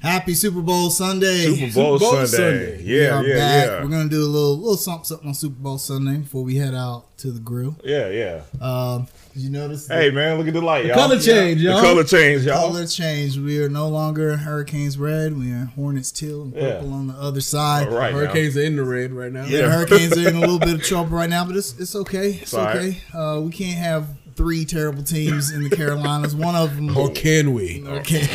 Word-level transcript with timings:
Happy 0.00 0.34
Super 0.34 0.60
Bowl 0.62 0.90
Sunday. 0.90 1.46
Super 1.56 1.74
Bowl, 1.74 1.98
Bowl 1.98 2.10
Sunday. 2.26 2.26
Sunday. 2.26 2.76
We 2.84 3.00
Yeah, 3.02 3.18
are 3.18 3.24
yeah, 3.26 3.34
back. 3.36 3.66
yeah. 3.66 3.82
We're 3.82 3.88
gonna 3.90 4.08
do 4.08 4.22
a 4.22 4.26
little 4.26 4.56
little 4.56 4.76
something 4.76 5.04
something 5.04 5.28
on 5.28 5.34
Super 5.34 5.60
Bowl 5.60 5.76
Sunday 5.78 6.18
before 6.18 6.44
we 6.44 6.56
head 6.56 6.74
out 6.74 7.16
to 7.18 7.32
the 7.32 7.40
grill. 7.40 7.74
Yeah, 7.84 8.08
yeah. 8.08 8.42
Um, 8.60 9.08
did 9.34 9.42
you 9.42 9.50
notice? 9.50 9.86
the 9.88 9.94
Hey 9.94 10.10
man, 10.12 10.38
look 10.38 10.46
at 10.46 10.54
the 10.54 10.60
light, 10.60 10.84
y'all. 10.86 10.94
Color 10.94 11.18
change, 11.18 11.58
The 11.58 11.64
y'all. 11.64 11.76
The 11.76 11.82
color 11.82 12.04
change, 12.04 12.42
y'all. 12.44 12.68
color 12.68 12.86
change. 12.86 13.38
We 13.38 13.60
are 13.60 13.68
no 13.68 13.88
longer 13.88 14.36
Hurricanes 14.36 14.96
red. 14.98 15.36
We 15.36 15.50
are 15.50 15.64
Hornets 15.74 16.12
teal 16.12 16.42
and 16.42 16.54
Yeah. 16.54 16.74
purple 16.74 16.92
on 16.92 17.08
the 17.08 17.14
other 17.14 17.40
side. 17.40 17.88
All 17.88 17.94
right, 17.98 18.12
now. 18.12 18.20
Hurricanes 18.20 18.56
are 18.56 18.62
in 18.62 18.76
the 18.76 18.84
red 18.84 19.12
right 19.12 19.32
now. 19.32 19.46
Yeah, 19.46 19.62
the 19.62 19.70
Hurricanes 19.70 20.16
are 20.16 20.28
in 20.28 20.36
a 20.36 20.40
little 20.40 20.58
bit 20.60 20.74
of 20.74 20.82
trouble 20.84 21.16
right 21.16 21.28
now, 21.30 21.44
but 21.44 21.56
it's 21.56 21.74
it's 21.78 21.96
okay. 21.96 22.38
It's 22.42 22.54
all 22.54 22.64
right. 22.64 22.76
okay. 22.76 22.98
Uh, 23.12 23.40
we 23.40 23.50
can't 23.50 23.78
have 23.78 24.06
three 24.38 24.64
terrible 24.64 25.02
teams 25.02 25.50
in 25.50 25.64
the 25.68 25.68
Carolinas. 25.76 26.34
One 26.34 26.54
of 26.54 26.76
them. 26.76 26.96
Or 26.96 27.10
can 27.10 27.52
we? 27.52 27.84
Okay. 27.86 28.26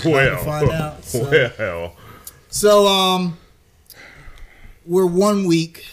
well, 0.04 0.42
find 0.44 0.70
out, 0.70 1.04
so. 1.04 1.30
well, 1.58 1.96
So 2.48 2.86
um 2.88 3.36
we're 4.84 5.06
one 5.06 5.46
week 5.46 5.84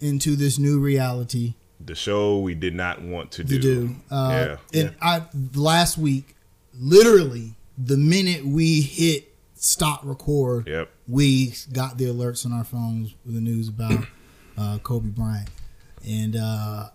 into 0.00 0.36
this 0.36 0.58
new 0.58 0.80
reality 0.80 1.52
the 1.84 1.94
show 1.96 2.38
we 2.38 2.54
did 2.54 2.74
not 2.76 3.02
want 3.02 3.32
to 3.32 3.44
do. 3.44 3.56
to 3.56 3.60
do. 3.60 3.96
Uh 4.10 4.56
Yeah. 4.72 4.80
and 4.80 4.94
I 5.02 5.22
last 5.54 5.98
week, 5.98 6.36
literally 6.78 7.54
the 7.76 7.96
minute 7.96 8.46
we 8.46 8.80
hit 8.82 9.34
stop 9.56 10.00
record, 10.04 10.68
Yep. 10.68 10.88
we 11.08 11.54
got 11.72 11.98
the 11.98 12.04
alerts 12.06 12.46
on 12.46 12.52
our 12.52 12.64
phones 12.64 13.14
with 13.26 13.34
the 13.34 13.40
news 13.40 13.68
about 13.68 14.06
uh 14.56 14.78
Kobe 14.84 15.08
Bryant. 15.08 15.48
And 16.08 16.36
uh 16.36 16.90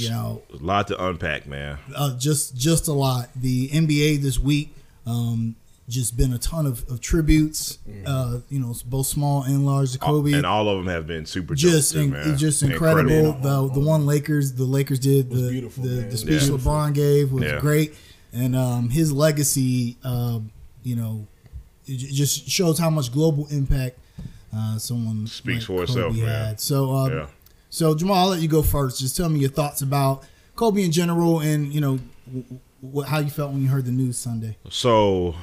you 0.00 0.10
know, 0.10 0.42
A 0.52 0.56
lot 0.64 0.88
to 0.88 1.06
unpack, 1.06 1.46
man. 1.46 1.78
uh, 1.94 2.16
just 2.18 2.56
just 2.56 2.88
a 2.88 2.92
lot. 2.92 3.28
The 3.36 3.68
NBA 3.68 4.22
this 4.22 4.38
week, 4.38 4.74
um, 5.06 5.56
just 5.88 6.16
been 6.16 6.32
a 6.32 6.38
ton 6.38 6.66
of, 6.66 6.88
of 6.90 7.00
tributes. 7.00 7.78
Uh, 8.04 8.40
you 8.50 8.58
know, 8.58 8.74
both 8.86 9.06
small 9.06 9.42
and 9.44 9.64
large 9.64 9.92
to 9.92 9.98
Kobe. 9.98 10.32
And 10.32 10.44
all 10.44 10.68
of 10.68 10.78
them 10.78 10.88
have 10.92 11.06
been 11.06 11.26
super 11.26 11.54
dope 11.54 11.58
just 11.58 11.92
too, 11.92 12.00
in, 12.00 12.10
man. 12.10 12.36
just 12.36 12.62
incredible. 12.62 13.32
The 13.34 13.70
the 13.72 13.80
one 13.80 14.04
Lakers, 14.06 14.52
the 14.54 14.64
Lakers 14.64 14.98
did 14.98 15.30
the 15.30 15.60
the, 15.78 15.88
the 16.10 16.16
speech 16.16 16.42
Yeah. 16.42 16.48
LeBron 16.56 16.92
gave 16.94 17.32
was 17.32 17.44
Yeah. 17.44 17.60
great, 17.60 17.94
and 18.32 18.56
um, 18.56 18.90
his 18.90 19.12
legacy, 19.12 19.96
um, 20.02 20.50
you 20.82 20.96
know, 20.96 21.26
it 21.86 21.98
just 21.98 22.48
shows 22.48 22.78
how 22.78 22.90
much 22.90 23.12
global 23.12 23.46
impact 23.50 23.98
uh, 24.56 24.78
someone 24.78 25.26
Speaks 25.26 25.68
like 25.68 25.76
for 25.78 25.82
itself, 25.84 26.14
Kobe 26.14 26.26
man. 26.26 26.58
So, 26.58 26.90
um, 26.94 27.12
Yeah. 27.12 27.26
So 27.76 27.94
Jamal, 27.94 28.16
I'll 28.16 28.28
let 28.28 28.40
you 28.40 28.48
go 28.48 28.62
first. 28.62 29.00
Just 29.00 29.18
tell 29.18 29.28
me 29.28 29.38
your 29.38 29.50
thoughts 29.50 29.82
about 29.82 30.24
Kobe 30.54 30.82
in 30.82 30.90
general, 30.92 31.40
and 31.40 31.70
you 31.74 31.82
know, 31.82 31.98
w- 32.26 32.58
w- 32.82 33.06
how 33.06 33.18
you 33.18 33.28
felt 33.28 33.52
when 33.52 33.60
you 33.60 33.68
heard 33.68 33.84
the 33.84 33.92
news 33.92 34.16
Sunday. 34.16 34.56
So, 34.70 35.34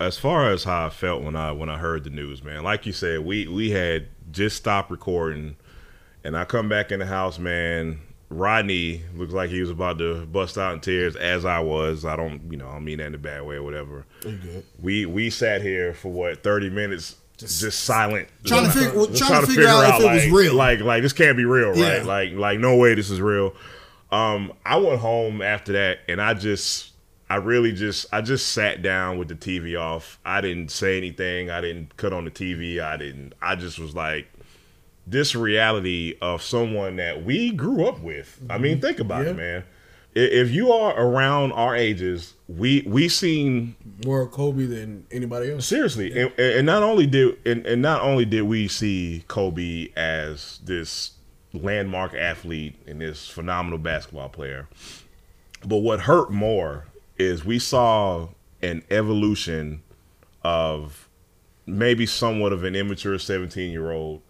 as 0.00 0.18
far 0.18 0.50
as 0.50 0.64
how 0.64 0.86
I 0.86 0.90
felt 0.90 1.22
when 1.22 1.36
I 1.36 1.52
when 1.52 1.68
I 1.68 1.78
heard 1.78 2.02
the 2.02 2.10
news, 2.10 2.42
man, 2.42 2.64
like 2.64 2.86
you 2.86 2.92
said, 2.92 3.20
we 3.20 3.46
we 3.46 3.70
had 3.70 4.08
just 4.32 4.56
stopped 4.56 4.90
recording, 4.90 5.54
and 6.24 6.36
I 6.36 6.44
come 6.44 6.68
back 6.68 6.90
in 6.90 6.98
the 6.98 7.06
house, 7.06 7.38
man. 7.38 8.00
Rodney 8.30 9.02
looks 9.14 9.32
like 9.32 9.50
he 9.50 9.60
was 9.60 9.70
about 9.70 9.98
to 9.98 10.26
bust 10.26 10.58
out 10.58 10.74
in 10.74 10.80
tears, 10.80 11.14
as 11.14 11.44
I 11.44 11.60
was. 11.60 12.04
I 12.04 12.16
don't, 12.16 12.50
you 12.50 12.56
know, 12.56 12.68
I 12.68 12.72
don't 12.72 12.84
mean 12.84 12.98
that 12.98 13.06
in 13.06 13.14
a 13.14 13.18
bad 13.18 13.42
way 13.42 13.54
or 13.54 13.62
whatever. 13.62 14.04
Good? 14.22 14.64
We 14.82 15.06
we 15.06 15.30
sat 15.30 15.62
here 15.62 15.94
for 15.94 16.10
what 16.10 16.42
thirty 16.42 16.68
minutes, 16.68 17.14
just, 17.38 17.80
silent, 17.84 18.28
Trying 18.44 18.64
to 18.64 18.70
figure- 18.70 18.94
well, 18.96 19.06
just 19.06 19.22
trying 19.28 19.40
to 19.42 19.46
figure 19.46 19.68
out 19.68 20.00
if 20.00 20.06
it 20.06 20.12
was 20.12 20.28
real. 20.42 20.54
Like 20.54 20.80
like 20.80 21.02
this 21.02 21.12
can't 21.12 21.36
be 21.36 21.44
real, 21.44 21.70
right? 21.70 21.78
Yeah. 21.98 22.02
Like 22.04 22.32
like 22.32 22.58
no 22.58 22.76
way 22.76 22.94
this 22.94 23.10
is 23.10 23.20
real. 23.20 23.54
Um, 24.10 24.52
I 24.64 24.76
went 24.76 25.00
home 25.00 25.42
after 25.42 25.72
that, 25.72 25.98
and 26.08 26.22
I 26.22 26.32
just, 26.34 26.92
I 27.28 27.36
really 27.36 27.72
just, 27.72 28.06
I 28.12 28.20
just 28.20 28.52
sat 28.52 28.80
down 28.80 29.18
with 29.18 29.26
the 29.28 29.34
TV 29.34 29.78
off. 29.78 30.20
I 30.24 30.40
didn't 30.40 30.70
say 30.70 30.96
anything. 30.96 31.50
I 31.50 31.60
didn't 31.60 31.96
cut 31.96 32.12
on 32.12 32.24
the 32.24 32.30
TV. 32.30 32.80
I 32.80 32.96
didn't. 32.96 33.34
I 33.42 33.56
just 33.56 33.80
was 33.80 33.96
like, 33.96 34.28
this 35.08 35.34
reality 35.34 36.16
of 36.22 36.40
someone 36.40 36.96
that 36.96 37.24
we 37.24 37.50
grew 37.50 37.84
up 37.86 37.98
with. 38.00 38.40
I 38.48 38.58
mean, 38.58 38.80
think 38.80 39.00
about 39.00 39.24
Yeah. 39.24 39.30
it, 39.32 39.36
man. 39.36 39.64
If 40.14 40.50
you 40.52 40.72
are 40.72 40.94
around 40.98 41.52
our 41.52 41.74
ages, 41.76 42.34
we 42.48 42.84
we 42.86 43.08
seen 43.08 43.74
More 44.06 44.28
Kobe 44.28 44.66
than 44.66 45.06
anybody 45.10 45.50
else. 45.50 45.66
seriously, 45.66 46.16
and, 46.18 46.32
and 46.38 46.64
not 46.64 46.82
only 46.82 47.06
did 47.06 47.36
and, 47.44 47.66
and 47.66 47.82
not 47.82 48.02
only 48.02 48.24
did 48.24 48.42
we 48.42 48.68
see 48.68 49.24
Kobe 49.26 49.88
as 49.96 50.60
this 50.64 51.12
landmark 51.52 52.14
athlete 52.14 52.76
and 52.86 53.00
this 53.00 53.28
phenomenal 53.28 53.78
basketball 53.78 54.28
player, 54.28 54.68
but 55.64 55.78
what 55.78 56.00
hurt 56.00 56.30
more 56.30 56.86
is 57.18 57.44
we 57.44 57.58
saw 57.58 58.28
an 58.62 58.84
evolution 58.90 59.82
of 60.42 61.08
maybe 61.66 62.06
somewhat 62.06 62.52
of 62.52 62.62
an 62.62 62.76
immature 62.76 63.18
17 63.18 63.72
year 63.72 63.90
old 63.90 64.22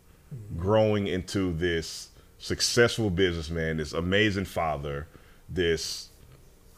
growing 0.57 1.07
into 1.07 1.53
this 1.53 2.09
successful 2.39 3.11
businessman, 3.11 3.77
this 3.77 3.93
amazing 3.93 4.45
father, 4.47 5.07
this 5.49 6.09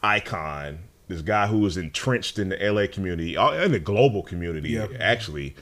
icon, 0.03 0.79
this 1.09 1.21
guy 1.21 1.47
who 1.47 1.57
was 1.59 1.75
entrenched 1.75 2.39
in 2.39 2.47
the 2.49 2.55
LA 2.71 2.85
community, 2.87 3.35
uh, 3.35 3.51
in 3.63 3.73
the 3.73 3.79
global 3.79 4.23
community, 4.23 4.69
Yeah. 4.69 4.87
actually. 4.99 5.55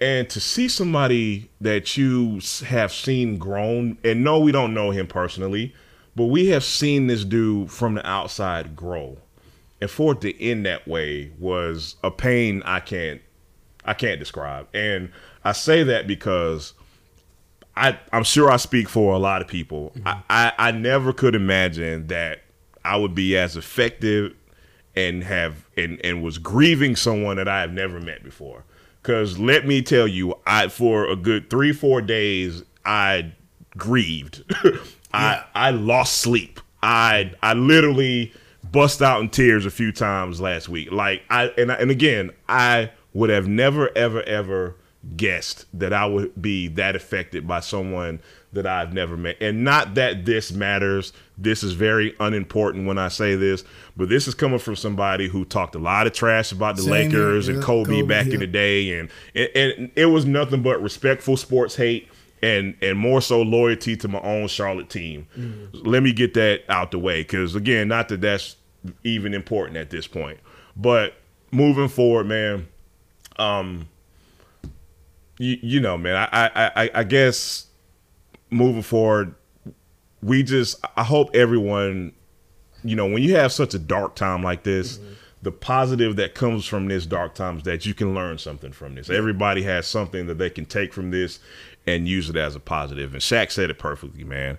And 0.00 0.28
to 0.30 0.40
see 0.40 0.68
somebody 0.68 1.50
that 1.60 1.96
you 1.96 2.40
have 2.66 2.92
seen 2.92 3.38
grown, 3.38 3.96
and 4.04 4.22
no, 4.22 4.38
we 4.38 4.52
don't 4.52 4.74
know 4.74 4.90
him 4.90 5.06
personally, 5.06 5.74
but 6.14 6.26
we 6.26 6.48
have 6.48 6.62
seen 6.64 7.06
this 7.06 7.24
dude 7.24 7.70
from 7.70 7.94
the 7.94 8.06
outside 8.06 8.76
grow. 8.76 9.18
And 9.80 9.88
for 9.90 10.12
it 10.12 10.20
to 10.22 10.42
end 10.44 10.66
that 10.66 10.86
way 10.88 11.30
was 11.38 11.94
a 12.02 12.10
pain 12.10 12.62
I 12.64 12.80
can't 12.80 13.20
I 13.84 13.94
can't 13.94 14.18
describe. 14.18 14.66
And 14.74 15.10
I 15.44 15.52
say 15.52 15.82
that 15.84 16.06
because 16.06 16.74
I, 17.76 17.98
I'm 18.12 18.24
sure 18.24 18.50
I 18.50 18.56
speak 18.56 18.88
for 18.88 19.14
a 19.14 19.18
lot 19.18 19.40
of 19.40 19.48
people. 19.48 19.92
I, 20.04 20.22
I, 20.28 20.52
I 20.58 20.70
never 20.72 21.12
could 21.12 21.34
imagine 21.36 22.08
that 22.08 22.42
I 22.84 22.96
would 22.96 23.14
be 23.14 23.36
as 23.36 23.56
effective 23.56 24.34
and 24.98 25.22
have 25.22 25.64
and, 25.76 26.00
and 26.04 26.22
was 26.22 26.38
grieving 26.38 26.96
someone 26.96 27.36
that 27.36 27.46
I 27.46 27.60
have 27.60 27.72
never 27.72 28.00
met 28.00 28.24
before. 28.24 28.64
Cause 29.04 29.38
let 29.38 29.66
me 29.66 29.80
tell 29.80 30.08
you, 30.08 30.34
I 30.44 30.68
for 30.68 31.08
a 31.08 31.14
good 31.14 31.48
three, 31.48 31.72
four 31.72 32.02
days 32.02 32.64
I 32.84 33.32
grieved. 33.76 34.42
I 35.14 35.44
I 35.54 35.70
lost 35.70 36.18
sleep. 36.18 36.60
I 36.82 37.32
I 37.42 37.54
literally 37.54 38.32
bust 38.70 39.00
out 39.00 39.20
in 39.20 39.30
tears 39.30 39.64
a 39.64 39.70
few 39.70 39.92
times 39.92 40.40
last 40.40 40.68
week. 40.68 40.90
Like 40.90 41.22
I 41.30 41.46
and 41.56 41.70
I, 41.70 41.76
and 41.76 41.90
again, 41.92 42.32
I 42.48 42.90
would 43.14 43.30
have 43.30 43.46
never 43.46 43.96
ever 43.96 44.22
ever 44.24 44.76
guessed 45.16 45.66
that 45.72 45.92
I 45.92 46.06
would 46.06 46.42
be 46.42 46.66
that 46.68 46.96
affected 46.96 47.46
by 47.46 47.60
someone 47.60 48.20
that 48.52 48.66
I've 48.66 48.92
never 48.92 49.16
met. 49.16 49.36
And 49.40 49.62
not 49.62 49.94
that 49.94 50.24
this 50.24 50.52
matters. 50.52 51.12
This 51.36 51.62
is 51.62 51.74
very 51.74 52.14
unimportant 52.18 52.86
when 52.86 52.98
I 52.98 53.08
say 53.08 53.36
this, 53.36 53.62
but 53.96 54.08
this 54.08 54.26
is 54.26 54.34
coming 54.34 54.58
from 54.58 54.74
somebody 54.76 55.28
who 55.28 55.44
talked 55.44 55.74
a 55.74 55.78
lot 55.78 56.06
of 56.06 56.12
trash 56.12 56.50
about 56.50 56.76
the 56.76 56.82
Same 56.82 57.10
here, 57.10 57.20
Lakers 57.20 57.48
and 57.48 57.62
Kobe, 57.62 58.00
Kobe, 58.00 58.06
back 58.06 58.26
in 58.26 58.40
the 58.40 58.46
day 58.46 58.98
and, 58.98 59.10
and 59.34 59.48
and 59.54 59.90
it 59.94 60.06
was 60.06 60.24
nothing 60.24 60.62
but 60.62 60.82
respectful 60.82 61.36
sports 61.36 61.76
hate 61.76 62.08
and 62.42 62.74
and 62.80 62.98
more 62.98 63.20
so 63.20 63.42
loyalty 63.42 63.96
to 63.96 64.08
my 64.08 64.20
own 64.20 64.48
Charlotte 64.48 64.88
team. 64.88 65.26
Let 65.72 66.02
me 66.02 66.12
get 66.12 66.34
that 66.34 66.62
out 66.68 66.90
the 66.90 66.98
way 66.98 67.22
cuz 67.24 67.54
again, 67.54 67.88
not 67.88 68.08
that 68.08 68.20
that's 68.20 68.56
even 69.04 69.34
important 69.34 69.76
at 69.76 69.90
this 69.90 70.06
point. 70.06 70.38
But 70.76 71.14
moving 71.50 71.88
forward, 71.88 72.26
man, 72.26 72.68
um 73.38 73.88
you, 75.38 75.56
you 75.62 75.80
know, 75.80 75.96
man, 75.96 76.28
I, 76.32 76.50
I 76.54 76.70
I 76.84 76.90
I 76.94 77.04
guess 77.04 77.67
moving 78.50 78.82
forward 78.82 79.34
we 80.22 80.42
just 80.42 80.84
I 80.96 81.04
hope 81.04 81.34
everyone 81.34 82.12
you 82.84 82.96
know, 82.96 83.06
when 83.06 83.22
you 83.22 83.36
have 83.36 83.52
such 83.52 83.74
a 83.74 83.78
dark 83.78 84.14
time 84.14 84.42
like 84.42 84.62
this, 84.62 84.98
mm-hmm. 84.98 85.12
the 85.42 85.52
positive 85.52 86.16
that 86.16 86.34
comes 86.34 86.64
from 86.64 86.88
this 86.88 87.06
dark 87.06 87.34
time 87.34 87.58
is 87.58 87.62
that 87.64 87.86
you 87.86 87.94
can 87.94 88.14
learn 88.14 88.38
something 88.38 88.72
from 88.72 88.94
this. 88.94 89.10
Everybody 89.10 89.62
has 89.62 89.86
something 89.86 90.26
that 90.26 90.38
they 90.38 90.50
can 90.50 90.64
take 90.64 90.92
from 90.92 91.10
this 91.10 91.40
and 91.86 92.06
use 92.06 92.30
it 92.30 92.36
as 92.36 92.54
a 92.54 92.60
positive. 92.60 93.12
And 93.12 93.22
Shaq 93.22 93.50
said 93.50 93.70
it 93.70 93.78
perfectly, 93.78 94.24
man. 94.24 94.58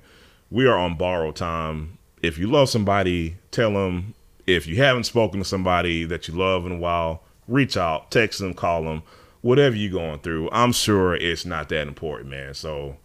We 0.51 0.67
are 0.67 0.77
on 0.77 0.97
borrowed 0.97 1.35
time. 1.35 1.97
If 2.21 2.37
you 2.37 2.47
love 2.47 2.69
somebody, 2.69 3.37
tell 3.51 3.73
them. 3.73 4.15
If 4.47 4.65
you 4.65 4.77
haven't 4.77 5.03
spoken 5.03 5.39
to 5.39 5.45
somebody 5.45 6.05
that 6.05 6.27
you 6.27 6.33
love 6.33 6.65
in 6.65 6.71
a 6.71 6.77
while, 6.77 7.21
reach 7.47 7.77
out, 7.77 8.09
text 8.09 8.39
them, 8.39 8.55
call 8.55 8.83
them, 8.83 9.03
whatever 9.41 9.75
you're 9.75 9.91
going 9.91 10.19
through. 10.19 10.49
I'm 10.51 10.71
sure 10.71 11.15
it's 11.15 11.45
not 11.45 11.69
that 11.69 11.87
important, 11.87 12.31
man. 12.31 12.55
So 12.55 12.97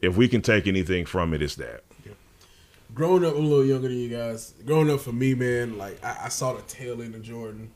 if 0.00 0.16
we 0.16 0.28
can 0.28 0.42
take 0.42 0.66
anything 0.66 1.04
from 1.06 1.34
it, 1.34 1.42
it's 1.42 1.56
that. 1.56 1.84
Growing 2.94 3.24
up 3.24 3.34
a 3.34 3.38
little 3.38 3.64
younger 3.64 3.88
than 3.88 3.98
you 3.98 4.08
guys, 4.08 4.54
growing 4.64 4.90
up 4.90 5.00
for 5.00 5.12
me, 5.12 5.34
man, 5.34 5.76
like 5.76 6.02
I, 6.02 6.22
I 6.24 6.28
saw 6.30 6.54
the 6.54 6.62
tail 6.62 7.02
end 7.02 7.14
of 7.14 7.22
Jordan. 7.22 7.70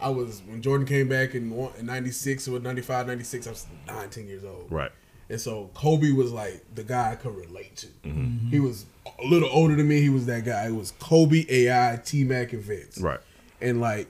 I 0.00 0.08
was 0.08 0.42
when 0.46 0.62
Jordan 0.62 0.86
came 0.86 1.08
back 1.08 1.34
in 1.34 1.50
one- 1.50 1.72
in 1.78 1.86
'96 1.86 2.48
or 2.48 2.58
'95, 2.58 3.06
'96. 3.06 3.46
I 3.46 3.50
was 3.50 3.66
19 3.86 4.26
years 4.26 4.44
old, 4.44 4.66
Right. 4.70 4.90
and 5.28 5.38
so 5.40 5.70
Kobe 5.74 6.10
was 6.10 6.32
like 6.32 6.64
the 6.74 6.82
guy 6.84 7.12
I 7.12 7.14
could 7.16 7.36
relate 7.36 7.76
to. 7.76 7.86
Mm-hmm. 8.04 8.48
He 8.48 8.58
was 8.58 8.86
a 9.22 9.26
little 9.26 9.48
older 9.52 9.76
than 9.76 9.88
me. 9.88 10.00
He 10.00 10.08
was 10.08 10.24
that 10.26 10.44
guy. 10.46 10.66
It 10.68 10.74
was 10.74 10.92
Kobe, 11.00 11.44
AI, 11.48 12.00
T 12.04 12.24
Mac, 12.24 12.52
and 12.54 12.62
Vince. 12.62 12.98
Right. 12.98 13.20
And 13.60 13.80
like 13.80 14.08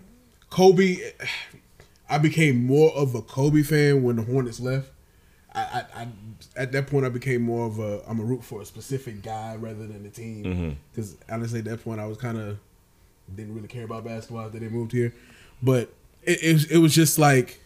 Kobe, 0.50 0.98
I 2.08 2.18
became 2.18 2.64
more 2.64 2.92
of 2.92 3.14
a 3.16 3.20
Kobe 3.22 3.62
fan 3.62 4.04
when 4.04 4.16
the 4.16 4.22
Hornets 4.22 4.60
left. 4.60 4.90
I, 5.56 5.60
I, 5.60 6.02
I 6.02 6.08
at 6.56 6.70
that 6.72 6.86
point 6.86 7.06
I 7.06 7.08
became 7.08 7.42
more 7.42 7.66
of 7.66 7.78
a 7.78 8.02
I'm 8.06 8.20
a 8.20 8.24
root 8.24 8.44
for 8.44 8.60
a 8.60 8.64
specific 8.64 9.22
guy 9.22 9.56
rather 9.58 9.86
than 9.86 10.02
the 10.02 10.10
team. 10.10 10.76
Because 10.92 11.16
honestly 11.30 11.60
at 11.60 11.64
that 11.64 11.82
point 11.82 12.00
I 12.00 12.06
was 12.06 12.18
kind 12.18 12.38
of 12.38 12.58
didn't 13.34 13.54
really 13.54 13.68
care 13.68 13.84
about 13.84 14.04
basketball 14.04 14.44
after 14.46 14.58
they 14.58 14.68
moved 14.68 14.92
here, 14.92 15.12
but 15.62 15.92
it, 16.22 16.42
it, 16.42 16.52
was- 16.52 16.70
it 16.70 16.78
was 16.78 16.94
just 16.94 17.18
like 17.18 17.58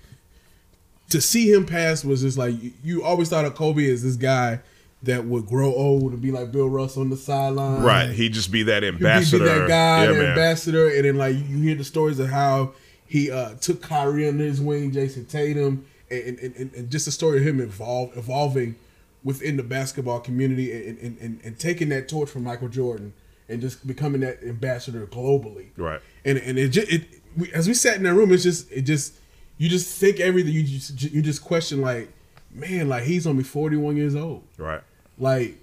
to 1.11 1.21
see 1.21 1.53
him 1.53 1.67
pass 1.67 2.05
was 2.05 2.23
just 2.23 2.39
like 2.39 2.63
you, 2.63 2.73
you 2.85 3.03
always 3.03 3.29
thought 3.29 3.45
of 3.45 3.55
Kobe 3.57 3.91
as 3.91 4.03
this 4.03 4.17
guy 4.17 4.61
that 5.03 5.25
would 5.25 5.47
grow 5.47 5.75
old 5.75 6.13
and 6.13 6.21
be 6.23 6.31
like 6.31 6.53
Bill 6.53 6.69
Russell 6.69 7.03
on 7.03 7.11
the 7.11 7.17
sideline, 7.17 7.83
Right. 7.83 8.11
He'd 8.11 8.33
just 8.35 8.53
be 8.53 8.63
that 8.65 8.83
He'd 8.83 8.91
ambassador. 8.95 9.39
be 9.45 9.45
that 9.51 9.67
guy, 9.69 10.05
yeah, 10.05 10.11
ambassador, 10.29 10.89
and 10.89 11.05
then 11.05 11.17
like 11.17 11.35
you 11.35 11.57
hear 11.63 11.75
the 11.75 11.85
stories 11.85 12.19
of 12.21 12.29
how 12.29 12.75
he 13.07 13.31
uh, 13.31 13.55
took 13.55 13.81
Kyrie 13.83 14.29
under 14.29 14.45
his 14.45 14.61
wing, 14.61 14.93
Jayson 14.93 15.25
Tatum, 15.27 15.85
and, 16.11 16.39
and, 16.39 16.57
and, 16.57 16.75
and 16.75 16.91
just 16.91 17.07
the 17.07 17.13
story 17.13 17.39
of 17.39 17.47
him 17.47 17.61
evolve, 17.61 18.17
evolving 18.17 18.77
within 19.23 19.57
the 19.57 19.63
basketball 19.63 20.21
community 20.21 20.73
and, 20.89 20.99
and, 20.99 21.19
and, 21.19 21.41
and 21.45 21.59
taking 21.59 21.89
that 21.91 22.09
torch 22.09 22.29
from 22.31 22.45
Michael 22.45 22.69
Jordan 22.69 23.13
and 23.49 23.61
just 23.61 23.87
becoming 23.87 24.21
that 24.23 24.43
ambassador 24.43 25.07
globally. 25.07 25.69
Right. 25.77 26.01
And 26.25 26.39
and 26.39 26.59
it 26.59 26.69
just 26.69 26.91
it 26.91 27.03
we, 27.37 27.53
as 27.53 27.69
we 27.69 27.75
sat 27.75 27.97
in 27.97 28.03
that 28.05 28.15
room, 28.15 28.33
it's 28.33 28.43
just 28.43 28.71
it 28.73 28.83
just 28.83 29.15
you 29.59 29.69
just 29.69 29.99
think 29.99 30.21
everything 30.21 30.53
you 30.53 30.63
just 30.63 31.03
you 31.03 31.21
just 31.23 31.43
question 31.45 31.81
like, 31.81 32.09
man, 32.53 32.89
like 32.89 33.05
he's 33.05 33.27
only 33.27 33.43
forty 33.45 33.77
one 33.77 33.97
years 33.97 34.15
old 34.15 34.43
Right. 34.57 34.81
like 35.19 35.59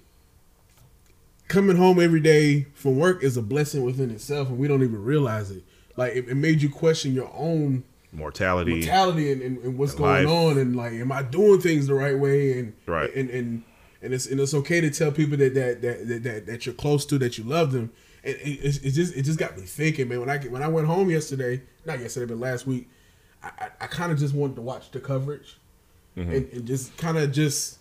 coming 1.48 1.76
home 1.76 1.98
every 1.98 2.20
day 2.20 2.66
from 2.74 2.98
work 2.98 3.22
is 3.22 3.36
a 3.36 3.42
blessing 3.42 3.82
within 3.82 4.10
itself 4.10 4.48
and 4.48 4.58
we 4.58 4.68
don't 4.68 4.82
even 4.82 5.02
realize 5.02 5.50
it 5.50 5.62
like 5.96 6.14
it, 6.14 6.28
it 6.28 6.34
made 6.34 6.60
you 6.60 6.68
question 6.68 7.14
your 7.14 7.30
own 7.34 7.82
Mortality. 8.18 8.72
mortality 8.76 9.32
and, 9.32 9.42
and, 9.42 9.58
and 9.58 9.78
what's 9.78 9.92
And 9.92 9.98
going 10.00 10.24
life. 10.26 10.34
on 10.34 10.58
and 10.58 10.76
like 10.76 10.92
am 10.92 11.10
i 11.12 11.22
doing 11.22 11.60
things 11.60 11.86
the 11.86 11.94
right 11.94 12.18
way 12.18 12.58
and 12.58 12.72
Right. 12.86 13.14
and 13.14 13.30
and 13.30 13.62
and 14.02 14.12
it's 14.14 14.26
and 14.26 14.38
it's 14.40 14.54
okay 14.54 14.80
to 14.80 14.90
tell 14.90 15.10
people 15.12 15.36
that 15.38 15.54
that 15.54 15.82
that 15.82 16.22
that, 16.24 16.46
that, 16.46 16.66
you're 16.66 16.74
close 16.74 17.04
to 17.06 17.18
that 17.18 17.38
you 17.38 17.44
love 17.44 17.72
them 17.72 17.90
and 18.24 18.34
it, 18.36 18.40
it, 18.64 18.84
it 18.84 18.90
just 18.90 19.16
it 19.16 19.22
just 19.22 19.38
got 19.38 19.56
me 19.56 19.62
thinking 19.64 20.08
man 20.08 20.20
when 20.20 20.28
i 20.30 20.38
when 20.38 20.62
i 20.62 20.68
went 20.68 20.86
home 20.86 21.08
yesterday 21.10 21.62
not 21.86 21.98
yesterday 22.00 22.26
but 22.26 22.38
last 22.38 22.66
week 22.66 22.88
i 23.42 23.50
i, 23.60 23.68
I 23.82 23.86
kind 23.86 24.10
of 24.12 24.18
just 24.18 24.34
wanted 24.34 24.56
to 24.56 24.62
watch 24.62 24.90
the 24.90 25.00
coverage 25.00 25.58
Mm-hmm. 26.16 26.32
and, 26.32 26.48
and 26.52 26.66
just 26.66 26.96
kind 26.96 27.16
of 27.16 27.30
just 27.30 27.78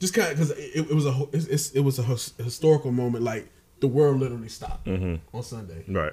just 0.00 0.14
kind 0.14 0.32
of 0.32 0.36
because 0.36 0.50
it, 0.58 0.90
it 0.90 0.94
was 0.94 1.06
a 1.06 1.14
it's, 1.32 1.46
it's, 1.46 1.70
it 1.70 1.80
was 1.80 1.98
a 2.00 2.02
historical 2.42 2.90
moment 2.90 3.22
like 3.22 3.48
the 3.78 3.86
world 3.86 4.18
literally 4.18 4.48
stopped 4.48 4.88
on 4.88 5.20
sunday 5.42 5.84
Right. 5.86 6.12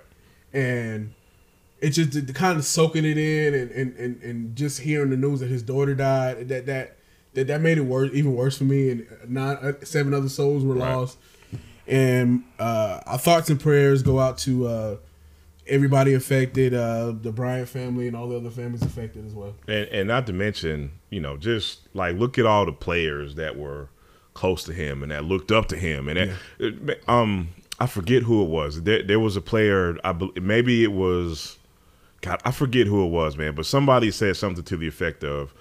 and 0.54 1.14
it 1.82 1.92
just 1.92 2.12
the, 2.12 2.22
the 2.22 2.34
kind 2.34 2.58
of 2.58 2.66
soaking 2.66 3.06
it 3.06 3.18
in 3.18 3.54
and, 3.54 3.72
and, 3.72 3.96
and, 3.98 4.22
and 4.24 4.56
just 4.56 4.82
hearing 4.82 5.10
the 5.10 5.18
news 5.18 5.40
that 5.40 5.48
his 5.50 5.64
daughter 5.64 5.96
died 5.96 6.48
that 6.50 6.66
that 6.66 6.98
that, 7.36 7.48
that 7.48 7.62
made 7.62 7.78
it 7.78 7.82
worse 7.86 8.10
even 8.14 8.34
worse 8.36 8.58
for 8.58 8.64
me 8.66 8.90
and 8.92 9.08
nine 9.28 9.58
uh, 9.58 9.74
seven 9.84 10.14
other 10.14 10.30
souls 10.30 10.64
were 10.64 10.76
Right. 10.76 10.94
lost 10.94 11.18
and 11.88 12.44
uh, 12.60 13.00
our 13.06 13.18
thoughts 13.18 13.50
and 13.50 13.60
prayers 13.60 14.04
go 14.04 14.20
out 14.20 14.38
to 14.40 14.68
uh, 14.68 14.96
everybody 15.68 16.14
affected 16.14 16.74
uh, 16.74 17.14
the 17.22 17.32
Bryant 17.32 17.70
family 17.70 18.08
and 18.08 18.16
all 18.16 18.28
the 18.30 18.38
other 18.38 18.50
families 18.50 18.82
affected 18.82 19.26
as 19.26 19.34
well 19.34 19.56
And 19.68 19.88
and 19.90 20.08
not 20.08 20.26
to 20.28 20.34
mention, 20.34 20.92
you 21.10 21.20
know, 21.20 21.38
just 21.38 21.88
like 21.94 22.16
look 22.18 22.38
at 22.38 22.46
all 22.46 22.66
the 22.66 22.72
players 22.74 23.36
that 23.36 23.58
were 23.58 23.90
close 24.34 24.64
to 24.64 24.74
him 24.74 25.04
and 25.04 25.12
that 25.12 25.26
looked 25.26 25.52
up 25.52 25.68
to 25.68 25.76
him, 25.78 26.08
and 26.10 26.34
that, 26.60 27.00
um, 27.10 27.50
I 27.80 27.88
forget 27.88 28.24
who 28.24 28.42
it 28.44 28.50
was. 28.50 28.84
There, 28.84 29.04
there 29.04 29.20
was 29.20 29.36
a 29.36 29.42
player. 29.42 29.98
I 30.04 30.14
maybe 30.42 30.84
it 30.84 30.92
was, 30.94 31.58
God, 32.22 32.42
I 32.46 32.52
forget 32.52 32.88
who 32.88 33.04
it 33.06 33.10
was, 33.10 33.38
man. 33.38 33.56
But 33.56 33.66
somebody 33.66 34.12
said 34.12 34.36
something 34.38 34.64
to 34.66 34.78
the 34.78 34.88
effect 34.88 35.24
of, 35.24 35.54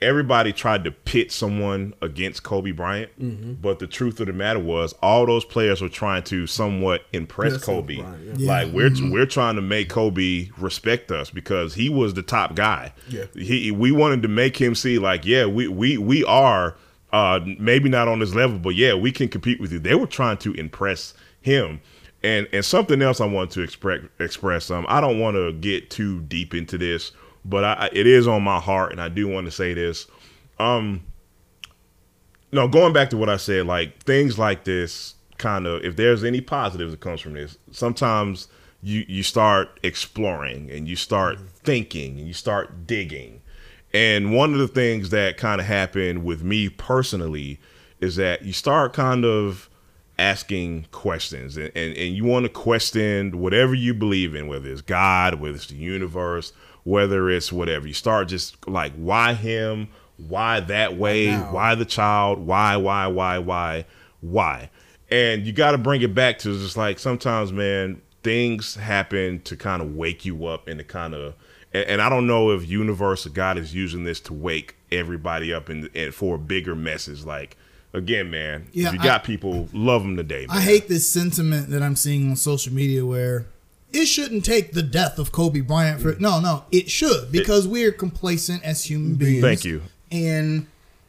everybody 0.00 0.52
tried 0.52 0.82
to 0.82 0.90
pit 0.90 1.30
someone 1.30 1.94
against 2.02 2.42
Kobe 2.42 2.72
Bryant, 2.72 3.10
Mm-hmm. 3.20 3.52
but 3.54 3.78
the 3.78 3.86
truth 3.86 4.18
of 4.18 4.26
the 4.26 4.32
matter 4.32 4.58
was, 4.58 4.94
all 5.02 5.26
those 5.26 5.44
players 5.44 5.80
were 5.80 5.88
trying 5.88 6.24
to 6.24 6.46
somewhat 6.48 7.04
impress 7.12 7.52
Yes, 7.52 7.64
Kobe. 7.64 7.96
Bryant, 7.98 8.24
yeah. 8.26 8.32
Yeah. 8.36 8.48
Like 8.48 8.72
we're 8.72 8.90
we're 9.12 9.26
trying 9.26 9.54
to 9.56 9.62
make 9.62 9.88
Kobe 9.90 10.48
respect 10.58 11.12
us 11.12 11.30
because 11.30 11.74
he 11.74 11.88
was 11.88 12.14
the 12.14 12.22
top 12.22 12.56
guy. 12.56 12.92
Yeah. 13.08 13.26
He 13.34 13.70
we 13.70 13.92
wanted 13.92 14.22
to 14.22 14.28
make 14.28 14.56
him 14.60 14.74
see 14.74 14.98
like, 14.98 15.24
yeah, 15.24 15.46
we 15.46 15.68
we 15.68 15.98
we 15.98 16.24
are 16.24 16.76
uh 17.12 17.38
maybe 17.60 17.88
not 17.88 18.08
on 18.08 18.18
this 18.18 18.34
level, 18.34 18.58
but 18.58 18.74
yeah, 18.74 18.94
we 18.94 19.12
can 19.12 19.28
compete 19.28 19.60
with 19.60 19.70
you. 19.70 19.78
They 19.78 19.94
were 19.94 20.06
trying 20.08 20.38
to 20.38 20.52
impress 20.54 21.14
him. 21.40 21.80
And 22.24 22.48
and 22.52 22.64
something 22.64 23.02
else 23.02 23.20
I 23.20 23.26
want 23.26 23.50
to 23.52 23.62
express 23.62 24.00
express 24.20 24.70
um 24.70 24.86
I 24.88 25.00
don't 25.00 25.18
want 25.18 25.36
to 25.36 25.52
get 25.52 25.90
too 25.90 26.20
deep 26.22 26.54
into 26.54 26.78
this, 26.78 27.12
but 27.44 27.64
I, 27.64 27.90
it 27.92 28.06
is 28.06 28.28
on 28.28 28.42
my 28.42 28.60
heart 28.60 28.92
and 28.92 29.00
I 29.00 29.08
do 29.08 29.26
want 29.28 29.46
to 29.46 29.50
say 29.50 29.74
this. 29.74 30.06
Um 30.58 31.04
no, 32.52 32.68
going 32.68 32.92
back 32.92 33.10
to 33.10 33.16
what 33.16 33.30
I 33.30 33.38
said, 33.38 33.66
like 33.66 34.02
things 34.04 34.38
like 34.38 34.64
this 34.64 35.14
kind 35.38 35.66
of 35.66 35.84
if 35.84 35.96
there's 35.96 36.22
any 36.22 36.40
positive 36.40 36.90
that 36.90 37.00
comes 37.00 37.20
from 37.20 37.32
this, 37.34 37.58
sometimes 37.70 38.48
you 38.82 39.04
you 39.08 39.22
start 39.22 39.80
exploring 39.82 40.70
and 40.70 40.88
you 40.88 40.96
start 40.96 41.38
thinking 41.64 42.18
and 42.18 42.26
you 42.26 42.34
start 42.34 42.86
digging. 42.86 43.40
And 43.94 44.34
one 44.34 44.52
of 44.52 44.58
the 44.58 44.68
things 44.68 45.10
that 45.10 45.36
kind 45.36 45.60
of 45.60 45.66
happened 45.66 46.24
with 46.24 46.42
me 46.42 46.68
personally 46.68 47.60
is 48.00 48.16
that 48.16 48.42
you 48.42 48.52
start 48.52 48.92
kind 48.92 49.24
of 49.24 49.68
asking 50.18 50.86
questions 50.92 51.56
and, 51.56 51.72
and, 51.74 51.96
and 51.96 52.14
you 52.14 52.24
want 52.24 52.44
to 52.44 52.48
question 52.48 53.38
whatever 53.38 53.74
you 53.74 53.94
believe 53.94 54.34
in, 54.34 54.46
whether 54.46 54.70
it's 54.70 54.82
God, 54.82 55.34
whether 55.34 55.54
it's 55.54 55.68
the 55.68 55.74
universe, 55.74 56.52
whether 56.84 57.30
it's 57.30 57.52
whatever. 57.52 57.86
You 57.86 57.94
start 57.94 58.28
just 58.28 58.68
like, 58.68 58.92
why 58.94 59.34
him? 59.34 59.88
Why 60.16 60.60
that 60.60 60.96
way? 60.96 61.34
Why 61.34 61.74
the 61.74 61.84
child? 61.84 62.38
Why, 62.40 62.76
why, 62.76 63.06
why, 63.06 63.38
why, 63.38 63.86
why? 64.20 64.70
And 65.10 65.46
you 65.46 65.52
got 65.52 65.72
to 65.72 65.78
bring 65.78 66.02
it 66.02 66.14
back 66.14 66.38
to 66.40 66.58
just 66.58 66.76
like 66.76 66.98
sometimes, 66.98 67.52
man, 67.52 68.00
things 68.22 68.76
happen 68.76 69.40
to 69.42 69.56
kind 69.56 69.82
of 69.82 69.94
wake 69.96 70.24
you 70.24 70.46
up 70.46 70.68
and 70.68 70.78
to 70.78 70.84
kind 70.84 71.14
of, 71.14 71.34
and, 71.72 71.84
and 71.86 72.02
I 72.02 72.08
don't 72.08 72.26
know 72.26 72.50
if 72.50 72.68
universe 72.68 73.26
or 73.26 73.30
God 73.30 73.58
is 73.58 73.74
using 73.74 74.04
this 74.04 74.20
to 74.20 74.32
wake 74.32 74.76
everybody 74.90 75.52
up 75.52 75.68
and, 75.68 75.88
and 75.94 76.14
for 76.14 76.36
a 76.36 76.38
bigger 76.38 76.74
message. 76.74 77.24
Like, 77.24 77.56
again, 77.92 78.30
man, 78.30 78.66
Yeah, 78.72 78.88
if 78.88 78.94
you 78.94 79.00
I- 79.00 79.04
got 79.04 79.24
people, 79.24 79.68
love 79.72 80.02
them 80.02 80.16
today. 80.16 80.46
Man. 80.48 80.56
I 80.56 80.60
hate 80.60 80.88
this 80.88 81.08
sentiment 81.08 81.70
that 81.70 81.82
I'm 81.82 81.96
seeing 81.96 82.30
on 82.30 82.36
social 82.36 82.72
media 82.72 83.04
where 83.04 83.46
it 83.92 84.06
shouldn't 84.06 84.44
take 84.44 84.72
the 84.72 84.82
death 84.82 85.18
of 85.18 85.32
Kobe 85.32 85.60
Bryant 85.60 86.00
for 86.00 86.14
no, 86.18 86.40
no, 86.40 86.64
it 86.72 86.90
should 86.90 87.30
because 87.30 87.68
we're 87.68 87.92
complacent 87.92 88.62
as 88.64 88.84
human 88.84 89.14
beings. 89.16 89.42
Thank 89.42 89.64
you. 89.64 89.82
And 90.10 90.66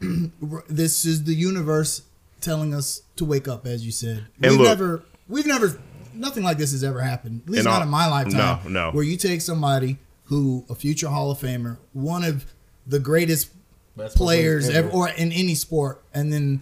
this 0.68 1.04
is 1.04 1.24
the 1.24 1.34
universe 1.34 2.02
telling 2.40 2.74
us 2.74 3.02
to 3.16 3.24
wake 3.24 3.48
up, 3.48 3.66
as 3.66 3.84
you 3.86 3.92
said. 3.92 4.26
And 4.42 4.52
we've 4.52 4.60
look- 4.60 4.68
never, 4.68 5.02
we've 5.28 5.46
never, 5.46 5.78
nothing 6.12 6.42
like 6.44 6.58
this 6.58 6.72
has 6.72 6.84
ever 6.84 7.00
happened. 7.00 7.42
At 7.46 7.50
least 7.50 7.64
not 7.64 7.76
all- 7.76 7.82
in 7.84 7.88
my 7.88 8.06
lifetime. 8.06 8.60
no, 8.64 8.68
no. 8.68 8.90
Where 8.92 9.04
you 9.04 9.16
take 9.16 9.40
somebody 9.40 9.96
who 10.24 10.64
a 10.68 10.74
future 10.74 11.08
Hall 11.08 11.30
of 11.30 11.38
Famer, 11.38 11.78
one 11.92 12.24
of 12.24 12.44
the 12.86 12.98
greatest 12.98 13.50
Basketball 13.96 14.26
players 14.26 14.64
players 14.66 14.76
ever, 14.76 14.88
ever. 14.88 14.96
or 14.96 15.08
in 15.10 15.32
any 15.32 15.54
sport, 15.54 16.02
and 16.12 16.32
then 16.32 16.60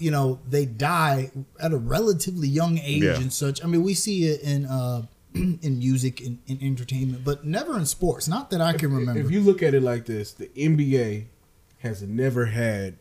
you 0.00 0.10
know 0.10 0.40
they 0.48 0.64
die 0.66 1.30
at 1.60 1.72
a 1.72 1.76
relatively 1.76 2.48
young 2.48 2.78
age 2.78 3.02
Yeah. 3.02 3.16
and 3.16 3.32
such. 3.32 3.62
I 3.64 3.66
mean, 3.66 3.82
we 3.82 3.94
see 3.94 4.24
it 4.24 4.40
in 4.42 4.66
uh, 4.66 5.02
in 5.34 5.78
music 5.78 6.20
and 6.20 6.38
in 6.46 6.58
entertainment, 6.62 7.24
but 7.24 7.44
never 7.44 7.76
in 7.78 7.86
sports. 7.86 8.26
Not 8.28 8.50
that 8.50 8.60
I 8.60 8.72
can 8.72 8.92
remember. 8.92 9.20
If 9.20 9.30
you 9.30 9.40
look 9.40 9.62
at 9.62 9.74
it 9.74 9.82
like 9.82 10.06
this, 10.06 10.32
the 10.32 10.46
NBA 10.56 11.26
has 11.78 12.02
never 12.02 12.46
had 12.46 12.96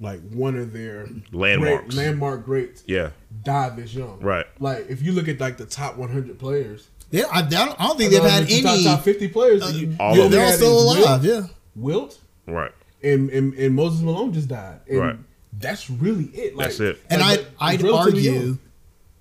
like 0.00 0.20
one 0.30 0.56
of 0.56 0.72
their 0.72 1.06
Landmarks. 1.30 1.94
great, 1.94 2.06
landmark 2.06 2.44
greats 2.44 2.82
Yeah. 2.86 3.10
die 3.44 3.70
this 3.70 3.94
young. 3.94 4.18
Right. 4.20 4.46
Like 4.58 4.86
if 4.88 5.02
you 5.02 5.12
look 5.12 5.28
at 5.28 5.38
like 5.40 5.56
the 5.56 5.66
top 5.66 5.96
100 5.96 6.36
players, 6.38 6.88
yeah, 7.12 7.24
I, 7.30 7.38
I 7.38 7.42
don't, 7.42 7.80
I 7.80 7.86
don't 7.86 7.96
think 7.98 8.10
they've 8.10 8.20
uh, 8.22 8.28
had 8.28 8.46
the 8.48 8.54
any. 8.54 8.62
top, 8.84 8.96
top 8.96 9.04
50 9.04 9.28
players. 9.28 9.72
you, 9.80 9.94
All 10.00 10.16
you 10.16 10.24
of 10.24 10.30
them. 10.30 10.40
they're 10.40 10.46
all 10.50 10.52
still 10.52 10.78
is 10.90 10.96
Wilt- 10.96 11.08
alive. 11.08 11.24
Yeah. 11.24 11.42
Wilt 11.76 12.18
Right. 12.48 12.72
and, 13.04 13.30
and 13.30 13.54
and 13.54 13.74
Moses 13.76 14.00
Malone 14.00 14.32
just 14.32 14.48
died. 14.48 14.80
And 14.88 14.98
Right. 14.98 15.16
That's 15.58 15.88
really 15.90 16.24
it. 16.26 16.56
Like, 16.56 16.66
That's 16.68 16.80
it. 16.80 17.00
And 17.10 17.20
like, 17.20 17.46
I'd, 17.60 17.84
I'd 17.84 17.90
argue 17.90 18.32
young. 18.32 18.58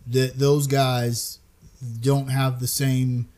that 0.08 0.38
those 0.38 0.68
guys 0.68 1.40
don't 2.02 2.28
have 2.30 2.60
the 2.60 2.68
same 2.68 3.30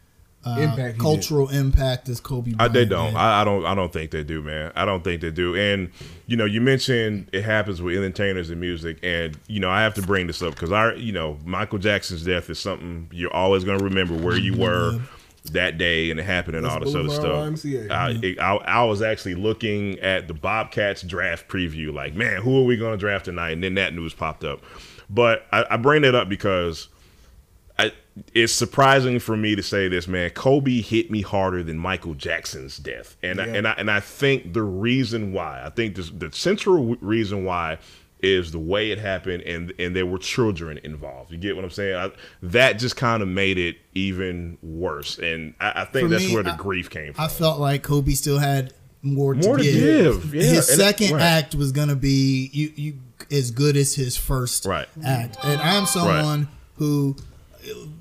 uh, 0.46 0.58
Impact 0.60 0.78
he 0.78 0.84
did. 0.94 1.00
cultural 1.00 1.50
impact 1.50 2.08
as 2.08 2.20
Kobe. 2.20 2.54
I, 2.60 2.68
they 2.68 2.86
don't. 2.86 3.16
I, 3.16 3.42
I 3.42 3.44
don't. 3.44 3.66
I 3.66 3.74
don't 3.74 3.92
think 3.92 4.12
they 4.12 4.24
do, 4.24 4.44
man. 4.44 4.72
I 4.76 4.86
don't 4.86 5.04
think 5.04 5.22
they 5.22 5.32
do. 5.32 5.56
And 5.56 5.90
you 6.28 6.38
know, 6.38 6.46
you 6.46 6.62
mentioned 6.62 7.30
it 7.34 7.44
happens 7.44 7.82
with 7.82 7.98
entertainers 7.98 8.52
and 8.52 8.62
music, 8.62 9.00
and 9.02 9.36
you 9.48 9.60
know, 9.60 9.72
I 9.72 9.82
have 9.82 9.96
to 9.96 10.04
bring 10.04 10.28
this 10.28 10.44
up 10.44 10.54
because 10.54 10.72
I, 10.72 10.94
you 10.94 11.12
know, 11.12 11.40
Michael 11.46 11.80
Jackson's 11.80 12.24
death 12.24 12.48
is 12.52 12.60
something 12.60 13.10
you're 13.12 13.34
always 13.34 13.64
going 13.64 13.80
to 13.80 13.84
remember 13.84 14.16
where 14.16 14.38
you 14.38 14.56
were 14.56 15.00
that 15.52 15.78
day 15.78 16.12
and 16.12 16.20
it 16.20 16.24
happened 16.24 16.56
and 16.58 16.66
all 16.66 16.80
this 16.80 16.94
other 16.96 17.10
stuff. 17.10 17.24
I, 17.92 18.10
it- 18.22 18.40
I, 18.40 18.56
I 18.56 18.84
was 18.86 19.02
actually 19.02 19.36
looking 19.36 20.00
at 20.00 20.28
the 20.28 20.34
Bobcats 20.34 21.02
draft 21.02 21.48
preview, 21.48 21.94
like, 21.94 22.14
man, 22.16 22.42
who 22.42 22.60
are 22.60 22.64
we 22.64 22.78
going 22.78 22.92
to 22.92 22.98
draft 22.98 23.26
tonight? 23.26 23.52
And 23.52 23.64
then 23.64 23.76
that 23.76 23.94
news 23.94 24.14
popped 24.14 24.44
up. 24.44 24.62
But 25.10 25.46
I, 25.52 25.66
I 25.72 25.78
bring 25.78 26.02
that 26.02 26.16
up 26.16 26.28
because 26.30 26.88
I, 27.78 27.92
it's 28.34 28.54
surprising 28.54 29.20
for 29.20 29.36
me 29.38 29.56
to 29.56 29.62
say 29.62 29.88
this, 29.88 30.08
man. 30.08 30.30
Kobe 30.32 30.82
hit 30.82 31.12
me 31.12 31.22
harder 31.22 31.62
than 31.64 31.78
Michael 31.78 32.14
Jackson's 32.16 32.78
death, 32.78 33.18
and 33.22 33.40
I, 33.42 33.46
and 33.46 33.68
I 33.68 33.72
and 33.74 33.92
I 33.92 34.00
think 34.00 34.54
the 34.54 34.64
reason 34.64 35.34
why, 35.34 35.62
I 35.66 35.70
think 35.70 35.96
this, 35.96 36.10
the 36.10 36.32
central 36.32 36.96
reason 37.02 37.44
why 37.44 37.78
is 38.26 38.52
the 38.52 38.60
way 38.60 38.92
it 38.92 38.98
happened, 39.00 39.44
and 39.44 39.72
and 39.80 39.96
there 39.96 40.06
were 40.06 40.18
children 40.18 40.80
involved. 40.84 41.32
You 41.32 41.38
get 41.38 41.56
what 41.56 41.64
I'm 41.64 41.72
saying? 41.72 41.96
I, 41.96 42.12
that 42.44 42.74
just 42.80 42.96
kind 42.98 43.22
of 43.22 43.28
made 43.30 43.58
it 43.58 43.78
even 43.94 44.58
worse, 44.62 45.18
and 45.20 45.54
I, 45.60 45.82
I 45.82 45.86
think 45.86 46.06
For 46.06 46.10
that's 46.10 46.28
me, 46.28 46.34
where 46.34 46.44
the 46.44 46.54
I- 46.54 46.58
grief 46.58 46.90
came 46.90 47.14
from. 47.14 47.24
I 47.24 47.28
felt 47.28 47.60
like 47.60 47.84
Kobe 47.84 48.12
still 48.14 48.40
had 48.40 48.74
more, 49.02 49.36
More 49.36 49.58
to 49.58 49.64
to 49.64 49.72
give. 49.72 50.22
give, 50.24 50.36
yeah, 50.36 50.42
his 50.42 50.70
and- 50.70 50.80
second 50.80 51.12
right. 51.12 51.22
act 51.22 51.54
was 51.56 51.72
gonna 51.72 51.96
be 51.96 52.50
you, 52.52 52.72
you 52.76 52.94
as 53.32 53.52
good 53.52 53.78
as 53.78 53.94
his 53.96 54.18
first 54.18 54.66
Right. 54.66 54.88
act. 55.06 55.38
And 55.44 55.62
I'm 55.62 55.86
someone 55.86 56.48
who, 56.78 57.16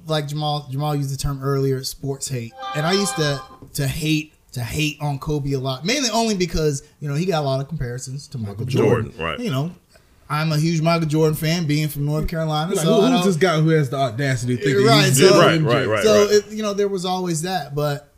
like 0.07 0.28
Jamal, 0.28 0.66
Jamal 0.71 0.95
used 0.95 1.12
the 1.12 1.16
term 1.16 1.43
earlier, 1.43 1.83
sports 1.85 2.28
hate, 2.28 2.52
and 2.75 2.87
I 2.87 2.93
used 2.93 3.14
to 3.16 3.40
to 3.75 3.87
hate 3.87 4.33
to 4.52 4.61
hate 4.62 4.97
on 5.00 5.19
Kobe 5.19 5.52
a 5.52 5.59
lot, 5.59 5.85
mainly 5.85 6.09
only 6.11 6.35
because 6.37 6.83
you 7.00 7.09
know 7.09 7.14
he 7.14 7.26
got 7.26 7.43
a 7.43 7.47
lot 7.47 7.61
of 7.61 7.69
comparisons 7.69 8.26
to 8.28 8.38
Michael 8.38 8.64
Jordan. 8.66 9.11
Jordan, 9.11 9.25
right. 9.25 9.38
You 9.40 9.50
know, 9.50 9.73
I'm 10.28 10.52
a 10.52 10.59
huge 10.59 10.81
Michael 10.81 11.07
Jordan 11.07 11.35
fan, 11.37 11.66
being 11.66 11.88
from 11.88 12.07
North 12.07 12.28
Carolina. 12.28 12.75
Like, 12.75 12.85
so 12.85 13.00
who, 13.02 13.07
who's 13.16 13.25
this 13.26 13.37
guy 13.37 13.61
who 13.61 13.69
has 13.71 13.90
the 13.90 13.97
audacity 13.97 14.57
to 14.57 14.62
think 14.62 14.76
that 14.78 14.85
Right, 14.85 15.04
he's 15.07 15.19
so- 15.21 15.28
better 15.31 15.38
Right, 15.40 15.52
than 15.54 15.64
right, 15.66 15.75
James? 15.78 15.88
right. 15.88 16.02
so 16.04 16.23
it, 16.31 16.47
you 16.50 16.62
know 16.62 16.73
there 16.75 16.88
was 16.88 17.04
always 17.04 17.43
that, 17.43 17.75
but 17.75 18.12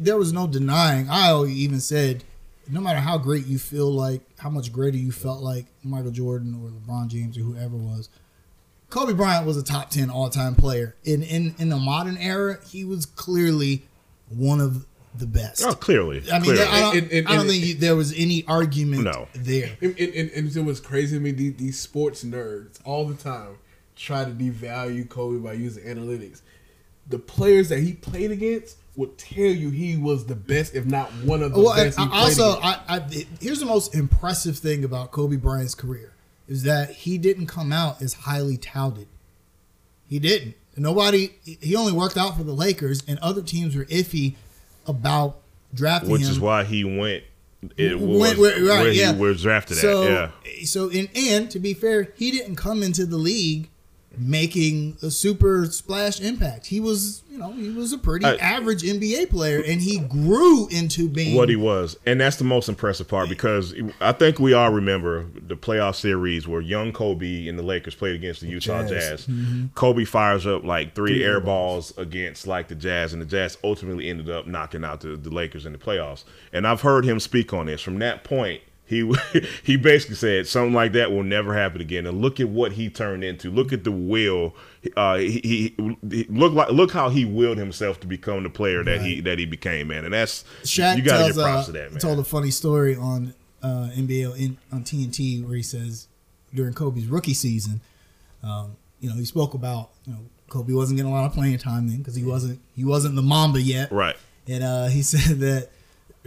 there 0.00 0.16
was 0.18 0.32
no 0.32 0.46
denying. 0.46 1.08
I 1.08 1.34
even 1.46 1.80
said, 1.80 2.22
no 2.70 2.80
matter 2.80 3.00
how 3.00 3.16
great 3.16 3.46
you 3.46 3.58
feel 3.58 3.90
like, 3.90 4.20
how 4.38 4.50
much 4.50 4.70
greater 4.72 4.98
you 4.98 5.10
felt 5.12 5.40
like 5.42 5.64
Michael 5.82 6.10
Jordan 6.10 6.54
or 6.62 6.68
LeBron 6.70 7.08
James 7.08 7.38
or 7.38 7.40
whoever 7.40 7.76
was, 7.76 8.10
Kobe 8.90 9.14
Bryant 9.14 9.46
was 9.46 9.56
a 9.56 9.62
top 9.62 9.88
ten 9.90 10.10
all 10.10 10.28
time 10.28 10.54
player. 10.54 10.94
In 11.04 11.22
in 11.22 11.54
in 11.58 11.68
the 11.70 11.76
modern 11.78 12.18
era, 12.18 12.58
he 12.68 12.84
was 12.84 13.06
clearly 13.06 13.84
one 14.28 14.60
of 14.60 14.84
the 15.18 15.26
best. 15.26 15.64
oh, 15.64 15.74
clearly, 15.74 16.22
I 16.30 16.38
mean, 16.38 16.42
clearly. 16.44 16.62
I 16.62 16.80
don't, 16.80 16.96
And- 16.96 17.12
and- 17.12 17.28
I 17.28 17.30
don't 17.32 17.40
and- 17.42 17.50
think 17.50 17.64
you, 17.66 17.74
there 17.74 17.96
was 17.96 18.12
any 18.16 18.44
argument 18.46 19.02
No. 19.04 19.28
there. 19.34 19.76
And, 19.80 19.98
and, 19.98 20.14
and, 20.14 20.30
and 20.30 20.56
it 20.56 20.64
was 20.64 20.80
crazy 20.80 21.16
to 21.16 21.20
me. 21.20 21.30
These, 21.32 21.54
these 21.56 21.80
sports 21.80 22.24
nerds 22.24 22.78
all 22.84 23.06
the 23.06 23.14
time 23.14 23.56
try 23.96 24.24
to 24.24 24.30
devalue 24.30 25.08
Kobe 25.08 25.38
by 25.38 25.54
using 25.54 25.84
analytics. 25.84 26.40
The 27.08 27.18
players 27.18 27.68
that 27.70 27.80
he 27.80 27.94
played 27.94 28.30
against 28.30 28.76
would 28.96 29.16
tell 29.18 29.44
you 29.44 29.70
he 29.70 29.96
was 29.96 30.26
the 30.26 30.34
best, 30.34 30.74
if 30.74 30.84
not 30.84 31.10
one 31.24 31.42
of 31.42 31.52
the 31.52 31.60
Well, 31.60 31.74
best. 31.74 31.98
He 31.98 32.04
I- 32.04 32.20
also. 32.20 32.60
I, 32.60 32.80
I, 32.88 33.26
here's 33.40 33.60
the 33.60 33.66
most 33.66 33.94
impressive 33.94 34.58
thing 34.58 34.84
about 34.84 35.10
Kobe 35.12 35.36
Bryant's 35.36 35.74
career 35.74 36.12
is 36.46 36.62
that 36.64 36.90
he 36.90 37.18
didn't 37.18 37.46
come 37.46 37.72
out 37.72 38.00
as 38.02 38.12
highly 38.14 38.56
touted. 38.56 39.06
He 40.08 40.18
didn't. 40.18 40.54
Nobody. 40.76 41.32
He 41.44 41.74
only 41.74 41.92
worked 41.92 42.16
out 42.16 42.36
for 42.36 42.44
the 42.44 42.52
Lakers, 42.52 43.02
and 43.08 43.18
other 43.18 43.42
teams 43.42 43.74
were 43.74 43.84
iffy 43.86 44.36
about 44.88 45.40
drafting 45.74 46.10
which 46.10 46.22
him. 46.22 46.30
is 46.30 46.40
why 46.40 46.64
he 46.64 46.82
went. 46.84 47.24
It 47.76 47.98
Went 47.98 48.38
was 48.38 48.38
where- 48.38 48.64
right, 48.64 48.80
where 48.80 48.92
yeah. 48.92 49.12
he 49.12 49.20
was 49.20 49.42
drafted 49.42 49.78
so, 49.78 50.02
at. 50.04 50.10
Yeah, 50.46 50.64
So, 50.64 50.88
in 50.90 51.08
and 51.16 51.50
to 51.50 51.58
be 51.58 51.74
fair, 51.74 52.12
he 52.16 52.30
didn't 52.30 52.54
come 52.56 52.82
into 52.84 53.04
the 53.04 53.16
league 53.16 53.68
making 54.20 54.98
a 55.02 55.10
super 55.10 55.66
splash 55.66 56.20
impact. 56.20 56.66
He 56.66 56.80
was, 56.80 57.22
you 57.30 57.38
know, 57.38 57.52
he 57.52 57.70
was 57.70 57.92
a 57.92 57.98
pretty 57.98 58.26
I- 58.26 58.36
average 58.36 58.82
NBA 58.82 59.30
player, 59.30 59.62
and 59.66 59.80
he 59.80 59.98
grew 59.98 60.68
into 60.68 61.08
being 61.08 61.36
what 61.36 61.48
he 61.48 61.56
was, 61.56 61.96
and 62.04 62.20
that's 62.20 62.36
the 62.36 62.44
most 62.44 62.68
impressive 62.68 63.08
part 63.08 63.28
because 63.28 63.74
I 64.00 64.12
think 64.12 64.38
we 64.38 64.52
all 64.52 64.70
remember 64.70 65.26
the 65.34 65.56
playoff 65.56 65.94
series 65.94 66.46
where 66.46 66.60
young 66.60 66.92
Kobe 66.92 67.48
and 67.48 67.58
the 67.58 67.62
Lakers 67.62 67.94
played 67.94 68.14
against 68.14 68.42
the 68.42 68.48
Utah 68.48 68.82
Jazz. 68.82 68.90
Jazz. 68.90 69.26
Mm-hmm. 69.26 69.66
Kobe 69.74 70.04
fires 70.04 70.46
up 70.46 70.64
like 70.64 70.94
three, 70.94 71.14
Three 71.14 71.24
air 71.24 71.38
air 71.38 71.40
balls 71.44 71.96
against 71.96 72.46
like 72.46 72.68
the 72.68 72.74
Jazz, 72.74 73.12
and 73.12 73.22
the 73.22 73.26
Jazz 73.26 73.56
ultimately 73.64 74.08
ended 74.08 74.30
up 74.30 74.46
knocking 74.46 74.84
out 74.84 75.00
the, 75.00 75.16
the 75.16 75.30
Lakers 75.30 75.66
in 75.66 75.72
the 75.72 75.78
playoffs. 75.78 76.24
And 76.52 76.66
I've 76.66 76.82
heard 76.82 77.04
him 77.04 77.20
speak 77.20 77.52
on 77.52 77.66
this. 77.66 77.80
From 77.80 77.98
that 78.00 78.24
point, 78.24 78.62
he 78.88 79.12
he 79.62 79.76
basically 79.76 80.16
said 80.16 80.46
something 80.46 80.72
like 80.72 80.92
that 80.92 81.12
will 81.12 81.22
never 81.22 81.54
happen 81.54 81.80
again. 81.80 82.06
And 82.06 82.22
look 82.22 82.40
at 82.40 82.48
what 82.48 82.72
he 82.72 82.88
turned 82.88 83.22
into. 83.22 83.50
Look 83.50 83.72
at 83.72 83.84
the 83.84 83.92
will. 83.92 84.54
Uh, 84.96 85.18
he, 85.18 85.74
he, 85.76 85.96
he 86.10 86.26
look 86.30 86.54
like 86.54 86.70
look 86.70 86.90
how 86.90 87.10
he 87.10 87.26
willed 87.26 87.58
himself 87.58 88.00
to 88.00 88.06
become 88.06 88.44
the 88.44 88.50
player 88.50 88.82
that 88.82 89.02
he 89.02 89.20
that 89.20 89.38
he 89.38 89.44
became, 89.44 89.88
man. 89.88 90.06
And 90.06 90.14
that's 90.14 90.42
Shaq 90.62 90.96
you 90.96 91.02
got 91.02 91.18
to 91.18 91.18
tells, 91.18 91.36
give 91.36 91.44
props 91.44 91.62
uh, 91.62 91.66
to 91.66 91.72
that, 91.72 91.90
man. 91.92 92.00
told 92.00 92.18
a 92.18 92.24
funny 92.24 92.50
story 92.50 92.96
on 92.96 93.34
uh, 93.62 93.90
NBA 93.94 94.32
on, 94.32 94.58
on 94.72 94.84
TNT 94.84 95.44
where 95.44 95.56
he 95.56 95.62
says 95.62 96.08
during 96.54 96.72
Kobe's 96.72 97.06
rookie 97.06 97.34
season, 97.34 97.82
um, 98.42 98.76
you 99.00 99.10
know, 99.10 99.16
he 99.16 99.26
spoke 99.26 99.52
about 99.52 99.90
you 100.06 100.14
know 100.14 100.20
Kobe 100.48 100.72
wasn't 100.72 100.96
getting 100.96 101.12
a 101.12 101.14
lot 101.14 101.26
of 101.26 101.34
playing 101.34 101.58
time 101.58 101.88
then 101.88 101.98
because 101.98 102.14
he 102.14 102.24
wasn't 102.24 102.58
he 102.74 102.84
wasn't 102.84 103.16
the 103.16 103.22
Mamba 103.22 103.60
yet, 103.60 103.92
right. 103.92 104.16
and 104.46 104.64
uh, 104.64 104.86
he 104.86 105.02
said 105.02 105.40
that 105.40 105.68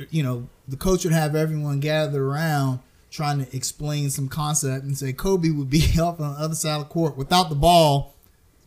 you 0.10 0.24
know 0.24 0.48
the 0.68 0.78
coach 0.78 1.04
would 1.04 1.14
have 1.14 1.36
everyone 1.36 1.80
gather 1.80 2.24
around 2.26 2.80
trying 3.10 3.44
to 3.46 3.56
explain 3.56 4.10
some 4.10 4.30
concept 4.30 4.86
and 4.86 4.98
say 4.98 5.12
Kobe 5.14 5.50
would 5.50 5.70
be 5.70 5.84
up 6.02 6.20
on 6.20 6.34
the 6.34 6.40
other 6.40 6.56
side 6.56 6.76
of 6.76 6.88
the 6.88 6.94
court 6.94 7.18
without 7.18 7.50
the 7.50 7.56
ball. 7.56 8.14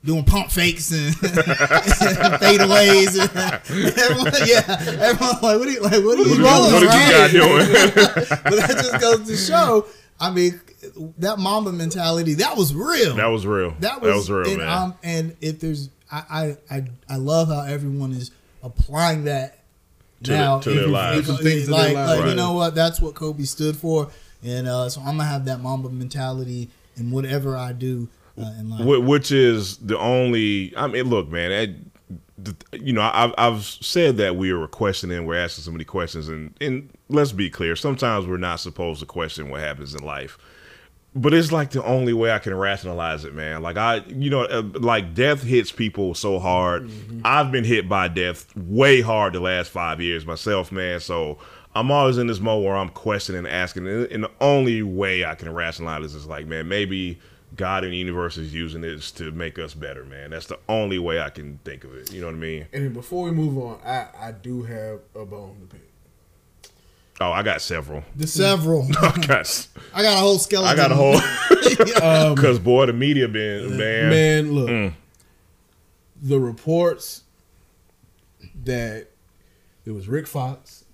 Doing 0.05 0.25
pump 0.25 0.51
fakes 0.51 0.91
and, 0.91 1.07
and 1.23 2.35
fadeaways, 2.39 3.19
and 3.19 3.31
everyone, 3.99 4.33
yeah, 4.45 4.77
everyone 5.01 5.33
like, 5.41 5.59
what 5.59 5.67
are 5.67 5.71
you 5.71 5.81
like? 5.81 5.93
What 6.05 6.19
are 6.19 6.23
you 6.23 6.43
What, 6.43 6.71
doing? 6.71 6.73
what 6.75 6.83
is 6.83 6.91
this 6.91 7.11
guy 7.11 7.29
doing? 7.33 7.67
but 8.45 8.57
that 8.57 8.69
just 8.69 9.01
goes 9.01 9.27
to 9.29 9.35
show. 9.35 9.87
I 10.21 10.31
mean, 10.31 10.61
that 11.17 11.39
Mamba 11.39 11.73
mentality 11.73 12.35
that 12.35 12.55
was 12.55 12.75
real. 12.75 13.15
that 13.15 13.29
was 13.29 13.47
real. 13.47 13.75
That 13.81 14.03
was, 14.03 14.31
real, 14.31 14.47
and, 14.47 14.59
man. 14.59 14.69
Um, 14.69 14.95
and 15.03 15.37
if 15.41 15.61
there's, 15.61 15.89
I, 16.13 16.57
I, 16.71 16.77
I, 16.77 16.85
I 17.09 17.17
love 17.17 17.49
how 17.49 17.63
everyone 17.63 18.13
is 18.13 18.31
applying 18.63 19.25
that 19.25 19.61
To 20.25 20.33
the- 20.33 20.37
now 20.39 20.59
to 20.61 20.71
their 20.71 20.87
lives. 20.89 21.19
if- 21.21 21.27
Different 21.27 21.43
things 21.43 21.65
to 21.67 21.71
their 21.71 21.79
like, 21.81 21.95
lives. 21.95 22.21
like, 22.21 22.29
you 22.31 22.35
know 22.35 22.53
what? 22.53 22.75
That's 22.75 23.01
what 23.01 23.15
Kobe 23.15 23.45
stood 23.45 23.77
for, 23.77 24.09
and 24.43 24.67
uh, 24.69 24.89
so 24.89 25.01
I'm 25.01 25.17
gonna 25.17 25.25
have 25.25 25.45
that 25.47 25.61
Mamba 25.61 25.91
mentality 25.91 26.69
in 26.97 27.11
whatever 27.11 27.57
I 27.57 27.73
do 27.73 28.09
uh, 28.39 28.43
in 28.59 28.71
life. 28.71 28.81
Wh- 28.83 29.07
which 29.07 29.31
is 29.33 29.77
the 29.79 29.99
only. 29.99 30.75
I 30.77 30.87
mean, 30.87 31.05
look, 31.05 31.29
man. 31.29 31.53
I, 31.53 31.75
the, 32.37 32.55
you 32.79 32.93
know, 32.93 33.09
I've 33.13 33.33
I've 33.39 33.65
said 33.65 34.17
that 34.17 34.35
we 34.37 34.51
are 34.51 34.67
questioning, 34.67 35.25
we're 35.25 35.39
asking 35.39 35.63
so 35.65 35.71
many 35.71 35.85
questions, 35.85 36.29
and 36.29 36.53
and 36.61 36.91
let's 37.09 37.33
be 37.33 37.49
clear. 37.49 37.77
Sometimes 37.77 38.27
we're 38.27 38.37
not 38.39 38.61
supposed 38.61 39.01
to 39.01 39.07
question 39.07 39.51
what 39.51 39.61
happens 39.61 39.95
in 39.95 40.03
life, 40.05 40.37
but 41.15 41.33
it's 41.33 41.53
like 41.53 41.71
the 41.71 41.85
only 41.85 42.13
way 42.13 42.33
I 42.33 42.39
can 42.39 42.55
rationalize 42.55 43.25
it, 43.25 43.35
man. 43.35 43.63
Like 43.63 43.77
I, 43.77 43.97
you 44.09 44.31
know, 44.31 44.43
uh, 44.43 44.63
like 44.75 45.15
death 45.15 45.43
hits 45.43 45.71
people 45.71 46.15
so 46.15 46.39
hard. 46.39 46.91
I've 47.25 47.53
been 47.53 47.65
hit 47.65 47.89
by 47.89 48.09
death 48.09 48.55
way 48.57 49.01
hard 49.01 49.33
the 49.33 49.41
last 49.41 49.71
five 49.71 50.01
years 50.01 50.27
myself, 50.27 50.73
man. 50.73 51.01
So. 51.01 51.39
I'm 51.77 51.91
always 51.91 52.19
in 52.19 52.29
this 52.29 52.39
mode 52.39 52.65
where 52.65 52.77
I'm 52.77 52.91
questioning, 52.91 53.49
asking, 53.49 53.89
and 53.89 54.07
and 54.13 54.23
the 54.23 54.31
only 54.41 54.85
way 54.85 55.25
I 55.25 55.35
can 55.35 55.53
rationalize 55.53 56.15
is 56.15 56.25
like, 56.25 56.47
man, 56.47 56.69
maybe 56.69 57.19
God 57.57 57.85
and 57.85 57.93
the 57.93 57.97
universe 57.97 58.37
is 58.37 58.55
using 58.55 58.81
this 58.81 59.11
to 59.13 59.31
make 59.33 59.59
us 59.59 59.75
better, 59.75 60.05
man. 60.05 60.31
That's 60.31 60.47
the 60.47 60.59
only 60.69 60.99
way 60.99 61.21
I 61.21 61.31
can 61.31 61.59
think 61.65 61.85
of 61.85 61.95
it. 61.95 62.13
You 62.13 62.21
know 62.21 62.29
what 62.29 62.37
I 62.37 62.39
mean? 62.39 62.67
and 62.73 62.93
before 62.95 63.25
we 63.25 63.31
move 63.31 63.59
on, 63.59 63.81
I, 63.85 64.07
I 64.19 64.33
do 64.33 64.63
have 64.63 65.01
a 65.15 65.25
bone 65.25 65.57
to 65.61 65.67
pick. 65.67 65.94
Oh, 67.21 67.31
I 67.31 67.43
got 67.45 67.61
several. 67.63 68.03
This 68.17 68.33
Several. 68.35 68.83
I 69.01 69.19
got, 69.27 69.69
I 69.95 70.03
got 70.03 70.17
a 70.17 70.21
whole 70.21 70.39
skeleton. 70.39 70.73
I 70.73 70.77
got 70.77 70.91
a 70.91 70.95
whole. 70.97 71.15
um, 72.03 72.35
Because 72.35 72.59
boy, 72.59 72.87
the 72.87 72.93
media 72.93 73.29
been 73.29 73.77
man. 73.77 74.11
Man, 74.11 74.53
look, 74.53 74.69
Mm. 74.69 74.95
the 76.21 76.41
reports 76.41 77.23
that 78.65 79.09
it 79.85 79.91
was 79.93 80.09
Rick 80.09 80.27
Fox, 80.27 80.85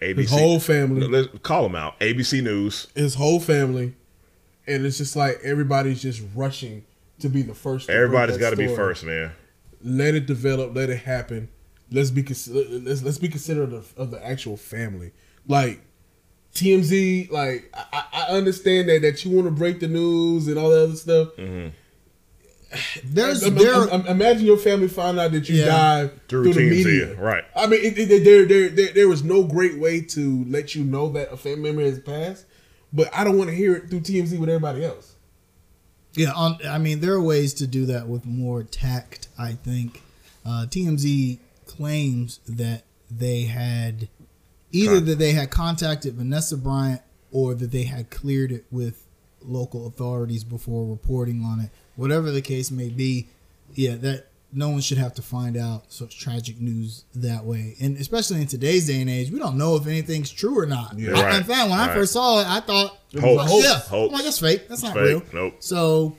ABC. 0.00 0.16
his 0.18 0.30
whole 0.30 0.60
family, 0.60 1.06
Let's 1.08 1.28
call 1.42 1.64
them 1.64 1.74
out. 1.74 1.98
ABC 2.00 2.42
News. 2.42 2.86
his 2.94 3.14
whole 3.16 3.40
family, 3.40 3.94
and 4.66 4.84
it's 4.86 4.98
just 4.98 5.16
like 5.16 5.40
everybody's 5.42 6.00
just 6.02 6.22
rushing 6.34 6.84
to 7.20 7.28
be 7.28 7.42
the 7.42 7.54
first. 7.54 7.86
to 7.86 7.92
break 7.92 8.02
Everybody's 8.04 8.38
got 8.38 8.50
to 8.50 8.56
be 8.56 8.68
first, 8.68 9.04
man. 9.04 9.32
Let 9.82 10.14
it 10.14 10.26
develop. 10.26 10.74
Let 10.76 10.90
it 10.90 10.98
happen. 11.00 11.48
Let's 11.90 12.10
be 12.10 12.22
let's 12.22 13.02
let's 13.02 13.18
be 13.18 13.28
considerate 13.28 13.72
of, 13.72 13.92
of 13.96 14.10
the 14.10 14.24
actual 14.24 14.56
family. 14.56 15.12
Like 15.46 15.80
TMZ, 16.54 17.30
like 17.30 17.72
I, 17.74 17.84
I 17.92 18.04
I 18.28 18.36
understand 18.36 18.88
that 18.88 19.02
that 19.02 19.24
you 19.24 19.30
want 19.34 19.46
to 19.46 19.50
break 19.52 19.80
the 19.80 19.88
news 19.88 20.48
and 20.48 20.58
all 20.58 20.70
that 20.70 20.82
other 20.84 20.96
stuff. 20.96 21.28
Mm-hmm. 21.36 21.68
There's 23.04 23.42
Im- 23.42 23.54
there. 23.54 23.84
im- 23.88 24.00
im- 24.02 24.06
imagine 24.06 24.44
your 24.44 24.58
family 24.58 24.88
found 24.88 25.18
out 25.18 25.32
that 25.32 25.48
you 25.48 25.56
Yeah. 25.56 25.64
died 25.66 26.28
Through 26.28 26.52
through, 26.52 26.68
the 26.68 26.82
TMZ, 26.82 26.84
media. 26.84 27.14
right. 27.14 27.44
I 27.56 27.66
mean, 27.66 27.80
it, 27.82 27.98
it, 27.98 28.24
there, 28.24 28.44
there, 28.44 28.68
there, 28.68 28.92
there 28.92 29.08
was 29.08 29.24
no 29.24 29.42
great 29.42 29.78
way 29.78 30.02
to 30.02 30.44
let 30.48 30.74
you 30.74 30.84
know 30.84 31.08
that 31.12 31.32
a 31.32 31.38
family 31.38 31.62
member 31.72 31.80
has 31.82 31.98
passed, 31.98 32.44
but 32.92 33.08
I 33.14 33.24
don't 33.24 33.38
want 33.38 33.48
to 33.48 33.56
hear 33.56 33.74
it 33.76 33.88
through 33.88 34.00
TMZ 34.00 34.38
with 34.38 34.50
everybody 34.50 34.84
else. 34.84 35.14
Yeah, 36.12 36.32
on, 36.32 36.58
I 36.68 36.76
mean, 36.76 37.00
there 37.00 37.14
are 37.14 37.22
ways 37.22 37.54
to 37.54 37.66
do 37.66 37.86
that 37.86 38.06
with 38.06 38.26
more 38.26 38.62
tact. 38.64 39.28
I 39.38 39.52
think 39.52 40.02
uh, 40.44 40.66
TMZ 40.68 41.38
claims 41.78 42.40
that 42.48 42.82
they 43.10 43.42
had 43.44 44.08
either 44.72 44.96
Con- 44.96 45.04
that 45.06 45.18
they 45.18 45.32
had 45.32 45.50
contacted 45.50 46.14
Vanessa 46.14 46.56
Bryant 46.56 47.00
or 47.32 47.54
that 47.54 47.70
they 47.70 47.84
had 47.84 48.10
cleared 48.10 48.50
it 48.52 48.64
with 48.70 49.06
local 49.42 49.86
authorities 49.86 50.42
before 50.44 50.84
reporting 50.90 51.42
on 51.44 51.60
it. 51.60 51.70
Whatever 51.96 52.30
the 52.32 52.42
case 52.42 52.70
may 52.70 52.88
be, 52.88 53.28
yeah, 53.74 53.94
that 53.96 54.26
no 54.52 54.70
one 54.70 54.80
should 54.80 54.98
have 54.98 55.14
to 55.14 55.22
find 55.22 55.56
out 55.56 55.92
such 55.92 56.18
tragic 56.18 56.60
news 56.60 57.04
that 57.14 57.44
way. 57.44 57.76
And 57.80 57.96
especially 57.96 58.40
in 58.40 58.46
today's 58.46 58.86
day 58.86 59.00
and 59.00 59.08
age, 59.08 59.30
we 59.30 59.38
don't 59.38 59.56
know 59.56 59.76
if 59.76 59.86
anything's 59.86 60.30
true 60.30 60.58
or 60.58 60.66
not. 60.66 60.98
Yeah. 60.98 61.10
I- 61.10 61.22
Right. 61.22 61.36
in 61.36 61.44
fact, 61.44 61.70
when 61.70 61.78
I 61.78 61.92
first 61.94 62.12
saw 62.12 62.40
it, 62.40 62.46
I 62.48 62.60
thought, 62.60 62.98
Hoax. 63.20 63.50
oh, 63.52 63.60
yeah, 63.62 63.78
Hoax. 63.78 64.10
I'm 64.10 64.14
like, 64.16 64.24
that's 64.24 64.38
fake. 64.40 64.68
That's 64.68 64.82
not 64.82 64.94
fake. 64.94 65.04
real. 65.04 65.22
Nope. 65.32 65.54
So, 65.60 66.16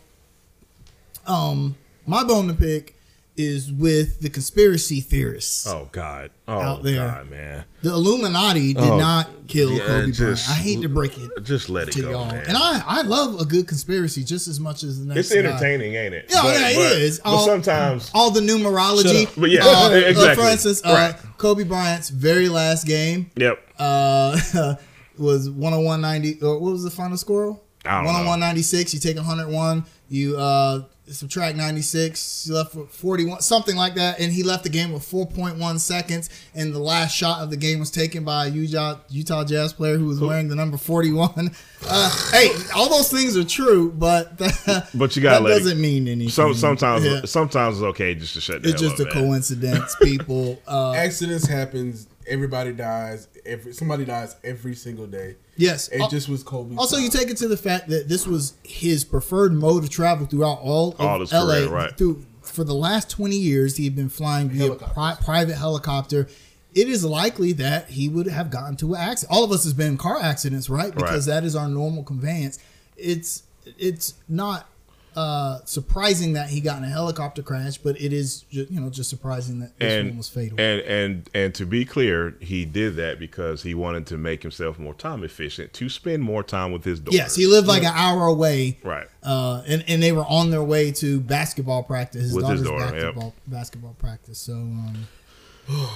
um, 1.27 1.75
my 2.05 2.23
bone 2.23 2.47
to 2.47 2.53
pick 2.53 2.95
is 3.39 3.71
with 3.71 4.19
the 4.19 4.29
conspiracy 4.29 4.99
theorists. 4.99 5.65
Oh 5.65 5.87
God. 5.93 6.29
Oh 6.47 6.59
Out 6.59 6.83
there. 6.83 7.07
God, 7.07 7.29
man. 7.31 7.63
The 7.81 7.91
Illuminati 7.91 8.73
did 8.73 8.83
Oh, 8.83 8.97
not 8.97 9.29
kill 9.47 9.71
yeah, 9.71 9.85
Kobe 9.87 10.11
just- 10.11 10.19
Bryant. 10.45 10.49
I 10.49 10.53
hate 10.63 10.81
to 10.81 10.89
break 10.89 11.17
it 11.17 11.31
Just 11.43 11.69
let 11.69 11.87
it 11.87 12.01
go, 12.01 12.11
y'all. 12.11 12.25
man. 12.25 12.43
And 12.47 12.57
I, 12.57 12.83
I 12.85 13.01
love 13.03 13.39
a 13.39 13.45
good 13.45 13.65
conspiracy 13.67 14.23
just 14.25 14.49
as 14.49 14.59
much 14.59 14.83
as 14.83 14.99
the 14.99 15.05
next 15.05 15.15
one. 15.15 15.17
it's 15.19 15.29
guy. 15.33 15.37
entertaining, 15.39 15.95
ain't 15.95 16.13
it? 16.13 16.25
Yeah, 16.29 16.43
yeah, 16.43 16.69
it 16.71 17.01
is. 17.01 17.19
But 17.19 17.29
All- 17.29 17.45
sometimes 17.45 18.11
all 18.13 18.29
the 18.31 18.41
numerology. 18.41 19.29
But 19.39 19.49
yeah, 19.51 19.61
uh, 19.65 19.89
exactly. 19.93 20.43
For 20.43 20.49
instance, 20.51 20.81
uh, 20.83 20.89
Right. 20.89 21.37
Kobe 21.37 21.63
Bryant's 21.63 22.09
very 22.09 22.49
last 22.49 22.85
game 22.85 23.31
Yep. 23.37 23.57
uh, 23.79 24.37
was 25.17 25.49
101.90. 25.49 26.43
Or 26.43 26.59
what 26.59 26.71
was 26.73 26.83
the 26.83 26.91
final 26.91 27.15
score? 27.17 27.59
I 27.85 28.03
don't 28.03 28.05
know. 28.25 28.45
101.96. 28.47 28.93
You 28.93 28.99
take 28.99 29.15
101. 29.17 29.85
You 30.09 30.37
uh, 30.37 30.83
subtract 31.07 31.55
96. 31.55 32.47
You 32.47 32.55
left 32.55 32.75
with 32.75 32.89
41, 32.89 33.41
something 33.41 33.75
like 33.75 33.93
that. 33.95 34.19
And 34.19 34.33
he 34.33 34.41
left 34.43 34.63
the 34.63 34.69
game 34.69 34.91
with 34.91 35.03
4.1 35.03 35.79
seconds. 35.79 36.29
And 36.55 36.73
the 36.73 36.79
last 36.79 37.15
shot 37.15 37.41
of 37.41 37.51
the 37.51 37.57
game 37.57 37.79
was 37.79 37.91
taken 37.91 38.23
by 38.25 38.47
a 38.47 38.49
Utah, 38.49 38.97
Utah 39.09 39.43
Jazz 39.43 39.71
player 39.71 39.97
who 39.97 40.05
was 40.07 40.19
wearing 40.19 40.47
the 40.49 40.55
number 40.55 40.77
41. 40.77 41.51
Uh, 41.87 42.29
hey, 42.31 42.49
all 42.75 42.89
those 42.89 43.09
things 43.09 43.37
are 43.37 43.43
true, 43.45 43.91
but 43.91 44.37
that, 44.39 44.89
But 44.93 45.15
you 45.15 45.21
gotta 45.21 45.43
that 45.43 45.49
let 45.49 45.55
it- 45.57 45.59
doesn't 45.59 45.79
mean 45.81 46.07
anything. 46.07 46.29
Some 46.31 46.53
sometimes 46.55 47.05
Yeah. 47.05 47.21
sometimes 47.25 47.77
it's 47.77 47.83
okay 47.83 48.15
just 48.15 48.33
to 48.33 48.41
shut 48.41 48.63
the 48.63 48.69
It's 48.69 48.81
hell 48.81 48.89
just 48.89 49.01
a 49.01 49.05
man. 49.05 49.13
coincidence, 49.13 49.95
people. 50.01 50.59
Uh, 50.67 50.91
Accidents 50.93 51.47
happens. 51.47 52.07
Everybody 52.29 52.71
dies. 52.73 53.27
Every 53.45 53.73
somebody 53.73 54.05
dies 54.05 54.35
every 54.43 54.75
single 54.75 55.07
day. 55.07 55.35
yes. 55.57 55.87
It 55.89 56.01
Al- 56.01 56.09
just 56.09 56.29
was 56.29 56.43
Kobe. 56.43 56.75
Also, 56.75 56.97
you 56.97 57.09
take 57.09 57.29
it 57.29 57.37
to 57.37 57.47
the 57.47 57.57
fact 57.57 57.87
that 57.89 58.07
this 58.07 58.25
was 58.27 58.53
his 58.63 59.03
preferred 59.03 59.53
mode 59.53 59.83
of 59.83 59.89
travel 59.89 60.25
throughout 60.27 60.59
all 60.61 60.91
of 60.93 61.01
All 61.01 61.19
his 61.19 61.31
LA. 61.33 61.45
career, 61.45 61.69
right. 61.69 61.97
Through 61.97 62.25
for 62.41 62.63
the 62.63 62.73
last 62.75 63.09
twenty 63.09 63.37
years, 63.37 63.77
he 63.77 63.83
had 63.85 63.95
been 63.95 64.09
flying 64.09 64.49
via 64.49 64.75
pri- 64.75 65.17
private 65.23 65.55
helicopter. 65.55 66.27
It 66.75 66.87
is 66.87 67.03
likely 67.03 67.51
that 67.53 67.89
he 67.89 68.07
would 68.09 68.27
have 68.27 68.51
gotten 68.51 68.75
to 68.77 68.93
an 68.93 69.01
accident. 69.01 69.35
All 69.35 69.43
of 69.43 69.51
us 69.51 69.63
has 69.63 69.73
been 69.73 69.87
in 69.87 69.97
car 69.97 70.19
accidents, 70.21 70.69
right? 70.69 70.93
Because 70.93 71.27
Right. 71.27 71.33
that 71.41 71.43
is 71.43 71.55
our 71.55 71.67
normal 71.67 72.03
conveyance. 72.03 72.59
It's 72.95 73.43
it's 73.77 74.13
not 74.27 74.68
uh, 75.15 75.59
surprising 75.65 76.33
that 76.33 76.49
he 76.49 76.61
got 76.61 76.77
in 76.77 76.83
a 76.83 76.89
helicopter 76.89 77.41
crash, 77.41 77.77
but 77.77 77.99
it 77.99 78.13
is 78.13 78.41
ju- 78.51 78.67
you 78.69 78.79
know 78.79 78.89
just 78.89 79.09
surprising 79.09 79.59
that 79.59 79.77
this 79.79 79.97
one 79.97 80.07
and 80.07 80.17
was 80.17 80.29
fatal. 80.29 80.59
and 80.59 80.81
and 80.81 81.29
and 81.33 81.55
to 81.55 81.65
be 81.65 81.85
clear, 81.85 82.35
he 82.39 82.65
did 82.65 82.95
that 82.97 83.19
because 83.19 83.63
he 83.63 83.73
wanted 83.73 84.05
to 84.07 84.17
make 84.17 84.41
himself 84.41 84.77
more 84.79 84.93
time 84.93 85.23
efficient 85.23 85.73
to 85.73 85.89
spend 85.89 86.23
more 86.23 86.43
time 86.43 86.71
with 86.71 86.83
his 86.83 86.99
daughter. 86.99 87.17
yes, 87.17 87.35
he 87.35 87.47
lived 87.47 87.67
like 87.67 87.83
an 87.83 87.93
hour 87.93 88.27
away. 88.27 88.77
right. 88.83 89.07
uh, 89.23 89.61
and 89.67 89.83
and 89.87 90.01
they 90.03 90.11
were 90.11 90.25
on 90.27 90.49
their 90.51 90.63
way 90.63 90.91
to 90.91 91.19
basketball 91.19 91.83
practice. 91.83 92.23
His 92.23 92.33
With 92.33 92.43
daughter's 92.45 92.59
his 92.59 92.67
daughter, 92.69 92.83
yep. 92.85 92.93
basketball 92.93 93.33
basketball 93.47 93.95
practice. 93.99 94.39
So 94.39 94.53
um, 94.53 95.07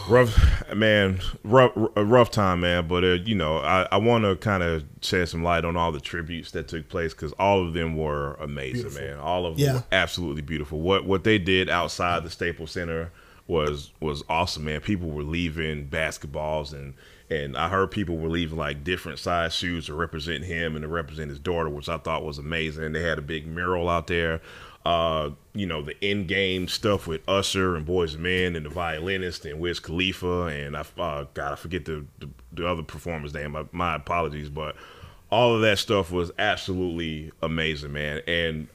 rough 0.07 0.71
man 0.75 1.19
rough 1.43 1.71
a 1.95 2.05
rough 2.05 2.29
time 2.29 2.59
man 2.59 2.87
but 2.87 3.03
uh, 3.03 3.07
you 3.13 3.33
know 3.33 3.57
i, 3.57 3.87
I 3.91 3.97
want 3.97 4.23
to 4.23 4.35
kind 4.35 4.61
of 4.61 4.83
shed 5.01 5.29
some 5.29 5.43
light 5.43 5.65
on 5.65 5.75
all 5.75 5.91
the 5.91 5.99
tributes 5.99 6.51
that 6.51 6.67
took 6.67 6.89
place 6.89 7.13
because 7.13 7.31
all 7.33 7.65
of 7.65 7.73
them 7.73 7.97
were 7.97 8.35
amazing 8.35 8.93
man. 8.93 9.19
All 9.19 9.45
of 9.45 9.57
them 9.57 9.65
Yeah. 9.65 9.73
were 9.75 9.83
absolutely 9.91 10.41
beautiful. 10.43 10.79
What 10.79 11.05
what 11.05 11.23
they 11.23 11.37
did 11.37 11.69
outside 11.69 12.23
the 12.23 12.29
staples 12.29 12.71
center 12.71 13.11
was 13.47 13.91
was 13.99 14.23
awesome 14.29 14.65
man. 14.65 14.79
People 14.81 15.09
were 15.09 15.23
leaving 15.23 15.87
basketballs 15.87 16.71
and 16.73 16.93
and 17.29 17.57
i 17.57 17.67
heard 17.69 17.89
people 17.89 18.17
were 18.17 18.29
leaving 18.29 18.57
like 18.57 18.83
different 18.83 19.17
size 19.17 19.53
shoes 19.55 19.85
to 19.87 19.93
represent 19.93 20.43
him 20.43 20.75
and 20.75 20.83
to 20.83 20.87
represent 20.89 21.29
his 21.29 21.39
daughter 21.39 21.69
which 21.69 21.89
i 21.89 21.97
thought 21.97 22.23
was 22.23 22.37
amazing. 22.37 22.91
They 22.93 23.01
had 23.01 23.17
a 23.17 23.21
big 23.23 23.47
mural 23.47 23.89
out 23.89 24.07
there 24.07 24.39
uh, 24.85 25.29
you 25.53 25.65
know, 25.65 25.81
the 25.81 25.95
in 26.05 26.27
game 26.27 26.67
stuff 26.67 27.07
with 27.07 27.21
Usher 27.27 27.75
and 27.75 27.85
Boyz 27.85 28.15
II 28.15 28.19
Men 28.21 28.55
and 28.55 28.65
the 28.65 28.69
violinist 28.69 29.45
and 29.45 29.59
Wiz 29.59 29.79
Khalifa 29.79 30.45
and 30.47 30.75
I 30.75 30.81
uh, 30.97 31.25
God 31.33 31.53
I 31.53 31.55
forget 31.55 31.85
the, 31.85 32.05
the 32.19 32.29
the 32.51 32.67
other 32.67 32.83
performer's 32.83 33.33
name. 33.33 33.51
My, 33.51 33.65
my 33.71 33.95
apologies, 33.95 34.49
but 34.49 34.75
all 35.29 35.55
of 35.55 35.61
that 35.61 35.79
stuff 35.79 36.11
was 36.11 36.31
absolutely 36.37 37.31
amazing, 37.41 37.93
man. 37.93 38.21
And 38.27 38.67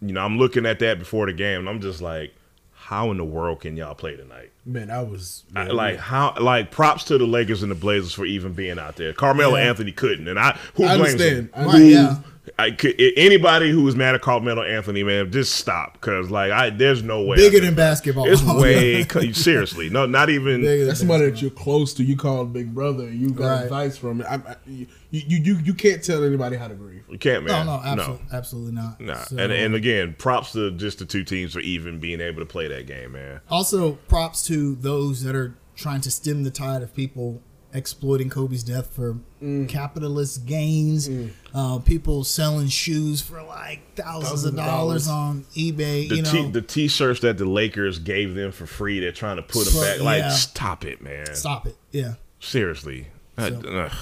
you 0.00 0.12
know, 0.12 0.24
I'm 0.24 0.36
looking 0.38 0.66
at 0.66 0.78
that 0.80 0.98
before 0.98 1.26
the 1.26 1.32
game 1.32 1.60
and 1.60 1.68
I'm 1.68 1.80
just 1.80 2.02
like, 2.02 2.34
how 2.72 3.10
in 3.12 3.16
the 3.18 3.24
world 3.24 3.60
can 3.60 3.76
y'all 3.76 3.94
play 3.94 4.16
tonight? 4.16 4.50
man, 4.64 4.90
I 4.90 5.02
was 5.02 5.42
I- 5.56 5.64
man, 5.66 5.74
like 5.76 5.98
how 5.98 6.34
like 6.40 6.70
props 6.70 7.04
to 7.04 7.18
the 7.18 7.26
Lakers 7.26 7.62
and 7.62 7.70
the 7.70 7.76
Blazers 7.76 8.12
for 8.12 8.24
even 8.24 8.52
being 8.52 8.78
out 8.78 8.96
there. 8.96 9.12
Carmelo 9.12 9.56
Yeah. 9.56 9.68
Anthony 9.68 9.92
couldn't, 9.92 10.26
and 10.28 10.38
I 10.38 10.58
who 10.74 10.84
I 10.84 10.96
blames 10.96 11.12
understand. 11.14 11.36
him? 11.36 11.50
I 11.54 11.64
Right, 11.66 11.78
yeah. 11.82 12.16
I 12.58 12.72
could, 12.72 13.00
anybody 13.16 13.70
who 13.70 13.86
is 13.86 13.94
mad 13.94 14.16
at 14.16 14.20
Carmelo 14.20 14.62
Anthony, 14.62 15.04
man, 15.04 15.30
just 15.30 15.54
stop 15.54 15.92
because 15.94 16.28
like 16.28 16.50
I 16.50 16.70
there's 16.70 17.00
no 17.02 17.22
way. 17.22 17.36
Bigger 17.36 17.60
than 17.60 17.76
basketball. 17.76 18.26
It's 18.28 18.42
way 18.44 19.04
seriously 19.32 19.88
no, 19.90 20.06
not 20.06 20.28
even. 20.28 20.60
Bigger 20.60 20.86
That's 20.86 20.98
somebody 20.98 21.26
that 21.30 21.40
you're 21.40 21.52
close 21.52 21.94
to. 21.94 22.04
You 22.04 22.16
call 22.16 22.44
big 22.46 22.74
brother. 22.74 23.04
And 23.04 23.20
you 23.20 23.30
got 23.30 23.46
Right. 23.46 23.62
advice 23.64 23.96
from 23.96 24.22
it. 24.22 24.26
I, 24.26 24.34
I, 24.34 24.56
you, 24.66 24.86
you 25.10 25.38
you 25.38 25.54
you 25.58 25.74
can't 25.74 26.02
tell 26.02 26.24
anybody 26.24 26.56
how 26.56 26.66
to 26.66 26.74
grieve. 26.74 27.04
You 27.08 27.18
can't, 27.18 27.44
No, 27.44 27.52
man. 27.52 27.66
no, 27.66 27.80
absolutely, 27.84 28.26
absolutely 28.32 28.72
not. 28.72 29.00
Nah. 29.00 29.14
So- 29.22 29.36
and 29.36 29.52
and 29.52 29.74
again, 29.76 30.16
props 30.18 30.50
to 30.52 30.72
just 30.72 30.98
the 30.98 31.04
two 31.04 31.22
teams 31.22 31.52
for 31.52 31.60
even 31.60 32.00
being 32.00 32.20
able 32.20 32.40
to 32.40 32.46
play 32.46 32.66
that 32.66 32.86
game, 32.88 33.12
man. 33.12 33.40
also 33.50 33.92
props 34.08 34.44
to 34.48 34.74
those 34.74 35.22
that 35.22 35.36
are 35.36 35.54
trying 35.76 36.00
to 36.00 36.10
stem 36.10 36.42
the 36.42 36.50
tide 36.50 36.82
of 36.82 36.92
people 36.94 37.40
exploiting 37.74 38.28
Kobe's 38.28 38.62
death 38.62 38.90
for 38.94 39.16
Mm. 39.42 39.68
capitalist 39.68 40.44
gains. 40.46 41.08
Uh, 41.54 41.78
people 41.78 42.22
selling 42.24 42.68
shoes 42.68 43.20
for 43.20 43.42
like 43.42 43.80
thousands, 43.96 44.28
Thousands 44.30 44.44
of 44.44 44.50
of 44.50 44.56
dollars 44.56 45.06
dollars. 45.06 45.08
on 45.08 45.44
eBay. 45.56 46.08
The 46.08 46.16
you 46.16 46.22
know, 46.22 46.30
t- 46.32 46.50
the 46.50 46.62
t-shirts 46.62 47.20
that 47.20 47.38
the 47.38 47.44
Lakers 47.46 47.98
gave 47.98 48.34
them 48.34 48.52
for 48.52 48.66
free, 48.66 49.00
they're 49.00 49.10
trying 49.12 49.36
to 49.36 49.42
put 49.42 49.64
them 49.64 49.74
Put- 49.74 49.80
back. 49.82 50.00
Like, 50.00 50.20
yeah. 50.22 50.28
stop 50.30 50.84
it, 50.84 51.02
man. 51.02 51.34
stop 51.34 51.66
it. 51.66 51.76
Yeah. 51.90 52.14
Seriously. 52.40 53.08
So- 53.38 53.62
ugh. 53.66 53.92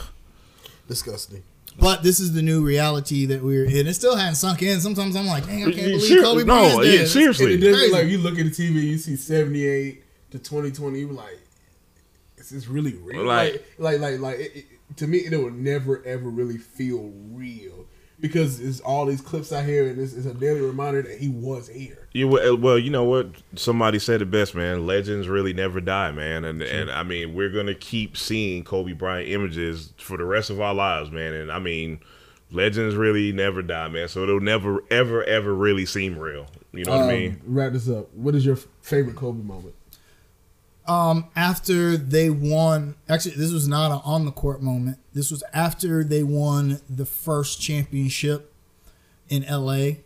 Disgusting. 0.89 1.43
But 1.79 2.03
this 2.03 2.19
is 2.21 2.33
the 2.33 2.43
new 2.43 2.63
reality 2.65 3.25
that 3.27 3.43
we're 3.43 3.65
in. 3.65 3.87
It 3.87 3.95
still 3.95 4.17
hasn't 4.17 4.37
sunk 4.37 4.61
in. 4.63 4.81
Sometimes 4.81 5.15
I'm 5.17 5.27
like, 5.27 5.47
dang, 5.47 5.63
I 5.63 5.71
can't 5.71 5.77
believe 5.77 6.03
ser- 6.03 6.23
Kobe 6.23 6.41
no, 6.41 6.45
Bryant's 6.47 6.87
yeah, 6.87 6.93
dead. 6.99 7.09
seriously. 7.09 7.55
And 7.55 7.63
it 7.65 7.73
Crazy. 7.75 7.93
like 7.93 8.07
you 8.09 8.19
look 8.19 8.39
at 8.39 8.45
the 8.45 8.51
TV, 8.51 8.83
you 8.89 8.99
see 8.99 9.17
78 9.17 10.03
to 10.33 10.39
2020. 10.39 10.99
You 10.99 11.07
be 11.09 11.15
like, 11.15 11.39
is 12.41 12.51
this 12.51 12.69
really 12.69 12.95
real? 12.95 13.25
Like- 13.25 13.65
Like, 13.79 14.01
like, 14.01 14.13
like, 14.13 14.21
like 14.21 14.39
it, 14.41 14.57
it, 14.57 14.97
to 14.97 15.07
me, 15.07 15.19
it 15.19 15.37
will 15.37 15.51
never 15.51 16.05
ever 16.05 16.29
really 16.29 16.59
feel 16.59 17.13
real 17.31 17.87
because 18.21 18.61
it's 18.61 18.81
all 18.81 19.07
these 19.07 19.21
clips 19.23 19.51
out 19.51 19.65
here, 19.65 19.89
and 19.89 19.99
it's, 19.99 20.13
it's 20.13 20.27
a 20.27 20.35
daily 20.35 20.61
reminder 20.61 21.01
that 21.03 21.19
he 21.19 21.29
was 21.29 21.69
here. 21.69 22.07
You 22.13 22.29
well, 22.29 22.57
well, 22.57 22.79
you 22.79 22.91
know 22.91 23.05
what? 23.05 23.29
Somebody 23.55 23.99
said 23.99 24.21
it 24.21 24.31
best, 24.31 24.55
man. 24.55 24.87
Legends 24.87 25.29
really 25.29 25.53
never 25.55 25.81
die, 25.81 26.11
man. 26.11 26.45
And 26.45 26.61
and 26.63 26.91
I 26.91 27.03
mean, 27.03 27.35
we're 27.35 27.51
gonna 27.51 27.75
keep 27.75 28.17
seeing 28.17 28.65
Kobe 28.65 28.93
Bryant 28.93 29.29
images 29.31 29.93
for 29.97 30.17
the 30.19 30.25
rest 30.25 30.51
of 30.51 30.61
our 30.61 30.75
lives, 30.75 31.11
man. 31.11 31.33
And 31.35 31.51
I 31.53 31.61
mean, 31.61 32.01
legends 32.51 32.97
really 32.97 33.33
never 33.33 33.63
die, 33.63 33.89
man. 33.89 34.09
So 34.09 34.23
it'll 34.25 34.41
never, 34.41 34.83
ever, 34.91 35.23
ever 35.25 35.55
really 35.55 35.87
seem 35.87 36.19
real. 36.19 36.47
You 36.73 36.85
know 36.85 36.91
what 36.93 37.01
I 37.03 37.03
Um, 37.05 37.09
mean? 37.09 37.41
Wrap 37.47 37.73
this 37.73 37.89
up. 37.89 38.13
What 38.15 38.35
is 38.35 38.45
your 38.45 38.57
favorite 38.83 39.17
Kobe 39.17 39.43
moment? 39.43 39.75
Um, 40.87 41.27
after 41.37 41.97
they 41.97 42.31
won, 42.31 42.97
actually, 43.09 43.37
this 43.37 43.53
was 43.53 43.69
not 43.69 43.91
an 43.93 44.01
on 44.05 44.25
the 44.25 44.33
court 44.33 44.63
moment. 44.63 44.99
This 45.13 45.31
was 45.31 45.43
after 45.53 46.03
they 46.03 46.23
won 46.23 46.81
the 46.89 47.07
first 47.07 47.61
championship 47.61 48.53
in 49.29 49.45
LA, 49.49 49.99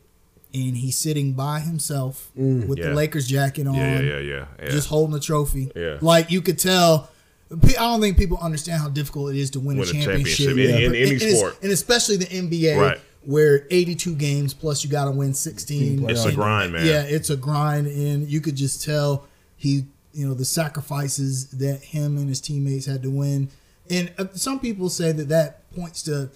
and 0.53 0.77
he's 0.77 0.97
sitting 0.99 1.33
by 1.33 1.61
himself 1.61 2.31
with 2.37 2.79
Yeah. 2.79 2.89
the 2.91 2.95
Lakers 2.95 3.27
jacket 3.27 3.67
on, 3.67 3.75
Yeah, 3.75 4.01
yeah, 4.01 4.19
yeah, 4.19 4.45
yeah. 4.63 4.71
just 4.71 4.89
holding 4.89 5.17
a 5.17 5.21
trophy. 5.21 5.71
Yeah. 5.75 5.99
Like 6.01 6.31
you 6.31 6.41
could 6.43 6.59
tell. 6.59 7.11
I 7.53 7.57
don't 7.73 8.01
think 8.01 8.17
people 8.17 8.39
understand 8.41 8.81
how 8.83 8.89
difficult 8.89 9.35
it 9.35 9.39
is 9.39 9.51
to 9.51 9.61
win, 9.61 9.77
Win 9.79 9.87
a 9.87 9.91
a 9.91 9.93
championship, 9.93 10.47
championship 10.49 10.79
in- 10.81 10.95
in 10.95 10.95
any 10.95 11.25
And 11.25 11.37
sport. 11.37 11.57
and 11.63 11.71
especially 11.71 12.17
the 12.17 12.27
NBA, 12.27 12.77
Right. 12.81 12.99
where 13.25 13.67
82 13.71 14.15
games 14.17 14.53
plus 14.55 14.83
you 14.83 14.91
got 14.91 15.05
to 15.05 15.11
win 15.13 15.35
16. 15.35 16.09
It's 16.11 16.25
a 16.25 16.33
grind, 16.33 16.73
man. 16.73 16.85
Yeah, 16.87 17.03
it's 17.03 17.31
a 17.31 17.37
grind, 17.37 17.87
and 17.87 18.29
you 18.29 18.41
could 18.41 18.57
just 18.57 18.83
tell 18.83 19.27
he, 19.57 19.85
you 20.15 20.27
know, 20.27 20.35
the 20.35 20.45
sacrifices 20.45 21.49
that 21.51 21.83
him 21.83 22.17
and 22.17 22.29
his 22.29 22.41
teammates 22.41 22.87
had 22.87 23.03
to 23.03 23.11
win. 23.11 23.49
And 23.91 24.13
uh, 24.17 24.27
some 24.33 24.61
people 24.61 24.89
say 24.89 25.13
that 25.13 25.29
that 25.29 25.71
points 25.75 26.03
to 26.05 26.31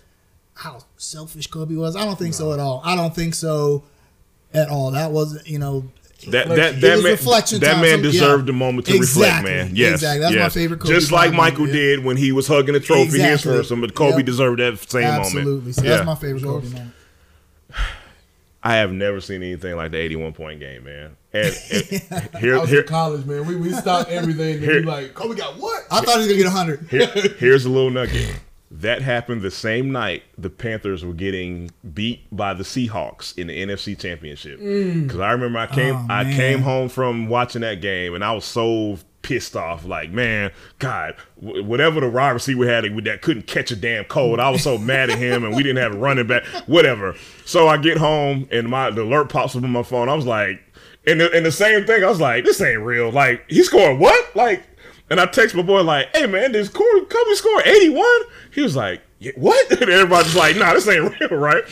how 0.54 0.80
selfish 0.96 1.46
Kobe 1.46 1.76
was. 1.76 1.96
I 1.96 2.04
don't 2.04 2.18
think 2.18 2.34
so 2.34 2.52
at 2.52 2.58
all. 2.58 2.82
I 2.84 2.96
don't 2.96 3.14
think 3.14 3.34
so 3.34 3.84
at 4.52 4.68
all. 4.68 4.90
That 4.90 5.12
wasn't, 5.12 5.46
you 5.46 5.58
know, 5.58 5.84
That 6.28 6.48
that 6.48 6.80
that 6.80 7.02
man, 7.02 7.02
that 7.04 7.20
time. 7.20 7.80
man 7.80 7.90
Some- 7.92 8.04
yeah. 8.04 8.10
deserved 8.10 8.46
the 8.46 8.52
moment 8.52 8.86
to 8.88 8.98
reflect, 8.98 9.44
man. 9.44 9.70
Yes, 9.76 9.94
Exactly. 9.94 10.20
That's 10.20 10.36
my 10.36 10.48
favorite 10.60 10.80
Kobe 10.80 10.92
Just 10.94 11.12
like 11.12 11.32
Michael 11.32 11.60
moment, 11.66 11.76
yeah. 11.76 11.82
did 11.96 12.04
when 12.04 12.16
he 12.16 12.32
was 12.32 12.48
hugging 12.48 12.74
the 12.74 12.80
trophy 12.80 13.02
Exactly. 13.04 13.28
his 13.30 13.42
first 13.42 13.70
one, 13.70 13.80
but 13.80 13.94
Kobe 13.94 14.16
Yep. 14.16 14.26
deserved 14.26 14.58
that 14.58 14.78
same 14.90 15.04
absolutely. 15.04 15.52
moment. 15.52 15.74
So 15.76 15.82
yeah. 15.84 15.90
that's 15.90 16.06
my 16.06 16.14
favorite 16.16 16.42
Kobe 16.42 16.68
moment. 16.68 16.92
I 17.72 17.76
I 18.74 18.76
have 18.78 18.92
never 18.92 19.20
seen 19.20 19.42
anything 19.44 19.76
like 19.76 19.92
the 19.92 19.98
81 19.98 20.32
point 20.32 20.58
game, 20.58 20.82
man. 20.84 21.16
And, 21.32 21.54
and 22.10 22.32
I 22.34 22.38
here, 22.38 22.58
was 22.58 22.70
here, 22.70 22.80
in 22.80 22.86
college, 22.86 23.26
man. 23.26 23.46
We 23.46 23.56
we 23.56 23.72
stopped 23.72 24.10
everything 24.10 24.56
and 24.56 24.64
Here- 24.64 24.80
be 24.80 24.86
like, 24.86 25.20
oh, 25.20 25.28
we 25.28 25.36
got 25.36 25.56
what? 25.58 25.84
I 25.90 26.00
thought 26.00 26.20
he 26.20 26.26
was 26.26 26.26
gonna 26.28 26.38
get 26.38 26.52
hundred. 26.52 26.88
here, 26.88 27.06
here's 27.38 27.64
a 27.64 27.70
little 27.70 27.90
nugget. 27.90 28.40
That 28.70 29.00
happened 29.00 29.40
the 29.40 29.50
same 29.50 29.92
night 29.92 30.24
the 30.36 30.50
Panthers 30.50 31.02
were 31.04 31.14
getting 31.14 31.70
beat 31.94 32.20
by 32.30 32.52
the 32.52 32.64
Seahawks 32.64 33.36
in 33.38 33.46
the 33.46 33.58
NFC 33.66 33.98
Championship. 33.98 34.60
Mm. 34.60 35.04
Because 35.04 35.20
I 35.20 35.32
remember 35.32 35.58
I 35.58 35.66
came 35.66 35.96
Oh, 35.96 36.06
I 36.10 36.24
came 36.24 36.60
home 36.60 36.90
from 36.90 37.28
watching 37.28 37.62
that 37.62 37.80
game 37.80 38.14
and 38.14 38.22
I 38.22 38.32
was 38.32 38.44
so 38.44 38.98
pissed 39.22 39.56
off. 39.56 39.84
Like, 39.84 40.10
man, 40.10 40.50
God, 40.78 41.14
whatever 41.36 42.00
the 42.00 42.08
wide 42.08 42.30
receiver 42.30 42.66
had 42.66 42.84
that 43.04 43.22
couldn't 43.22 43.46
catch 43.46 43.70
a 43.70 43.76
damn 43.76 44.04
cold, 44.04 44.40
I 44.40 44.50
was 44.50 44.62
so 44.62 44.78
mad 44.78 45.10
at 45.10 45.18
him, 45.18 45.44
and 45.44 45.54
we 45.54 45.62
didn't 45.62 45.82
have 45.82 45.94
a 45.94 45.98
running 45.98 46.26
back. 46.26 46.44
Whatever. 46.66 47.14
So 47.44 47.68
I 47.68 47.76
get 47.76 47.98
home 47.98 48.48
and 48.50 48.68
my 48.68 48.90
the 48.90 49.02
alert 49.02 49.28
pops 49.28 49.56
up 49.56 49.62
on 49.62 49.70
my 49.70 49.82
phone. 49.82 50.08
I 50.08 50.14
was 50.14 50.26
like, 50.26 50.60
and 51.08 51.20
the, 51.20 51.32
and 51.32 51.44
the 51.46 51.52
same 51.52 51.84
thing. 51.86 52.04
I 52.04 52.08
was 52.08 52.20
like, 52.20 52.44
this 52.44 52.60
ain't 52.60 52.80
real. 52.80 53.10
Like, 53.10 53.44
he 53.48 53.62
scored 53.62 53.98
what? 53.98 54.36
Like. 54.36 54.62
And 55.10 55.18
I 55.18 55.24
text 55.24 55.54
my 55.54 55.62
boy 55.62 55.80
like, 55.84 56.14
"Hey 56.14 56.26
man, 56.26 56.52
this 56.52 56.68
Corey 56.68 57.00
Kobe 57.06 57.32
scored 57.32 57.66
81." 57.66 58.04
He 58.52 58.60
was 58.60 58.76
like, 58.76 59.00
yeah, 59.18 59.32
"What?" 59.36 59.70
And 59.80 59.88
everybody's 59.90 60.36
like, 60.36 60.54
"Nah, 60.56 60.74
this 60.74 60.86
ain't 60.86 61.18
real, 61.18 61.30
right?" 61.30 61.64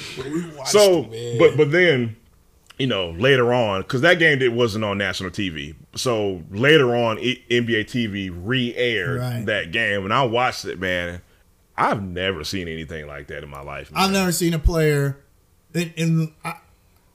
So, 0.64 1.02
man. 1.02 1.38
but 1.38 1.54
but 1.54 1.70
then, 1.70 2.16
you 2.78 2.86
know, 2.86 3.10
later 3.10 3.52
on, 3.52 3.82
because 3.82 4.00
that 4.00 4.18
game 4.18 4.40
it 4.40 4.54
wasn't 4.54 4.84
on 4.86 4.96
national 4.96 5.28
TV. 5.32 5.74
So 5.96 6.42
later 6.50 6.96
on, 6.96 7.18
I- 7.18 7.42
NBA 7.50 7.84
TV 7.84 8.30
re-aired 8.34 9.20
Right. 9.20 9.44
that 9.44 9.70
game, 9.70 10.04
and 10.04 10.14
I 10.14 10.22
watched 10.24 10.64
it. 10.64 10.80
Man, 10.80 11.20
I've 11.76 12.02
never 12.02 12.42
seen 12.42 12.68
anything 12.68 13.06
like 13.06 13.26
that 13.26 13.42
in 13.42 13.50
my 13.50 13.60
life. 13.60 13.92
Man. 13.92 14.02
I've 14.02 14.12
never 14.12 14.32
seen 14.32 14.54
a 14.54 14.58
player, 14.58 15.18
and, 15.74 15.92
and 15.98 16.32
I, 16.42 16.54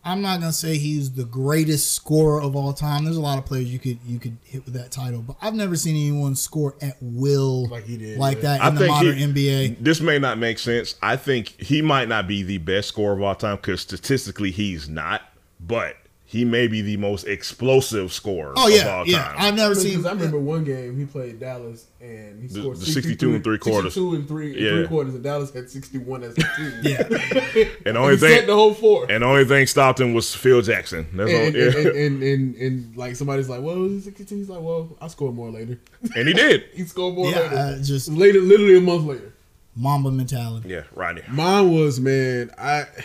I'm 0.04 0.22
not 0.22 0.40
gonna 0.40 0.52
say 0.52 0.78
he's 0.78 1.12
the 1.12 1.26
greatest 1.26 1.92
scorer 1.94 2.42
of 2.42 2.56
all 2.56 2.74
time. 2.74 3.06
There's 3.06 3.18
a 3.18 3.22
lot 3.22 3.38
of 3.38 3.46
players 3.46 3.72
you 3.72 3.78
could 3.80 4.00
you 4.06 4.18
could 4.20 4.38
hit 4.44 4.66
with 4.66 4.74
that 4.74 4.92
title, 4.92 5.22
but 5.22 5.36
I've 5.42 5.54
never 5.54 5.76
seen 5.76 5.96
anyone 5.96 6.36
score 6.36 6.76
at 6.82 6.98
will 7.02 7.68
Like 7.68 7.86
he 7.86 7.98
did, 7.98 8.18
like 8.18 8.38
yeah. 8.38 8.58
that 8.58 8.62
I 8.64 8.68
in 8.70 8.74
the 8.76 8.80
think 8.82 8.92
modern 8.92 9.18
he- 9.18 9.26
NBA. 9.26 9.78
This 9.80 10.02
may 10.02 10.18
not 10.18 10.38
make 10.40 10.58
sense. 10.60 10.96
I 11.04 11.18
think 11.18 11.50
he 11.62 11.82
might 11.84 12.08
not 12.08 12.28
be 12.28 12.42
the 12.42 12.58
best 12.58 12.88
scorer 12.88 13.14
of 13.14 13.22
all 13.22 13.36
time 13.36 13.58
because 13.58 13.82
statistically 13.82 14.50
he's 14.52 14.90
not, 14.90 15.22
but 15.60 15.96
he 16.32 16.46
may 16.46 16.65
be 16.65 16.82
the 16.82 16.96
most 16.96 17.28
explosive 17.28 18.13
scorer 18.13 18.54
Oh 18.56 18.70
of 18.70 18.74
yeah, 18.74 18.88
all 18.96 19.06
yeah. 19.06 19.22
time. 19.24 19.36
I've 19.38 19.54
never 19.56 19.72
Because 19.76 19.84
seen. 19.84 20.06
I 20.06 20.12
remember 20.12 20.39
one 20.39 20.63
game 20.63 20.98
he 20.98 21.04
played 21.06 21.41
Dallas 21.41 21.88
and 22.00 22.41
he 22.41 22.48
scored 22.48 22.78
the 22.78 22.86
62 22.86 23.36
and 23.36 23.44
three 23.44 23.58
quarters. 23.58 23.96
62 23.96 24.15
and 24.15 24.28
three, 24.30 24.54
Yeah. 24.58 24.70
three 24.78 24.88
quarters, 24.88 25.13
and 25.13 25.22
Dallas 25.26 25.54
had 25.54 25.70
61 25.70 26.24
as 26.24 26.32
a 26.32 26.36
team. 26.36 26.72
Yeah, 26.84 27.02
and 27.10 27.12
the 27.12 27.70
And 27.86 27.98
only 27.98 28.13
he 28.13 28.20
set 28.20 28.38
thing 28.39 28.48
the 28.48 28.56
whole 28.56 28.74
four. 28.74 29.12
and 29.12 29.24
the 29.24 29.28
only 29.28 29.44
thing 29.44 29.67
stopped 29.67 30.00
him 30.00 30.13
was 30.13 30.34
Phil 30.34 30.62
Jackson. 30.62 31.06
That's 31.13 31.30
all, 31.30 31.38
and, 31.38 31.54
yeah. 31.54 31.63
and, 31.63 31.76
and, 31.76 31.88
and, 31.98 32.24
and, 32.24 32.56
and, 32.56 32.96
like 32.96 33.17
somebody's 33.17 33.50
like, 33.50 33.62
well, 33.62 33.84
he's 33.84 34.06
62. 34.06 34.34
He's 34.34 34.48
like, 34.50 34.62
well, 34.62 34.96
I'll 35.02 35.10
score 35.10 35.34
more 35.34 35.52
later. 35.52 35.80
and 36.15 36.28
he 36.30 36.34
did. 36.34 36.63
he 36.74 36.86
scored 36.86 37.15
more 37.15 37.30
yeah. 37.30 37.39
later. 37.41 37.56
Uh, 37.58 37.82
just 37.84 38.08
later, 38.08 38.39
literally 38.39 38.78
a 38.78 38.82
month 38.82 39.04
later. 39.04 39.34
Mamba 39.76 40.12
mentality. 40.12 40.70
Yeah, 40.70 40.84
Rodney. 40.96 41.24
Mine 41.30 41.72
was 41.74 42.00
man, 42.00 42.52
I 42.58 42.86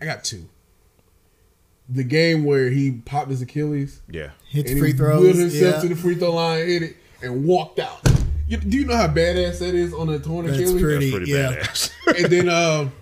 I 0.00 0.06
got 0.06 0.24
two. 0.24 0.48
The 1.94 2.04
game 2.04 2.44
where 2.44 2.70
he 2.70 2.90
popped 3.04 3.28
his 3.30 3.42
Achilles 3.42 4.00
Yeah. 4.10 4.30
Hits 4.48 4.70
and 4.70 4.80
free 4.80 4.92
he 4.92 4.96
throws. 4.96 5.20
wheeled 5.22 5.36
himself 5.36 5.74
Yeah. 5.76 5.80
to 5.82 5.88
the 5.88 5.96
free 5.96 6.14
throw 6.14 6.34
line, 6.34 6.66
hit 6.66 6.82
it, 6.82 6.96
and 7.22 7.44
walked 7.44 7.78
out. 7.78 8.00
You, 8.48 8.56
do 8.58 8.76
you 8.78 8.84
know 8.86 8.96
how 8.96 9.08
badass 9.08 9.58
that 9.58 9.74
is 9.74 9.92
on 9.94 10.08
a 10.08 10.18
torn 10.18 10.46
That's 10.46 10.58
Achilles? 10.58 10.80
pretty- 10.82 11.10
That's 11.10 11.16
pretty 11.26 11.32
yeah. 11.32 11.52
badass. 11.52 11.90
and 12.24 12.32
then 12.32 12.48
um, 12.48 12.92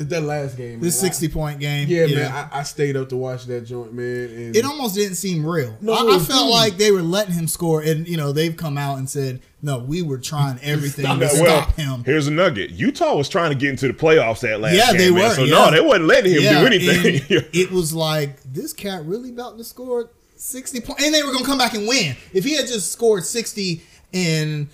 it's 0.00 0.10
that 0.10 0.22
last 0.22 0.56
game. 0.56 0.80
This 0.80 1.00
man. 1.00 1.06
I- 1.06 1.08
sixty 1.12 1.28
point 1.28 1.60
game. 1.60 1.86
yeah, 1.88 2.06
man, 2.06 2.32
I, 2.32 2.60
I 2.60 2.62
stayed 2.62 2.96
up 2.96 3.08
to 3.10 3.16
watch 3.16 3.44
that 3.46 3.60
joint, 3.62 3.92
man. 3.92 4.04
And 4.30 4.56
it 4.56 4.64
almost 4.64 4.94
didn't 4.94 5.16
seem 5.16 5.44
real. 5.46 5.76
No, 5.80 5.92
I, 5.92 6.16
I 6.16 6.18
felt 6.18 6.28
didn't. 6.28 6.50
like 6.50 6.76
they 6.78 6.90
were 6.90 7.02
letting 7.02 7.34
him 7.34 7.46
score, 7.46 7.82
and 7.82 8.08
you 8.08 8.16
know 8.16 8.32
they've 8.32 8.56
come 8.56 8.76
out 8.78 8.98
and 8.98 9.08
said, 9.08 9.40
"No, 9.62 9.78
we 9.78 10.02
were 10.02 10.18
trying 10.18 10.58
everything 10.62 11.04
to 11.04 11.10
Yeah, 11.12 11.18
well, 11.40 11.62
stop 11.62 11.74
him." 11.76 12.02
here's 12.04 12.26
a 12.26 12.30
nugget. 12.32 12.70
Utah 12.70 13.14
was 13.16 13.28
trying 13.28 13.50
to 13.50 13.56
get 13.56 13.70
into 13.70 13.86
the 13.88 13.94
playoffs 13.94 14.40
that 14.40 14.60
last 14.60 14.74
Yeah, 14.74 14.88
game, 14.92 14.96
they 14.98 15.10
man. 15.10 15.28
were, 15.28 15.34
So 15.34 15.44
yeah. 15.44 15.54
no, 15.54 15.70
they 15.70 15.80
wasn't 15.80 16.06
letting 16.06 16.32
him 16.32 16.40
do 16.42 16.66
anything. 16.66 17.22
it 17.52 17.70
was 17.70 17.92
like 17.94 18.42
this 18.44 18.72
cat 18.72 19.04
really 19.04 19.30
about 19.30 19.58
to 19.58 19.64
score 19.64 20.10
sixty 20.36 20.80
points, 20.80 21.04
and 21.04 21.14
they 21.14 21.22
were 21.22 21.32
gonna 21.32 21.44
come 21.44 21.58
back 21.58 21.74
and 21.74 21.86
win. 21.86 22.16
If 22.32 22.44
he 22.44 22.56
had 22.56 22.66
just 22.66 22.90
scored 22.90 23.24
sixty 23.26 23.82
and 24.14 24.68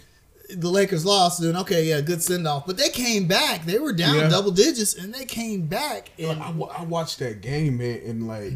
the 0.55 0.69
Lakers 0.71 1.05
lost, 1.05 1.41
then 1.43 1.57
okay, 1.57 1.85
yeah, 1.85 2.01
good 2.01 2.23
send 2.23 2.47
off. 2.47 2.67
But 2.67 2.77
they 2.77 2.89
came 2.91 3.27
back; 3.27 3.65
they 3.65 3.79
were 3.79 3.93
down 3.93 4.17
Yeah. 4.17 4.29
double 4.29 4.51
digits, 4.53 4.95
and 4.95 5.13
they 5.15 5.25
came 5.25 5.67
back. 5.67 6.11
And 6.19 6.41
I, 6.43 6.51
wa- 6.51 6.73
I 6.77 6.85
watched 6.85 7.19
that 7.19 7.41
game, 7.41 7.79
man, 7.79 8.01
and 8.07 8.27
like 8.29 8.53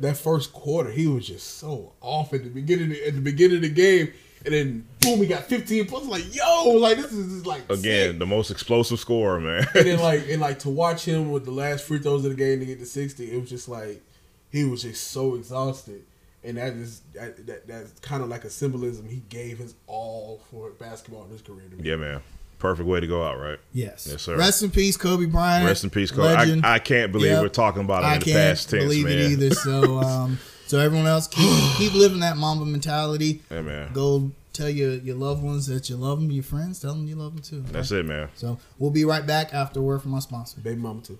that 0.00 0.16
first 0.16 0.52
quarter, 0.52 0.90
he 0.90 1.06
was 1.06 1.26
just 1.26 1.58
so 1.58 1.92
off 2.00 2.32
at 2.32 2.42
the 2.44 2.50
beginning. 2.50 2.96
At 3.06 3.14
the 3.14 3.20
beginning 3.20 3.56
of 3.56 3.62
the 3.62 3.68
game, 3.70 4.12
and 4.44 4.54
then 4.54 4.86
boom, 5.00 5.18
he 5.20 5.26
got 5.26 5.44
15 5.44 5.86
points. 5.86 6.06
Like, 6.06 6.34
yo, 6.34 6.70
like 6.72 6.96
this 6.96 7.12
is 7.12 7.32
just 7.34 7.46
like 7.46 7.62
Again, 7.70 8.10
sick. 8.12 8.18
the 8.18 8.26
most 8.26 8.50
explosive 8.50 8.98
scorer, 8.98 9.38
man. 9.40 9.66
And 9.74 9.86
then 9.86 9.98
like 10.02 10.28
and 10.28 10.40
like 10.40 10.58
to 10.60 10.70
watch 10.70 11.04
him 11.04 11.30
with 11.32 11.44
the 11.44 11.50
last 11.50 11.84
free 11.84 11.98
throws 11.98 12.24
of 12.24 12.30
the 12.30 12.36
game 12.36 12.60
to 12.60 12.66
get 12.66 12.78
to 12.78 12.86
60, 12.86 13.30
it 13.30 13.40
was 13.40 13.50
just 13.50 13.68
like 13.68 14.02
he 14.50 14.64
was 14.64 14.82
just 14.82 15.08
so 15.08 15.34
exhausted. 15.34 16.02
And 16.46 16.56
that 16.58 16.74
is 16.74 17.00
that, 17.14 17.46
that 17.46 17.66
that's 17.66 17.92
kind 18.00 18.22
of 18.22 18.28
like 18.28 18.44
a 18.44 18.50
symbolism. 18.50 19.08
He 19.08 19.22
gave 19.28 19.58
his 19.58 19.74
all 19.86 20.40
for 20.50 20.70
basketball 20.70 21.24
in 21.24 21.30
his 21.30 21.42
career. 21.42 21.68
To 21.68 21.76
me. 21.76 21.88
yeah, 21.88 21.96
man. 21.96 22.20
Perfect 22.58 22.88
way 22.88 23.00
to 23.00 23.06
go 23.06 23.22
out, 23.22 23.38
right? 23.38 23.58
yes, 23.74 24.08
Yes, 24.10 24.22
sir. 24.22 24.34
Rest 24.36 24.62
in 24.62 24.70
peace, 24.70 24.96
Kobe 24.96 25.26
Bryant. 25.26 25.66
Rest 25.66 25.84
in 25.84 25.90
peace, 25.90 26.10
Kobe. 26.10 26.28
I, 26.28 26.36
Legend. 26.36 26.64
I 26.64 26.78
can't 26.78 27.12
believe 27.12 27.32
Yep. 27.32 27.42
we're 27.42 27.48
talking 27.50 27.82
about 27.82 28.02
it 28.02 28.06
I 28.06 28.14
in 28.14 28.20
the 28.20 28.32
past 28.32 28.70
tense, 28.70 28.72
man. 28.72 28.80
I 28.80 28.84
can't 28.84 28.88
believe 28.88 29.06
it 29.08 29.30
either. 29.32 29.54
So, 29.54 29.98
um, 30.02 30.38
so 30.66 30.78
everyone 30.78 31.06
else 31.06 31.28
keep, 31.28 31.52
keep 31.76 31.92
living 31.92 32.20
that 32.20 32.38
Mamba 32.38 32.64
mentality. 32.64 33.42
Yeah, 33.50 33.60
man. 33.60 33.92
Go 33.92 34.30
tell 34.54 34.70
your 34.70 34.92
your 34.94 35.16
loved 35.16 35.42
ones 35.42 35.66
that 35.66 35.90
you 35.90 35.96
love 35.96 36.18
them. 36.18 36.30
Your 36.30 36.44
friends, 36.44 36.80
tell 36.80 36.94
them 36.94 37.06
you 37.06 37.16
love 37.16 37.34
them 37.34 37.42
too. 37.42 37.58
okay? 37.58 37.72
That's 37.72 37.92
it, 37.92 38.06
man. 38.06 38.30
So 38.36 38.58
we'll 38.78 38.90
be 38.90 39.04
right 39.04 39.26
back 39.26 39.52
after 39.52 39.80
a 39.80 39.82
word 39.82 40.00
from 40.00 40.14
our 40.14 40.22
sponsor. 40.22 40.58
Baby 40.60 40.80
mama 40.80 41.02
too. 41.02 41.18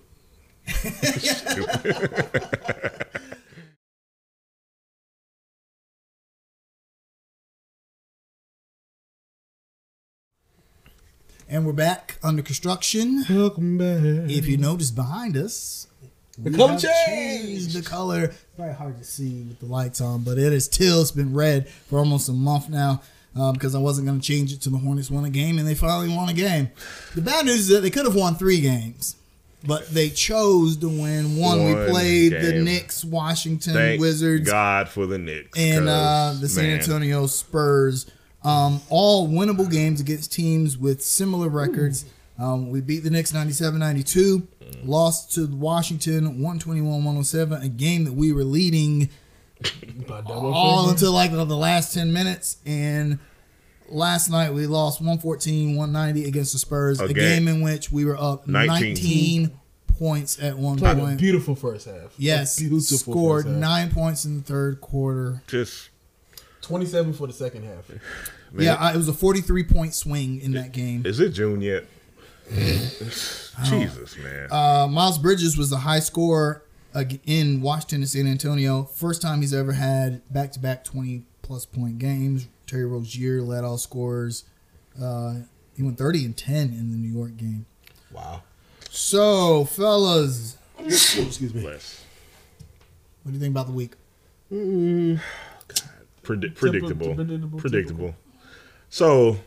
And 11.49 11.65
we're 11.65 11.73
back 11.73 12.17
under 12.23 12.41
construction. 12.41 13.23
Welcome 13.29 13.77
back. 13.77 14.29
If 14.29 14.47
you 14.47 14.57
notice 14.57 14.91
behind 14.91 15.37
us, 15.37 15.87
The 16.37 16.51
we 16.51 16.57
color 16.57 16.71
have 16.73 16.81
changed. 16.81 17.73
the 17.73 17.81
color. 17.81 18.31
Very 18.57 18.73
hard 18.73 18.97
to 18.97 19.03
see 19.03 19.43
with 19.47 19.59
the 19.59 19.65
lights 19.65 20.01
on, 20.01 20.23
but 20.23 20.37
it 20.37 20.51
is 20.51 20.67
till 20.67 21.01
it's 21.01 21.11
been 21.11 21.33
red 21.33 21.69
for 21.69 21.99
almost 21.99 22.27
a 22.29 22.33
month 22.33 22.69
now. 22.69 23.01
Um, 23.35 23.53
because 23.53 23.75
I 23.75 23.77
wasn't 23.79 24.07
going 24.07 24.19
to 24.19 24.25
change 24.25 24.51
it 24.51 24.61
to 24.61 24.71
the 24.71 24.79
Hornets 24.79 25.11
won 25.11 25.23
a 25.23 25.29
game, 25.29 25.59
and 25.59 25.67
they 25.67 25.75
finally 25.75 26.09
won 26.09 26.27
a 26.27 26.33
game. 26.33 26.69
The 27.13 27.21
bad 27.21 27.45
news 27.45 27.59
is 27.59 27.67
that 27.67 27.81
they 27.81 27.91
could 27.91 28.05
have 28.05 28.15
won 28.15 28.33
three 28.33 28.61
games, 28.61 29.15
but 29.63 29.87
they 29.93 30.09
chose 30.09 30.75
to 30.77 30.89
win 30.89 31.37
one. 31.37 31.63
we 31.63 31.73
One 31.75 31.87
played 31.87 32.31
the 32.33 32.39
game. 32.53 32.63
Knicks, 32.63 33.05
Washington 33.05 33.73
Thank 33.75 34.01
Wizards, 34.01 34.49
God 34.49 34.89
for 34.89 35.05
the 35.05 35.19
Knicks. 35.19 35.55
and 35.55 35.87
uh, 35.87 36.29
'cause, 36.31 36.41
the 36.41 36.49
San 36.49 36.63
man, 36.63 36.79
Antonio 36.79 37.27
Spurs. 37.27 38.07
Um, 38.43 38.81
all 38.89 39.27
winnable 39.27 39.69
games 39.69 39.99
against 39.99 40.31
teams 40.31 40.77
with 40.77 41.01
similar 41.01 41.49
records. 41.49 42.05
Um, 42.39 42.69
we 42.69 42.81
beat 42.81 42.99
the 42.99 43.09
Knicks 43.09 43.33
97 43.33 43.79
92, 43.79 44.47
lost 44.83 45.33
to 45.35 45.47
Washington 45.47 46.25
121 46.41 46.85
107, 47.03 47.61
a 47.63 47.67
game 47.69 48.03
that 48.05 48.13
we 48.13 48.31
were 48.31 48.43
leading 48.43 49.09
all 50.27 50.83
figures. 50.83 50.91
until 51.01 51.11
like 51.13 51.31
the 51.31 51.43
last 51.45 51.93
10 51.93 52.13
minutes. 52.13 52.57
And 52.65 53.19
last 53.89 54.29
night 54.29 54.53
we 54.53 54.67
lost 54.67 54.99
114 55.01 55.75
190 55.75 56.27
against 56.27 56.53
the 56.53 56.59
Spurs, 56.59 56.99
a 57.01 57.05
Again. 57.05 57.15
game 57.15 57.47
in 57.47 57.61
which 57.61 57.91
we 57.91 58.05
were 58.05 58.17
up 58.17 58.47
19, 58.47 59.43
19. 59.43 59.59
points 59.97 60.39
at 60.39 60.57
one 60.57 60.77
Played 60.77 60.97
a 60.97 60.99
point. 61.01 61.19
beautiful 61.19 61.55
first 61.55 61.87
half. 61.87 62.13
Yes, 62.17 62.57
A 62.57 62.61
beautiful 62.61 62.97
scored 62.97 63.45
first 63.45 63.53
half. 63.53 63.59
nine 63.61 63.89
points 63.91 64.25
in 64.25 64.37
the 64.37 64.43
third 64.43 64.79
quarter. 64.79 65.41
Just 65.47 65.89
27 66.67 67.13
for 67.13 67.27
the 67.27 67.33
second 67.33 67.63
half. 67.63 67.89
man, 68.51 68.65
yeah, 68.65 68.75
I, 68.75 68.93
it 68.93 68.97
was 68.97 69.07
a 69.07 69.13
43 69.13 69.63
point 69.63 69.93
swing 69.93 70.41
in 70.41 70.51
that 70.53 70.71
game. 70.71 71.05
is 71.05 71.19
it 71.19 71.29
June 71.29 71.61
yet? 71.61 71.85
Jesus, 72.51 74.17
man. 74.17 74.47
Uh, 74.51 74.87
Miles 74.89 75.17
Bridges 75.17 75.57
was 75.57 75.69
the 75.69 75.77
high 75.77 75.99
scorer 75.99 76.63
in 77.25 77.61
Washington 77.61 78.01
and 78.01 78.09
San 78.09 78.27
Antonio. 78.27 78.83
First 78.83 79.21
time 79.21 79.41
he's 79.41 79.53
ever 79.53 79.73
had 79.73 80.21
back 80.31 80.51
to 80.53 80.59
back 80.59 80.83
20 80.83 81.23
plus 81.41 81.65
point 81.65 81.99
games. 81.99 82.47
Terry 82.65 82.85
Rozier 82.85 83.41
led 83.41 83.63
all 83.63 83.77
scorers. 83.77 84.43
Uh, 85.01 85.35
he 85.75 85.83
went 85.83 85.97
30 85.97 86.25
and 86.25 86.37
10 86.37 86.69
in 86.69 86.91
the 86.91 86.97
New 86.97 87.13
York 87.13 87.37
game. 87.37 87.65
Wow. 88.11 88.43
So, 88.89 89.65
fellas, 89.65 90.57
Excuse 90.79 91.53
me. 91.53 91.61
Bless. 91.61 92.03
what 93.23 93.31
do 93.31 93.37
you 93.37 93.39
think 93.39 93.51
about 93.51 93.67
the 93.67 93.73
week? 93.73 93.93
Predi- 96.27 96.53
predictable. 96.55 97.15
predictable, 97.15 97.59
Predictable. 97.59 98.15
So, 98.89 99.37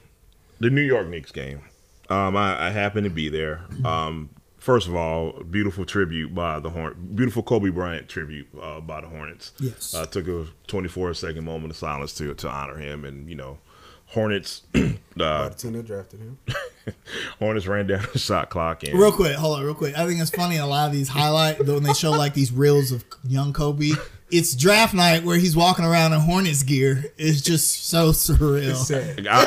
the 0.61 0.71
New 0.71 0.81
York 0.83 1.09
Knicks 1.09 1.33
game. 1.33 1.61
Um, 2.09 2.37
I, 2.37 2.66
I 2.66 2.71
happened 2.71 3.05
to 3.05 3.11
be 3.11 3.29
there. 3.29 3.62
Um, 3.85 4.31
first 4.59 4.88
of 4.88 4.97
all, 4.97 5.33
beautiful 5.45 5.85
tribute 5.85 6.35
by 6.35 6.59
the 6.59 6.71
Horn, 6.71 7.12
beautiful 7.14 7.43
Kobe 7.43 7.71
Bryant 7.71 8.09
tribute 8.09 8.49
uh, 8.61 8.81
by 8.81 9.01
the 9.01 9.07
Hornets. 9.07 9.53
Yes. 9.61 9.95
uh, 9.95 10.07
took 10.07 10.27
a 10.29 10.47
24 10.66 11.14
second 11.14 11.45
moment 11.45 11.71
of 11.71 11.77
silence 11.77 12.12
to 12.14 12.35
to 12.35 12.49
honor 12.49 12.77
him, 12.77 13.05
and 13.05 13.29
you 13.29 13.37
know, 13.37 13.59
Hornets, 14.07 14.62
uh, 14.75 14.81
By 15.16 15.49
the 15.51 15.55
team 15.55 15.73
that 15.75 15.87
drafted 15.87 16.21
him. 16.21 16.38
Hornets 17.38 17.66
ran 17.66 17.87
down 17.87 18.05
the 18.12 18.19
shot 18.19 18.51
clock 18.51 18.83
and 18.85 18.99
Real 18.99 19.12
quick, 19.12 19.35
hold 19.37 19.59
on, 19.59 19.64
real 19.64 19.75
quick. 19.75 19.97
I 19.99 20.07
think 20.07 20.21
it's 20.21 20.31
funny 20.31 20.57
a 20.57 20.66
lot 20.66 20.87
of 20.87 20.93
these 20.93 21.09
highlight 21.09 21.64
when 21.64 21.83
they 21.83 21.93
show 21.93 22.11
like 22.11 22.35
these 22.35 22.53
reels 22.53 22.93
of 22.93 23.05
young 23.27 23.53
Kobe. 23.53 23.90
It's 24.33 24.55
draft 24.55 24.95
night 24.95 25.25
where 25.25 25.38
he's 25.38 25.57
walking 25.57 25.85
around 25.85 26.12
in 26.12 26.21
Hornets 26.21 26.62
gear. 26.62 27.05
It's 27.19 27.40
just 27.40 27.88
so 27.88 28.11
surreal. 28.12 29.27
I, 29.29 29.45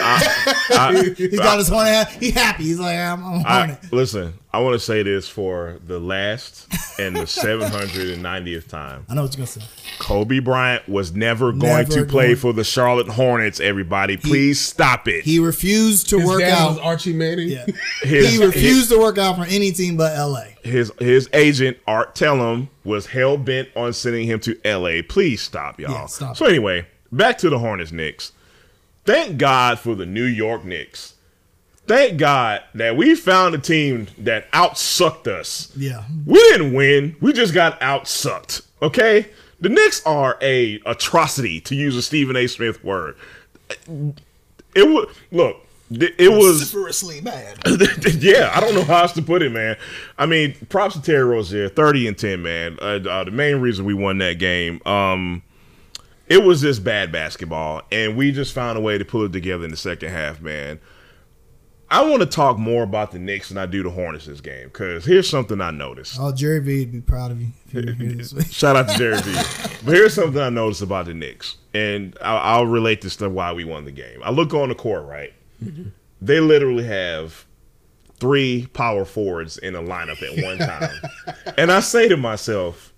I, 0.69 0.97
I, 0.99 1.03
He's 1.17 1.39
got 1.39 1.57
his 1.57 1.69
Hornet 1.69 1.93
hat. 1.93 2.11
He 2.11 2.31
happy. 2.31 2.63
He's 2.63 2.79
like, 2.81 2.97
I'm, 2.97 3.23
I'm 3.23 3.33
a 3.33 3.47
I, 3.47 3.57
Hornet. 3.67 3.93
listen, 3.93 4.33
I 4.51 4.59
want 4.59 4.73
to 4.73 4.79
say 4.79 5.01
this 5.01 5.29
for 5.29 5.77
the 5.87 6.01
last 6.01 6.67
and 6.99 7.15
the 7.15 7.21
790th 7.21 8.67
time. 8.67 9.05
I 9.09 9.13
know 9.15 9.21
what 9.23 9.31
you're 9.31 9.45
gonna 9.45 9.47
say. 9.47 9.61
Kobe 9.99 10.39
Bryant 10.39 10.87
was 10.89 11.13
never 11.13 11.51
going 11.51 11.61
Never 11.61 11.91
to 11.91 12.05
play 12.05 12.25
going- 12.27 12.35
for 12.37 12.51
the 12.53 12.63
Charlotte 12.65 13.07
Hornets. 13.07 13.59
Everybody, 13.61 14.17
please 14.17 14.59
stop 14.59 15.07
it. 15.07 15.23
He 15.23 15.39
refused 15.39 16.09
to 16.09 16.19
His 16.19 16.27
work 16.27 16.39
dad 16.41 16.67
was 16.67 16.77
out. 16.79 16.83
Archie 16.83 17.13
Manning. 17.23 17.49
Yeah. 17.49 17.65
His- 18.01 18.31
he 18.33 18.43
refused 18.45 18.89
to 18.89 18.99
work 18.99 19.17
out 19.17 19.37
for 19.37 19.45
any 19.45 19.71
team 19.71 19.97
but 19.97 20.17
LA. 20.17 20.43
his 20.63 20.91
his 20.99 21.29
agent 21.33 21.77
Arn 21.87 22.07
Tellem 22.13 22.69
was 22.83 23.07
hell 23.07 23.37
bent 23.37 23.69
on 23.75 23.93
sending 23.93 24.27
him 24.27 24.39
to 24.41 24.59
L.A. 24.65 25.01
Please 25.01 25.41
stop, 25.41 25.79
y'all. 25.79 25.91
Yeah, 25.91 26.05
stop. 26.05 26.37
So 26.37 26.45
anyway, 26.45 26.85
back 27.11 27.37
to 27.39 27.49
the 27.49 27.59
Hornets 27.59 27.91
Knicks. 27.91 28.31
Thank 29.05 29.37
God 29.37 29.79
for 29.79 29.95
the 29.95 30.05
New 30.05 30.23
York 30.25 30.63
Knicks. 30.63 31.13
Thank 31.85 32.17
God 32.17 32.63
that 32.75 32.95
we 32.95 33.13
found 33.15 33.53
a 33.55 33.57
team 33.57 34.07
that 34.19 34.49
outsucked 34.53 35.27
us. 35.27 35.69
Yeah. 35.75 36.03
We 36.25 36.39
didn't 36.39 36.71
win. 36.73 37.17
We 37.19 37.33
just 37.33 37.53
got 37.53 37.77
outsucked. 37.81 38.61
Okay? 38.81 39.27
The 39.59 39.67
Knicks 39.67 40.01
are 40.05 40.37
a 40.41 40.79
atrocity, 40.85 41.59
to 41.61 41.75
use 41.75 41.97
a 41.97 42.01
Stephen 42.01 42.37
A. 42.37 42.47
Smith 42.47 42.81
word. 42.85 43.15
It 44.75 44.87
was 44.87 45.13
look. 45.31 45.65
It 46.01 46.31
was 46.31 46.59
vociferously 46.59 47.21
bad. 47.21 47.57
yeah, 48.19 48.51
I 48.55 48.59
don't 48.59 48.73
know 48.73 48.83
how 48.83 49.01
else 49.01 49.13
to 49.13 49.21
put 49.21 49.41
it, 49.41 49.51
man. 49.51 49.77
I 50.17 50.25
mean, 50.25 50.55
props 50.69 50.95
to 50.95 51.01
Terry 51.01 51.23
Rozier, 51.23 51.69
thirty 51.69 52.07
and 52.07 52.17
ten, 52.17 52.41
man. 52.41 52.77
Uh, 52.81 52.99
uh, 53.07 53.23
the 53.25 53.31
main 53.31 53.57
reason 53.57 53.85
we 53.85 53.93
won 53.93 54.17
that 54.19 54.39
game, 54.39 54.81
um, 54.85 55.43
it 56.27 56.43
was 56.43 56.61
just 56.61 56.83
bad 56.83 57.11
basketball, 57.11 57.81
and 57.91 58.15
we 58.17 58.31
just 58.31 58.53
found 58.53 58.77
a 58.77 58.81
way 58.81 58.97
to 58.97 59.05
pull 59.05 59.23
it 59.25 59.33
together 59.33 59.65
in 59.65 59.71
the 59.71 59.77
second 59.77 60.09
half, 60.09 60.41
man. 60.41 60.79
I 61.89 62.03
want 62.03 62.21
to 62.21 62.25
talk 62.25 62.57
more 62.57 62.81
about 62.81 63.11
the 63.11 63.19
Knicks 63.19 63.49
than 63.49 63.59
I 63.59 63.67
do 63.67 63.83
the 63.83 63.91
Hornets 63.91 64.25
this 64.25 64.41
game, 64.41 64.69
because 64.69 65.05
here's 65.05 65.29
something 65.29 65.61
I 65.61 65.69
noticed. 65.69 66.17
Oh, 66.19 66.31
Jerry 66.31 66.59
V 66.59 66.79
would 66.79 66.91
be 66.91 67.01
proud 67.01 67.29
of 67.29 67.39
you 67.39 67.49
if 67.67 67.73
you 67.73 67.85
were 67.85 67.93
here 67.93 68.13
this 68.13 68.33
week. 68.33 68.47
Shout 68.51 68.75
out 68.75 68.89
to 68.89 68.97
Jerry 68.97 69.21
V. 69.21 69.31
But 69.85 69.95
here's 69.95 70.13
something 70.13 70.41
I 70.41 70.49
noticed 70.49 70.81
about 70.81 71.05
the 71.05 71.13
Knicks, 71.13 71.57
and 71.73 72.17
I'll, 72.21 72.37
I'll 72.37 72.65
relate 72.65 73.01
this 73.01 73.17
to 73.17 73.29
why 73.29 73.51
we 73.51 73.63
won 73.65 73.85
the 73.85 73.91
game. 73.91 74.21
I 74.23 74.31
look 74.31 74.53
on 74.53 74.69
the 74.69 74.75
court, 74.75 75.05
right? 75.05 75.33
Mm-hmm. 75.63 75.89
They 76.21 76.39
literally 76.39 76.85
have 76.85 77.45
three 78.19 78.67
power 78.73 79.03
forwards 79.05 79.57
in 79.57 79.75
a 79.75 79.81
lineup 79.81 80.21
at 80.21 80.43
one 80.43 80.57
time. 81.37 81.53
and 81.57 81.71
I 81.71 81.79
say 81.81 82.07
to 82.07 82.17
myself, 82.17 82.93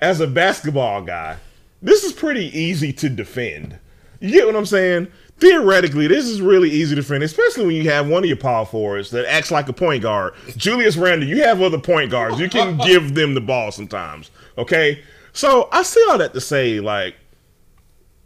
as 0.00 0.20
a 0.20 0.26
basketball 0.26 1.02
guy, 1.02 1.36
this 1.82 2.04
is 2.04 2.12
pretty 2.12 2.46
easy 2.58 2.92
to 2.94 3.08
defend. 3.08 3.78
You 4.20 4.30
get 4.30 4.46
what 4.46 4.56
I'm 4.56 4.66
saying? 4.66 5.08
Theoretically, 5.38 6.08
this 6.08 6.26
is 6.26 6.40
really 6.42 6.70
easy 6.70 6.96
to 6.96 7.00
defend, 7.02 7.22
especially 7.22 7.66
when 7.66 7.76
you 7.76 7.88
have 7.90 8.08
one 8.08 8.24
of 8.24 8.28
your 8.28 8.36
power 8.36 8.66
forwards 8.66 9.10
that 9.10 9.24
acts 9.26 9.52
like 9.52 9.68
a 9.68 9.72
point 9.72 10.02
guard. 10.02 10.34
Julius 10.56 10.96
Randle, 10.96 11.28
you 11.28 11.42
have 11.44 11.62
other 11.62 11.78
point 11.78 12.10
guards. 12.10 12.40
You 12.40 12.48
can 12.48 12.76
give 12.84 13.14
them 13.14 13.34
the 13.34 13.40
ball 13.40 13.70
sometimes. 13.70 14.32
Okay? 14.56 15.02
So 15.32 15.68
I 15.70 15.84
say 15.84 16.00
all 16.10 16.18
that 16.18 16.34
to 16.34 16.40
say, 16.40 16.80
like, 16.80 17.14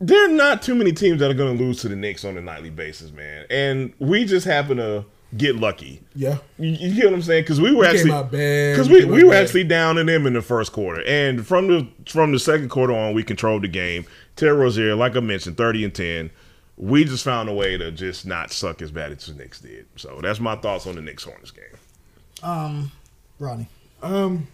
there 0.07 0.25
are 0.25 0.29
not 0.33 0.63
too 0.63 0.75
many 0.75 0.93
teams 0.93 1.21
that 1.21 1.31
are 1.31 1.35
going 1.35 1.57
to 1.57 1.65
lose 1.65 1.81
to 1.83 1.89
the 1.89 1.97
Knicks 1.97 2.25
on 2.25 2.37
a 2.37 2.41
nightly 2.41 2.71
basis, 2.71 3.13
man. 3.13 3.47
And 3.51 3.93
we 3.99 4.25
just 4.25 4.47
happen 4.47 4.77
to 4.79 5.05
get 5.37 5.57
lucky. 5.57 6.03
Yeah. 6.15 6.39
You, 6.59 6.71
you 6.71 6.95
get 6.95 7.05
what 7.07 7.15
I'm 7.15 7.23
saying? 7.23 7.45
Because 7.45 7.61
we 7.61 7.73
were 7.75 7.85
came 7.85 8.11
actually 8.11 8.71
because 8.73 8.89
We 8.89 9.05
we, 9.05 9.11
we 9.11 9.25
were 9.25 9.31
bad. 9.31 9.45
actually 9.45 9.65
down 9.65 9.99
in 9.99 10.07
them 10.07 10.27
in 10.27 10.33
the 10.35 10.43
first 10.43 10.73
quarter, 10.73 11.03
and 11.07 11.47
from 11.47 11.69
the 11.69 11.89
from 12.07 12.33
the 12.33 12.39
second 12.39 12.69
quarter 12.69 12.93
on, 12.93 13.15
we 13.15 13.23
controlled 13.23 13.63
the 13.63 13.69
game. 13.69 14.05
Terry 14.37 14.57
Rozier, 14.57 14.95
like 14.95 15.17
I 15.17 15.21
mentioned, 15.21 15.57
thirty 15.57 15.85
and 15.85 15.95
ten. 15.95 16.31
We 16.77 17.05
just 17.05 17.23
found 17.23 17.49
a 17.49 17.55
way 17.55 17.77
to 17.79 17.93
just 17.93 18.27
not 18.27 18.51
suck 18.51 18.83
as 18.83 18.91
bad 18.91 19.13
as 19.13 19.27
the 19.27 19.35
Knicks 19.35 19.61
did. 19.61 19.87
So 19.97 20.21
that's 20.23 20.41
my 20.41 20.57
thoughts 20.57 20.87
on 20.87 20.97
the 20.97 21.03
Knicks 21.03 21.23
Hornets 21.23 21.51
game. 21.51 21.65
Um, 22.43 22.91
Ronnie. 23.39 23.69
Um, 24.03 24.49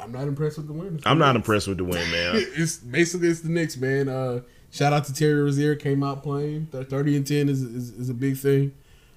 I'm 0.00 0.12
not 0.12 0.28
impressed 0.28 0.58
with 0.58 0.66
the 0.68 0.72
win. 0.72 1.00
I'm 1.04 1.18
not 1.18 1.34
impressed 1.36 1.66
with 1.68 1.78
the 1.78 1.84
win, 1.84 2.10
man. 2.10 2.36
It's 2.56 2.76
basically 2.76 3.28
it's 3.28 3.40
the 3.40 3.48
Knicks, 3.48 3.76
man. 3.76 4.08
Uh, 4.08 4.40
shout 4.70 4.92
out 4.92 5.04
to 5.06 5.14
Terry 5.14 5.42
Rozier, 5.42 5.74
came 5.74 6.02
out 6.02 6.22
playing. 6.22 6.66
Thirty 6.66 7.16
and 7.16 7.26
ten 7.26 7.48
is 7.48 7.62
is, 7.62 7.90
is 7.90 8.08
a 8.08 8.14
big 8.14 8.36
thing. 8.36 8.72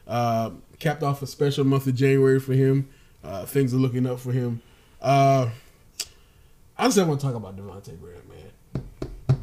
Uh, 0.08 0.52
capped 0.80 1.04
off 1.04 1.22
a 1.22 1.28
special 1.28 1.63
month 1.63 1.86
of 1.88 1.96
January 1.96 2.39
for 2.39 2.54
him. 2.54 2.89
Uh, 3.24 3.46
things 3.46 3.74
are 3.74 3.78
looking 3.78 4.08
up 4.08 4.20
for 4.20 4.32
him. 4.32 4.62
Uh, 5.02 5.50
I 6.78 6.86
just 6.86 6.98
want 7.08 7.20
to 7.20 7.26
talk 7.28 7.36
about 7.36 7.56
Devonte 7.56 8.00
Graham, 8.00 8.22
man. 8.28 9.39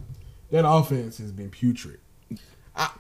That 0.51 0.68
offense 0.68 1.18
has 1.18 1.31
been 1.31 1.51
putrid. 1.51 2.01
I, 2.74 2.90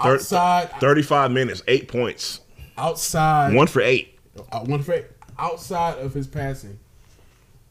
outside, 0.00 0.70
Thirty-five 0.80 1.30
minutes, 1.30 1.62
eight 1.68 1.88
points, 1.88 2.40
outside, 2.78 3.54
one 3.54 3.66
for 3.66 3.82
eight. 3.82 4.18
uh, 4.50 4.60
one 4.60 4.82
for 4.82 5.04
outside 5.38 5.98
of 5.98 6.14
his 6.14 6.26
passing. 6.26 6.78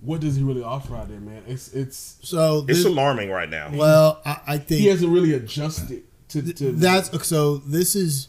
What 0.03 0.19
does 0.19 0.35
he 0.35 0.43
really 0.43 0.63
offer 0.63 0.95
out 0.95 1.07
there, 1.09 1.19
man? 1.19 1.43
It's 1.47 1.73
it's 1.73 2.17
So 2.21 2.65
It's 2.67 2.83
alarming 2.85 3.29
right 3.29 3.49
now. 3.49 3.71
well, 3.73 4.21
I, 4.25 4.39
I 4.47 4.57
think 4.57 4.81
he 4.81 4.87
hasn't 4.87 5.11
really 5.11 5.33
adjusted 5.33 6.03
to, 6.29 6.53
to 6.53 6.71
that's 6.73 7.27
so. 7.27 7.57
This 7.57 7.95
is 7.95 8.27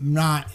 not 0.00 0.50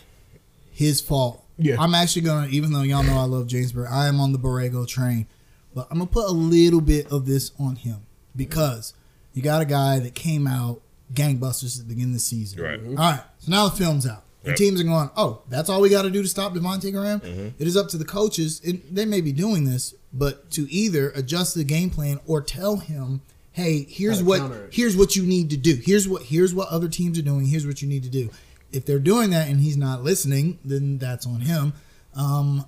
his 0.71 1.01
fault. 1.01 1.43
Yeah. 1.57 1.75
I'm 1.79 1.93
actually 1.93 2.23
gonna, 2.23 2.47
even 2.47 2.73
though 2.73 2.81
y'all 2.81 3.03
know 3.03 3.17
I 3.17 3.25
love 3.25 3.47
James 3.47 3.71
Burr, 3.71 3.87
I 3.87 4.07
am 4.07 4.19
on 4.19 4.31
the 4.31 4.39
Borrego 4.39 4.87
train, 4.87 5.27
but 5.75 5.87
I'm 5.91 5.99
gonna 5.99 6.09
put 6.09 6.25
a 6.27 6.31
little 6.31 6.81
bit 6.81 7.11
of 7.11 7.25
this 7.25 7.51
on 7.59 7.75
him 7.75 7.97
because 8.35 8.93
you 9.33 9.41
got 9.43 9.61
a 9.61 9.65
guy 9.65 9.99
that 9.99 10.15
came 10.15 10.47
out 10.47 10.81
gangbusters 11.13 11.79
at 11.79 11.87
the 11.87 11.93
beginning 11.93 12.11
of 12.11 12.15
the 12.15 12.19
season. 12.19 12.63
Right. 12.63 12.79
All 12.79 12.95
right. 12.95 13.21
So 13.39 13.51
now 13.51 13.67
the 13.67 13.75
film's 13.75 14.07
out. 14.07 14.23
The 14.43 14.49
Yep. 14.51 14.57
teams 14.57 14.81
are 14.81 14.85
going, 14.85 15.09
oh, 15.15 15.41
that's 15.49 15.69
all 15.69 15.81
we 15.81 15.89
got 15.89 16.01
to 16.03 16.09
do 16.09 16.21
to 16.23 16.27
stop 16.27 16.53
Devonte 16.53 16.91
Graham. 16.91 17.21
It 17.59 17.67
is 17.67 17.77
up 17.77 17.89
to 17.89 17.97
the 17.97 18.05
coaches. 18.05 18.59
And 18.65 18.81
they 18.89 19.05
may 19.05 19.21
be 19.21 19.31
doing 19.31 19.65
this, 19.65 19.93
but 20.11 20.49
to 20.51 20.71
either 20.71 21.11
adjust 21.11 21.53
the 21.55 21.63
game 21.63 21.89
plan 21.91 22.19
or 22.25 22.41
tell 22.41 22.77
him, 22.77 23.21
hey, 23.51 23.85
here's 23.87 24.23
what 24.23 24.41
here's 24.71 24.97
what 24.97 25.15
you 25.15 25.23
need 25.23 25.49
to 25.51 25.57
do. 25.57 25.75
Here's 25.83 26.07
what 26.07 26.23
here's 26.23 26.53
what 26.55 26.69
other 26.69 26.87
teams 26.89 27.19
are 27.19 27.23
doing. 27.23 27.45
Here's 27.45 27.67
what 27.67 27.81
you 27.81 27.87
need 27.87 28.03
to 28.03 28.09
do. 28.09 28.29
If 28.71 28.85
they're 28.85 28.99
doing 28.99 29.29
that 29.31 29.47
and 29.49 29.59
he's 29.59 29.77
not 29.77 30.03
listening, 30.03 30.57
then 30.65 30.97
that's 30.97 31.27
on 31.27 31.41
him. 31.41 31.73
Um, 32.15 32.65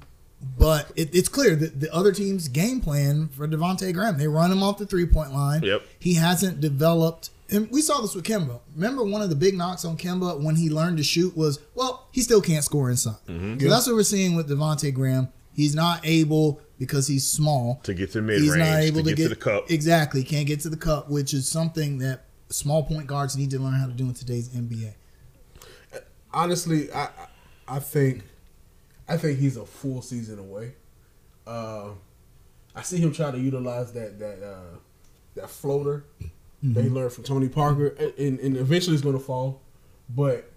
but 0.57 0.91
it, 0.95 1.15
it's 1.15 1.29
clear 1.29 1.55
that 1.55 1.79
the 1.79 1.93
other 1.93 2.11
team's 2.11 2.49
game 2.49 2.81
plan 2.81 3.29
for 3.29 3.47
Devonte 3.47 3.93
Graham, 3.93 4.17
they 4.17 4.27
run 4.27 4.51
him 4.51 4.61
off 4.61 4.77
the 4.77 4.85
three 4.85 5.05
point 5.05 5.33
line. 5.33 5.63
Yep. 5.63 5.81
He 5.99 6.15
hasn't 6.15 6.59
developed, 6.59 7.29
and 7.53 7.69
we 7.71 7.81
saw 7.81 8.01
this 8.01 8.15
with 8.15 8.25
Kemba. 8.25 8.59
Remember, 8.75 9.03
one 9.03 9.21
of 9.21 9.29
the 9.29 9.35
big 9.35 9.55
knocks 9.55 9.85
on 9.85 9.95
Kemba 9.97 10.41
when 10.43 10.55
he 10.55 10.69
learned 10.69 10.97
to 10.97 11.03
shoot 11.03 11.35
was, 11.37 11.59
well, 11.75 12.07
he 12.11 12.21
still 12.21 12.41
can't 12.41 12.63
score 12.63 12.89
inside. 12.89 13.15
So 13.27 13.69
that's 13.69 13.87
what 13.87 13.95
we're 13.95 14.03
seeing 14.03 14.35
with 14.35 14.49
Devonte 14.49 14.93
Graham. 14.93 15.29
He's 15.55 15.75
not 15.75 16.01
able 16.03 16.59
because 16.79 17.07
he's 17.07 17.25
small 17.27 17.79
To 17.83 17.93
get 17.93 18.11
to 18.13 18.21
mid 18.21 18.41
he's 18.41 18.55
not 18.55 18.63
range, 18.63 18.85
able 18.87 19.03
to, 19.03 19.13
get, 19.13 19.23
to 19.23 19.29
the 19.29 19.35
cup. 19.35 19.69
Exactly, 19.71 20.23
can't 20.23 20.47
get 20.47 20.59
to 20.61 20.69
the 20.69 20.77
cup, 20.77 21.09
which 21.09 21.33
is 21.33 21.47
something 21.47 21.99
that 21.99 22.25
small 22.49 22.83
point 22.83 23.05
guards 23.07 23.37
need 23.37 23.51
to 23.51 23.59
learn 23.59 23.73
how 23.75 23.85
to 23.85 23.93
do 23.93 24.05
in 24.05 24.13
today's 24.13 24.49
NBA. 24.49 24.93
honestly, 26.33 26.91
I 26.91 27.03
I- 27.03 27.09
I 27.65 27.79
think 27.79 28.23
I 29.07 29.15
think 29.17 29.39
he's 29.39 29.55
a 29.57 29.65
full 29.65 30.01
season 30.01 30.37
away. 30.39 30.73
Uh, 31.47 31.89
I 32.75 32.81
see 32.81 32.97
him 32.97 33.13
trying 33.13 33.33
to 33.33 33.39
utilize 33.39 33.93
that 33.93 34.19
that 34.19 34.43
uh, 34.45 34.77
that 35.35 35.49
floater 35.49 36.03
they 36.63 36.87
learned 36.89 37.11
from 37.11 37.25
Tony 37.25 37.49
Parker, 37.49 37.89
and, 38.17 38.39
and 38.39 38.55
eventually 38.55 38.93
it's 38.93 39.03
going 39.03 39.17
to 39.17 39.23
fall. 39.23 39.61
But 40.09 40.49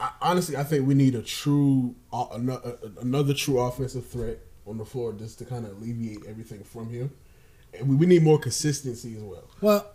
I, 0.00 0.10
honestly, 0.20 0.56
I 0.56 0.64
think 0.64 0.86
we 0.86 0.94
need 0.94 1.14
a 1.14 1.22
true 1.22 1.94
uh, 2.12 2.26
another, 2.32 2.76
another 3.00 3.34
true 3.34 3.60
offensive 3.60 4.06
threat 4.06 4.38
on 4.66 4.78
the 4.78 4.84
floor 4.84 5.12
just 5.12 5.38
to 5.38 5.44
kind 5.44 5.64
of 5.64 5.72
alleviate 5.78 6.24
everything 6.26 6.62
from 6.64 6.90
him. 6.90 7.10
And 7.72 7.88
we, 7.88 7.96
we 7.96 8.06
need 8.06 8.22
more 8.22 8.38
consistency 8.38 9.16
as 9.16 9.22
well. 9.22 9.44
Well, 9.60 9.86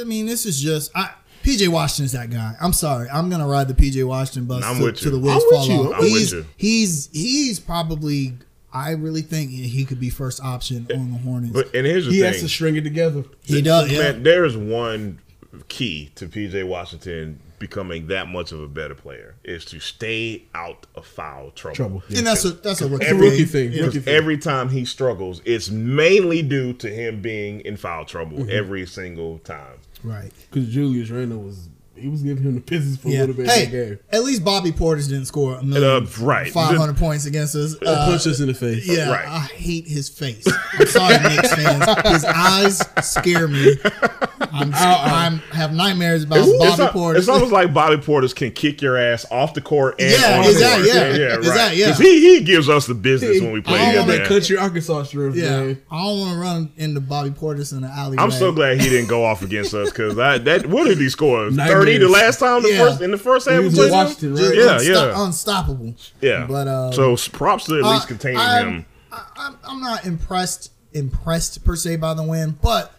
I 0.00 0.04
mean, 0.04 0.26
this 0.26 0.46
is 0.46 0.60
just 0.60 0.90
I, 0.94 1.14
PJ 1.42 1.68
Washington's 1.68 2.12
that 2.12 2.30
guy. 2.30 2.54
I'm 2.60 2.72
sorry, 2.72 3.08
I'm 3.10 3.28
gonna 3.30 3.48
ride 3.48 3.68
the 3.68 3.74
PJ 3.74 4.06
Washington 4.06 4.46
bus 4.46 4.64
I'm 4.64 4.78
to, 4.78 4.84
with 4.84 5.00
to 5.00 5.10
the 5.10 5.18
wheels 5.18 5.42
I'm 5.42 5.48
with 5.50 5.66
fall 5.66 5.66
you. 5.66 5.80
off. 5.92 5.94
I'm 5.94 6.00
with 6.02 6.10
he's 6.12 6.32
you. 6.32 6.46
he's 6.56 7.08
he's 7.12 7.60
probably. 7.60 8.34
I 8.72 8.92
really 8.92 9.22
think 9.22 9.50
he 9.50 9.84
could 9.84 9.98
be 10.00 10.10
first 10.10 10.40
option 10.42 10.86
on 10.94 11.10
the 11.12 11.18
Hornets. 11.18 11.52
But 11.52 11.74
and 11.74 11.86
here's 11.86 12.06
the 12.06 12.12
He 12.12 12.20
thing, 12.20 12.32
has 12.32 12.40
to 12.42 12.48
string 12.48 12.76
it 12.76 12.82
together. 12.84 13.24
he 13.42 13.62
does, 13.62 13.90
yeah. 13.90 13.98
man. 13.98 14.22
There 14.22 14.44
is 14.44 14.56
one 14.56 15.18
key 15.68 16.10
to 16.14 16.26
PJ 16.28 16.66
Washington 16.66 17.40
becoming 17.58 18.06
that 18.06 18.26
much 18.28 18.52
of 18.52 18.60
a 18.62 18.68
better 18.68 18.94
player 18.94 19.34
is 19.44 19.64
to 19.66 19.78
stay 19.80 20.44
out 20.54 20.86
of 20.94 21.04
foul 21.04 21.50
trouble. 21.50 21.74
Trouble. 21.76 22.02
Yeah. 22.08 22.18
and 22.18 22.26
that's 22.26 22.44
a 22.44 22.50
that's 22.52 22.80
a 22.80 22.88
rookie, 22.88 23.04
Every- 23.06 23.30
rookie 23.30 23.44
thing. 23.44 23.70
Rookie 23.72 23.82
Because 23.86 24.04
thing. 24.04 24.14
every 24.14 24.38
time 24.38 24.68
he 24.70 24.84
struggles, 24.84 25.42
it's 25.44 25.68
mainly 25.68 26.40
due 26.42 26.72
to 26.74 26.88
him 26.88 27.20
being 27.20 27.60
in 27.62 27.76
foul 27.76 28.04
trouble 28.04 28.38
Mm-hmm. 28.38 28.50
every 28.50 28.86
single 28.86 29.38
time. 29.40 29.76
Right. 30.04 30.30
Because 30.50 30.68
Julius 30.72 31.10
Randle 31.10 31.42
was 31.42 31.68
he 32.00 32.08
was 32.08 32.22
giving 32.22 32.42
him 32.42 32.54
the 32.54 32.60
business 32.60 32.96
for 32.96 33.08
a 33.08 33.10
little 33.12 33.34
bit 33.34 33.48
Hey, 33.48 33.66
game. 33.66 33.98
at 34.10 34.24
least 34.24 34.44
Bobby 34.44 34.72
Portis 34.72 35.08
didn't 35.08 35.26
score 35.26 35.56
a 35.56 35.62
million, 35.62 36.04
Uh, 36.06 36.24
right. 36.24 36.50
500 36.52 36.96
points 36.96 37.26
against 37.26 37.54
us. 37.54 37.74
Uh, 37.80 38.06
punch 38.06 38.26
us 38.26 38.40
in 38.40 38.46
the 38.48 38.54
face. 38.54 38.86
yeah, 38.86 39.10
Right. 39.10 39.26
I 39.28 39.40
hate 39.40 39.86
his 39.86 40.08
face. 40.08 40.46
I'm 40.78 40.86
sorry, 40.86 41.18
Knicks 41.18 41.54
fans. 41.54 42.08
His 42.08 42.24
eyes 42.24 42.82
scare 43.02 43.46
me. 43.48 43.76
I'm, 44.52 44.72
I'm 44.74 45.38
have 45.52 45.72
nightmares 45.72 46.24
about 46.24 46.38
It's, 46.38 46.58
Bobby 46.58 46.82
al- 46.82 46.88
Portis. 46.92 47.18
it's 47.18 47.28
almost 47.28 47.52
like 47.52 47.72
Bobby 47.72 47.96
Portis 47.96 48.34
can 48.34 48.50
kick 48.50 48.82
your 48.82 48.96
ass 48.96 49.24
off 49.30 49.54
the 49.54 49.60
court 49.60 50.00
and 50.00 50.10
Yeah, 50.10 50.38
on 50.38 50.44
the 50.44 50.58
court. 50.58 50.86
yeah. 50.86 51.14
yeah, 51.14 51.26
right. 51.26 51.38
Exactly, 51.38 51.80
yeah. 51.80 51.94
he 51.94 52.20
he 52.38 52.40
gives 52.44 52.68
us 52.68 52.86
the 52.86 52.94
business 52.94 53.40
when 53.40 53.52
we 53.52 53.60
play 53.60 53.78
I 53.78 53.92
don't 53.92 54.08
him. 54.08 54.18
that 54.18 54.26
country 54.26 54.56
Arkansas 54.56 55.04
strip, 55.04 55.34
yeah, 55.36 55.50
man. 55.60 55.82
I 55.90 56.02
don't 56.02 56.18
want 56.20 56.32
to 56.34 56.38
run 56.40 56.72
into 56.76 57.00
Bobby 57.00 57.30
Portis 57.30 57.72
in 57.72 57.82
the 57.82 57.88
alley. 57.88 58.18
I'm 58.18 58.30
so 58.30 58.50
glad 58.52 58.80
he 58.80 58.88
didn't 58.88 59.08
go 59.08 59.24
off 59.24 59.42
against 59.42 59.72
us 59.74 59.90
because 59.90 60.16
that 60.16 60.66
what 60.66 60.84
did 60.84 60.98
he 60.98 61.08
score? 61.08 61.50
Thirty 61.50 61.89
Nightmares. 61.98 62.12
the 62.12 62.18
last 62.18 62.38
time 62.40 62.62
the 62.62 62.68
Yeah. 62.70 62.78
first 62.88 63.00
in 63.02 63.10
the 63.10 63.18
first 63.18 63.46
half 63.48 63.54
He 63.54 63.58
we 63.60 63.64
was 63.66 63.74
played 63.74 63.86
him? 63.86 63.92
Washington, 63.92 64.34
right? 64.34 64.54
Yeah, 64.56 64.80
yeah. 64.80 65.24
unstoppable. 65.24 65.94
Yeah, 66.20 66.46
But, 66.48 66.68
um, 66.68 66.92
so 66.92 67.16
props 67.32 67.64
to 67.66 67.78
at 67.78 67.84
least 67.84 68.04
Uh, 68.04 68.06
containing 68.06 68.38
I'm- 68.38 68.68
him. 68.68 68.84
I, 69.12 69.22
I'm, 69.36 69.56
I'm 69.64 69.80
not 69.80 70.04
impressed 70.06 70.70
impressed 70.92 71.64
per 71.64 71.74
se 71.76 71.96
by 71.96 72.14
the 72.14 72.22
win, 72.22 72.56
but 72.62 72.92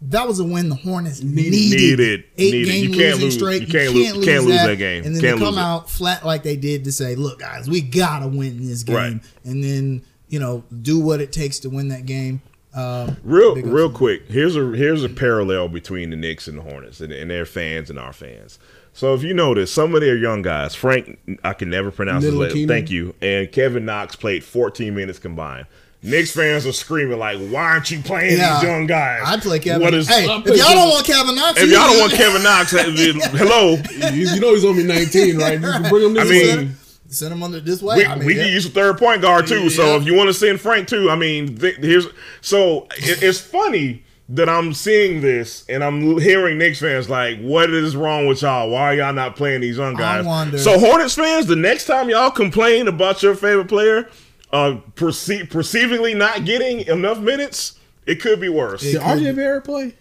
that 0.00 0.28
was 0.28 0.38
a 0.38 0.44
win 0.44 0.68
the 0.68 0.74
Hornets 0.76 1.22
needed. 1.22 1.52
Needed. 1.52 2.24
Eight 2.36 2.52
Needed. 2.52 2.66
game 2.66 2.84
You 2.84 2.90
can't 2.90 3.00
losing 3.14 3.20
lose- 3.24 3.34
straight. 3.34 3.60
you 3.62 3.66
can't 3.68 3.94
lose- 3.94 4.14
you 4.16 4.22
can't 4.22 4.44
lose 4.44 4.56
that 4.62 4.78
game. 4.78 5.04
And 5.04 5.14
then 5.14 5.22
Can't 5.22 5.38
to 5.38 5.44
come 5.44 5.54
lose 5.56 5.62
out 5.64 5.90
flat 5.90 6.24
like 6.24 6.42
they 6.44 6.56
did 6.56 6.84
to 6.84 6.92
say, 6.92 7.16
"Look, 7.16 7.40
guys, 7.40 7.68
we 7.68 7.80
gotta 7.80 8.28
win 8.28 8.66
this 8.68 8.82
game," 8.84 8.94
Right. 8.96 9.20
and 9.44 9.64
then 9.64 10.02
you 10.28 10.38
know 10.38 10.62
do 10.82 10.98
what 11.00 11.20
it 11.20 11.32
takes 11.32 11.58
to 11.60 11.70
win 11.70 11.88
that 11.88 12.06
game. 12.06 12.42
Uh, 12.78 13.14
Real, 13.24 13.54
big 13.56 13.66
real 13.66 13.90
quick. 13.90 14.28
Here's 14.28 14.54
a 14.56 14.70
here's 14.72 15.02
a 15.02 15.08
parallel 15.08 15.68
between 15.68 16.10
the 16.10 16.16
Knicks 16.16 16.46
and 16.46 16.58
the 16.58 16.62
Hornets 16.62 17.00
and, 17.00 17.12
and 17.12 17.30
their 17.30 17.44
fans 17.44 17.90
and 17.90 17.98
our 17.98 18.12
fans. 18.12 18.58
So 18.92 19.14
if 19.14 19.22
you 19.22 19.34
notice, 19.34 19.72
some 19.72 19.94
of 19.94 20.00
their 20.00 20.16
young 20.16 20.42
guys, 20.42 20.74
Frank, 20.74 21.18
I 21.44 21.52
can 21.54 21.70
never 21.70 21.90
pronounce 21.90 22.24
his 22.24 22.34
name. 22.34 22.68
Thank 22.68 22.90
you, 22.90 23.14
and 23.20 23.50
Kevin 23.50 23.84
Knox 23.84 24.16
played 24.16 24.44
14 24.44 24.94
minutes 24.94 25.18
combined. 25.18 25.66
Knicks 26.00 26.30
fans 26.32 26.64
are 26.66 26.72
screaming 26.72 27.18
like, 27.18 27.38
"Why 27.38 27.62
aren't 27.62 27.90
you 27.90 28.00
playing 28.00 28.38
Yeah. 28.38 28.54
these 28.60 28.68
young 28.68 28.86
guys?" 28.86 29.22
I 29.24 29.36
play 29.40 29.58
Kevin. 29.58 29.82
What 29.82 29.94
is? 29.94 30.06
hey, 30.08 30.24
if 30.24 30.28
y'all 30.56 30.74
don't 30.74 30.90
want 30.90 31.04
Kevin 31.04 31.34
Knox, 31.34 31.60
if 31.60 31.66
you- 31.68 31.74
y'all 31.74 31.88
don't 31.88 31.98
want 32.00 32.12
Kevin 32.12 32.42
Knox, 32.44 32.70
hello. 32.70 33.76
You, 34.12 34.28
you 34.34 34.40
know 34.40 34.54
he's 34.54 34.64
only 34.64 34.84
19, 34.84 35.38
right? 35.38 35.54
You 35.54 35.60
can 35.60 35.82
bring 35.88 36.04
him 36.04 36.14
this 36.14 36.24
I 36.24 36.56
way. 36.56 36.68
Mean, 37.08 37.14
send 37.14 37.32
him 37.32 37.42
under 37.42 37.60
this 37.60 37.82
way. 37.82 37.96
we, 37.96 38.06
I 38.06 38.14
mean, 38.14 38.26
we 38.26 38.36
yeah. 38.36 38.44
can 38.44 38.52
use 38.52 38.66
a 38.66 38.70
third 38.70 38.98
point 38.98 39.22
guard 39.22 39.46
too. 39.46 39.70
So 39.70 39.96
if 39.96 40.04
you 40.04 40.14
want 40.14 40.28
to 40.28 40.34
send 40.34 40.60
Frank 40.60 40.88
too, 40.88 41.10
I 41.10 41.16
mean, 41.16 41.56
th- 41.56 41.76
here's 41.76 42.06
so 42.40 42.86
it, 42.96 43.22
it's 43.22 43.40
funny 43.40 44.04
that 44.30 44.48
I'm 44.48 44.74
seeing 44.74 45.22
this 45.22 45.64
and 45.70 45.82
I'm 45.82 46.18
hearing 46.20 46.58
Knicks 46.58 46.80
fans 46.80 47.08
like, 47.08 47.40
"What 47.40 47.70
is 47.70 47.96
wrong 47.96 48.26
with 48.26 48.42
y'all? 48.42 48.70
Why 48.70 48.92
are 48.92 48.94
y'all 48.94 49.12
not 49.14 49.36
playing 49.36 49.62
these 49.62 49.78
young 49.78 49.94
guys?" 49.94 50.24
wonder- 50.26 50.58
So 50.58 50.78
Hornets 50.78 51.14
fans, 51.14 51.46
the 51.46 51.56
next 51.56 51.86
time 51.86 52.10
y'all 52.10 52.30
complain 52.30 52.88
about 52.88 53.22
your 53.22 53.34
favorite 53.34 53.68
player, 53.68 54.08
uh, 54.52 54.76
perce- 54.96 55.46
perceivingly 55.48 56.14
not 56.14 56.44
getting 56.44 56.80
enough 56.80 57.18
minutes, 57.20 57.78
it 58.06 58.20
could 58.20 58.40
be 58.40 58.48
worse. 58.50 58.82
Did 58.82 59.00
RJ 59.00 59.34
Barrett 59.34 59.64
play? 59.64 59.94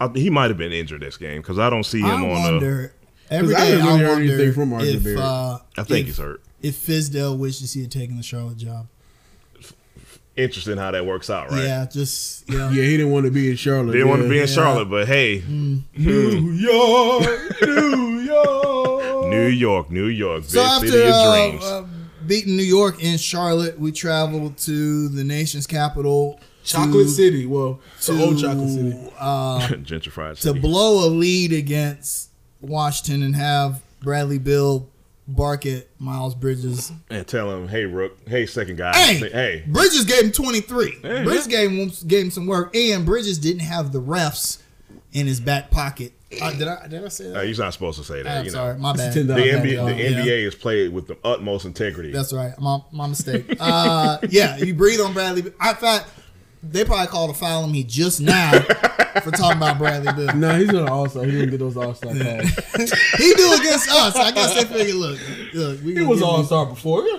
I, 0.00 0.08
he 0.14 0.30
might 0.30 0.48
have 0.48 0.56
been 0.56 0.72
injured 0.72 1.02
this 1.02 1.18
game 1.18 1.42
because 1.42 1.58
I 1.58 1.68
don't 1.68 1.84
see 1.84 2.00
him 2.00 2.24
I 2.24 2.30
on 2.30 2.58
the. 2.60 2.90
Wonder. 3.32 3.44
Every 3.44 3.54
'Cause 3.54 3.62
I 3.62 3.66
day, 3.66 3.70
haven't 3.72 3.86
I 3.86 3.92
really 4.00 4.08
wonder 4.10 4.32
anything 4.34 4.52
from 4.52 4.72
RJ 4.72 4.94
if 4.94 5.04
Barrett. 5.04 5.18
uh, 5.20 5.58
I 5.78 5.82
think 5.84 6.00
if, 6.00 6.06
he's 6.06 6.18
hurt. 6.18 6.42
if 6.62 6.86
Fizdale 6.86 7.36
wishes 7.38 7.72
he 7.72 7.80
had 7.82 7.90
taken 7.90 8.16
the 8.16 8.22
Charlotte 8.22 8.56
job. 8.58 8.86
Interesting 10.34 10.78
how 10.78 10.90
that 10.92 11.04
works 11.04 11.28
out, 11.28 11.50
right? 11.50 11.62
Yeah, 11.64 11.84
just 11.84 12.48
you 12.48 12.56
know, 12.58 12.70
Yeah, 12.70 12.84
he 12.84 12.96
didn't 12.96 13.12
want 13.12 13.26
to 13.26 13.30
be 13.30 13.50
in 13.50 13.56
Charlotte. 13.56 13.92
Didn't 13.92 14.08
want 14.08 14.20
to 14.22 14.26
yeah. 14.28 14.30
be 14.30 14.36
in 14.40 14.48
Yeah. 14.48 14.54
Charlotte, 14.54 14.86
but 14.88 15.06
hey, 15.06 15.42
New 15.48 15.82
York, 15.92 17.26
New 17.62 18.20
York. 18.20 19.28
New 19.30 19.46
York, 19.46 19.90
New 19.90 20.06
York, 20.06 20.42
big 20.42 20.50
So 20.50 20.62
after 20.62 20.88
city 20.88 21.02
of 21.08 21.14
uh, 21.14 21.34
dreams. 21.50 21.64
uh, 21.64 21.84
beating 22.26 22.56
New 22.56 22.62
York 22.62 23.02
in 23.02 23.18
Charlotte, 23.18 23.78
we 23.78 23.92
traveled 23.92 24.56
to 24.58 25.08
the 25.08 25.22
nation's 25.24 25.66
capital, 25.66 26.40
Chocolate 26.64 27.06
to, 27.06 27.12
City. 27.12 27.44
Well, 27.46 27.80
to 28.02 28.12
old 28.22 28.38
Chocolate 28.38 28.70
City. 28.70 28.96
uh, 29.18 29.58
Gentrified 29.68 30.40
to 30.40 30.54
blow 30.54 31.06
a 31.06 31.08
lead 31.08 31.52
against 31.52 32.30
Washington 32.62 33.22
and 33.22 33.36
have 33.36 33.82
Bradley 34.00 34.38
Beal 34.38 34.88
bark 35.28 35.66
at 35.66 35.86
Miles 35.98 36.34
Bridges. 36.34 36.92
and 37.10 37.26
tell 37.26 37.50
him, 37.50 37.68
hey, 37.68 37.84
Rook, 37.84 38.16
hey, 38.26 38.46
second 38.46 38.76
guy, 38.76 38.92
Hey, 38.96 39.16
hey, 39.16 39.64
Bridges 39.66 40.04
gave 40.04 40.24
him 40.24 40.32
23. 40.32 40.98
Yeah, 41.02 41.24
Bridges 41.24 41.46
gave 41.46 41.70
him 41.70 41.90
gave 42.06 42.24
him 42.24 42.30
some 42.30 42.46
work, 42.46 42.74
and 42.74 43.04
Bridges 43.04 43.38
didn't 43.38 43.60
have 43.60 43.92
the 43.92 44.00
refs 44.00 44.62
in 45.12 45.26
his 45.26 45.40
back 45.40 45.70
pocket. 45.70 46.12
Uh, 46.40 46.50
did 46.52 46.66
I 46.66 46.86
did 46.88 47.04
I 47.04 47.08
say 47.08 47.24
that? 47.28 47.36
Uh, 47.36 47.42
he's 47.42 47.58
not 47.58 47.74
supposed 47.74 47.98
to 47.98 48.04
say 48.04 48.22
that. 48.22 48.38
I'm 48.38 48.44
you 48.46 48.50
know, 48.52 48.56
sorry, 48.56 48.78
my 48.78 48.94
bad. 48.94 49.14
$10 49.14 49.26
the 49.26 49.34
NBA, 49.34 49.72
yeah, 49.72 49.84
the 49.84 49.94
yeah. 49.94 50.22
NBA 50.22 50.46
is 50.46 50.54
played 50.54 50.90
with 50.90 51.06
the 51.06 51.18
utmost 51.22 51.66
integrity. 51.66 52.10
That's 52.10 52.32
right. 52.32 52.58
My 52.58 52.78
my 52.90 53.06
mistake. 53.06 53.54
Uh, 53.60 54.18
yeah, 54.30 54.56
you 54.56 54.74
breathe 54.74 55.00
on 55.00 55.12
Bradley. 55.12 55.52
I 55.60 55.70
in 55.70 55.76
fact, 55.76 56.08
they 56.62 56.84
probably 56.84 57.06
called 57.08 57.30
a 57.30 57.34
foul 57.34 57.64
on 57.64 57.72
me 57.72 57.82
just 57.84 58.20
now 58.20 58.52
for 59.22 59.30
talking 59.30 59.56
about 59.58 59.78
Bradley 59.78 60.12
Beal. 60.12 60.34
Nah, 60.36 60.54
he's 60.56 60.68
not 60.68 60.82
an 60.82 60.88
all 60.88 61.08
star. 61.08 61.24
He 61.24 61.32
didn't 61.32 61.50
get 61.50 61.58
those 61.60 61.76
all 61.76 61.94
star 61.94 62.12
calls. 62.12 62.20
he 63.18 63.34
do 63.34 63.52
against 63.54 63.90
us. 63.90 64.16
I 64.16 64.30
guess 64.32 64.54
they 64.54 64.64
figured, 64.64 64.94
look, 64.96 65.18
look, 65.54 65.82
we 65.82 65.94
He 65.94 66.02
was 66.02 66.22
all 66.22 66.40
him- 66.40 66.46
star 66.46 66.66
before. 66.66 67.04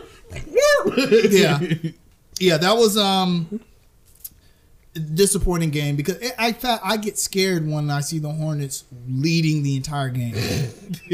Yeah, 1.29 1.59
yeah. 2.39 2.57
That 2.57 2.75
was 2.75 2.97
um 2.97 3.59
disappointing 5.13 5.71
game 5.71 5.95
because 5.95 6.15
it, 6.17 6.33
I 6.37 6.53
fa- 6.53 6.79
I 6.83 6.97
get 6.97 7.17
scared 7.17 7.67
when 7.69 7.89
I 7.89 8.01
see 8.01 8.19
the 8.19 8.29
Hornets 8.31 8.85
leading 9.07 9.63
the 9.63 9.75
entire 9.75 10.09
game 10.09 10.35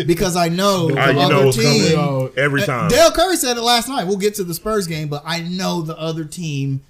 because 0.08 0.36
I 0.36 0.50
know 0.50 0.88
the 0.90 0.94
you 1.08 1.14
know 1.14 1.22
other 1.22 1.36
coming 1.38 1.52
team. 1.52 2.00
Oh, 2.00 2.32
every 2.38 2.64
Uh, 2.64 2.66
time. 2.66 2.90
Dell 2.90 3.12
Curry 3.12 3.36
said 3.38 3.58
it 3.58 3.62
last 3.62 3.88
night. 3.90 4.06
We'll 4.06 4.18
get 4.18 4.36
to 4.36 4.44
the 4.44 4.54
Spurs 4.54 4.88
game, 4.88 5.08
but 5.08 5.24
I 5.26 5.42
know 5.42 5.82
the 5.82 5.98
other 5.98 6.26
team 6.26 6.82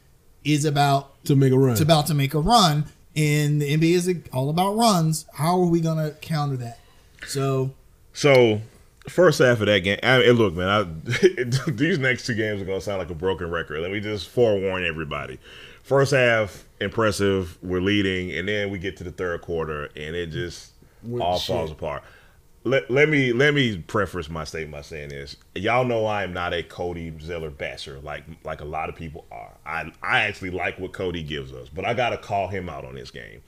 is 0.43 0.65
about 0.65 1.23
to 1.25 1.35
make 1.35 1.51
a 1.51 1.57
run. 1.57 1.71
It's 1.71 1.81
about 1.81 2.07
to 2.07 2.13
make 2.13 2.33
a 2.33 2.39
run, 2.39 2.85
and 3.15 3.61
the 3.61 3.75
NBA 3.75 3.93
is 3.93 4.15
all 4.33 4.49
about 4.49 4.75
runs. 4.75 5.25
How 5.33 5.59
are 5.59 5.65
we 5.67 5.81
going 5.81 5.97
to 5.97 6.15
counter 6.19 6.57
that? 6.57 6.79
So 7.27 7.73
So, 8.13 8.61
first 9.07 9.39
half 9.39 9.59
of 9.59 9.67
that 9.67 9.79
game, 9.79 9.99
I 10.03 10.19
mean, 10.19 10.33
look, 10.33 10.53
man, 10.53 10.69
I, 10.69 10.83
these 11.71 11.99
next 11.99 12.25
two 12.25 12.35
games 12.35 12.61
are 12.61 12.65
going 12.65 12.79
to 12.79 12.83
sound 12.83 12.99
like 12.99 13.09
a 13.09 13.15
broken 13.15 13.49
record. 13.51 13.81
Let 13.81 13.91
me 13.91 13.99
just 13.99 14.29
forewarn 14.29 14.85
everybody. 14.85 15.39
First 15.83 16.11
half, 16.11 16.65
impressive. 16.79 17.57
We're 17.61 17.81
leading, 17.81 18.31
and 18.31 18.47
then 18.47 18.69
we 18.69 18.79
get 18.79 18.97
to 18.97 19.03
the 19.03 19.11
third 19.11 19.41
quarter, 19.41 19.85
and 19.95 20.15
it 20.15 20.27
just 20.27 20.71
Went 21.03 21.23
all 21.23 21.39
to 21.39 21.45
falls 21.45 21.71
apart. 21.71 22.03
Let, 22.65 22.91
let 22.91 23.07
me 23.07 23.31
let 23.31 23.53
me 23.53 23.77
preface 23.77 24.29
my 24.29 24.43
statement 24.43 24.73
by 24.73 24.81
saying 24.81 25.09
this. 25.09 25.37
Y'all 25.55 25.85
know 25.85 26.05
I 26.05 26.23
am 26.23 26.33
not 26.33 26.53
a 26.53 26.61
Cody 26.61 27.13
Zeller 27.21 27.49
basher 27.49 27.99
like 28.03 28.23
like 28.43 28.59
a 28.61 28.65
lot 28.65 28.89
of 28.89 28.95
people 28.95 29.25
are. 29.31 29.53
I 29.65 29.91
I 30.03 30.19
actually 30.21 30.51
like 30.51 30.77
what 30.79 30.91
Cody 30.91 31.23
gives 31.23 31.53
us, 31.53 31.69
but 31.69 31.85
I 31.85 31.93
got 31.93 32.09
to 32.09 32.17
call 32.17 32.49
him 32.49 32.67
out 32.67 32.83
on 32.83 32.95
this 32.95 33.11
game. 33.11 33.41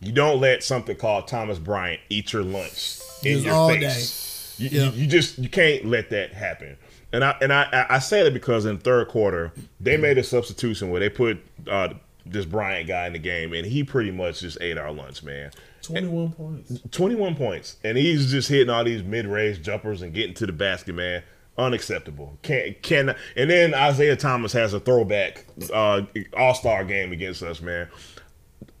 You 0.00 0.12
don't 0.12 0.40
let 0.40 0.62
something 0.62 0.96
called 0.96 1.26
Thomas 1.28 1.58
Bryant 1.58 2.00
eat 2.08 2.32
your 2.32 2.42
lunch 2.44 3.00
in 3.24 3.42
Just 3.42 3.46
your 3.46 3.68
face. 3.70 4.54
You, 4.58 4.68
Yeah. 4.68 4.84
you, 4.90 5.02
you 5.02 5.06
just 5.08 5.38
you 5.38 5.48
can't 5.48 5.84
let 5.86 6.10
that 6.10 6.32
happen. 6.32 6.76
And 7.12 7.24
I 7.24 7.36
and 7.42 7.52
I 7.52 7.64
I- 7.72 7.96
I 7.96 7.98
say 7.98 8.22
that 8.22 8.32
because 8.32 8.64
in 8.64 8.78
third 8.78 9.08
quarter 9.08 9.52
they 9.80 9.96
made 9.96 10.18
a 10.18 10.24
substitution 10.24 10.90
where 10.90 11.00
they 11.00 11.08
put 11.08 11.38
uh, 11.68 11.94
this 12.24 12.44
Bryant 12.44 12.86
guy 12.86 13.08
in 13.08 13.12
the 13.12 13.18
game, 13.18 13.52
and 13.54 13.66
he 13.66 13.82
pretty 13.82 14.12
much 14.12 14.40
just 14.40 14.56
ate 14.60 14.78
our 14.78 14.92
lunch, 14.92 15.24
man. 15.24 15.50
Twenty 15.82 16.06
one 16.06 16.32
points. 16.32 16.80
21 16.92 17.34
points, 17.34 17.76
and 17.82 17.98
he's 17.98 18.30
just 18.30 18.48
hitting 18.48 18.70
all 18.70 18.84
these 18.84 19.02
mid-range 19.02 19.62
jumpers 19.62 20.00
and 20.00 20.14
getting 20.14 20.34
to 20.34 20.46
the 20.46 20.52
basket, 20.52 20.94
man. 20.94 21.22
Unacceptable. 21.58 22.38
Can't 22.42 22.80
can 22.82 23.14
and 23.36 23.50
then 23.50 23.74
Isaiah 23.74 24.16
Thomas 24.16 24.52
has 24.52 24.72
a 24.72 24.80
throwback 24.80 25.44
uh, 25.72 26.02
All-Star 26.34 26.84
game 26.84 27.12
against 27.12 27.42
us, 27.42 27.60
man. 27.60 27.88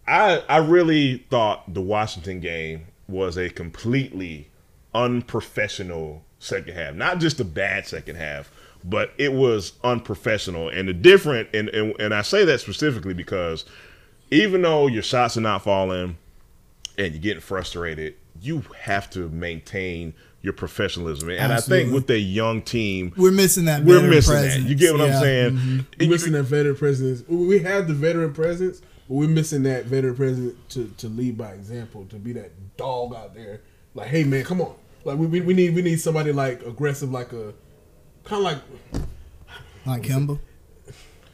I 0.06 0.42
I 0.48 0.58
really 0.58 1.26
thought 1.28 1.74
the 1.74 1.82
Washington 1.82 2.40
game 2.40 2.86
was 3.08 3.36
a 3.36 3.50
completely 3.50 4.48
unprofessional 4.94 6.24
second 6.38 6.74
half. 6.74 6.94
Not 6.94 7.18
just 7.18 7.40
a 7.40 7.44
bad 7.44 7.86
second 7.86 8.16
half, 8.16 8.50
but 8.84 9.12
it 9.18 9.32
was 9.32 9.74
unprofessional. 9.84 10.68
And 10.68 10.88
the 10.88 10.94
different 10.94 11.48
and 11.52 11.68
and, 11.70 11.94
and 12.00 12.14
I 12.14 12.22
say 12.22 12.44
that 12.46 12.60
specifically 12.60 13.12
because 13.12 13.66
even 14.30 14.62
though 14.62 14.86
your 14.86 15.02
shots 15.02 15.36
are 15.36 15.42
not 15.42 15.62
falling 15.62 16.16
and 17.06 17.14
you're 17.14 17.22
getting 17.22 17.40
frustrated, 17.40 18.14
you 18.40 18.62
have 18.80 19.10
to 19.10 19.28
maintain 19.28 20.14
your 20.40 20.52
professionalism. 20.52 21.30
And 21.30 21.52
I 21.52 21.60
think 21.60 21.92
with 21.92 22.10
a 22.10 22.18
young 22.18 22.62
team, 22.62 23.12
we're 23.16 23.30
missing 23.30 23.66
that. 23.66 23.84
we're 23.84 24.02
missing 24.02 24.32
presence. 24.34 24.64
that. 24.64 24.68
You 24.70 24.74
get 24.74 24.92
what 24.92 25.08
Yeah. 25.08 25.16
I'm 25.16 25.22
saying? 25.22 25.50
Mhm. 25.52 25.78
And 25.78 25.86
you- 26.00 26.08
Missing 26.08 26.32
that 26.32 26.42
veteran 26.44 26.74
presence. 26.76 27.22
We 27.28 27.60
had 27.60 27.86
the 27.86 27.94
veteran 27.94 28.32
presence, 28.32 28.80
but 29.08 29.14
we're 29.14 29.28
missing 29.28 29.62
that 29.64 29.86
veteran 29.86 30.16
president 30.16 30.56
to, 30.70 30.88
to 30.98 31.08
lead 31.08 31.38
by 31.38 31.52
example, 31.52 32.06
to 32.10 32.16
be 32.16 32.32
that 32.32 32.50
dog 32.76 33.14
out 33.14 33.34
there. 33.34 33.60
Like, 33.94 34.08
hey 34.08 34.24
man, 34.24 34.42
come 34.44 34.60
on. 34.60 34.74
Like 35.04 35.18
we, 35.18 35.26
we, 35.26 35.40
we 35.42 35.54
need 35.54 35.74
we 35.74 35.82
need 35.82 36.00
somebody 36.00 36.32
like 36.32 36.62
aggressive, 36.66 37.10
like 37.12 37.32
a 37.32 37.52
kind 38.24 38.38
of 38.38 38.42
like 38.44 38.58
Like 39.86 40.02
Kemba. 40.02 40.38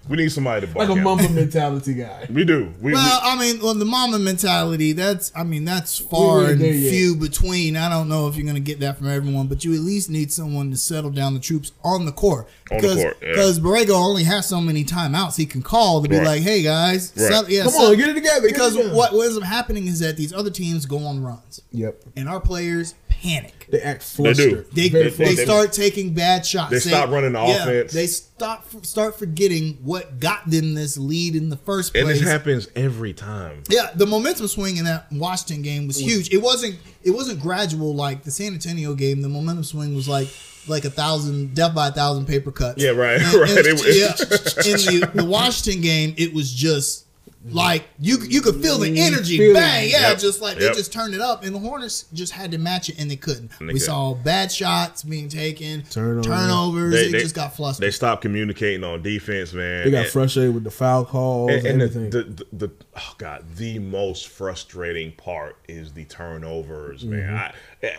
We 0.09 0.16
need 0.16 0.32
somebody 0.32 0.66
to 0.66 0.78
like 0.78 0.88
a 0.88 0.92
at. 0.92 1.02
mamba 1.02 1.28
mentality 1.28 1.94
guy. 1.94 2.26
We 2.32 2.44
do. 2.44 2.72
We, 2.80 2.92
Well, 2.92 3.20
I 3.22 3.38
mean, 3.38 3.61
well, 3.62 3.74
the 3.74 3.84
mama 3.84 4.18
mentality, 4.18 4.92
that's, 4.92 5.30
I 5.36 5.44
mean, 5.44 5.64
that's 5.64 5.98
far 5.98 6.46
and 6.46 6.61
there 6.61 6.72
yet. 6.72 6.90
few 6.90 7.14
between. 7.16 7.76
I 7.76 7.88
don't 7.90 8.09
know 8.09 8.26
if 8.28 8.36
you're 8.36 8.44
going 8.44 8.54
to 8.54 8.61
get 8.61 8.80
that 8.80 8.96
from 8.98 9.09
everyone, 9.09 9.46
but 9.48 9.64
you 9.64 9.74
at 9.74 9.80
least 9.80 10.09
need 10.11 10.32
someone 10.32 10.70
to 10.70 10.76
settle 10.76 11.11
down 11.11 11.34
the 11.34 11.40
troops 11.40 11.72
on 11.84 12.06
the 12.06 12.12
court. 12.12 12.48
On 12.70 12.76
the 12.78 12.82
Because 12.82 13.02
court, 13.02 13.16
yeah. 13.20 13.28
because 13.28 13.61
Borrego 13.61 13.90
only 13.90 14.24
has 14.24 14.46
so 14.46 14.61
many 14.61 14.84
timeouts 14.84 15.36
he 15.36 15.46
can 15.46 15.62
call 15.62 16.02
to 16.02 16.09
be 16.09 16.16
Right. 16.16 16.26
like, 16.26 16.42
hey, 16.42 16.62
guys, 16.62 17.12
Right. 17.16 17.28
settle- 17.28 17.50
yeah, 17.50 17.62
Come 17.64 17.72
settle- 17.72 17.88
on, 17.88 17.96
get 17.96 18.09
it 18.09 18.14
together. 18.14 18.40
get 18.40 18.50
it 18.50 18.52
Because 18.54 18.76
together. 18.76 18.94
what, 18.94 19.12
what 19.12 19.24
ends 19.26 19.36
up 19.36 19.42
happening 19.44 19.86
is 19.88 19.98
that 20.00 20.16
these 20.16 20.32
other 20.32 20.50
teams 20.50 20.86
go 20.86 20.98
on 21.04 21.22
runs, 21.22 21.61
Yep, 21.72 22.02
and 22.16 22.28
our 22.28 22.40
players 22.40 22.94
panic. 23.09 23.57
They 23.70 23.80
act 23.80 24.16
They 24.16 24.32
do. 24.32 24.34
flustered. 24.34 24.70
They, 24.72 24.88
Very 24.88 25.10
they, 25.10 25.36
start 25.36 25.72
taking 25.72 26.14
bad 26.14 26.46
shots. 26.46 26.70
They 26.70 26.78
stop 26.80 27.10
running 27.10 27.32
the 27.32 27.40
offense. 27.42 27.92
They 27.92 28.06
stop 28.06 28.66
start 28.84 29.18
forgetting 29.18 29.78
what 29.82 30.20
got 30.20 30.48
them 30.50 30.74
this 30.74 30.96
lead 30.96 31.36
in 31.36 31.48
the 31.50 31.56
first 31.58 31.92
place. 31.92 32.02
and 32.02 32.08
place. 32.08 32.20
this 32.20 32.28
happens 32.28 32.68
every 32.76 33.12
time. 33.12 33.62
Yeah, 33.68 33.90
the 33.94 34.06
momentum 34.06 34.48
swing 34.48 34.76
in 34.78 34.84
that 34.84 35.10
Washington 35.12 35.62
game 35.62 35.86
was 35.86 35.98
huge. 35.98 36.32
It 36.32 36.38
wasn't 36.42 36.78
it 37.02 37.10
wasn't 37.10 37.40
gradual 37.40 37.94
like 37.94 38.22
the 38.24 38.30
San 38.30 38.54
Antonio 38.54 38.94
game. 38.94 39.22
The 39.22 39.28
momentum 39.28 39.64
swing 39.64 39.94
was 39.94 40.08
like 40.08 40.28
like 40.66 40.84
a 40.84 40.90
thousand 40.90 41.54
death 41.54 41.74
by 41.74 41.88
a 41.88 41.92
thousand 41.92 42.26
paper 42.26 42.52
cuts. 42.52 42.82
Yeah, 42.82 42.90
right, 42.90 43.20
And- 43.20 43.34
right. 43.34 43.50
and- 43.50 43.66
It 43.66 43.72
was- 43.72 43.98
yeah, 43.98 44.92
in 44.92 45.00
the, 45.00 45.10
the 45.14 45.24
Washington 45.24 45.80
game, 45.82 46.14
it 46.18 46.32
was 46.34 46.52
just 46.52 47.06
like 47.45 47.84
you 48.01 48.18
you 48.28 48.41
could 48.41 48.57
feel 48.61 48.78
the 48.78 48.99
energy, 49.01 49.39
Feel 49.39 49.53
it. 49.53 49.55
bang, 49.55 49.89
yeah, 49.89 50.11
Yep, 50.11 50.18
just 50.18 50.41
like 50.43 50.59
yep. 50.59 50.72
they 50.72 50.76
just 50.76 50.93
turned 50.93 51.14
it 51.14 51.20
up, 51.20 51.45
and 51.45 51.55
the 51.55 51.59
Hornets 51.61 52.07
just 52.12 52.32
had 52.32 52.51
to 52.51 52.59
match 52.59 52.89
it, 52.89 52.99
and 52.99 53.09
they 53.09 53.14
couldn't. 53.16 53.53
And 53.61 53.68
they 53.68 53.74
we 53.74 53.78
couldn't. 53.78 53.86
saw 53.95 54.14
bad 54.14 54.51
shots 54.51 55.05
being 55.05 55.28
taken, 55.28 55.82
Turnovers. 55.84 56.26
turnovers. 56.26 56.93
They- 56.95 57.05
They, 57.07 57.12
they- 57.12 57.20
just 57.22 57.36
got 57.36 57.55
flustered. 57.55 57.86
They 57.86 57.93
stopped 57.93 58.22
communicating 58.22 58.82
on 58.82 59.03
defense, 59.03 59.53
man. 59.53 59.84
They 59.84 59.91
got 59.93 60.03
And- 60.05 60.09
frustrated 60.12 60.53
with 60.53 60.64
the 60.64 60.70
foul 60.72 61.05
calls 61.05 61.51
and, 61.53 61.64
and, 61.64 61.80
and 61.80 61.82
everything. 61.82 62.11
the, 62.11 62.22
the, 62.24 62.47
the, 62.53 62.66
the 62.66 62.72
oh 62.97 63.14
god 63.18 63.45
the 63.57 63.78
most 63.78 64.26
frustrating 64.26 65.12
part 65.12 65.57
is 65.68 65.93
the 65.93 66.05
turnovers 66.07 67.05
Mm-hmm. 67.05 67.11
man 67.12 67.34
I 67.34 67.55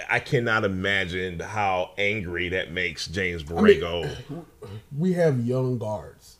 I 0.09 0.19
cannot 0.19 0.65
imagine 0.65 1.39
how 1.39 1.91
angry 1.97 2.49
that 2.49 2.71
makes 2.73 3.07
James 3.07 3.41
Borrego 3.43 4.13
we 4.97 5.13
have 5.13 5.39
young 5.45 5.77
guards, 5.77 6.37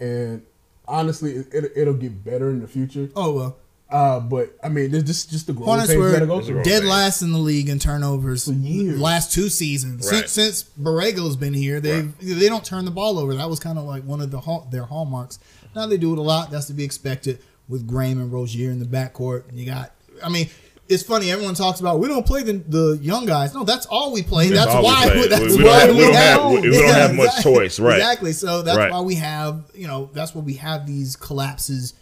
and 0.00 0.42
honestly, 0.88 1.32
it, 1.32 1.46
it, 1.54 1.72
it'll 1.76 1.94
get 1.94 2.24
better 2.24 2.50
in 2.50 2.60
the 2.60 2.68
future. 2.68 3.08
oh 3.16 3.32
well, 3.32 3.56
Uh, 3.90 4.20
but 4.20 4.56
I 4.62 4.68
mean, 4.68 4.90
there's 4.90 5.04
just 5.04 5.30
just 5.30 5.46
the 5.46 5.52
growing 5.52 5.66
Hornets 5.68 5.88
pains 5.90 6.00
were 6.02 6.12
gotta 6.12 6.26
go 6.26 6.40
through. 6.40 6.62
dead 6.62 6.80
pains. 6.80 6.90
last 6.90 7.22
in 7.22 7.32
the 7.32 7.38
league 7.38 7.68
in 7.68 7.78
turnovers 7.78 8.46
For 8.46 8.52
years. 8.52 8.98
last 9.00 9.32
two 9.32 9.48
seasons 9.48 10.10
Right. 10.10 10.28
since 10.28 10.32
since 10.32 10.64
Borrego's 10.80 11.36
been 11.36 11.54
here. 11.54 11.80
They 11.80 12.00
they 12.20 12.48
don't 12.48 12.64
turn 12.64 12.84
the 12.84 12.90
ball 12.90 13.18
over. 13.18 13.34
That 13.34 13.50
was 13.50 13.60
kind 13.60 13.78
of 13.78 13.84
like 13.84 14.02
one 14.04 14.20
of 14.20 14.30
the 14.30 14.40
hall, 14.40 14.66
their 14.70 14.84
hallmarks. 14.84 15.38
Now 15.76 15.86
they 15.86 15.96
do 15.98 16.12
it 16.12 16.18
a 16.18 16.22
lot. 16.22 16.50
That's 16.50 16.66
to 16.66 16.72
be 16.74 16.84
expected 16.84 17.38
with 17.68 17.86
Graham 17.86 18.20
and 18.20 18.32
Rozier 18.32 18.70
in 18.70 18.78
the 18.78 18.84
backcourt. 18.86 19.48
And 19.48 19.58
you 19.58 19.66
got, 19.66 19.92
I 20.24 20.28
mean. 20.28 20.48
It's 20.88 21.02
funny. 21.02 21.30
Everyone 21.30 21.54
talks 21.54 21.80
about 21.80 22.00
we 22.00 22.08
don't 22.08 22.26
play 22.26 22.42
the, 22.42 22.54
the 22.54 22.98
young 23.00 23.24
guys. 23.24 23.54
No, 23.54 23.64
that's 23.64 23.86
all 23.86 24.12
we 24.12 24.22
play. 24.22 24.48
That's 24.48 24.64
That's, 24.66 24.74
all 24.74 24.82
we 24.82 24.86
why. 24.88 25.08
play. 25.10 25.28
That's 25.28 25.40
We- 25.42 25.56
we 25.58 25.64
why 25.64 25.86
don't 25.86 25.88
have- 25.88 25.96
we 25.96 26.02
don't 26.02 26.14
have- 26.14 26.50
we- 26.50 26.60
we 26.70 26.78
don't 26.78 26.88
have 26.94 27.14
much 27.14 27.26
exactly. 27.28 27.52
choice, 27.54 27.80
right. 27.80 27.96
Exactly. 27.96 28.32
So 28.32 28.62
that's 28.62 28.76
Right. 28.76 28.90
why 28.92 29.00
we 29.00 29.14
have 29.14 29.64
you 29.74 29.86
know 29.86 30.10
that's 30.12 30.34
why 30.34 30.42
we 30.42 30.54
have 30.54 30.86
these 30.86 31.16
collapses, 31.16 31.94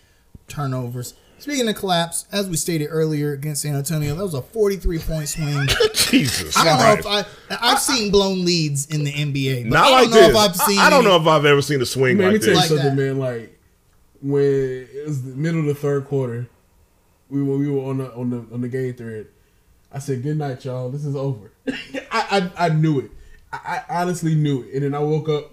turnovers. 0.48 1.14
Speaking 1.38 1.66
of 1.68 1.74
collapse, 1.76 2.26
as 2.32 2.48
we 2.50 2.56
stated 2.58 2.88
earlier 2.90 3.32
against 3.32 3.62
San 3.62 3.74
Antonio, 3.74 4.14
that 4.14 4.22
was 4.22 4.34
a 4.34 4.42
43 4.42 4.98
point 4.98 5.28
swing. 5.28 5.68
Jesus 5.94 6.54
I 6.56 6.64
don't 6.64 6.78
know 7.06 7.22
if 7.22 7.26
I 7.50 7.56
I've 7.62 7.78
seen 7.80 8.10
blown 8.10 8.44
leads 8.44 8.86
in 8.86 9.04
the 9.04 9.12
NBA, 9.12 9.64
but 9.70 9.72
not 9.78 9.86
I 9.86 9.90
like 9.90 10.02
don't 10.02 10.10
know 10.10 10.20
this 10.20 10.30
if 10.30 10.36
I've 10.36 10.56
seen. 10.56 10.78
I, 10.78 10.86
I 10.86 10.90
don't 10.90 11.04
know 11.04 11.16
if 11.16 11.26
I've 11.26 11.44
ever 11.46 11.62
seen 11.62 11.80
a 11.80 11.86
swing 11.86 12.18
Man, 12.18 12.32
let 12.32 12.32
me 12.32 12.38
like 12.38 12.42
tell 12.44 12.54
you 12.54 12.60
this 12.60 12.70
Like 12.70 12.80
something, 12.80 12.96
that. 12.96 13.02
man. 13.14 13.18
Like 13.18 13.58
when 14.22 14.42
it 14.42 15.06
was 15.06 15.22
the 15.22 15.30
middle 15.36 15.60
of 15.60 15.66
the 15.66 15.74
third 15.74 16.04
quarter, 16.06 16.46
we 17.30 17.42
were 17.42 17.56
we 17.58 17.68
were 17.70 17.88
on 17.88 17.98
the 17.98 18.12
on 18.14 18.30
the 18.30 18.38
on 18.52 18.60
the 18.60 18.68
game 18.68 18.94
thread. 18.94 19.26
I 19.92 19.98
said, 19.98 20.22
"Good 20.22 20.36
night, 20.38 20.64
y'all. 20.64 20.90
This 20.90 21.04
is 21.04 21.16
over." 21.16 21.52
I, 21.68 22.50
I 22.56 22.66
I 22.66 22.68
knew 22.70 23.00
it. 23.00 23.10
I, 23.52 23.82
I 23.88 24.00
honestly 24.02 24.34
knew 24.34 24.62
it, 24.62 24.74
and 24.74 24.82
then 24.84 24.94
I 24.94 24.98
woke 25.00 25.28
up. 25.28 25.52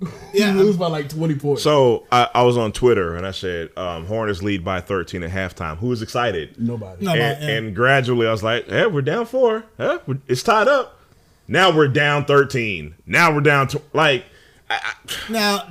Yeah. 0.34 0.52
we 0.56 0.62
lose 0.62 0.76
by 0.76 0.88
like 0.88 1.08
twenty 1.08 1.36
points. 1.36 1.62
so 1.62 2.06
I, 2.10 2.28
I 2.34 2.42
was 2.42 2.56
on 2.56 2.72
Twitter 2.72 3.14
and 3.14 3.24
I 3.24 3.30
said 3.30 3.70
um, 3.76 4.04
Hornets 4.06 4.42
lead 4.42 4.64
by 4.64 4.80
13 4.80 5.22
at 5.22 5.30
halftime 5.30 5.76
who 5.76 5.86
was 5.88 6.02
excited 6.02 6.58
Nobody. 6.58 7.04
No. 7.04 7.12
and, 7.12 7.20
yeah. 7.20 7.48
and 7.50 7.76
gradually 7.76 8.26
I 8.26 8.32
was 8.32 8.42
like, 8.42 8.66
"Hey, 8.68 8.86
we're 8.86 9.02
down 9.02 9.26
four. 9.26 9.64
Huh? 9.76 10.00
It's 10.26 10.42
tied 10.42 10.66
up. 10.66 10.98
Now 11.46 11.70
we're 11.76 11.86
down 11.86 12.24
13. 12.24 12.96
Now 13.06 13.32
we're 13.32 13.42
down 13.42 13.68
to 13.68 13.82
like 13.92 14.24
I, 14.68 14.80
I, 14.82 15.32
Now, 15.32 15.68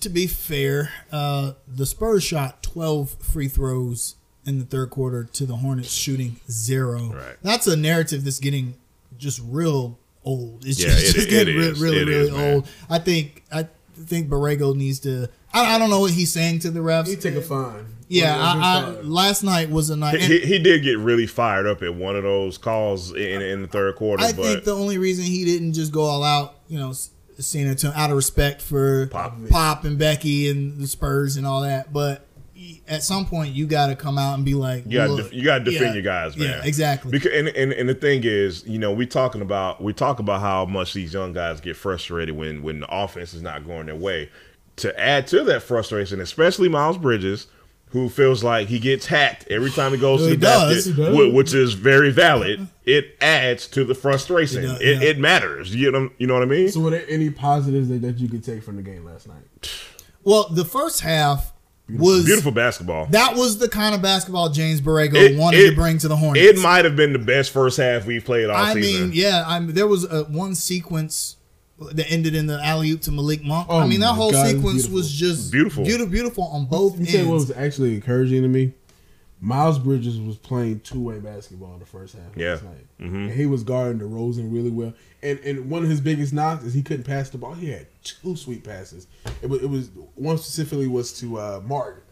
to 0.00 0.10
be 0.10 0.26
fair, 0.26 0.90
uh, 1.10 1.52
the 1.66 1.86
Spurs 1.86 2.22
shot 2.22 2.62
12 2.62 3.12
free 3.22 3.48
throws 3.48 4.16
in 4.46 4.58
the 4.58 4.64
third 4.64 4.90
quarter 4.90 5.24
to 5.24 5.46
the 5.46 5.56
Hornets 5.56 5.90
shooting 5.92 6.36
zero. 6.50 7.12
Right. 7.12 7.36
That's 7.42 7.66
a 7.66 7.76
narrative 7.76 8.24
that's 8.24 8.38
getting 8.40 8.74
just 9.18 9.40
real 9.44 9.98
old. 10.24 10.64
It's 10.66 10.80
Yeah, 10.82 10.88
just, 10.90 11.02
it- 11.02 11.12
just 11.14 11.26
it 11.28 11.30
getting 11.30 11.58
is. 11.58 11.80
really, 11.80 11.98
It 11.98 12.06
really 12.08 12.20
is, 12.28 12.30
man. 12.32 12.54
old. 12.54 12.68
I 12.88 12.98
think 12.98 13.44
I 13.52 13.66
think 13.96 14.28
Borrego 14.28 14.74
needs 14.74 15.00
to. 15.00 15.28
I, 15.52 15.74
I 15.74 15.78
don't 15.78 15.90
know 15.90 16.00
what 16.00 16.12
he's 16.12 16.32
saying 16.32 16.60
to 16.60 16.70
the 16.70 16.80
refs. 16.80 17.08
He 17.08 17.16
take 17.16 17.34
a 17.34 17.42
fine. 17.42 17.86
yeah, 18.08 18.36
One 18.54 18.56
of 18.62 18.86
those 18.86 18.96
I, 18.96 19.00
I, 19.00 19.02
last 19.02 19.42
night 19.42 19.68
was 19.70 19.90
a 19.90 19.96
night. 19.96 20.14
and- 20.14 20.22
he, 20.22 20.38
he 20.40 20.58
did 20.58 20.82
get 20.82 20.96
really 20.98 21.26
fired 21.26 21.66
up 21.66 21.82
at 21.82 21.94
one 21.94 22.16
of 22.16 22.22
those 22.22 22.56
calls 22.56 23.12
in 23.12 23.42
in 23.42 23.62
the 23.62 23.68
third 23.68 23.96
quarter, 23.96 24.22
I 24.24 24.32
but 24.32 24.42
think 24.42 24.64
the 24.64 24.74
only 24.76 24.96
reason 24.98 25.24
he 25.24 25.44
didn't 25.44 25.72
just 25.74 25.92
go 25.92 26.02
all 26.02 26.22
out, 26.22 26.54
you 26.68 26.78
know, 26.78 26.90
s- 26.90 27.10
seeing 27.40 27.66
it 27.66 27.78
to, 27.78 27.92
out 27.98 28.10
of 28.10 28.16
respect 28.16 28.62
for 28.62 29.06
Pop. 29.08 29.36
Pop 29.48 29.84
and 29.84 29.98
Becky 29.98 30.48
and 30.48 30.80
the 30.80 30.86
Spurs 30.86 31.36
and 31.36 31.44
all 31.46 31.62
that, 31.62 31.92
but 31.92 32.20
y- 32.20 32.26
at 32.88 33.02
some 33.02 33.26
point 33.26 33.54
you 33.54 33.66
got 33.66 33.86
to 33.86 33.96
come 33.96 34.18
out 34.18 34.34
and 34.34 34.44
be 34.44 34.54
like, 34.54 34.84
You 34.86 34.98
gotta, 34.98 35.16
def- 35.16 35.32
you 35.32 35.42
gotta 35.44 35.64
defend 35.64 35.86
yeah, 35.86 35.92
your 35.94 36.02
guys, 36.02 36.36
man. 36.36 36.48
Yeah, 36.48 36.64
exactly. 36.64 37.10
Because 37.10 37.32
and, 37.32 37.48
and 37.48 37.72
and 37.72 37.88
the 37.88 37.94
thing 37.94 38.22
is, 38.24 38.66
you 38.66 38.78
know, 38.78 38.92
we 38.92 39.06
talking 39.06 39.42
about 39.42 39.82
we 39.82 39.92
talk 39.92 40.18
about 40.18 40.40
how 40.40 40.64
much 40.66 40.92
these 40.92 41.12
young 41.12 41.32
guys 41.32 41.60
get 41.60 41.76
frustrated 41.76 42.36
when 42.36 42.62
when 42.62 42.80
the 42.80 42.88
offense 42.94 43.34
is 43.34 43.42
not 43.42 43.66
going 43.66 43.86
their 43.86 43.96
way. 43.96 44.30
To 44.76 44.98
add 44.98 45.26
to 45.28 45.44
that 45.44 45.62
frustration, 45.62 46.20
especially 46.20 46.68
Miles 46.70 46.96
Bridges, 46.96 47.48
who 47.90 48.08
feels 48.08 48.42
like 48.42 48.68
he 48.68 48.78
gets 48.78 49.04
hacked 49.06 49.46
every 49.50 49.70
time 49.70 49.92
he 49.92 49.98
goes 49.98 50.20
He 50.20 50.28
to 50.30 50.36
the 50.36 50.40
does, 50.40 50.86
basket, 50.88 51.12
does. 51.12 51.32
which 51.34 51.52
is 51.52 51.74
very 51.74 52.10
valid. 52.10 52.66
It 52.86 53.16
adds 53.20 53.66
to 53.68 53.84
the 53.84 53.94
frustration. 53.94 54.64
It 54.64 54.66
does, 54.68 54.80
It, 54.80 55.02
yeah. 55.02 55.08
it 55.10 55.18
matters. 55.18 55.74
You 55.74 55.90
know, 55.92 56.10
you 56.18 56.26
know 56.26 56.34
what 56.34 56.42
I 56.42 56.46
mean? 56.46 56.70
So, 56.70 56.80
were 56.80 56.90
there 56.90 57.04
any 57.08 57.28
positives 57.30 57.88
that, 57.88 58.00
that 58.02 58.18
you 58.18 58.28
could 58.28 58.42
take 58.44 58.62
from 58.62 58.76
the 58.76 58.82
game 58.82 59.04
last 59.04 59.28
night? 59.28 59.42
well, 60.24 60.48
the 60.50 60.64
first 60.64 61.00
half 61.00 61.52
was 61.98 62.24
Beautiful 62.24 62.52
basketball. 62.52 63.06
That 63.06 63.36
was 63.36 63.58
the 63.58 63.68
kind 63.68 63.94
of 63.94 64.02
basketball 64.02 64.48
James 64.50 64.80
Borrego 64.80 65.14
It- 65.14 65.36
wanted 65.38 65.60
it- 65.60 65.70
to 65.70 65.76
bring 65.76 65.98
to 65.98 66.08
the 66.08 66.16
Hornets. 66.16 66.46
It 66.46 66.58
might 66.58 66.84
have 66.84 66.96
been 66.96 67.12
the 67.12 67.18
best 67.18 67.50
first 67.50 67.76
half 67.78 68.06
we've 68.06 68.24
played 68.24 68.50
all 68.50 68.56
I 68.56 68.74
season. 68.74 69.08
mean, 69.10 69.12
yeah, 69.14 69.44
I 69.46 69.58
mean, 69.60 69.74
there 69.74 69.86
was 69.86 70.04
a, 70.04 70.24
one 70.24 70.54
sequence 70.54 71.36
that 71.92 72.10
ended 72.10 72.34
in 72.34 72.46
the 72.46 72.62
alley 72.62 72.90
oop 72.90 73.00
to 73.02 73.10
Malik 73.10 73.42
Monk. 73.42 73.66
Oh 73.70 73.78
I 73.78 73.86
mean, 73.86 74.00
that 74.00 74.08
whole 74.08 74.30
God, 74.32 74.40
it 74.50 74.56
was 74.58 74.82
sequence 74.82 74.88
was 74.88 75.10
just 75.10 75.50
Beautiful. 75.50 75.82
beautiful, 75.84 76.10
beautiful 76.12 76.44
on 76.44 76.66
both 76.66 76.98
You 76.98 77.06
say 77.06 77.24
what 77.24 77.34
was 77.34 77.50
actually 77.52 77.94
encouraging 77.94 78.42
to 78.42 78.48
me? 78.48 78.74
Miles 79.42 79.78
Bridges 79.78 80.20
was 80.20 80.36
playing 80.36 80.80
two 80.80 81.00
way 81.00 81.18
basketball 81.18 81.72
in 81.74 81.80
the 81.80 81.86
first 81.86 82.14
half 82.14 82.36
Yeah. 82.36 82.52
last 82.52 82.64
night. 82.64 82.86
Mhm. 83.00 83.14
And 83.28 83.32
he 83.32 83.46
was 83.46 83.62
guarding 83.62 84.00
DeRozan 84.00 84.52
really 84.52 84.70
well. 84.70 84.92
And 85.22 85.38
and 85.40 85.70
one 85.70 85.82
of 85.82 85.88
his 85.88 86.00
biggest 86.00 86.32
knocks 86.32 86.62
is 86.64 86.74
he 86.74 86.82
couldn't 86.82 87.04
pass 87.04 87.30
the 87.30 87.38
ball. 87.38 87.54
He 87.54 87.70
had 87.70 87.86
two 88.04 88.36
sweet 88.36 88.64
passes. 88.64 89.06
It 89.40 89.48
was, 89.48 89.62
it 89.62 89.70
was 89.70 89.90
one 90.14 90.36
specifically 90.38 90.88
was 90.88 91.12
to 91.20 91.38
uh, 91.38 91.62
Martin. 91.66 92.02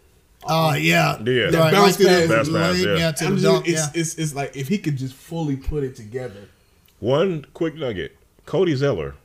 Oh 0.44 0.72
yeah, 0.74 1.20
Yeah. 1.22 1.42
Right, 1.42 1.52
That 1.52 1.72
bounce 1.72 1.74
right 1.74 1.94
through 1.96 2.26
the 2.28 2.34
pass, 2.34 2.48
pass, 2.48 2.78
yeah. 2.84 2.96
yeah, 2.96 3.10
to 3.12 3.24
the 3.24 3.30
just- 3.32 3.42
dunk, 3.44 3.68
it's, 3.68 3.78
yeah. 3.80 4.00
it's, 4.00 4.14
it's 4.14 4.34
like 4.34 4.56
if 4.56 4.68
he 4.68 4.78
could 4.78 4.96
just 4.96 5.14
fully 5.14 5.56
put 5.56 5.82
it 5.84 5.96
together. 5.96 6.48
One 7.00 7.44
quick 7.54 7.74
nugget: 7.74 8.16
Cody 8.46 8.74
Zeller, 8.74 9.16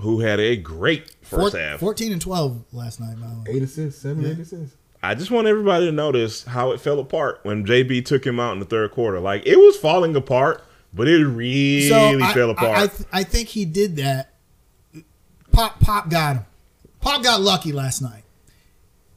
who 0.00 0.20
had 0.20 0.40
a 0.40 0.56
great 0.56 1.10
first 1.22 1.52
Four- 1.52 1.60
half. 1.60 1.78
14 1.80 2.10
and 2.12 2.20
12 2.20 2.64
last 2.72 2.98
night, 3.00 3.20
by 3.20 3.26
the 3.28 3.34
way. 3.52 3.56
Eight 3.56 3.62
assists, 3.62 4.00
seven, 4.02 4.22
Yeah. 4.24 4.30
eight 4.30 4.38
assists. 4.40 4.76
I 5.06 5.14
just 5.14 5.30
want 5.30 5.46
everybody 5.46 5.86
to 5.86 5.92
notice 5.92 6.44
how 6.44 6.72
it 6.72 6.80
fell 6.80 6.98
apart 6.98 7.40
when 7.44 7.64
JB 7.64 8.04
took 8.04 8.26
him 8.26 8.40
out 8.40 8.52
in 8.52 8.58
the 8.58 8.66
third 8.66 8.90
quarter. 8.90 9.20
Like 9.20 9.46
it 9.46 9.56
was 9.56 9.76
falling 9.76 10.16
apart, 10.16 10.64
but 10.92 11.06
it 11.08 11.24
really 11.24 11.92
I, 12.22 12.32
fell 12.32 12.48
I, 12.50 12.52
apart. 12.52 12.78
I, 12.78 12.86
th- 12.88 13.08
I 13.12 13.22
think 13.22 13.48
he 13.48 13.64
did 13.64 13.96
that. 13.96 14.32
Pop 15.52 15.80
Pop 15.80 16.10
got 16.10 16.36
him. 16.36 16.44
Pop 17.00 17.22
got 17.22 17.40
lucky 17.40 17.72
last 17.72 18.02
night. 18.02 18.24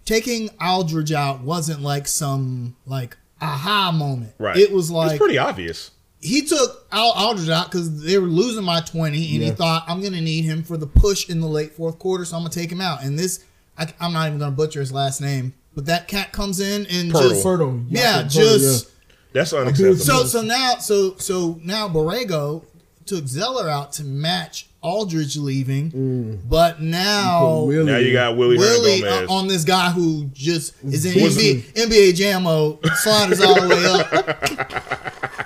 Taking 0.06 0.50
Aldridge 0.62 1.12
out 1.12 1.42
wasn't 1.42 1.82
like 1.82 2.08
some 2.08 2.76
like 2.86 3.18
aha 3.42 3.92
moment. 3.92 4.34
right. 4.38 4.58
It 4.58 4.72
was 4.72 4.90
like 4.90 5.12
it's 5.12 5.20
pretty 5.20 5.38
obvious. 5.38 5.92
he 6.20 6.42
took 6.44 6.88
Al- 6.92 7.14
Aldridge 7.16 7.50
out 7.50 7.72
because 7.72 8.04
they 8.04 8.18
were 8.18 8.28
losing 8.28 8.66
by 8.66 8.82
20, 8.82 9.18
and 9.18 9.44
he 9.44 9.52
thought, 9.52 9.86
I'm 9.88 10.02
going 10.02 10.14
to 10.14 10.22
need 10.22 10.46
him 10.46 10.64
for 10.64 10.78
the 10.78 10.88
push 10.88 11.30
in 11.30 11.40
the 11.42 11.48
late 11.48 11.74
fourth 11.74 12.00
quarter, 12.00 12.26
so 12.26 12.36
I'm 12.38 12.44
going 12.44 12.52
to 12.52 12.60
take 12.60 12.72
him 12.72 12.82
out. 12.82 13.04
And 13.04 13.18
this, 13.18 13.46
I, 13.78 13.88
I'm 14.00 14.14
not 14.14 14.28
even 14.28 14.40
going 14.40 14.52
to 14.52 14.58
butcher 14.58 14.80
his 14.80 14.92
last 14.92 15.22
name, 15.22 15.54
but 15.80 15.86
that 15.86 16.08
cat 16.10 16.34
comes 16.34 16.60
in 16.60 16.86
and 16.88 17.10
Poeltl. 17.12 17.30
just 17.30 17.44
Fertile. 17.44 17.80
yeah, 17.88 18.24
Fertile, 18.24 18.30
just 18.30 18.92
That's 19.32 19.54
unacceptable. 19.54 19.96
so 19.98 20.24
so 20.26 20.42
now 20.42 20.76
so 20.80 21.16
so 21.18 21.58
now 21.64 21.88
Borrego 21.88 22.66
took 23.06 23.28
Zeller 23.28 23.70
out 23.70 23.94
to 23.94 24.04
match 24.04 24.66
Aldridge 24.82 25.36
leaving, 25.38 26.42
but 26.50 26.82
now 26.82 27.64
Willy 27.64 27.92
now 27.92 27.98
you 27.98 28.12
got 28.14 28.36
Willy, 28.38 28.58
Willy 28.58 29.02
Willy 29.02 29.08
uh, 29.08 29.32
on 29.32 29.48
this 29.48 29.64
guy 29.64 29.90
who 29.92 30.26
just 30.34 30.74
is 30.84 31.06
in 31.06 31.14
NBA, 31.14 31.74
NBA 31.74 32.16
Jam 32.16 32.44
mode, 32.44 32.80
sliders 32.96 33.40
all 33.42 33.56
the 33.62 33.68
way 33.70 33.86
up. 33.86 34.86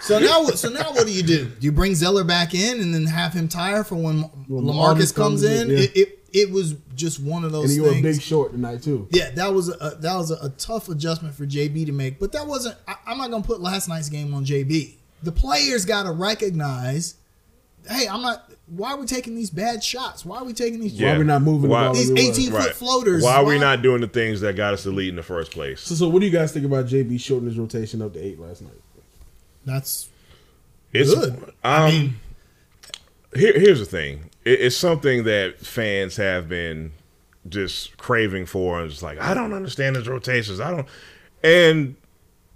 So 0.02 0.20
now, 0.20 0.44
what- 0.44 0.58
so 0.60 0.68
now, 0.68 0.92
what 0.92 1.06
do 1.06 1.14
you 1.14 1.24
do? 1.24 1.46
Do 1.46 1.66
you 1.66 1.72
bring 1.72 1.96
Zeller 1.96 2.26
back 2.26 2.54
in 2.54 2.82
and 2.82 2.94
then 2.94 3.06
have 3.06 3.32
him 3.32 3.48
tire 3.48 3.86
for 3.86 3.96
when 3.96 4.24
When 4.50 4.66
LaMarcus 4.66 5.14
LaMarcus 5.14 5.16
comes 5.16 5.16
comes 5.16 5.44
in? 5.46 5.72
in, 5.72 5.78
yeah. 5.78 5.84
It, 5.86 5.92
it 5.96 6.23
it 6.34 6.50
was 6.52 6.74
just 6.96 7.20
one 7.20 7.44
of 7.46 7.52
those 7.52 7.66
and 7.66 7.74
you 7.76 7.84
were 7.84 7.96
a 7.98 8.02
big 8.02 8.20
short 8.22 8.52
tonight 8.52 8.82
too. 8.82 9.08
Yeah, 9.12 9.30
that 9.32 9.54
was 9.54 9.70
a 9.70 9.98
that 10.00 10.16
was 10.16 10.32
a, 10.32 10.36
a 10.46 10.50
tough 10.50 10.90
adjustment 10.90 11.36
for 11.36 11.46
JB 11.46 11.86
to 11.86 11.92
make, 11.92 12.20
but 12.20 12.32
that 12.34 12.48
wasn't. 12.48 12.76
I, 12.88 12.96
I'm 13.06 13.18
not 13.20 13.30
gonna 13.32 13.44
put 13.44 13.62
last 13.62 13.88
night's 13.88 14.10
game 14.10 14.34
on 14.34 14.44
JB. 14.44 14.96
The 15.22 15.32
players 15.32 15.86
got 15.86 16.04
to 16.04 16.12
recognize, 16.12 17.16
hey, 17.88 18.08
I'm 18.08 18.22
not. 18.22 18.50
Why 18.68 18.92
are 18.92 18.98
we 18.98 19.06
taking 19.06 19.36
these 19.36 19.50
bad 19.50 19.84
shots? 19.84 20.26
Why 20.26 20.38
are 20.40 20.44
we 20.44 20.54
taking 20.54 20.80
these? 20.80 21.00
Why 21.00 21.12
are 21.16 21.20
we 21.20 21.26
not 21.26 21.42
moving 21.44 21.64
the 21.64 21.68
Why- 21.70 21.86
ball? 21.86 21.94
These 21.94 22.12
18 22.12 22.52
was? 22.54 22.66
foot 22.66 22.76
floaters. 22.76 23.24
Why 23.24 23.36
are 23.36 23.46
we 23.46 23.60
not 23.60 23.82
doing 23.82 24.02
the 24.02 24.08
things 24.08 24.42
that 24.42 24.56
got 24.56 24.74
us 24.74 24.84
the 24.84 24.92
lead 24.92 25.10
in 25.10 25.16
the 25.16 25.24
first 25.24 25.52
place? 25.52 25.82
So, 25.82 25.94
so 25.96 26.10
what 26.10 26.20
do 26.20 26.26
you 26.26 26.32
guys 26.32 26.52
think 26.52 26.66
about 26.66 26.86
JB 26.88 27.20
shortening 27.20 27.52
his 27.52 27.60
rotation 27.60 28.02
up 28.02 28.14
to 28.14 28.20
eight 28.20 28.40
last 28.40 28.62
night? 28.62 28.74
That's 29.66 30.10
It's 30.92 31.14
Good. 31.14 31.34
Um, 31.34 31.52
I 31.64 31.92
mean- 31.92 32.16
here, 33.36 33.54
here's 33.60 33.80
the 33.80 33.86
thing. 33.86 34.30
It, 34.46 34.62
it's 34.62 34.78
something 34.78 35.24
that 35.24 35.60
fans 35.60 36.16
have 36.18 36.48
been 36.50 36.92
just 37.50 37.98
craving 37.98 38.46
for, 38.46 38.80
and 38.82 38.90
just 38.90 39.04
like 39.04 39.20
I 39.20 39.34
don't 39.34 39.54
understand 39.54 39.96
his 39.96 40.08
rotations. 40.08 40.60
I 40.60 40.72
don't, 40.72 40.88
and 41.44 41.96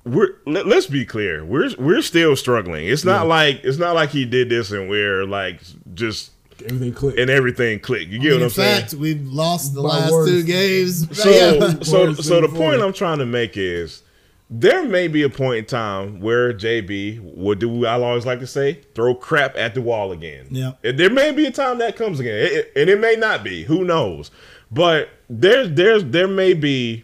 we're 0.06 0.36
let, 0.46 0.66
us 0.68 0.88
be 0.88 1.06
clear. 1.06 1.44
We're 1.44 1.70
we're 1.78 2.02
still 2.02 2.36
struggling. 2.36 2.88
It's 2.88 3.04
not 3.04 3.24
Yeah. 3.24 3.30
like 3.30 3.62
it's 3.64 3.78
not 3.78 3.96
like 3.96 4.10
he 4.12 4.24
did 4.26 4.50
this 4.50 4.72
and 4.72 4.90
we're 4.90 5.26
like 5.26 5.60
just 5.94 6.32
Everything 6.64 6.94
clicked. 6.94 7.20
and 7.20 7.30
everything 7.30 7.80
clicked. 7.80 8.10
You 8.12 8.20
I 8.20 8.24
get 8.24 8.30
mean, 8.32 8.32
what 8.32 8.38
I'm 8.40 8.44
in 8.46 8.50
saying? 8.52 8.82
fact, 8.82 8.94
we've 8.94 9.28
lost 9.28 9.76
the 9.76 9.82
By 9.82 9.90
last 9.90 10.12
worse. 10.14 10.30
two 10.30 10.44
games. 10.44 11.18
So, 11.22 11.30
Yeah. 11.30 11.74
so, 11.82 12.14
so 12.14 12.42
the 12.42 12.48
point. 12.48 12.82
I'm 12.82 12.94
trying 12.94 13.20
to 13.20 13.26
make 13.26 13.58
is 13.58 14.02
there 14.50 14.86
may 14.86 15.08
be 15.08 15.24
a 15.24 15.30
point 15.30 15.58
in 15.60 15.66
time 15.66 16.20
where 16.22 16.54
JB, 16.54 17.20
what 17.22 17.60
do 17.60 17.86
I 17.86 17.94
always 18.02 18.26
like 18.26 18.40
to 18.40 18.48
say, 18.48 18.82
throw 18.96 19.14
crap 19.14 19.58
at 19.58 19.74
the 19.74 19.82
wall 19.82 20.12
again. 20.12 20.48
Yeah. 20.50 20.72
There 20.84 21.10
may 21.10 21.32
be 21.32 21.46
a 21.46 21.52
time 21.52 21.80
that 21.80 21.96
comes 21.98 22.20
again, 22.20 22.38
It- 22.46 22.52
it- 22.54 22.72
and 22.76 22.90
it 22.90 23.00
may 23.00 23.16
not 23.16 23.44
be. 23.44 23.64
Who 23.64 23.84
knows? 23.84 24.32
But 24.72 25.10
there's 25.30 25.72
there's 25.72 26.04
there 26.06 26.28
may 26.28 26.54
be 26.54 27.04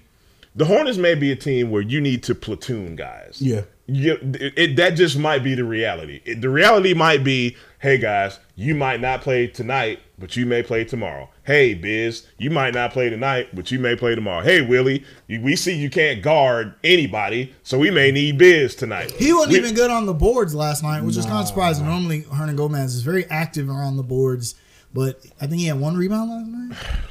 the 0.55 0.65
Hornets 0.65 0.97
may 0.97 1.15
be 1.15 1.31
a 1.31 1.35
team 1.35 1.69
where 1.71 1.81
you 1.81 1.99
need 1.99 2.23
to 2.23 2.35
platoon 2.35 2.95
guys. 2.95 3.37
Yeah. 3.39 3.61
You, 3.87 4.13
it, 4.39 4.53
it- 4.55 4.75
that 4.77 4.91
just 4.91 5.17
might 5.17 5.43
be 5.43 5.55
the 5.55 5.65
reality. 5.65 6.21
It- 6.25 6.39
the 6.41 6.49
reality 6.49 6.93
might 6.93 7.23
be, 7.23 7.57
hey 7.79 7.97
guys, 7.97 8.39
you 8.55 8.75
might 8.75 9.01
not 9.01 9.21
play 9.21 9.47
tonight, 9.47 9.99
but 10.19 10.35
you 10.37 10.45
may 10.45 10.61
play 10.61 10.83
tomorrow. 10.85 11.29
Hey 11.43 11.73
Biz, 11.73 12.25
you 12.37 12.49
might 12.51 12.73
not 12.73 12.91
play 12.93 13.09
tonight, 13.09 13.49
but 13.53 13.71
you 13.71 13.79
may 13.79 13.95
play 13.95 14.13
tomorrow. 14.15 14.43
Hey 14.43 14.61
Willy, 14.61 15.03
you, 15.27 15.41
we 15.41 15.55
see 15.55 15.73
you 15.75 15.89
can't 15.89 16.21
guard 16.21 16.75
anybody, 16.83 17.53
so 17.63 17.79
we 17.79 17.89
may 17.89 18.11
need 18.11 18.37
Biz 18.37 18.75
tonight. 18.75 19.11
He 19.11 19.33
wasn't 19.33 19.53
We- 19.53 19.57
even 19.59 19.73
good 19.75 19.89
on 19.91 20.05
the 20.05 20.13
boards 20.13 20.53
last 20.53 20.83
night, 20.83 21.03
which 21.03 21.17
is 21.17 21.25
kind 21.25 21.39
of 21.39 21.47
surprising. 21.47 21.85
Normally, 21.85 22.21
Hernangomez 22.23 22.85
is 22.85 23.01
very 23.01 23.25
active 23.25 23.69
around 23.69 23.97
the 23.97 24.03
boards, 24.03 24.55
but 24.93 25.19
I 25.41 25.47
think 25.47 25.61
he 25.61 25.67
had 25.67 25.79
one 25.79 25.95
rebound 25.97 26.29
last 26.29 26.47
night. 26.47 26.99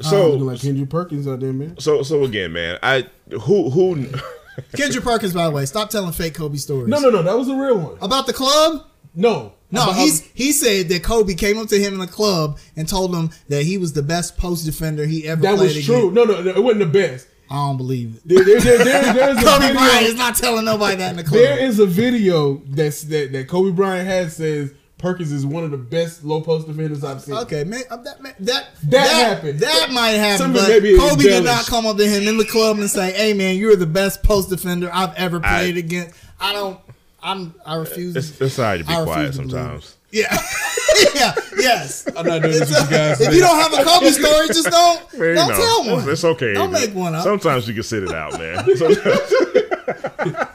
So 0.00 0.24
um, 0.24 0.30
Looking 0.32 0.46
like 0.46 0.60
Kendrick 0.60 0.90
Perkins 0.90 1.28
out 1.28 1.38
there, 1.38 1.52
man. 1.52 1.78
so 1.78 2.02
so 2.02 2.24
again, 2.24 2.52
man. 2.52 2.80
I 2.82 3.06
who 3.42 3.70
who 3.70 4.06
Kendrick 4.76 5.04
Perkins, 5.04 5.32
by 5.32 5.44
the 5.44 5.52
way, 5.52 5.64
stop 5.66 5.88
telling 5.88 6.10
fake 6.12 6.34
Kobe 6.34 6.56
stories. 6.56 6.88
No, 6.88 6.98
no, 6.98 7.10
no. 7.10 7.22
That 7.22 7.38
was 7.38 7.48
a 7.48 7.54
real 7.54 7.78
one. 7.78 7.98
About 8.02 8.26
the 8.26 8.32
club? 8.32 8.86
No, 9.14 9.52
No, 9.74 9.82
About- 9.84 9.96
he's 9.96 10.20
he 10.34 10.52
said 10.52 10.88
that 10.88 11.02
Kobe 11.02 11.34
came 11.34 11.58
up 11.58 11.68
to 11.68 11.78
him 11.78 11.94
in 11.94 11.98
the 12.00 12.06
club 12.06 12.58
and 12.76 12.88
told 12.88 13.14
him 13.14 13.30
that 13.48 13.64
he 13.64 13.76
was 13.76 13.92
the 13.92 14.02
best 14.02 14.36
post 14.38 14.64
defender 14.64 15.04
he 15.06 15.26
ever 15.28 15.42
that 15.42 15.56
played 15.56 15.74
was 15.76 15.84
true. 15.84 16.10
against. 16.10 16.14
No, 16.14 16.24
no, 16.24 16.42
no, 16.42 16.50
it 16.50 16.62
wasn't 16.62 16.80
the 16.80 16.98
best. 16.98 17.26
I 17.50 17.56
don't 17.56 17.76
believe 17.76 18.16
it. 18.16 18.22
There, 18.28 18.44
there, 18.44 18.60
there, 18.60 18.78
there- 18.84 19.12
there's 19.12 19.38
a 19.42 19.42
Kobe 19.42 19.66
video- 19.66 19.74
Bryant 19.74 20.06
is 20.06 20.14
not 20.14 20.34
telling 20.36 20.64
nobody 20.64 20.96
that 20.96 21.10
in 21.10 21.16
the 21.16 21.24
club. 21.24 21.34
There 21.40 21.58
is 21.58 21.78
a 21.78 21.86
video 21.86 22.62
that's 22.68 23.02
that, 23.02 23.32
that 23.32 23.48
Kobe 23.48 23.70
Bryant 23.72 24.06
has 24.06 24.36
says 24.36 24.72
Perkins 24.96 25.32
is 25.32 25.44
one 25.44 25.64
of 25.64 25.70
the 25.70 25.76
best 25.76 26.24
low 26.24 26.40
post 26.40 26.66
defenders 26.66 27.04
I've 27.04 27.20
seen. 27.20 27.34
Okay, 27.34 27.64
man, 27.64 27.82
uh, 27.90 27.96
that 27.98 28.22
that 28.22 28.38
that, 28.38 28.68
That 28.90 29.08
happened. 29.08 29.60
That 29.60 29.90
might 29.92 30.10
happen, 30.12 30.38
Some 30.38 30.52
but 30.54 30.68
maybe 30.68 30.96
Kobe 30.96 31.22
did 31.22 31.44
not 31.44 31.66
come 31.66 31.84
up 31.84 31.98
to 31.98 32.08
him 32.08 32.26
in 32.26 32.38
the 32.38 32.46
club 32.46 32.78
and 32.78 32.88
say, 32.88 33.12
"Hey, 33.12 33.34
man, 33.34 33.56
you're 33.56 33.76
the 33.76 33.86
best 33.86 34.22
post 34.22 34.48
defender 34.48 34.88
I've 34.92 35.14
ever 35.16 35.40
played 35.40 35.76
against." 35.76 36.14
I 36.40 36.52
don't. 36.54 36.80
I'm. 37.24 37.54
I 37.64 37.76
refuse. 37.76 38.14
it's, 38.16 38.40
it's 38.40 38.56
hard 38.56 38.80
to 38.80 38.84
be 38.86 38.92
I 38.92 39.02
quiet 39.02 39.32
to 39.32 39.38
believe 39.38 39.50
sometimes. 39.52 39.96
yeah, 40.12 40.30
yeah, 41.14 41.34
yes. 41.56 42.06
I'm 42.16 42.26
not 42.26 42.42
doing 42.42 42.52
this 42.58 42.68
with 42.68 42.90
you 42.90 42.96
guys. 42.96 43.20
If 43.20 43.34
you 43.34 43.40
don't 43.40 43.56
have 43.58 43.72
a 43.72 43.82
Kobe 43.82 44.10
story, 44.10 44.46
just 44.48 44.68
don't 44.70 45.12
Man, 45.18 45.28
you 45.30 45.34
don't 45.34 45.48
know, 45.48 45.56
tell 45.56 45.84
one. 45.86 45.98
It's, 46.00 46.08
it's 46.08 46.24
okay. 46.24 46.52
Don't 46.54 46.70
man. 46.70 46.80
make 46.82 46.94
one 46.94 47.14
up. 47.14 47.24
Sometimes 47.24 47.66
you 47.66 47.74
can 47.74 47.82
sit 47.82 48.02
it 48.04 48.12
out, 48.12 48.38
man. 48.38 48.64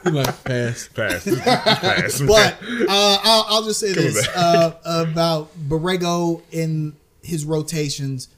You 0.04 0.10
like 0.12 0.44
pass. 0.44 0.88
pass, 0.88 1.24
pass. 1.24 2.20
But 2.20 2.54
uh, 2.88 3.18
I'll, 3.22 3.44
I'll 3.48 3.62
just 3.62 3.78
say 3.78 3.94
Coming 3.94 4.12
this 4.14 4.26
uh, 4.28 4.74
about 4.84 5.50
Borrego 5.68 6.42
in 6.50 6.96
his 7.22 7.44
rotations. 7.44 8.28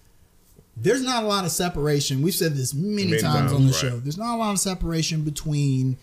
There's 0.77 1.03
not 1.03 1.23
a 1.23 1.27
lot 1.27 1.45
of 1.45 1.51
separation. 1.51 2.21
We've 2.21 2.35
said 2.35 2.55
this 2.55 2.75
many, 2.75 3.07
Many 3.11 3.23
times, 3.23 3.35
times, 3.35 3.53
on 3.53 3.61
the 3.67 3.73
right. 3.73 3.81
show. 3.81 3.99
There's 4.01 4.19
not 4.19 4.35
a 4.35 4.39
lot 4.39 4.53
of 4.53 4.59
separation 4.59 5.23
between 5.23 5.95
o- 5.95 5.99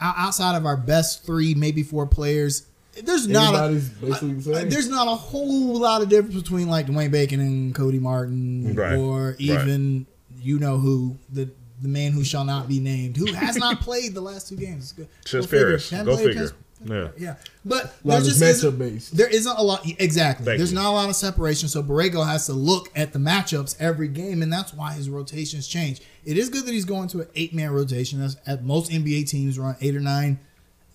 outside 0.00 0.56
of 0.56 0.66
our 0.66 0.76
best 0.76 1.24
three, 1.24 1.54
maybe 1.54 1.82
four 1.82 2.06
players. 2.06 2.66
There's 3.02 3.26
not 3.26 3.54
a, 3.54 3.58
Everybody's 3.58 3.88
basically 3.88 4.32
the 4.34 4.42
same. 4.60 4.68
there's 4.70 4.88
not 4.88 5.08
a 5.08 5.14
whole 5.16 5.78
lot 5.80 6.00
of 6.02 6.08
difference 6.08 6.36
between 6.40 6.68
like 6.68 6.86
Dwayne 6.86 7.10
Bacon 7.10 7.40
and 7.40 7.74
Cody 7.74 7.98
Martin, 7.98 8.74
Right, 8.74 8.96
or 8.96 9.28
right. 9.30 9.40
even 9.40 10.06
you 10.40 10.58
know 10.60 10.78
who 10.78 11.16
the 11.32 11.50
the 11.82 11.88
man 11.88 12.12
who 12.12 12.22
shall 12.22 12.44
not 12.44 12.68
be 12.68 12.78
named, 12.78 13.16
who 13.16 13.26
has 13.32 13.56
not 13.56 13.80
played 13.82 14.14
the 14.14 14.20
last 14.20 14.48
two 14.48 14.56
games. 14.56 14.92
Go- 14.92 15.06
Just 15.24 15.32
go 15.32 15.42
figure. 15.42 15.78
Ferris. 15.78 15.90
Go 15.90 16.16
figure. 16.16 16.30
against- 16.30 16.54
Yeah. 16.84 17.08
yeah, 17.16 17.34
but 17.64 17.84
a 17.84 17.86
lot 17.86 17.94
there 18.04 18.18
of 18.18 18.24
just 18.24 18.42
isn't, 18.42 18.72
matchup 18.74 18.78
based. 18.78 19.16
there 19.16 19.28
isn't 19.28 19.56
a 19.58 19.62
lot. 19.62 19.82
Exactly, 19.98 20.44
Thank 20.44 20.58
there's 20.58 20.72
you. 20.72 20.78
not 20.78 20.90
a 20.90 20.92
lot 20.92 21.08
of 21.08 21.16
separation. 21.16 21.68
So 21.68 21.82
Borrego 21.82 22.26
has 22.26 22.46
to 22.46 22.52
look 22.52 22.90
at 22.94 23.12
the 23.12 23.18
matchups 23.18 23.76
every 23.80 24.08
game, 24.08 24.42
and 24.42 24.52
that's 24.52 24.74
why 24.74 24.92
his 24.92 25.08
rotations 25.08 25.66
change. 25.66 26.00
It 26.24 26.36
is 26.38 26.48
good 26.50 26.64
that 26.66 26.72
he's 26.72 26.84
going 26.84 27.08
to 27.08 27.20
an 27.22 27.28
eight 27.34 27.54
man 27.54 27.70
rotation. 27.70 28.20
That's 28.20 28.36
at 28.46 28.64
most 28.64 28.90
NBA 28.90 29.28
teams 29.28 29.58
run 29.58 29.76
eight 29.80 29.96
or 29.96 30.00
nine 30.00 30.38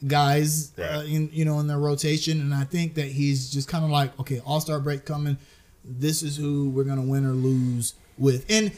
guys, 0.07 0.71
uh, 0.79 1.03
in 1.07 1.29
you 1.33 1.43
know 1.45 1.59
in 1.59 1.67
their 1.67 1.79
rotation, 1.79 2.39
and 2.39 2.53
I 2.53 2.63
think 2.63 2.95
that 2.95 3.07
he's 3.07 3.49
just 3.49 3.67
kind 3.67 3.83
of 3.83 3.89
like, 3.91 4.17
okay, 4.19 4.39
All 4.45 4.61
Star 4.61 4.79
break 4.79 5.05
coming. 5.05 5.37
This 5.83 6.23
is 6.23 6.37
who 6.37 6.69
we're 6.69 6.83
gonna 6.83 7.01
win 7.01 7.25
or 7.25 7.31
lose 7.33 7.95
with, 8.17 8.45
and 8.49 8.71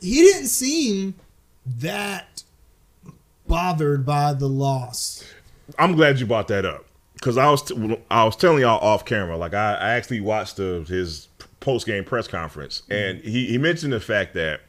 he 0.00 0.14
didn't 0.16 0.48
seem 0.48 1.14
that 1.64 2.42
bothered 3.46 4.04
by 4.04 4.32
the 4.32 4.48
loss. 4.48 5.24
I'm 5.78 5.96
glad 5.96 6.20
you 6.20 6.26
brought 6.26 6.48
that 6.48 6.64
up 6.64 6.84
because 7.14 7.36
I 7.36 7.50
was 7.50 7.62
t- 7.62 8.02
I 8.10 8.24
was 8.24 8.36
telling 8.36 8.60
y'all 8.60 8.80
off 8.80 9.04
camera. 9.04 9.36
Like 9.36 9.54
I, 9.54 9.74
I 9.74 9.90
actually 9.94 10.20
watched 10.20 10.56
the, 10.56 10.84
his 10.88 11.28
post 11.60 11.86
game 11.86 12.04
press 12.04 12.28
conference, 12.28 12.82
and 12.90 13.18
he, 13.20 13.46
he 13.46 13.58
mentioned 13.58 13.92
the 13.92 14.00
fact 14.00 14.34
that 14.34 14.60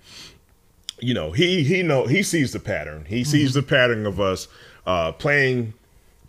you 1.00 1.14
know 1.14 1.32
he 1.32 1.64
he 1.64 1.84
know 1.84 2.08
he 2.08 2.24
sees 2.24 2.54
the 2.54 2.60
pattern. 2.60 3.06
He 3.08 3.24
sees 3.24 3.54
the 3.54 3.64
pattern 3.64 4.06
of 4.06 4.20
us 4.20 4.48
uh, 4.86 5.12
playing 5.12 5.74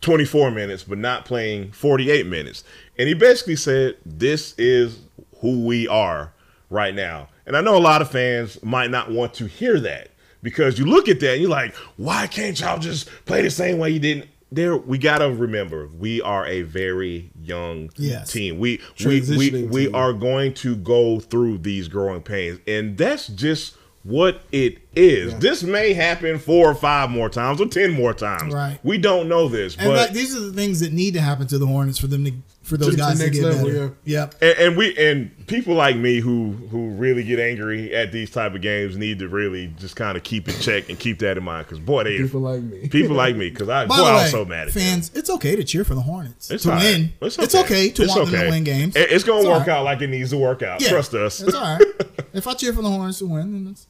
24 0.01 0.51
minutes, 0.51 0.85
but 0.85 0.99
not 0.99 1.25
playing 1.25 1.73
48 1.73 2.27
minutes. 2.27 2.65
And 2.99 3.09
he 3.09 3.15
basically 3.15 3.57
said, 3.57 3.97
"This 4.05 4.55
is 4.59 4.99
who 5.41 5.65
we 5.65 5.89
are 5.89 6.33
right 6.69 6.95
now." 6.95 7.29
And 7.47 7.57
I 7.57 7.63
know 7.63 7.77
a 7.77 7.81
lot 7.81 8.03
of 8.03 8.11
fans 8.11 8.63
might 8.63 8.91
not 8.91 9.11
want 9.11 9.33
to 9.35 9.47
hear 9.47 9.81
that 9.81 10.11
because 10.43 10.79
you 10.79 10.85
look 10.85 11.09
at 11.09 11.21
that 11.21 11.33
and 11.35 11.41
you're 11.41 11.51
like, 11.51 11.75
"Why 11.97 12.27
can't 12.27 12.61
y'all 12.61 12.79
just 12.79 13.09
play 13.25 13.43
the 13.43 13.51
same 13.51 13.79
way 13.79 13.91
you 13.91 14.01
didn't?" 14.01 14.29
There, 14.51 14.77
we 14.77 14.97
gotta 14.97 15.31
remember 15.31 15.89
we 15.89 16.23
are 16.23 16.47
a 16.47 16.63
very 16.63 17.31
young 17.43 17.91
Yes. 17.97 18.33
team. 18.33 18.59
We 18.59 18.81
we 19.05 19.21
we, 19.21 19.63
we 19.65 19.89
are 19.93 20.13
going 20.15 20.55
to 20.55 20.75
go 20.77 21.21
through 21.21 21.59
these 21.59 21.89
growing 21.89 22.23
pains, 22.23 22.59
and 22.67 22.97
that's 22.97 23.27
just 23.29 23.75
what 24.05 24.41
it 24.53 24.79
is. 24.97 25.35
This 25.39 25.63
may 25.63 25.93
happen 25.93 26.39
four 26.39 26.71
or 26.71 26.75
five 26.75 27.11
more 27.11 27.29
times 27.29 27.61
or 27.61 27.67
ten 27.67 27.91
more 27.91 28.15
times. 28.15 28.55
Right. 28.55 28.79
We 28.83 28.97
don't 28.97 29.29
know 29.29 29.49
this, 29.49 29.77
And 29.77 29.87
but 29.89 29.97
like 29.97 30.13
these 30.13 30.35
are 30.35 30.41
the 30.41 30.53
things 30.53 30.81
that 30.81 30.93
need 30.95 31.13
to 31.15 31.21
happen 31.21 31.47
to 31.49 31.59
the 31.59 31.67
Hornets 31.67 31.99
for 31.99 32.07
them 32.07 32.25
to 32.25 32.33
for 32.69 32.77
those 32.77 32.91
To 32.91 32.97
the 32.97 32.97
guys 32.99 33.19
to 33.19 33.25
next 33.25 33.39
get 33.39 33.45
level, 33.47 33.65
better. 33.67 33.95
Yep. 34.05 34.35
and, 34.43 34.59
and 34.59 34.77
we 34.77 34.97
and 34.97 35.47
people 35.47 35.75
like 35.75 35.97
me 35.97 36.21
who 36.21 36.53
who 36.71 36.91
really 36.91 37.25
get 37.25 37.41
angry 37.41 37.95
at 37.95 38.13
these 38.13 38.31
type 38.31 38.55
of 38.55 38.61
games 38.61 38.97
need 38.97 39.19
to 39.21 39.29
really 39.29 39.69
just 39.79 39.97
kind 39.97 40.17
of 40.17 40.23
keep 40.23 40.49
it 40.49 40.59
check 40.61 40.89
and 40.89 40.99
keep 40.99 41.19
that 41.21 41.37
in 41.39 41.45
mind 41.45 41.67
because 41.67 41.79
boy 41.81 42.05
they 42.05 42.19
People 42.19 42.41
like 42.41 42.61
me. 42.63 42.89
people 42.91 43.17
like 43.17 43.35
me 43.37 43.51
because 43.51 43.69
I 43.69 43.87
By 43.87 43.97
boy 43.97 44.05
the 44.05 44.11
I 44.11 44.17
way, 44.25 44.29
so 44.31 44.45
mad 44.45 44.69
at 44.69 44.75
them. 44.75 44.83
fans, 44.83 45.11
it's 45.15 45.31
okay 45.31 45.57
to 45.57 45.65
cheer 45.65 45.85
for 45.85 45.95
the 45.95 46.03
Hornets 46.03 46.51
It's 46.51 46.63
to 46.65 46.71
all 46.71 46.77
right. 46.77 46.85
win. 46.85 47.13
It's 47.23 47.55
okay, 47.55 47.89
to 47.91 48.03
It's 48.03 48.15
want 48.17 48.31
them 48.31 48.41
to 48.41 48.49
win 48.51 48.65
games. 48.65 48.95
It- 48.97 49.11
It's 49.11 49.25
gonna 49.25 49.41
It's 49.41 49.49
work 49.49 49.67
right. 49.67 49.77
out 49.79 49.85
like 49.85 50.01
it 50.03 50.09
needs 50.11 50.31
to 50.31 50.37
work 50.39 50.63
out. 50.63 50.81
Yeah, 50.83 50.91
Trust 50.91 51.15
us. 51.15 51.41
It's 51.41 51.55
all 51.55 51.63
right. 51.79 51.83
if 52.35 52.47
I 52.47 52.55
cheer 52.55 52.73
for 52.73 52.83
the 52.83 52.91
Hornets 52.91 53.19
to 53.21 53.27
win, 53.27 53.53
then 53.53 53.73
it's 53.73 53.87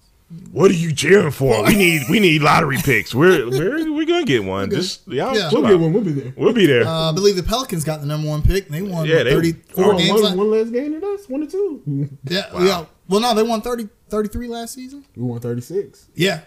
What 0.52 0.70
are 0.70 0.74
you 0.74 0.92
cheering 0.92 1.30
for? 1.30 1.64
We 1.64 1.74
need 1.74 2.02
we 2.10 2.20
need 2.20 2.42
lottery 2.42 2.76
picks. 2.76 3.14
We're 3.14 3.48
we're 3.50 3.92
we're 3.92 4.04
gonna 4.06 4.26
get 4.26 4.44
one. 4.44 4.68
Just 4.70 5.06
y'all 5.08 5.34
Yeah. 5.34 5.48
We'll 5.50 5.62
get 5.66 5.78
one. 5.80 5.92
We'll 5.94 6.04
be 6.04 6.12
there. 6.12 6.32
We'll 6.36 6.52
be 6.52 6.66
there. 6.66 6.86
Uh, 6.86 7.10
I 7.10 7.12
believe 7.14 7.36
the 7.36 7.42
Pelicans 7.42 7.82
got 7.82 8.00
the 8.00 8.06
number 8.06 8.28
one 8.28 8.42
pick. 8.42 8.68
They 8.68 8.82
won 8.82 9.06
Yeah, 9.06 9.22
they- 9.22 9.30
34 9.32 9.84
oh, 9.84 9.96
games. 9.98 10.12
one, 10.12 10.22
la- 10.22 10.34
one 10.34 10.50
less 10.50 10.68
game 10.68 10.92
than 10.92 11.02
us. 11.04 11.26
One 11.28 11.42
or 11.44 11.46
two. 11.46 12.10
yeah, 12.24 12.42
yeah. 12.60 12.84
Well, 13.08 13.20
no, 13.20 13.32
they 13.34 13.42
won 13.42 13.62
30, 13.62 13.88
33 14.10 14.48
last 14.48 14.74
season. 14.74 15.02
We 15.16 15.22
won 15.22 15.40
thirty 15.40 15.62
six. 15.62 16.08
Yeah. 16.14 16.42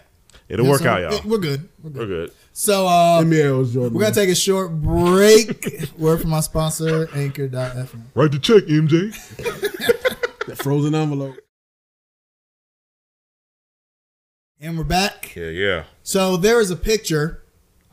It'll 0.48 0.64
Yeah, 0.64 0.70
work 0.70 0.80
so 0.82 0.88
out, 0.88 1.00
y'all. 1.12 1.20
We're 1.30 1.38
good. 1.38 1.68
We're 1.82 1.90
good. 1.90 1.98
We're 2.00 2.06
good. 2.06 2.32
So 2.52 2.86
uh, 2.86 3.22
NBA 3.22 3.72
Jordan. 3.72 3.94
we're 3.94 4.02
gonna 4.02 4.14
take 4.14 4.28
a 4.30 4.34
short 4.36 4.80
break. 4.80 5.90
Word 5.98 6.20
from 6.20 6.30
my 6.30 6.40
sponsor, 6.40 7.08
Anchor.fm. 7.14 7.88
Write 8.14 8.30
the 8.32 8.38
check, 8.38 8.64
MJ. 8.64 9.10
that 10.46 10.58
frozen 10.58 10.94
envelope. 10.94 11.36
And 14.62 14.78
we're 14.78 14.84
back. 14.84 15.34
Yeah, 15.34 15.48
yeah. 15.48 15.84
So 16.04 16.36
there 16.36 16.60
is 16.60 16.70
a 16.70 16.76
picture 16.76 17.42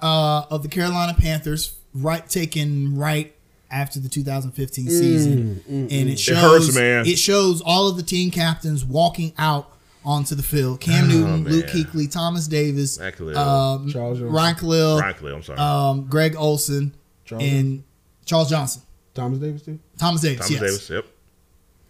uh, 0.02 0.44
of 0.52 0.62
the 0.62 0.70
Carolina 0.70 1.16
Panthers 1.20 1.76
right 1.96 2.28
taken 2.30 2.96
right 2.96 3.34
after 3.72 4.00
the 4.00 4.08
2015 4.10 4.88
season, 4.88 5.64
and 5.68 5.92
it 5.92 6.20
shows 6.20 6.38
hurts, 6.38 6.76
man. 6.76 7.06
it 7.08 7.18
shows 7.18 7.62
all 7.62 7.88
of 7.88 7.98
the 7.98 8.04
team 8.04 8.30
captains 8.32 8.86
walking 8.86 9.34
out 9.40 9.72
onto 10.06 10.36
the 10.36 10.44
field. 10.44 10.80
Cam 10.80 11.08
Newton, 11.08 11.44
Luke 11.44 11.66
Oh, 11.70 11.74
man. 11.76 11.86
Kuechly, 11.86 12.12
Thomas 12.12 12.48
Davis, 12.48 13.00
Matt 13.00 13.18
Kalil. 13.18 13.36
um, 13.38 13.90
Charles 13.90 14.20
Johnson. 14.20 14.32
Ryan 14.36 14.56
Kalil, 14.56 14.98
Frankly, 15.00 15.34
I'm 15.34 15.44
sorry. 15.44 15.60
um, 15.60 16.06
Greg 16.06 16.36
Olsen, 16.38 16.94
Charles 17.26 17.44
and 17.44 17.84
Charles 18.26 18.50
Johnson. 18.50 18.84
Thomas 19.16 19.40
Davis 19.40 19.64
too. 19.64 19.80
Thomas 19.98 20.22
Davis. 20.22 20.38
Thomas 20.48 20.52
yes. 20.52 20.62
Davis. 20.62 20.90
Yep. 20.92 21.06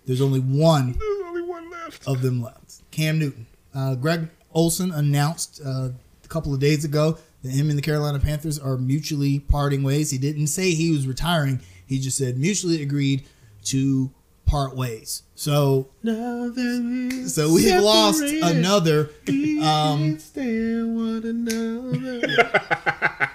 There's 0.05 0.21
only 0.21 0.39
one 0.39 0.93
There's 0.93 1.21
only 1.27 1.41
one 1.43 1.69
left. 1.69 2.07
of 2.07 2.21
them 2.21 2.41
left. 2.41 2.81
Cam 2.91 3.19
Newton. 3.19 3.45
Uh, 3.75 3.95
Greg 3.95 4.27
Olsen 4.53 4.91
announced 4.91 5.61
uh, 5.65 5.89
a 6.23 6.27
couple 6.27 6.53
of 6.53 6.59
days 6.59 6.83
ago 6.85 7.17
that 7.43 7.51
him 7.51 7.69
and 7.69 7.77
the 7.77 7.81
Carolina 7.81 8.19
Panthers 8.19 8.59
are 8.59 8.77
mutually 8.77 9.39
parting 9.39 9.83
ways. 9.83 10.11
He 10.11 10.17
didn't 10.17 10.47
say 10.47 10.71
he 10.71 10.91
was 10.91 11.07
retiring. 11.07 11.61
He 11.85 11.99
just 11.99 12.17
said 12.17 12.37
mutually 12.37 12.81
agreed 12.81 13.23
to 13.65 14.11
part 14.45 14.75
ways. 14.75 15.23
So, 15.35 15.87
Now 16.03 16.49
that 16.49 17.25
so 17.29 17.53
we've 17.53 17.81
lost 17.81 18.21
another. 18.23 19.09
Um, 19.59 20.17
stand 20.19 20.95
one 20.95 21.21
another. 21.25 22.49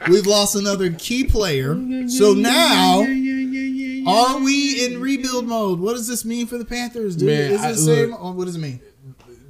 we've 0.09 0.27
lost 0.27 0.57
another 0.57 0.91
key 0.91 1.25
player. 1.25 1.75
So 2.09 2.33
now, 2.33 3.01
are 4.07 4.39
we 4.41 4.87
in 4.87 5.01
rebuild 5.03 5.47
mode? 5.47 5.81
What 5.81 5.93
does 5.97 6.09
this 6.09 6.25
mean 6.25 6.47
for 6.47 6.57
the 6.57 6.65
Panthers? 6.65 7.15
Dude? 7.17 7.29
Man, 7.29 7.53
Is 7.53 7.61
it 7.63 7.65
I- 7.67 7.73
the 7.73 7.77
same? 7.77 8.11
look. 8.13 8.25
Or 8.25 8.33
what 8.33 8.47
does 8.47 8.57
it 8.57 8.61
mean? 8.61 8.81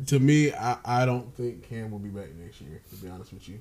To 0.07 0.19
me, 0.19 0.53
I, 0.53 0.77
I 0.85 1.07
don't 1.07 1.35
think 1.37 1.69
Cam 1.69 1.91
will 1.91 1.99
be 1.99 2.09
back 2.09 2.29
next 2.43 2.61
year. 2.61 2.81
To 2.91 2.97
be 2.97 3.09
honest 3.09 3.33
with 3.33 3.49
you, 3.49 3.61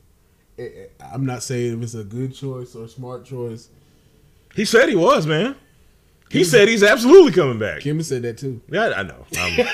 Eh, 0.60 0.64
eh, 0.64 0.86
I'm 1.14 1.26
not 1.26 1.41
saying 1.44 1.78
if 1.78 1.82
it's 1.84 1.94
a 1.96 2.04
good 2.04 2.34
choice 2.36 2.76
or 2.76 2.84
a 2.86 2.88
smart 2.88 3.26
choice. 3.26 3.70
He 4.56 4.66
said 4.66 4.88
he 4.89 4.96
was, 4.96 5.26
man. 5.26 5.56
He 6.30 6.44
said 6.44 6.68
he's 6.68 6.84
absolutely 6.84 7.32
coming 7.32 7.60
back. 7.60 7.82
Kim 7.82 8.02
said 8.04 8.22
that 8.24 8.38
too. 8.39 8.60
Yeah, 8.70 8.94
I 8.96 9.04
know. 9.04 9.26
I'm- 9.38 9.68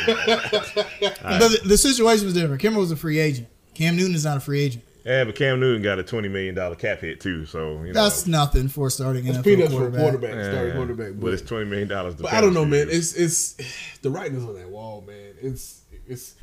But 1.22 1.40
the, 1.40 1.60
the 1.66 1.78
situation 1.78 2.26
was 2.26 2.34
different. 2.34 2.62
Kemba 2.62 2.78
was 2.78 2.92
a 2.92 2.96
free 2.98 3.20
agent. 3.20 3.48
Cam 3.74 3.96
Newton 3.96 4.16
is 4.16 4.26
not 4.26 4.38
a 4.38 4.40
free 4.42 4.60
agent. 4.62 4.84
yeah, 5.06 5.24
but 5.24 5.36
Cam 5.36 5.60
Newton 5.60 5.82
got 5.82 6.00
a 6.00 6.04
twenty 6.04 6.28
million 6.28 6.56
dollar 6.56 6.76
cap 6.76 7.00
hit 7.00 7.20
too, 7.22 7.46
so 7.46 7.82
you 7.84 7.88
know. 7.88 7.94
That's 7.94 8.28
nothing 8.28 8.68
for 8.68 8.90
starting 8.90 9.26
It's 9.28 9.38
NFL 9.38 9.44
peanuts 9.44 9.74
for 9.74 9.88
a 9.88 9.92
quarterback. 9.92 10.02
quarterback, 10.02 10.36
Yeah, 10.36 10.44
starting 10.52 10.68
yeah. 10.70 10.76
quarterback. 10.76 11.12
but 11.16 11.34
it's 11.34 11.42
twenty 11.44 11.66
million 11.66 11.88
dollars. 11.88 12.16
But 12.16 12.34
I 12.34 12.42
don't 12.42 12.54
know, 12.54 12.66
man. 12.66 12.88
It's 12.90 13.14
it's 13.14 13.56
the 14.02 14.10
writing 14.10 14.36
is 14.38 14.44
on 14.44 14.56
that 14.56 14.70
wall, 14.70 15.02
man. 15.08 15.34
It's 15.42 15.82
it's 16.08 16.36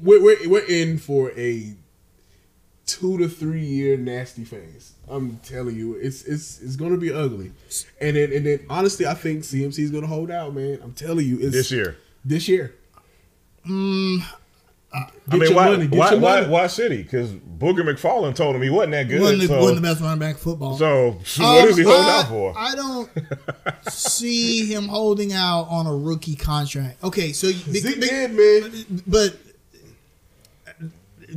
we're 0.00 0.22
we're, 0.22 0.48
we're 0.48 0.64
in 0.66 0.98
for 0.98 1.32
a 1.38 1.74
two 2.86 3.16
to 3.18 3.28
three 3.28 3.64
year 3.64 3.96
nasty 3.96 4.44
phase. 4.44 4.92
I'm 5.08 5.38
telling 5.44 5.76
you, 5.76 5.94
it's 5.94 6.22
it's 6.24 6.60
it's 6.60 6.76
gonna 6.76 6.96
be 6.96 7.12
ugly. 7.12 7.52
And 8.00 8.16
then 8.16 8.32
and 8.32 8.46
then 8.46 8.66
honestly, 8.70 9.06
I 9.06 9.14
think 9.14 9.42
CMC 9.42 9.78
is 9.80 9.90
gonna 9.90 10.06
hold 10.06 10.30
out, 10.30 10.54
man. 10.54 10.78
I'm 10.82 10.92
telling 10.92 11.26
you, 11.26 11.38
it's 11.40 11.52
this 11.52 11.70
year. 11.72 11.96
This 12.24 12.48
year. 12.48 12.74
I 13.66 15.06
Get 15.28 15.40
mean, 15.40 15.42
your 15.50 15.54
why, 15.54 15.70
money, 15.70 15.86
get 15.88 15.98
why, 15.98 16.10
your 16.12 16.20
why, 16.20 16.40
money. 16.42 16.52
why 16.52 16.66
should 16.68 16.92
he? 16.92 17.02
Because 17.02 17.32
Booger 17.32 17.80
McFarland 17.80 18.36
told 18.36 18.54
him 18.54 18.62
he 18.62 18.70
wasn't 18.70 18.92
that 18.92 19.08
good. 19.08 19.20
Wasn't 19.20 19.40
the, 19.40 19.46
so, 19.48 19.58
wasn't 19.58 19.76
the 19.82 19.88
best 19.88 20.00
running 20.00 20.18
back 20.20 20.34
in 20.34 20.40
football. 20.40 20.76
so, 20.76 21.18
so 21.24 21.42
Um, 21.44 21.54
what 21.56 21.68
is 21.70 21.76
he 21.78 21.82
holding 21.82 22.04
I, 22.04 22.20
out 22.20 22.28
for? 22.28 22.54
I 22.56 22.74
don't 22.76 23.10
see 23.90 24.66
him 24.72 24.86
holding 24.86 25.32
out 25.32 25.62
on 25.68 25.86
a 25.88 25.96
rookie 25.96 26.36
contract. 26.36 27.02
Okay, 27.02 27.32
so 27.32 27.48
you- 27.48 27.64
be- 27.72 27.80
Zeke 27.80 28.00
be- 28.00 28.06
did, 28.06 28.30
man. 28.34 29.02
but 29.06 29.36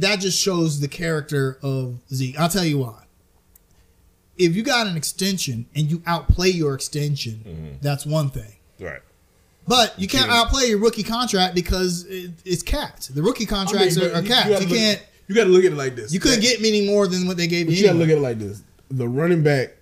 that 0.01 0.19
just 0.19 0.39
shows 0.41 0.79
the 0.79 0.87
character 0.87 1.57
of 1.61 1.99
Zeke. 2.13 2.39
I'll 2.39 2.49
tell 2.49 2.65
you 2.65 2.79
why. 2.79 3.03
If 4.37 4.55
you 4.55 4.63
got 4.63 4.87
an 4.87 4.95
extension 4.97 5.65
and 5.75 5.89
you 5.89 6.01
outplay 6.05 6.49
your 6.49 6.75
extension, 6.75 7.41
Mm-hmm. 7.45 7.67
that's 7.81 8.05
one 8.05 8.29
thing. 8.29 8.53
right. 8.79 9.01
But 9.67 9.99
you 9.99 10.07
can't 10.07 10.27
Yeah. 10.29 10.37
outplay 10.41 10.67
your 10.69 10.77
rookie 10.77 11.03
contract 11.03 11.53
because 11.53 12.05
it, 12.05 12.31
it's 12.45 12.63
capped. 12.63 13.13
The 13.13 13.21
rookie 13.21 13.39
I 13.39 13.51
mean, 13.51 13.65
contracts 13.65 13.97
are, 13.97 14.13
are 14.15 14.21
capped. 14.21 14.49
gotta 14.49 14.63
You, 14.63 14.69
look- 14.69 14.77
can't. 14.77 15.03
You 15.27 15.35
got 15.35 15.43
to 15.43 15.49
look 15.49 15.65
at 15.65 15.73
it 15.73 15.75
like 15.75 15.97
this. 15.97 16.13
You 16.13 16.21
couldn't 16.21 16.39
get 16.39 16.61
many 16.61 16.85
more 16.87 17.05
than 17.05 17.27
what 17.27 17.35
they 17.35 17.47
gave 17.47 17.69
you. 17.69 17.75
you 17.75 17.83
got 17.85 17.91
to 17.93 17.97
look 17.99 18.07
at 18.09 18.15
it 18.17 18.21
like 18.21 18.39
this: 18.39 18.61
the 18.89 19.09
running 19.09 19.43
back 19.43 19.75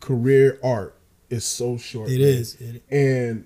career 0.00 0.58
arc 0.64 0.96
is 1.30 1.44
so 1.44 1.76
short. 1.78 2.10
It 2.10 2.20
is. 2.20 2.56
It- 2.56 2.82
And 2.90 3.44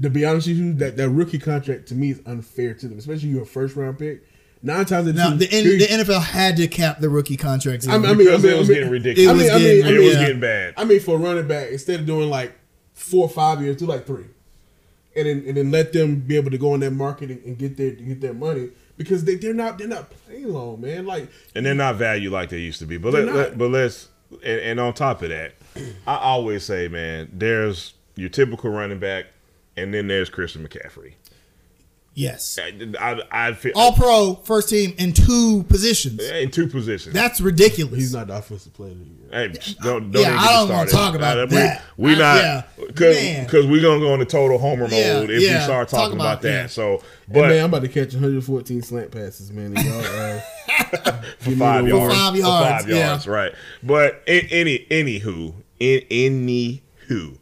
to 0.00 0.08
be 0.08 0.24
honest 0.24 0.46
with 0.48 0.56
you, 0.56 0.72
that, 0.74 0.96
that 0.96 1.10
rookie 1.10 1.38
contract 1.38 1.86
to 1.88 1.94
me 1.94 2.12
is 2.12 2.20
unfair 2.24 2.72
to 2.72 2.88
them, 2.88 2.96
especially 2.98 3.28
you're 3.28 3.42
a 3.42 3.46
first 3.46 3.76
round 3.76 3.98
pick. 3.98 4.22
Nine 4.62 4.84
times 4.84 5.06
out 5.06 5.10
of 5.10 5.14
Now 5.16 5.28
ten, 5.30 5.38
the, 5.38 5.52
N, 5.52 5.64
the 5.64 5.86
NFL 5.86 6.22
had 6.22 6.56
to 6.56 6.66
cap 6.66 6.98
the 6.98 7.08
rookie 7.08 7.36
contracts. 7.36 7.86
I 7.86 7.98
mean, 7.98 8.10
I 8.10 8.14
mean, 8.14 8.28
I 8.28 8.36
mean, 8.36 8.46
it 8.46 8.58
was 8.58 8.68
I 8.68 8.72
mean- 8.72 8.78
getting 8.78 8.90
ridiculous. 8.90 9.30
It 9.30 9.52
was 9.52 9.62
getting- 9.62 9.94
it 9.94 9.98
was 9.98 10.14
yeah. 10.14 10.20
getting 10.20 10.40
bad. 10.40 10.74
I 10.76 10.84
mean, 10.84 11.00
for 11.00 11.16
a 11.16 11.18
running 11.18 11.46
back, 11.46 11.70
instead 11.70 12.00
of 12.00 12.06
doing 12.06 12.30
like 12.30 12.52
four 12.94 13.24
or 13.24 13.28
five 13.28 13.60
years, 13.62 13.76
do 13.76 13.86
like 13.86 14.06
three, 14.06 14.24
and 15.14 15.26
then 15.26 15.44
and 15.46 15.56
then 15.56 15.70
let 15.70 15.92
them 15.92 16.16
be 16.16 16.36
able 16.36 16.50
to 16.50 16.58
go 16.58 16.72
on 16.72 16.80
that 16.80 16.92
market 16.92 17.30
and, 17.30 17.44
and 17.44 17.58
get 17.58 17.76
their 17.76 17.90
get 17.92 18.20
their 18.20 18.34
money 18.34 18.70
because 18.96 19.24
they 19.24 19.34
they're 19.36 19.54
not 19.54 19.78
they're 19.78 19.88
not 19.88 20.10
playing 20.10 20.52
long, 20.52 20.80
man. 20.80 21.06
Like 21.06 21.28
and 21.54 21.64
they're 21.64 21.74
not 21.74 21.96
valued 21.96 22.32
like 22.32 22.48
they 22.48 22.58
used 22.58 22.78
to 22.80 22.86
be. 22.86 22.96
But 22.96 23.12
let, 23.12 23.26
let, 23.34 23.58
but 23.58 23.70
let's 23.70 24.08
and, 24.42 24.60
and 24.60 24.80
on 24.80 24.94
top 24.94 25.22
of 25.22 25.28
that, 25.28 25.54
I 26.06 26.16
always 26.16 26.64
say, 26.64 26.88
man, 26.88 27.28
there's 27.32 27.94
your 28.16 28.30
typical 28.30 28.70
running 28.70 28.98
back, 28.98 29.26
and 29.76 29.92
then 29.92 30.08
there's 30.08 30.30
Christian 30.30 30.66
McCaffrey. 30.66 31.14
Yes, 32.16 32.58
I, 32.60 32.72
I, 33.30 33.48
I 33.48 33.52
feel 33.52 33.70
all 33.76 33.92
pro 33.92 34.34
first 34.42 34.68
team 34.70 34.94
in 34.98 35.12
two 35.12 35.62
positions. 35.68 36.20
in 36.24 36.50
two 36.50 36.66
positions. 36.66 37.14
That's 37.14 37.40
ridiculous. 37.40 37.94
he's 37.94 38.12
not 38.12 38.26
the 38.26 38.36
offensive 38.38 38.72
player 38.74 38.90
of 38.92 38.98
the 38.98 39.04
year. 39.04 39.12
Hey, 39.30 39.48
don't, 39.82 40.10
don't 40.10 40.22
Yeah, 40.22 40.28
even 40.30 40.38
I 40.38 40.46
don't 40.52 40.68
wanna 40.70 40.90
talk 40.90 41.14
about 41.14 41.38
Uh, 41.38 41.46
that. 41.46 41.82
We, 41.96 42.14
we 42.14 42.22
I- 42.22 42.44
not 42.64 42.68
because 42.88 43.16
Man. 43.16 43.44
because 43.44 43.66
we're 43.66 43.82
gonna 43.82 44.00
go 44.00 44.14
into 44.14 44.24
total 44.24 44.58
homer 44.58 44.88
Yeah, 44.88 45.20
mode 45.20 45.30
if 45.30 45.42
yeah. 45.42 45.58
we 45.58 45.64
start 45.64 45.88
Talk 45.88 46.00
talking 46.00 46.16
about, 46.16 46.24
about- 46.34 46.42
that. 46.42 46.48
yeah. 46.62 46.66
So, 46.66 46.98
But 47.28 47.34
but 47.34 47.48
man, 47.50 47.64
I'm 47.64 47.70
about 47.70 47.82
to 47.82 47.88
catch 47.88 48.12
114 48.14 48.82
slant 48.82 49.10
passes, 49.12 49.52
man. 49.52 49.74
Y'all, 49.76 50.00
uh, 50.00 50.40
for 51.38 51.50
five 51.52 51.86
yards, 51.86 51.90
For 51.90 52.10
five 52.10 52.32
for 52.32 52.38
yards, 52.38 52.84
five 52.84 52.88
yeah. 52.88 53.06
yards, 53.08 53.26
right? 53.28 53.52
But 53.82 54.22
in, 54.26 54.46
any 54.50 54.86
anywho, 54.90 55.54
in 55.80 56.00
anywho, 56.10 57.38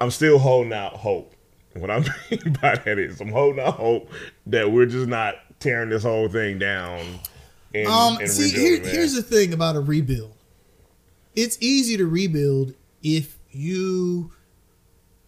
I'm 0.00 0.10
still 0.10 0.38
holding 0.38 0.72
out 0.72 0.94
hope. 0.94 1.34
What 1.80 1.90
I 1.90 2.00
mean 2.30 2.56
by 2.60 2.76
that 2.76 2.98
is 2.98 3.20
I'm 3.20 3.28
holding 3.32 3.60
out 3.64 3.74
hope 3.74 4.10
that 4.46 4.70
we're 4.70 4.86
just 4.86 5.08
not 5.08 5.34
tearing 5.60 5.90
this 5.90 6.02
whole 6.02 6.28
thing 6.28 6.58
down. 6.58 7.00
And, 7.74 7.86
Um, 7.86 8.18
and 8.18 8.30
see, 8.30 8.48
here, 8.50 8.80
here's 8.80 9.14
the 9.14 9.22
thing 9.22 9.52
about 9.52 9.76
a 9.76 9.80
rebuild. 9.80 10.34
It's 11.34 11.58
easy 11.60 11.96
to 11.96 12.06
rebuild 12.06 12.74
if 13.02 13.38
you 13.50 14.32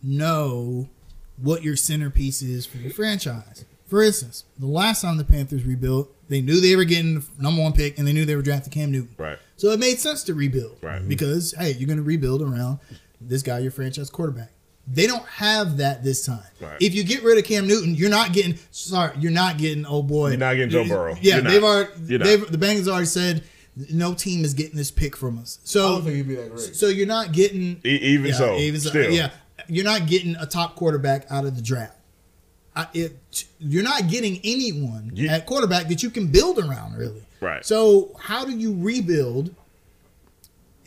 know 0.02 0.88
what 1.36 1.62
your 1.62 1.76
centerpiece 1.76 2.42
is 2.42 2.66
for 2.66 2.78
your 2.78 2.90
franchise. 2.92 3.64
For 3.86 4.02
instance, 4.02 4.44
the 4.58 4.66
last 4.66 5.02
time 5.02 5.16
the 5.16 5.24
Panthers 5.24 5.64
rebuilt, 5.64 6.14
they 6.28 6.40
knew 6.40 6.60
they 6.60 6.76
were 6.76 6.84
getting 6.84 7.14
the 7.16 7.26
number 7.38 7.60
one 7.62 7.72
pick 7.72 7.98
and 7.98 8.06
they 8.06 8.12
knew 8.12 8.24
they 8.24 8.36
were 8.36 8.42
drafting 8.42 8.72
Cam 8.72 8.92
Newton. 8.92 9.14
right. 9.18 9.38
So 9.56 9.70
it 9.70 9.80
made 9.80 9.98
sense 9.98 10.22
to 10.24 10.34
rebuild. 10.34 10.78
Right. 10.80 11.06
Because, 11.06 11.54
hey, 11.58 11.72
you're 11.72 11.86
going 11.88 11.98
to 11.98 12.02
rebuild 12.04 12.40
around 12.40 12.78
this 13.20 13.42
guy, 13.42 13.58
your 13.58 13.70
franchise 13.72 14.08
quarterback. 14.08 14.52
They 14.88 15.06
don't 15.06 15.24
have 15.26 15.76
that 15.76 16.02
this 16.02 16.26
time. 16.26 16.40
Right. 16.60 16.76
If 16.80 16.94
you 16.94 17.04
get 17.04 17.22
rid 17.22 17.38
of 17.38 17.44
Cam 17.44 17.66
Newton, 17.68 17.94
you're 17.94 18.10
not 18.10 18.32
getting 18.32 18.58
sorry, 18.72 19.16
you're 19.18 19.30
not 19.30 19.56
getting 19.58 19.86
oh 19.86 20.02
boy. 20.02 20.30
You're 20.30 20.38
not 20.38 20.54
getting 20.54 20.70
Joe 20.70 20.84
Burrow. 20.88 21.16
Yeah, 21.20 21.36
You're 21.36 21.42
they've 21.44 21.64
already 21.64 21.90
You're 22.06 22.18
they've 22.18 22.50
the 22.50 22.58
Bengals 22.58 22.88
already 22.88 23.06
said 23.06 23.44
no 23.92 24.14
team 24.14 24.44
is 24.44 24.52
getting 24.54 24.76
this 24.76 24.90
pick 24.90 25.16
from 25.16 25.38
us. 25.38 25.58
I 25.62 25.66
So 25.66 25.88
don't 25.92 26.02
think 26.04 26.16
he'd 26.16 26.28
be 26.28 26.34
that 26.34 26.50
great. 26.50 26.74
so 26.74 26.88
you're 26.88 27.06
not 27.06 27.30
getting 27.32 27.80
E- 27.84 27.88
even 27.88 28.26
yeah, 28.26 28.34
so, 28.34 28.56
even 28.56 28.80
so, 28.80 28.88
still. 28.90 29.10
yeah, 29.12 29.30
you're 29.68 29.84
not 29.84 30.06
getting 30.08 30.34
a 30.36 30.46
top 30.46 30.74
quarterback 30.74 31.24
out 31.30 31.44
of 31.44 31.54
the 31.54 31.62
draft. 31.62 31.96
I, 32.74 32.88
it, 32.94 33.44
you're 33.60 33.84
not 33.84 34.08
getting 34.08 34.40
anyone 34.42 35.12
You- 35.14 35.28
at 35.28 35.46
quarterback 35.46 35.86
that 35.88 36.02
you 36.02 36.10
can 36.10 36.26
build 36.28 36.58
around, 36.58 36.96
really. 36.96 37.22
Right. 37.40 37.64
So 37.64 38.10
how 38.18 38.44
do 38.44 38.50
you 38.52 38.74
rebuild? 38.76 39.54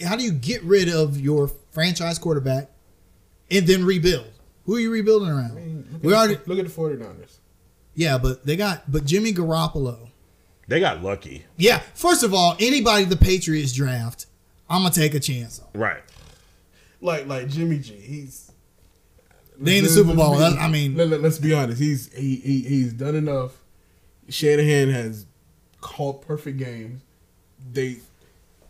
How 0.06 0.16
do 0.18 0.24
you 0.24 0.32
get 0.34 0.62
rid 0.64 0.90
of 0.90 1.20
your 1.20 1.50
franchise 1.72 2.20
quarterback 2.20 2.70
and 3.52 3.68
then 3.68 3.86
rebuild? 3.86 4.32
Who 4.66 4.76
are 4.76 4.80
you 4.80 4.92
rebuilding 4.92 5.30
around? 5.30 5.52
I 5.52 5.56
mean, 5.56 5.88
look, 5.92 6.04
we 6.04 6.14
already 6.14 6.38
look 6.46 6.60
at 6.60 6.66
the 6.66 6.72
49ers. 6.72 7.38
Yeah, 7.96 8.18
but 8.18 8.46
they 8.46 8.56
got 8.56 8.90
but 8.92 9.06
Jimmy 9.06 9.34
Garoppolo. 9.34 10.10
They 10.68 10.80
got 10.80 11.04
lucky. 11.04 11.46
Yeah, 11.58 11.80
first 11.94 12.24
of 12.24 12.34
all, 12.34 12.56
anybody 12.60 13.06
the 13.06 13.18
Patriots 13.18 13.74
draft, 13.74 14.26
I'm 14.70 14.82
gonna 14.84 14.94
take 14.94 15.14
a 15.14 15.20
chance 15.20 15.60
on. 15.60 15.80
Right. 15.80 16.02
Like 17.02 17.28
like 17.28 17.50
Jimmy 17.50 17.80
G, 17.80 17.94
he's 17.96 18.52
They 19.60 19.78
in 19.78 19.84
the 19.84 19.90
Super 19.90 20.16
Bowl. 20.16 20.36
That's- 20.38 20.60
I 20.60 20.70
mean- 20.70 20.96
let, 20.96 21.12
us 21.12 21.38
be 21.38 21.54
honest. 21.54 21.80
He's 21.82 22.12
he, 22.14 22.38
he 22.38 22.62
he's 22.62 22.94
done 22.94 23.16
enough. 23.16 23.52
Shanahan 24.30 24.90
has 24.90 25.26
called 25.82 26.26
perfect 26.26 26.58
games. 26.58 27.02
They 27.72 27.98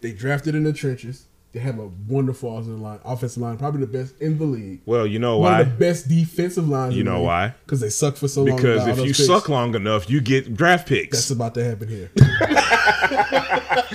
they 0.01 0.11
drafted 0.11 0.55
in 0.55 0.63
the 0.63 0.73
trenches. 0.73 1.27
They 1.53 1.59
have 1.59 1.77
a 1.77 1.87
wonderful 2.07 2.51
offensive 2.57 2.79
line, 2.81 2.99
offensive 3.05 3.41
line, 3.43 3.57
probably 3.57 3.81
the 3.81 3.87
best 3.87 4.19
in 4.19 4.39
the 4.39 4.43
league. 4.45 4.81
Well, 4.87 5.05
you 5.05 5.19
know 5.19 5.37
One 5.37 5.51
why? 5.51 5.61
of 5.61 5.69
the 5.69 5.75
best 5.75 6.07
defensive 6.09 6.67
lines. 6.67 6.95
You 6.95 7.01
in 7.01 7.05
know 7.05 7.17
league. 7.17 7.25
why? 7.27 7.53
Because 7.63 7.79
they 7.79 7.89
suck 7.89 8.15
for 8.17 8.27
so 8.27 8.43
long. 8.43 8.55
Because 8.55 8.87
if 8.87 8.97
you 8.97 9.03
picks. 9.13 9.25
suck 9.27 9.49
long 9.49 9.75
enough, 9.75 10.09
you 10.09 10.19
get 10.19 10.55
draft 10.55 10.87
picks. 10.87 11.15
that's 11.17 11.29
about 11.29 11.53
to 11.53 11.63
happen 11.63 11.87
here. 11.87 12.09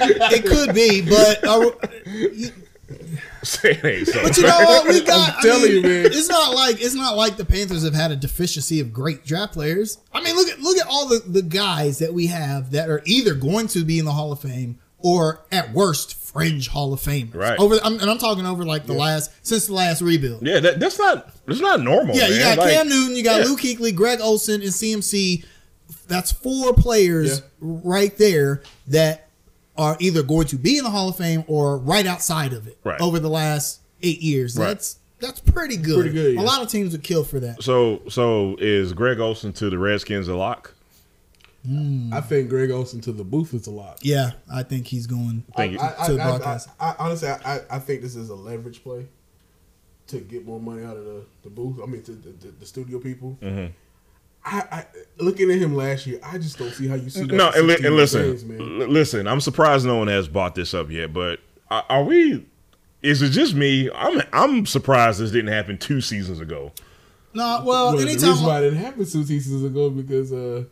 It 0.00 0.44
could 0.44 0.74
be, 0.74 1.00
but 1.02 1.44
uh, 1.46 1.70
you- 2.06 2.50
Say 3.42 3.72
it 3.72 3.84
ain't 3.84 4.06
so. 4.08 4.22
but 4.22 4.36
you 4.36 4.42
know 4.44 4.58
what? 4.58 4.88
We 4.88 5.02
got. 5.02 5.34
I'm 5.44 5.50
I 5.52 5.62
mean, 5.62 5.70
you, 5.72 5.82
man. 5.82 6.06
It's 6.06 6.28
not 6.28 6.54
like 6.54 6.80
it's 6.80 6.94
not 6.94 7.16
like 7.16 7.36
the 7.36 7.44
Panthers 7.44 7.84
have 7.84 7.94
had 7.94 8.10
a 8.10 8.16
deficiency 8.16 8.80
of 8.80 8.92
great 8.92 9.24
draft 9.24 9.52
players. 9.52 9.98
I 10.12 10.22
mean, 10.22 10.34
look 10.36 10.48
at 10.48 10.58
look 10.60 10.78
at 10.78 10.86
all 10.88 11.06
the 11.06 11.22
the 11.26 11.42
guys 11.42 11.98
that 11.98 12.14
we 12.14 12.28
have 12.28 12.70
that 12.72 12.88
are 12.88 13.02
either 13.04 13.34
going 13.34 13.66
to 13.68 13.84
be 13.84 13.98
in 13.98 14.04
the 14.06 14.12
Hall 14.12 14.32
of 14.32 14.40
Fame 14.40 14.78
or 15.00 15.40
at 15.52 15.72
worst 15.72 16.14
fringe 16.14 16.68
Hall 16.68 16.92
of 16.92 17.00
Famers. 17.00 17.34
Right. 17.34 17.58
Over, 17.58 17.76
I'm, 17.82 17.98
and 18.00 18.10
I'm 18.10 18.18
talking 18.18 18.44
over 18.46 18.64
like 18.64 18.86
the 18.86 18.92
last 18.92 19.30
since 19.46 19.66
the 19.66 19.74
last 19.74 20.02
rebuild. 20.02 20.46
yeah, 20.46 20.60
that, 20.60 20.80
that's 20.80 20.98
not 20.98 21.32
that's 21.46 21.60
not 21.60 21.80
normal. 21.80 22.16
Yeah, 22.16 22.28
you 22.28 22.38
got 22.38 22.58
Like, 22.58 22.72
Cam 22.74 22.88
Newton, 22.88 23.16
you 23.16 23.22
got 23.24 23.40
yeah. 23.40 23.46
Luke 23.46 23.60
Kuechly, 23.60 23.94
Greg 23.94 24.20
Olsen, 24.20 24.60
and 24.62 24.70
CMC. 24.70 25.44
That's 26.06 26.32
four 26.32 26.74
players 26.74 27.38
Yeah. 27.40 27.44
right 27.60 28.16
there 28.18 28.62
that 28.88 29.28
are 29.76 29.96
either 30.00 30.22
going 30.22 30.46
to 30.48 30.56
be 30.56 30.76
in 30.78 30.84
the 30.84 30.90
Hall 30.90 31.08
of 31.08 31.16
Fame 31.16 31.44
or 31.46 31.78
right 31.78 32.06
outside 32.06 32.52
of 32.52 32.66
it 32.66 32.78
Right. 32.84 33.00
over 33.00 33.18
the 33.20 33.30
last 33.30 33.80
eight 34.02 34.20
years. 34.20 34.56
Right. 34.58 34.66
That's 34.66 34.98
that's 35.20 35.40
pretty 35.40 35.76
good. 35.76 35.96
Pretty 36.02 36.10
good, 36.12 36.34
yeah. 36.34 36.40
A 36.40 36.42
lot 36.42 36.62
of 36.62 36.68
teams 36.68 36.92
would 36.92 37.02
kill 37.02 37.24
for 37.24 37.40
that. 37.40 37.62
So 37.62 38.02
so 38.08 38.56
is 38.60 38.92
Greg 38.92 39.18
Olsen 39.20 39.52
to 39.54 39.70
the 39.70 39.78
Redskins 39.78 40.28
a 40.28 40.34
lock? 40.36 40.74
I 42.12 42.20
think 42.20 42.48
Greg 42.48 42.70
Olsen 42.70 43.00
to 43.02 43.12
the 43.12 43.24
booth 43.24 43.52
is 43.54 43.66
a 43.66 43.70
lot. 43.70 43.98
Yeah, 44.02 44.32
I 44.52 44.62
think 44.62 44.86
he's 44.86 45.06
going. 45.06 45.44
Thank 45.56 45.72
you. 45.72 45.78
I, 45.80 45.94
I, 45.98 46.06
To 46.06 46.12
the 46.14 46.22
I- 46.22 46.26
broadcast. 46.26 46.68
I, 46.80 46.88
I, 46.90 46.94
honestly, 46.98 47.28
I, 47.28 47.60
I 47.70 47.78
think 47.78 48.02
this 48.02 48.16
is 48.16 48.28
a 48.30 48.34
leverage 48.34 48.82
play 48.82 49.06
to 50.08 50.18
get 50.20 50.46
more 50.46 50.60
money 50.60 50.84
out 50.84 50.96
of 50.96 51.04
the, 51.04 51.24
the 51.42 51.50
booth. 51.50 51.80
I 51.82 51.86
mean, 51.86 52.02
to 52.04 52.12
the, 52.12 52.30
the, 52.30 52.48
the 52.60 52.66
studio 52.66 52.98
people. 52.98 53.36
Mm-hmm. 53.42 53.72
I, 54.44 54.62
I 54.72 54.86
looking 55.18 55.50
at 55.50 55.58
him 55.58 55.74
last 55.74 56.06
year, 56.06 56.20
I 56.24 56.38
just 56.38 56.56
don't 56.58 56.70
see 56.70 56.88
how 56.88 56.94
you 56.94 57.10
see 57.10 57.20
that. 57.26 57.32
No, 57.34 57.50
and, 57.54 57.66
li- 57.66 57.76
and 57.84 57.96
listen, 57.96 58.22
games, 58.22 58.44
man. 58.44 58.60
l- 58.60 58.88
listen. 58.88 59.26
I'm 59.26 59.40
surprised 59.42 59.84
no 59.84 59.96
one 59.96 60.08
has 60.08 60.26
bought 60.28 60.54
this 60.54 60.72
up 60.72 60.90
yet. 60.90 61.12
But 61.12 61.40
are, 61.70 61.84
are 61.90 62.04
we? 62.04 62.46
Is 63.02 63.20
it 63.20 63.30
just 63.30 63.54
me? 63.54 63.90
I'm 63.94 64.22
I'm 64.32 64.64
surprised 64.64 65.20
this 65.20 65.30
didn't 65.32 65.52
happen 65.52 65.76
two 65.76 66.00
seasons 66.00 66.40
ago. 66.40 66.72
No, 67.34 67.62
well, 67.64 67.64
Well, 67.64 67.92
the 67.96 68.02
anytime. 68.04 68.30
reason 68.30 68.46
why 68.46 68.58
it 68.58 68.62
didn't 68.62 68.78
happen 68.78 69.04
two 69.04 69.24
seasons 69.24 69.62
ago 69.62 69.90
because 69.90 70.32
uh, 70.32 70.64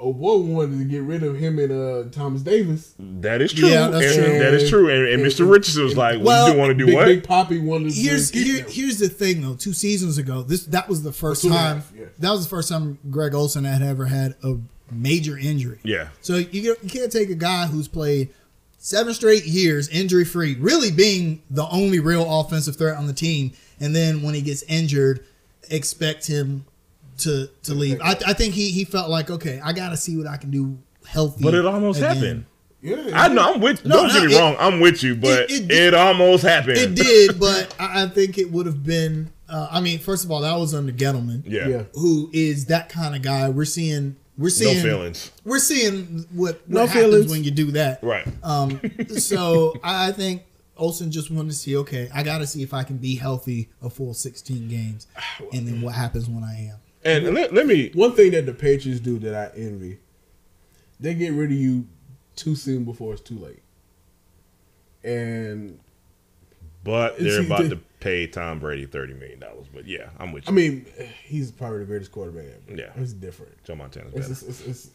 oh 0.00 0.12
boy 0.12 0.36
wanted 0.38 0.78
to 0.78 0.84
get 0.84 1.02
rid 1.02 1.22
of 1.22 1.36
him 1.36 1.58
and 1.58 1.70
uh, 1.70 2.10
Thomas 2.10 2.42
Davis. 2.42 2.94
That 2.98 3.40
is 3.42 3.52
true. 3.52 3.68
Yeah, 3.68 3.88
that's 3.88 4.16
and, 4.16 4.24
true. 4.26 4.38
That 4.38 4.54
is 4.54 4.70
true. 4.70 4.88
And, 4.88 5.04
and 5.06 5.22
And- 5.22 5.30
Mr. 5.30 5.50
Richardson 5.50 5.84
was 5.84 5.96
like, 5.96 6.16
Well, 6.16 6.46
"Well, 6.46 6.52
you 6.52 6.58
want 6.58 6.70
to 6.70 6.74
do 6.74 6.86
Big, 6.86 6.94
what?" 6.94 7.04
Big 7.06 7.24
Poppy 7.24 7.58
wanted 7.60 7.92
to 7.92 8.00
Here's 8.00 8.30
keep 8.30 8.46
here, 8.46 8.62
him. 8.64 8.70
here's 8.70 8.98
the 8.98 9.08
thing 9.08 9.42
though. 9.42 9.54
Two 9.54 9.72
seasons 9.72 10.18
ago, 10.18 10.42
this 10.42 10.64
that 10.66 10.88
was 10.88 11.02
the 11.02 11.12
first 11.12 11.42
two 11.42 11.50
time. 11.50 11.76
half, 11.76 11.92
yeah. 11.96 12.06
That 12.18 12.30
was 12.30 12.44
the 12.44 12.50
first 12.50 12.68
time 12.68 12.98
Greg 13.10 13.34
Olsen 13.34 13.64
had 13.64 13.82
ever 13.82 14.06
had 14.06 14.34
a 14.42 14.56
major 14.90 15.38
injury. 15.38 15.78
yeah, 15.84 16.08
So 16.20 16.36
you 16.36 16.74
you 16.82 16.88
can't 16.88 17.12
take 17.12 17.30
a 17.30 17.34
guy 17.36 17.66
who's 17.66 17.86
played 17.86 18.30
seven 18.78 19.12
straight 19.14 19.44
years 19.44 19.86
injury 19.88 20.24
free, 20.24 20.56
really 20.58 20.90
being 20.90 21.42
the 21.50 21.68
only 21.68 22.00
real 22.00 22.26
offensive 22.40 22.74
threat 22.76 22.96
on 22.96 23.06
the 23.06 23.12
team, 23.12 23.52
and 23.78 23.94
then 23.94 24.22
when 24.22 24.34
he 24.34 24.40
gets 24.40 24.62
injured, 24.64 25.24
expect 25.70 26.26
him 26.26 26.64
to 27.20 27.48
to 27.64 27.74
leave. 27.74 28.00
I, 28.02 28.16
I 28.26 28.32
think 28.32 28.54
he 28.54 28.70
he 28.70 28.84
felt 28.84 29.10
like 29.10 29.30
okay, 29.30 29.60
I 29.62 29.72
got 29.72 29.90
to 29.90 29.96
see 29.96 30.16
what 30.16 30.26
I 30.26 30.36
can 30.36 30.50
do 30.50 30.78
healthy. 31.06 31.42
but 31.42 31.54
it 31.54 31.64
almost 31.66 31.98
again. 31.98 32.14
happened. 32.16 32.44
Yeah, 32.82 33.10
I 33.12 33.28
know. 33.28 33.52
I'm 33.54 33.60
with. 33.60 33.84
No, 33.84 33.96
don't 33.96 34.08
no, 34.08 34.14
get 34.14 34.26
me 34.28 34.34
it- 34.34 34.38
wrong. 34.38 34.56
I'm 34.58 34.80
with 34.80 35.02
you, 35.02 35.14
but 35.14 35.50
it 35.50 35.50
it, 35.50 35.68
did- 35.68 35.94
almost 35.94 36.42
happened. 36.44 36.78
It 36.78 36.94
did, 36.94 37.38
but 37.38 37.74
I, 37.78 38.04
I 38.04 38.08
think 38.08 38.38
it 38.38 38.50
would 38.50 38.66
have 38.66 38.82
been. 38.84 39.30
Uh, 39.48 39.68
I 39.70 39.80
mean, 39.80 39.98
first 39.98 40.24
of 40.24 40.30
all, 40.30 40.40
that 40.42 40.56
was 40.56 40.74
under 40.74 40.92
Gettleman, 40.92 41.42
Yeah. 41.44 41.66
Yeah. 41.68 41.82
who 41.94 42.30
is 42.32 42.66
that 42.66 42.88
kind 42.88 43.14
of 43.16 43.20
guy. 43.22 43.48
We're 43.50 43.64
seeing. 43.66 44.16
We're 44.38 44.48
seeing. 44.48 44.76
No 44.76 44.80
seeing. 44.80 44.94
feelings. 44.94 45.30
We're 45.44 45.58
seeing 45.58 46.24
what, 46.32 46.54
what 46.54 46.68
No 46.68 46.86
happens 46.86 47.04
feelings. 47.04 47.30
when 47.30 47.44
you 47.44 47.50
do 47.50 47.70
that. 47.72 48.02
Right. 48.02 48.26
Um, 48.42 48.80
so 49.18 49.74
I 49.84 50.08
I 50.08 50.12
think 50.12 50.44
Olsen 50.78 51.10
just 51.10 51.30
wanted 51.30 51.48
to 51.50 51.54
see, 51.56 51.76
okay, 51.78 52.08
I 52.14 52.22
got 52.22 52.38
to 52.38 52.46
see 52.46 52.62
if 52.62 52.72
I 52.72 52.84
can 52.84 52.96
be 52.96 53.16
healthy 53.16 53.68
a 53.82 53.90
full 53.90 54.14
16 54.14 54.68
games, 54.68 55.06
and 55.52 55.68
then 55.68 55.82
what 55.82 55.94
happens 55.94 56.26
when 56.30 56.42
I 56.44 56.70
am. 56.70 56.76
And 57.04 57.34
let, 57.34 57.52
let 57.54 57.66
me. 57.66 57.90
One 57.94 58.12
thing 58.12 58.32
that 58.32 58.46
the 58.46 58.52
Patriots 58.52 59.00
do 59.00 59.18
that 59.20 59.34
I 59.34 59.56
envy, 59.58 59.98
they 60.98 61.14
get 61.14 61.32
rid 61.32 61.50
of 61.50 61.56
you 61.56 61.86
too 62.36 62.54
soon 62.54 62.84
before 62.84 63.12
it's 63.14 63.22
too 63.22 63.38
late. 63.38 63.62
And 65.02 65.80
But 66.84 67.18
they're 67.18 67.40
about 67.42 67.62
did- 67.62 67.70
to 67.70 67.76
pay 68.00 68.26
Tom 68.26 68.58
Brady 68.60 68.86
thirty 68.86 69.14
million 69.14 69.40
dollars. 69.40 69.66
But 69.72 69.86
yeah, 69.86 70.10
I'm 70.18 70.32
with 70.32 70.44
you. 70.46 70.52
I 70.52 70.54
mean, 70.54 70.86
he's 71.24 71.50
probably 71.50 71.78
the 71.80 71.84
greatest 71.86 72.12
quarterback 72.12 72.44
ever. 72.68 72.78
Yeah. 72.80 72.90
it's 72.96 73.12
different. 73.12 73.62
Joe 73.64 73.76
Montana's 73.76 74.12
better. 74.12 74.30
it's, 74.30 74.42
it's, 74.42 74.66
it's 74.66 74.90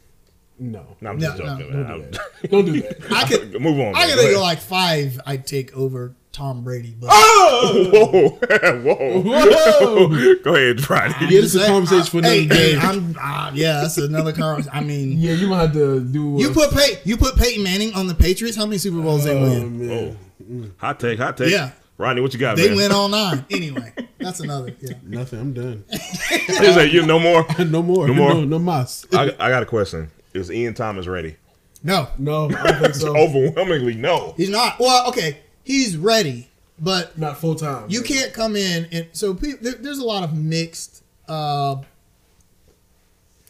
no, 0.58 0.86
no, 1.02 1.10
I'm 1.10 1.20
just 1.20 1.38
no, 1.38 1.46
joking. 1.58 1.72
don't 1.74 2.02
do 2.02 2.12
that. 2.12 2.32
Don't 2.52 2.66
do 2.66 2.82
that. 2.82 3.12
I 3.12 3.24
could, 3.28 3.60
Move 3.62 3.78
on. 3.80 3.94
I 3.96 4.08
Go 4.16 4.32
go 4.36 4.42
like 4.42 4.60
five. 4.60 5.20
I'd 5.26 5.46
take 5.46 5.76
over 5.76 6.16
Tom 6.36 6.64
Brady, 6.66 6.94
but 7.00 7.10
Whoa, 7.14 8.30
whoa, 8.84 9.22
Whoa. 9.22 10.36
Go 10.44 10.56
ahead, 10.56 10.82
Friday. 10.84 11.16
Yeah, 11.22 11.42
this 11.42 11.56
is 11.56 11.64
a 11.64 11.68
conversation 11.68 12.04
for 12.06 12.18
another 12.18 12.34
hey, 12.36 12.46
day. 12.46 12.74
hey, 12.76 12.78
I'm, 12.78 13.16
uh, 13.18 13.52
yeah, 13.54 13.80
that's 13.82 13.98
another 13.98 14.34
conversation. 14.34 14.78
I 14.78 14.82
mean, 14.82 15.14
Yeah, 15.18 15.32
you 15.34 15.48
might 15.48 15.62
have 15.62 15.74
to 15.74 16.02
do. 16.02 16.36
you 16.38 16.50
uh, 16.50 16.54
put 16.54 16.72
Pey- 16.72 17.00
you 17.06 17.16
put 17.16 17.38
Peyton 17.38 17.64
Manning 17.64 17.94
on 17.94 18.08
the 18.08 18.16
Patriots. 18.16 18.58
How 18.58 18.66
many 18.66 18.80
Super 18.80 19.02
Bowls 19.02 19.24
they 19.24 19.34
oh, 19.38 19.42
win? 19.44 19.88
man. 19.88 20.74
Hot 20.78 21.00
take, 21.00 21.20
hot 21.20 21.38
take. 21.38 21.52
Yeah. 21.52 21.72
Rodney, 21.98 22.22
what 22.22 22.34
you 22.34 22.40
got, 22.40 22.58
They 22.58 22.68
man? 22.68 22.76
win 22.76 22.92
all 22.92 23.08
nine. 23.22 23.46
Anyway, 23.50 23.94
that's 24.20 24.42
another. 24.42 24.76
Yeah. 24.82 24.96
Nothing. 25.04 25.40
I'm 25.40 25.54
done. 25.54 25.86
Is 25.90 26.76
that 26.76 26.90
you? 26.92 27.06
No 27.06 27.18
more. 27.18 27.46
no 27.60 27.82
more. 27.82 28.08
No 28.08 28.14
No 28.14 28.14
more? 28.14 28.34
No, 28.34 28.44
no 28.44 28.60
mas. 28.60 29.06
I, 29.14 29.34
I 29.40 29.50
got 29.50 29.64
a 29.64 29.66
question. 29.66 30.12
Is 30.34 30.52
Ian 30.52 30.74
Thomas 30.74 31.08
ready? 31.08 31.38
No, 31.82 32.10
No, 32.18 32.46
I 32.50 32.50
don't 32.72 32.82
think 32.82 32.96
so. 32.96 33.16
Overwhelmingly, 33.16 33.94
no. 33.94 34.34
he's 34.36 34.50
not. 34.50 34.80
Well, 34.80 35.08
okay, 35.10 35.38
he's 35.66 35.98
ready, 35.98 36.48
but 36.80 37.18
Not 37.18 37.38
full 37.38 37.56
time. 37.56 37.90
you 37.90 38.02
can't 38.02 38.32
come 38.32 38.56
in 38.56 38.88
and 38.94 39.08
so 39.12 39.34
pe- 39.34 39.54
there, 39.60 39.74
there's 39.74 39.98
a 40.00 40.06
lot 40.06 40.24
of 40.24 40.34
mixed 40.34 41.04
uh, 41.28 41.76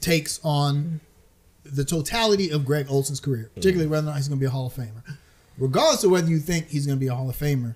takes 0.02 0.40
on 0.44 1.00
the 1.64 1.84
totality 1.86 2.50
of 2.52 2.66
Greg 2.66 2.88
Olsen's 2.90 3.20
career, 3.20 3.50
particularly 3.56 3.90
whether 3.90 4.06
or 4.08 4.12
not 4.12 4.18
he's 4.18 4.28
going 4.28 4.40
to 4.40 4.44
be 4.44 4.48
a 4.48 4.52
Hall 4.52 4.68
of 4.68 4.74
Famer. 4.74 5.04
Regardless 5.58 6.04
of 6.04 6.12
whether 6.12 6.28
you 6.30 6.40
think 6.40 6.70
he's 6.70 6.86
going 6.86 6.98
to 6.98 7.00
be 7.00 7.08
a 7.08 7.16
Hall 7.16 7.30
of 7.30 7.36
Famer, 7.38 7.76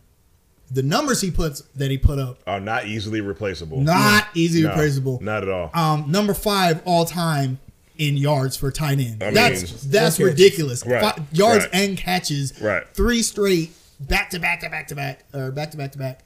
the 0.72 0.84
numbers 0.84 1.22
he 1.22 1.32
puts 1.32 1.62
that 1.76 1.90
he 1.90 1.98
put 1.98 2.20
up 2.20 2.40
Are 2.46 2.60
not 2.60 2.86
easily 2.86 3.22
replaceable. 3.22 3.82
not 3.82 4.28
easy 4.36 4.62
No, 4.62 4.70
replaceable. 4.70 5.20
Not 5.22 5.42
at 5.44 5.50
all. 5.50 5.72
Um, 5.74 6.12
number 6.12 6.34
five 6.36 6.82
all 6.86 7.06
time 7.06 7.60
in 7.98 8.16
yards 8.16 8.56
for 8.56 8.72
tight 8.72 9.00
end. 9.00 9.24
I 9.24 9.26
mean- 9.28 9.34
that's 9.34 9.84
that's 9.86 10.20
ridiculous. 10.20 10.86
Right, 10.86 11.02
Fi- 11.02 11.24
yards 11.32 11.66
right. 11.66 11.74
and 11.74 11.98
catches. 11.98 12.62
Right. 12.62 12.84
Three 12.94 13.24
straight 13.24 13.72
back 14.00 14.30
to 14.32 14.40
back 14.40 14.62
to 14.62 14.70
back 14.70 14.88
to 14.88 14.96
back 14.96 15.24
or 15.34 15.52
back 15.52 15.72
to 15.72 15.78
back 15.78 15.92
to 15.94 15.98
back 15.98 16.22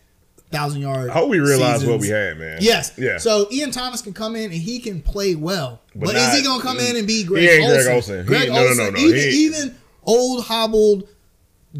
thousand 0.52 0.82
yard. 0.82 1.10
I 1.10 1.14
hope 1.14 1.30
we 1.30 1.40
realize 1.40 1.84
what 1.86 2.00
we 2.00 2.10
had, 2.10 2.38
man. 2.38 2.60
Yes. 2.62 2.94
Yeah. 2.98 3.18
So 3.18 3.48
Ian 3.52 3.72
Thomas 3.72 4.02
can 4.02 4.14
come 4.14 4.36
in 4.36 4.46
and 4.46 4.54
he 4.54 4.80
can 4.80 5.02
play 5.02 5.34
well, 5.36 5.82
But 5.96 6.08
but, 6.08 6.16
is 6.16 6.34
he 6.38 6.44
gonna 6.44 6.62
come 6.62 6.80
in 6.80 6.96
and 6.96 7.08
be 7.08 7.20
he 7.20 7.24
Greg 7.24 7.44
ain't 7.50 7.68
Greg 7.68 7.78
Olson? 7.88 7.94
Olsen. 7.94 8.18
He- 8.20 8.24
Greg 8.26 8.50
no, 8.50 8.56
no, 8.68 8.74
no, 8.74 8.90
no, 8.92 8.98
even 9.00 9.20
even 9.34 9.76
old 10.04 10.44
hobbled. 10.46 11.08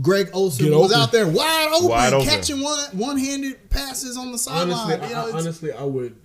Greg 0.02 0.32
Olsen 0.34 0.66
Get 0.70 0.76
was 0.76 0.92
open. 0.92 1.02
out 1.04 1.12
there 1.12 1.28
wide 1.28 1.70
open, 1.72 1.90
Wide 1.90 2.14
open. 2.14 2.28
catching 2.28 2.62
one 2.64 2.80
one 2.98 3.16
handed 3.20 3.70
passes 3.70 4.18
on 4.18 4.32
the 4.32 4.40
sideline. 4.40 4.72
honestly, 4.76 5.08
You 5.10 5.14
know, 5.14 5.28
I, 5.28 5.32
honestly, 5.32 5.72
I 5.72 5.84
would, 5.84 6.16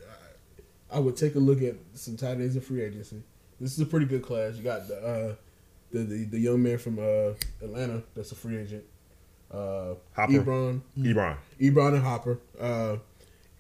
I 0.91 0.99
would 0.99 1.17
take 1.19 1.35
a 1.35 1.39
look 1.39 1.61
at 1.61 1.75
some 1.93 2.17
tight 2.17 2.39
ends 2.39 2.57
in 2.57 2.63
free 2.63 2.81
agency. 2.83 3.23
This 3.61 3.75
is 3.75 3.81
a 3.81 3.85
pretty 3.85 4.07
good 4.07 4.23
class. 4.23 4.57
You 4.57 4.63
got 4.63 4.89
the 4.89 4.97
uh, 4.97 5.35
the, 5.93 5.99
the 5.99 6.25
the 6.25 6.39
young 6.39 6.63
man 6.63 6.79
from 6.79 6.99
uh, 6.99 7.35
Atlanta 7.63 8.03
that's 8.17 8.33
a 8.33 8.37
free 8.37 8.57
agent. 8.57 8.85
Uh, 9.51 9.95
Hooper. 10.13 10.45
Ebron, 10.45 10.81
Ebron. 10.99 11.37
Ebron 11.61 11.95
and 11.95 12.03
Hooper, 12.05 12.39
uh, 12.61 12.97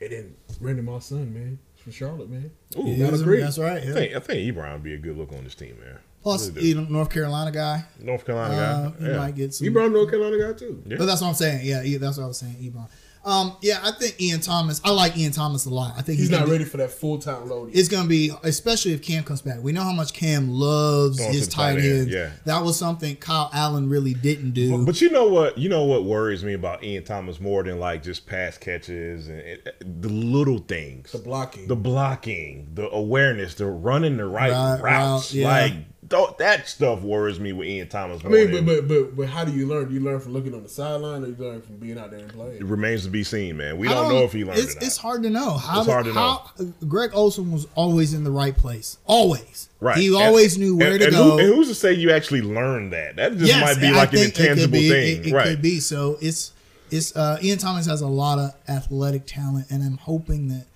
and 0.01 0.13
then 0.13 0.35
Randy 0.61 0.83
Moss 0.83 1.07
son, 1.07 1.33
man, 1.33 1.59
from 1.77 1.93
Charlotte, 1.93 2.29
man. 2.29 2.51
Ooh. 2.79 2.85
Yeah, 2.87 3.11
Not 3.11 3.21
a 3.21 3.23
great. 3.25 3.41
That's 3.41 3.59
right. 3.59 3.83
I 3.83 3.93
think 3.93 4.15
I 4.15 4.21
think 4.21 4.55
Ebron 4.57 4.73
would 4.75 4.83
be 4.83 4.95
a 4.95 4.99
good 4.99 5.17
look 5.17 5.33
on 5.33 5.45
this 5.45 5.55
team, 5.55 5.79
man. 5.81 5.99
Plus, 6.23 6.49
Really 6.51 6.61
do. 6.61 6.67
you 6.69 6.75
know, 6.75 6.83
North 6.85 7.11
Carolina 7.11 7.51
guy. 7.53 7.85
North 8.01 8.27
Carolina 8.27 8.55
Uh, 8.55 8.89
guy. 8.91 8.99
he 8.99 9.11
yeah. 9.11 9.17
might 9.17 9.35
get 9.37 9.55
some. 9.55 9.67
Ebron, 9.69 9.93
North 9.93 10.11
Carolina 10.11 10.39
guy 10.39 10.53
too. 10.59 10.83
Yeah. 10.87 10.97
But 10.99 11.07
that's 11.07 11.21
what 11.23 11.29
I'm 11.29 11.35
saying. 11.35 11.65
Yeah, 11.65 11.83
yeah, 11.83 11.99
that's 11.99 12.19
what 12.19 12.25
I 12.25 12.27
was 12.27 12.39
saying. 12.39 12.57
Ebron. 12.57 12.89
Um, 13.29 13.57
yeah, 13.61 13.81
I 13.83 13.93
think 13.93 14.21
Ian 14.21 14.41
Thomas. 14.41 14.81
I 14.85 14.91
like 14.91 15.17
Ian 15.17 15.33
Thomas 15.33 15.67
a 15.67 15.71
lot. 15.71 15.93
I 15.99 16.03
think 16.03 16.19
He's 16.19 16.29
he 16.29 16.33
can 16.35 16.41
not 16.41 16.47
do- 16.47 16.53
ready 16.53 16.65
for 16.65 16.79
that 16.79 16.91
full 16.91 17.19
time 17.19 17.49
load. 17.49 17.69
yet. 17.69 17.77
It's 17.79 17.89
gonna 17.89 18.09
be, 18.09 18.33
especially 18.43 18.93
if 18.95 19.03
Cam 19.03 19.23
comes 19.25 19.43
back. 19.43 19.63
We 19.63 19.73
know 19.73 19.83
how 19.83 19.93
much 19.93 20.13
Cam 20.15 20.49
loves 20.51 21.19
Throwing 21.19 21.33
his 21.35 21.47
tight 21.49 21.75
tight 21.75 21.79
end, 21.85 21.99
ends. 22.01 22.13
yeah. 22.13 22.31
That 22.47 22.65
was 22.65 22.79
something 22.79 23.17
Kyle 23.17 23.51
Allen 23.53 23.89
really 23.91 24.15
didn't 24.15 24.53
do. 24.53 24.85
But 24.87 25.01
you 25.03 25.11
know 25.11 25.29
what? 25.29 25.59
You 25.59 25.69
know 25.69 25.85
what 25.85 26.05
worries 26.05 26.43
me 26.43 26.55
about 26.55 26.83
Ian 26.83 27.05
Thomas 27.05 27.39
more 27.39 27.63
than 27.63 27.79
like 27.79 28.03
just 28.03 28.27
pass 28.27 28.57
catches 28.57 29.29
and 29.29 29.41
and 29.41 30.03
the 30.03 30.09
little 30.09 30.59
things, 30.59 31.13
The 31.13 31.19
blocking. 31.19 31.67
the 31.69 31.77
blocking, 31.77 32.69
the 32.75 32.89
awareness, 32.91 33.55
the 33.57 33.67
running 33.67 34.17
the 34.17 34.25
right, 34.27 34.51
Right, 34.53 34.81
routes. 34.81 35.33
route, 35.33 35.35
yeah. 35.35 35.47
Like 35.49 35.73
th- 35.73 35.85
that 36.09 36.69
stuff 36.69 37.03
worries 37.03 37.39
me 37.41 37.53
with 37.53 37.69
Ian 37.69 37.89
Thomas. 37.89 38.25
I 38.25 38.29
mean, 38.29 38.51
but, 38.51 38.65
but 38.67 38.89
but 38.89 39.17
but 39.17 39.27
how 39.29 39.45
do 39.45 39.53
you 39.53 39.67
learn? 39.67 39.89
Do 39.89 39.95
you 39.95 40.01
learn 40.01 40.21
from 40.21 40.33
looking 40.33 40.55
on 40.55 40.63
the 40.63 40.69
sideline, 40.69 41.25
or 41.25 41.29
you 41.29 41.37
learn 41.39 41.61
from 41.63 41.77
being 41.77 41.99
out 41.99 42.11
there 42.11 42.21
and 42.21 42.33
playing? 42.33 42.57
it 42.57 42.65
remains 42.65 43.05
to 43.05 43.11
be 43.11 43.23
seen, 43.25 43.57
man. 43.57 43.79
We 43.79 43.89
I 43.89 43.93
don't, 43.95 44.09
know 44.13 44.23
if 44.25 44.33
he 44.33 44.45
learned 44.45 44.59
it's, 44.59 44.75
it. 44.75 44.83
or 44.83 44.87
It's 44.87 44.97
hard 44.97 45.23
to 45.25 45.31
know. 45.31 45.55
How, 45.59 45.81
It's 45.81 45.89
hard 45.91 46.05
to 46.07 46.13
how, 46.13 46.51
Greg 46.87 47.11
Olsen 47.15 47.53
was 47.53 47.67
always 47.75 48.15
in 48.15 48.25
the 48.25 48.31
right 48.31 48.57
place. 48.57 48.99
Always. 49.07 49.69
Right. 49.81 49.97
He 49.99 50.07
And- 50.09 50.17
always 50.17 50.57
knew 50.59 50.77
where 50.77 50.93
and, 50.93 51.01
to 51.01 51.05
and 51.07 51.15
go. 51.15 51.31
Who, 51.33 51.39
and 51.39 51.55
who's 51.55 51.69
to 51.69 51.75
say 51.75 51.93
you 51.93 52.11
actually 52.11 52.43
learned 52.43 52.93
that? 52.93 53.17
That 53.17 53.33
just 53.37 53.45
yes, 53.47 53.61
might 53.61 53.81
be 53.81 53.93
like 53.93 54.13
an 54.13 54.19
think 54.19 54.39
it 54.39 54.41
intangible 54.41 54.73
be- 54.73 54.89
thing, 54.91 55.21
It, 55.21 55.27
it 55.29 55.33
right? 55.33 55.45
could 55.47 55.63
be. 55.63 55.81
So 55.81 56.17
it's 56.21 56.53
it's 56.91 57.15
uh, 57.15 57.39
Ian 57.43 57.59
Thomas 57.59 57.87
has 57.87 58.01
a 58.01 58.07
lot 58.07 58.39
of 58.39 58.55
athletic 58.69 59.27
talent, 59.27 59.67
and 59.71 59.83
I'm 59.83 59.99
hoping 59.99 60.49
that 60.49 60.67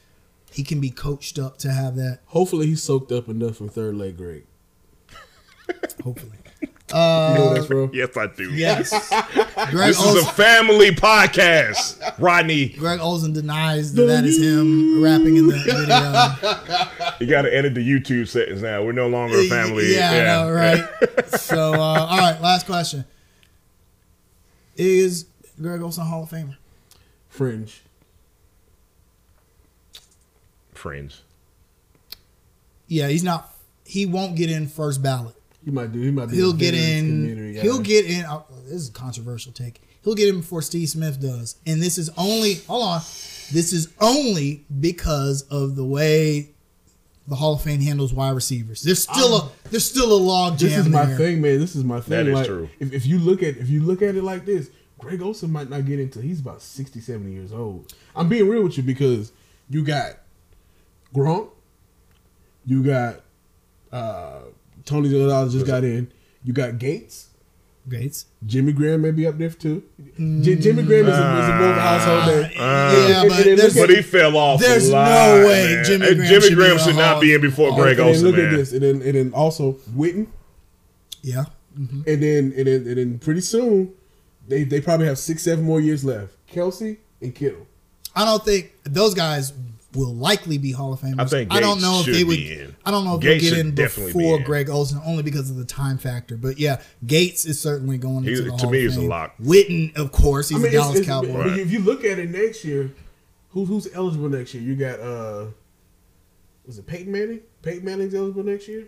he 0.52 0.62
can 0.62 0.78
be 0.80 0.90
coached 0.90 1.38
up 1.38 1.56
to 1.58 1.72
have 1.72 1.96
that. 1.96 2.18
Hopefully, 2.26 2.66
he's 2.66 2.82
soaked 2.82 3.10
up 3.10 3.28
enough 3.28 3.56
from 3.56 3.70
third 3.70 3.94
leg 3.96 4.18
Greg. 4.18 4.44
Hopefully. 6.02 6.32
you 6.62 6.98
know 6.98 7.46
what 7.46 7.54
that's 7.54 7.66
from? 7.66 7.90
Yes, 7.94 8.16
I 8.16 8.26
do. 8.26 8.52
Yes. 8.52 8.90
Greg 9.70 9.88
This 9.88 10.04
is 10.04 10.22
a 10.22 10.32
family 10.32 10.90
podcast, 10.90 12.18
Rodney. 12.18 12.70
Greg 12.70 13.00
Olsen 13.00 13.32
denies 13.32 13.94
that 13.94 14.06
that 14.06 14.24
is 14.24 14.42
him 14.42 15.02
rapping 15.02 15.36
in 15.36 15.48
the 15.48 15.56
video. 15.56 17.08
You 17.20 17.28
got 17.28 17.42
to 17.42 17.54
edit 17.54 17.74
the 17.74 17.88
YouTube 17.88 18.26
settings 18.26 18.62
now. 18.62 18.82
We're 18.82 18.90
no 18.92 19.06
longer 19.06 19.38
a 19.38 19.48
family. 19.48 19.94
Yeah, 19.94 20.10
I 20.10 20.24
know, 20.24 20.50
right? 20.50 21.30
so, 21.38 21.72
uh, 21.74 21.76
all 21.76 22.18
right, 22.18 22.40
last 22.40 22.66
question. 22.66 23.04
Is 24.76 25.26
Greg 25.60 25.80
Olsen 25.82 26.04
Hall 26.04 26.24
of 26.24 26.30
Famer? 26.30 26.56
Fringe. 27.28 27.82
Fringe. 30.74 31.22
Yeah, 32.88 33.06
he's 33.06 33.22
not. 33.22 33.54
He 33.84 34.04
won't 34.04 34.34
get 34.34 34.50
in 34.50 34.66
first 34.66 35.00
ballot. 35.00 35.36
He 35.64 35.70
might 35.70 35.92
do. 35.92 36.00
He 36.00 36.10
might 36.10 36.26
be. 36.26 36.36
He'll 36.36 36.52
get 36.52 36.74
in. 36.74 37.54
guy. 37.54 37.60
He'll 37.60 37.80
get 37.80 38.06
in. 38.06 38.24
oh, 38.26 38.44
this 38.64 38.74
is 38.74 38.88
a 38.88 38.92
controversial 38.92 39.52
take. 39.52 39.80
He'll 40.02 40.14
get 40.14 40.28
in 40.28 40.40
before 40.40 40.62
Steve 40.62 40.88
Smith 40.88 41.20
does, 41.20 41.56
and 41.66 41.80
this 41.80 41.98
is 41.98 42.10
only. 42.16 42.54
Hold 42.66 42.82
on. 42.82 43.00
This 43.52 43.72
is 43.72 43.92
only 44.00 44.64
because 44.80 45.42
of 45.42 45.76
the 45.76 45.84
way 45.84 46.50
the 47.28 47.36
Hall 47.36 47.54
of 47.54 47.62
Fame 47.62 47.80
handles 47.80 48.12
wide 48.12 48.34
receivers. 48.34 48.82
There's 48.82 49.02
still 49.02 49.36
a 49.36 49.50
there's 49.70 49.84
still 49.84 50.12
a 50.12 50.16
log 50.18 50.58
jam 50.58 50.70
This 50.70 50.78
is 50.78 50.88
my 50.88 51.04
there. 51.04 51.16
thing, 51.16 51.40
man. 51.40 51.60
This 51.60 51.76
is 51.76 51.84
my 51.84 52.00
thing. 52.00 52.10
That 52.10 52.26
is 52.26 52.34
like, 52.34 52.46
true. 52.46 52.68
If, 52.80 52.92
if 52.92 53.06
you 53.06 53.18
look 53.18 53.42
at 53.42 53.56
if 53.56 53.68
you 53.68 53.82
look 53.82 54.02
at 54.02 54.16
it 54.16 54.24
like 54.24 54.44
this, 54.44 54.70
Greg 54.98 55.22
Olsen 55.22 55.50
might 55.50 55.70
not 55.70 55.84
get 55.84 56.00
into. 56.00 56.20
He's 56.20 56.40
about 56.40 56.62
60, 56.62 57.00
70 57.00 57.32
years 57.32 57.52
old. 57.52 57.92
I'm 58.16 58.28
being 58.28 58.48
real 58.48 58.62
with 58.62 58.76
you 58.76 58.82
because 58.82 59.32
you 59.68 59.84
got 59.84 60.18
Gronk, 61.14 61.50
you 62.64 62.82
got 62.82 63.20
uh, 63.92 64.42
Tony 64.84 65.08
Gonzalez 65.10 65.52
just 65.52 65.66
got 65.66 65.84
in. 65.84 66.12
You 66.44 66.52
got 66.52 66.78
Gates. 66.78 67.28
Gates. 67.88 68.26
Jimmy 68.46 68.72
Graham 68.72 69.02
may 69.02 69.10
be 69.10 69.26
up 69.26 69.38
there 69.38 69.50
too. 69.50 69.82
J- 70.16 70.54
Jimmy 70.56 70.84
Graham 70.84 71.06
is 71.08 71.14
a, 71.14 71.18
is 71.18 71.48
a 71.48 71.56
more 71.56 71.72
ah, 71.74 71.80
household 71.98 72.26
name. 72.42 72.52
Ah. 72.58 73.08
yeah, 73.08 73.20
and- 73.22 73.28
but 73.28 73.38
and 73.38 73.46
then 73.48 73.56
there's- 73.56 73.74
look 73.76 73.88
But 73.88 73.96
he 73.96 74.02
fell 74.02 74.36
off. 74.36 74.60
There's 74.60 74.88
a 74.88 74.92
no 74.92 75.44
way 75.48 75.74
man. 75.74 75.84
Jimmy 75.84 76.06
Graham 76.14 76.26
Jimmy 76.28 76.40
should 76.48 76.54
Graham 76.54 76.72
in 76.78 76.78
should 76.84 76.96
not 76.96 77.20
be 77.20 77.34
in 77.34 77.40
before 77.40 77.74
Greg 77.74 77.98
and 77.98 78.08
Olsen, 78.08 78.24
look 78.26 78.36
man. 78.36 78.44
at 78.46 78.50
this, 78.56 78.72
and 78.72 78.82
then 78.82 79.02
and 79.02 79.14
then 79.14 79.32
also 79.34 79.72
Witten, 79.96 80.28
Yeah. 81.22 81.46
Mm-hmm. 81.78 82.02
and 82.06 82.22
then 82.22 82.52
and 82.56 82.66
then 82.66 82.86
and 82.86 82.96
then 82.98 83.18
pretty 83.18 83.40
soon 83.40 83.92
they 84.46 84.62
they 84.62 84.80
probably 84.80 85.06
have 85.06 85.18
six 85.18 85.42
seven 85.42 85.64
more 85.64 85.80
years 85.80 86.04
left. 86.04 86.34
Kelce 86.46 86.98
and 87.20 87.34
Kittle. 87.34 87.66
I 88.14 88.24
don't 88.26 88.44
think 88.44 88.72
those 88.84 89.14
guys 89.14 89.52
will 89.94 90.14
likely 90.14 90.58
be 90.58 90.72
Hall 90.72 90.92
of 90.92 91.00
Famers. 91.00 91.20
I 91.20 91.24
think 91.26 91.52
I 91.52 91.60
don't 91.60 91.74
Gates 91.74 91.82
know 91.82 91.98
if 92.00 92.04
should 92.06 92.14
they 92.14 92.24
would. 92.24 92.36
be 92.36 92.52
in. 92.60 92.76
I 92.84 92.90
don't 92.90 93.04
know 93.04 93.16
if 93.16 93.20
Gates 93.20 93.42
they'll 93.44 93.50
get 93.52 93.56
should 93.58 93.66
in 93.66 93.74
definitely 93.74 94.12
be 94.14 94.18
before 94.18 94.38
in. 94.38 94.44
Greg 94.44 94.70
Olsen, 94.70 95.00
only 95.04 95.22
because 95.22 95.50
of 95.50 95.56
the 95.56 95.64
time 95.64 95.98
factor. 95.98 96.36
But 96.36 96.58
yeah, 96.58 96.80
Gates 97.06 97.44
is 97.44 97.60
certainly 97.60 97.98
going 97.98 98.18
into 98.24 98.30
He- 98.30 98.38
into 98.38 98.50
the 98.52 98.56
to 98.58 98.70
me, 98.70 98.78
of 98.86 98.92
he's 98.94 98.96
a 98.96 99.02
lock. 99.02 99.34
Witten, 99.38 99.96
of 99.96 100.12
course, 100.12 100.48
he's 100.48 100.58
I 100.58 100.62
mean, 100.62 100.68
a 100.70 100.72
Dallas 100.72 100.90
it's, 100.90 101.00
it's, 101.00 101.08
Cowboy. 101.08 101.32
but 101.44 101.58
if 101.58 101.70
you 101.70 101.80
look 101.80 102.04
at 102.04 102.18
it 102.18 102.30
next 102.30 102.64
year, 102.64 102.90
who's 103.50 103.68
who's 103.68 103.88
eligible 103.94 104.28
next 104.28 104.54
year? 104.54 104.62
You 104.62 104.74
got 104.76 104.98
uh, 105.00 105.46
was 106.66 106.78
it 106.78 106.86
Peyton 106.86 107.12
Manning? 107.12 107.40
Peyton 107.62 107.84
Manning's 107.84 108.14
eligible 108.14 108.44
next 108.44 108.68
year, 108.68 108.86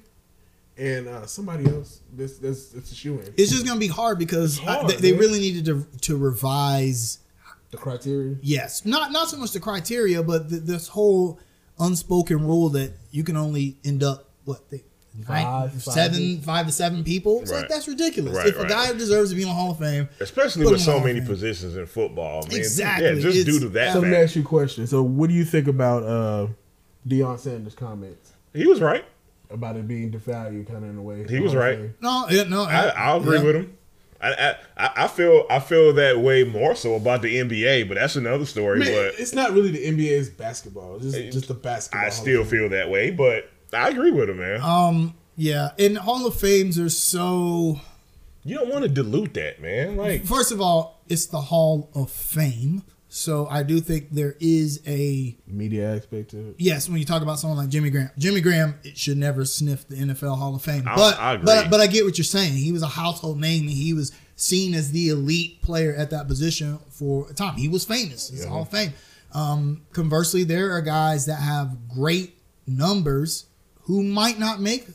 and 0.79 1.07
uh, 1.09 1.27
somebody 1.27 1.67
else. 1.67 2.01
This 2.13 2.39
that's 2.39 2.73
it's 2.75 2.93
a 2.93 2.95
shoe 2.95 3.19
in. 3.21 3.35
It's 3.37 3.51
just 3.53 3.65
going 3.67 3.77
to 3.77 3.81
be 3.81 3.89
hard 3.89 4.19
because 4.19 4.59
hard, 4.59 4.85
I- 4.87 4.89
they, 4.97 4.97
they 4.97 5.13
really 5.13 5.39
needed 5.41 5.65
to 5.67 5.87
to 6.03 6.17
revise. 6.17 7.19
The 7.75 7.81
criteria. 7.81 8.37
Yes, 8.41 8.85
not 8.85 9.11
not 9.11 9.29
so 9.29 9.37
much 9.37 9.51
the 9.53 9.61
criteria, 9.61 10.23
but 10.23 10.49
th 10.49 10.63
this 10.63 10.87
whole 10.89 11.41
unspoken 11.81 12.47
rule 12.47 12.69
that 12.71 12.93
you 13.11 13.25
can 13.25 13.37
only 13.37 13.79
end 13.85 14.03
up 14.05 14.31
what 14.45 14.71
they, 14.71 14.85
Five, 15.27 15.73
five. 15.73 15.83
seven, 15.83 16.41
five 16.41 16.67
to 16.67 16.73
seven 16.73 17.03
people. 17.03 17.41
It's 17.43 17.51
like 17.53 17.69
that's 17.69 17.89
ridiculous. 17.89 18.37
Right, 18.37 18.47
if 18.47 18.59
a 18.59 18.67
guy 18.69 18.93
deserves 18.93 19.31
to 19.31 19.37
be 19.37 19.43
in 19.43 19.49
the 19.49 19.55
Hall 19.55 19.73
of 19.73 19.79
Fame, 19.79 20.09
Especially 20.21 20.67
with 20.67 20.81
so 20.81 21.01
many 21.01 21.19
man. 21.21 21.27
positions 21.29 21.77
in 21.77 21.87
football, 21.87 22.43
man. 22.47 22.57
Exactly. 22.57 23.07
Yeah, 23.07 23.15
just 23.15 23.39
It's- 23.39 23.45
due 23.45 23.61
to 23.61 23.69
that 23.71 23.93
So 23.93 24.01
let 24.01 24.11
me 24.11 24.17
ask 24.17 24.37
you 24.37 24.43
a 24.43 24.45
question. 24.45 24.87
So, 24.87 25.03
what 25.03 25.29
do 25.31 25.35
you 25.35 25.45
think 25.45 25.67
about 25.69 26.03
uh, 26.05 26.47
Deion 27.09 27.39
Sanders' 27.41 27.75
comments 27.75 28.33
He 28.53 28.67
was 28.67 28.81
right. 28.81 29.05
about 29.51 29.77
it 29.77 29.87
being 29.89 30.11
devalued, 30.13 30.67
kind 30.69 30.85
of 30.85 30.91
in 30.91 30.99
a 30.99 31.03
way? 31.03 31.27
He 31.29 31.41
was 31.41 31.55
right. 31.57 31.91
no, 32.01 32.27
yeah, 32.31 32.45
no, 32.45 32.63
I, 32.65 32.89
I 32.89 33.17
agree 33.17 33.39
yeah. 33.39 33.45
with 33.45 33.57
him. 33.57 33.77
I, 34.25 34.57
I 34.77 35.05
I 35.05 35.09
feel 35.09 35.47
I 35.51 35.59
feel 35.59 35.93
that 35.95 36.21
way 36.21 36.45
more 36.45 36.75
so 36.75 36.95
about 36.95 37.23
the 37.23 37.37
NBA, 37.37 37.89
but 37.89 37.95
that's 37.97 38.17
another 38.17 38.47
story. 38.47 38.81
Man, 38.81 38.89
but 38.93 39.21
it's 39.21 39.35
not 39.35 39.53
really 39.53 39.71
the 39.71 39.85
NBA's 39.87 40.31
basketball. 40.31 40.97
It's 40.97 41.13
just, 41.13 41.33
just 41.33 41.49
the 41.49 41.55
basketball. 41.55 42.07
I 42.07 42.09
still 42.11 42.45
feel 42.45 42.69
that 42.71 42.89
way. 42.91 43.11
But 43.11 43.51
I 43.73 43.89
agree 43.91 44.11
with 44.11 44.31
him, 44.31 44.39
man. 44.39 44.61
Um, 44.63 45.15
yeah, 45.37 45.71
and 45.79 45.99
Hall 45.99 46.27
of 46.27 46.35
Fames 46.39 46.79
are 46.79 46.89
so. 46.89 47.81
you 48.45 48.57
don't 48.57 48.71
want 48.71 48.83
to 48.85 48.89
dilute 48.89 49.35
that, 49.35 49.61
man. 49.61 49.97
Like 49.97 50.25
First 50.25 50.53
of 50.53 50.61
all, 50.61 51.03
it's 51.09 51.27
the 51.27 51.41
Hall 51.41 51.91
of 51.95 52.11
Fame, 52.11 52.83
so 53.17 53.47
I 53.49 53.63
do 53.63 53.79
think 53.81 54.11
there 54.11 54.35
is 54.41 54.81
a 54.89 55.37
media 55.47 55.95
aspect 55.95 56.31
to 56.33 56.49
it. 56.49 56.55
yes. 56.59 56.89
When 56.89 56.99
you 56.99 57.05
talk 57.05 57.23
about 57.23 57.39
someone 57.39 57.57
like 57.59 57.69
Jimmy 57.69 57.91
Graham, 57.91 58.11
Jimmy 58.19 58.41
Graham 58.41 58.75
it 58.83 58.99
should 58.99 59.17
never 59.19 59.45
sniff 59.45 59.87
the 59.87 59.95
NFL 59.95 60.37
Hall 60.37 60.57
of 60.57 60.63
Fame. 60.63 60.83
I- 60.89 60.97
but 60.97 61.19
I 61.21 61.35
agree. 61.35 61.45
but 61.47 61.71
but 61.71 61.81
I 61.81 61.87
get 61.87 62.05
what 62.05 62.19
you're 62.19 62.25
saying. 62.25 62.55
He 62.55 62.73
was 62.73 62.83
a 62.83 62.89
household 62.89 63.39
name, 63.41 63.63
and 63.63 63.71
he 63.71 63.93
was 63.95 64.11
seen 64.35 64.75
as 64.75 64.91
the 64.91 65.11
elite 65.11 65.63
player 65.63 65.95
at 65.95 66.11
that 66.11 66.27
position 66.27 66.81
for 66.91 67.31
a 67.31 67.35
time. 67.35 67.57
He 67.57 67.69
was 67.69 67.85
famous. 67.85 68.31
He's 68.31 68.45
a 68.45 68.49
Hall 68.49 68.63
of 68.63 68.69
Fame. 68.71 68.93
Um, 69.33 69.83
conversely, 69.93 70.43
there 70.43 70.73
are 70.73 70.81
guys 70.81 71.27
that 71.27 71.37
have 71.41 71.89
great 71.89 72.37
numbers 72.67 73.47
who 73.83 74.03
might 74.03 74.39
not 74.41 74.61
make 74.61 74.89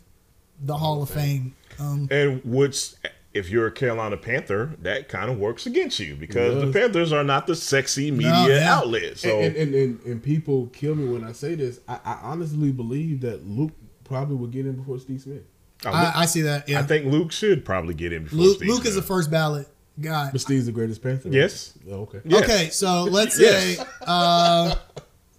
the 0.61 0.75
Hall 0.77 1.01
of 1.01 1.09
Fame. 1.09 1.55
Um, 1.79 2.09
and 2.11 2.41
which 2.43 2.93
if 3.39 3.49
you're 3.49 3.65
a 3.67 3.71
Carolina 3.71 4.17
Panther, 4.17 4.75
that 4.81 5.09
kind 5.09 5.31
of 5.31 5.39
works 5.39 5.65
against 5.65 5.99
you 5.99 6.15
because 6.15 6.61
the. 6.61 6.71
Panthers 6.71 7.11
are 7.11 7.23
not 7.23 7.47
the 7.47 7.55
sexy 7.55 8.11
media 8.11 8.31
No, 8.31 8.47
yeah. 8.47 8.75
outlet. 8.75 9.17
So 9.17 9.39
and, 9.39 9.55
and, 9.55 9.73
and, 9.73 9.99
and 10.03 10.23
people 10.23 10.67
kill 10.67 10.93
me 10.95 11.07
when 11.11 11.23
I 11.23 11.31
say 11.31 11.55
this. 11.55 11.79
I, 11.87 11.99
I 12.05 12.19
honestly 12.21 12.71
believe 12.71 13.21
that 13.21 13.47
Luke 13.47 13.71
probably 14.03 14.35
would 14.35 14.51
get 14.51 14.65
in 14.65 14.73
before 14.75 14.99
Steve 14.99 15.21
Smith. 15.21 15.43
I, 15.85 15.89
I, 15.89 16.11
I 16.21 16.25
see 16.25 16.41
that. 16.41 16.67
Yeah, 16.69 16.79
I 16.79 16.83
think 16.83 17.05
Luke 17.11 17.31
should 17.31 17.63
probably 17.65 17.93
get 17.93 18.11
in 18.13 18.25
before 18.25 18.39
Luke, 18.39 18.57
Steve 18.57 18.69
Luke 18.69 18.85
is 18.85 18.95
the 18.95 19.01
first 19.01 19.31
ballot 19.31 19.67
guy. 19.99 20.29
But 20.31 20.41
Steve's 20.41 20.65
the 20.65 20.71
greatest 20.71 21.01
Panther. 21.01 21.29
right? 21.29 21.35
Yes. 21.35 21.73
Oh, 21.89 22.01
okay. 22.01 22.19
Yes. 22.25 22.43
Okay, 22.43 22.69
so 22.69 23.03
let's 23.05 23.39
Yes. 23.39 23.77
say, 23.77 23.85
uh, 24.05 24.75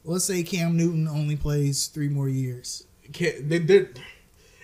let's 0.05 0.25
say 0.25 0.43
Cam 0.43 0.77
Newton 0.77 1.07
only 1.09 1.37
plays 1.37 1.89
three 1.89 2.09
more 2.09 2.29
years. 2.29 2.87
Can't, 3.13 3.49
they, 3.49 3.59
they're, 3.59 3.91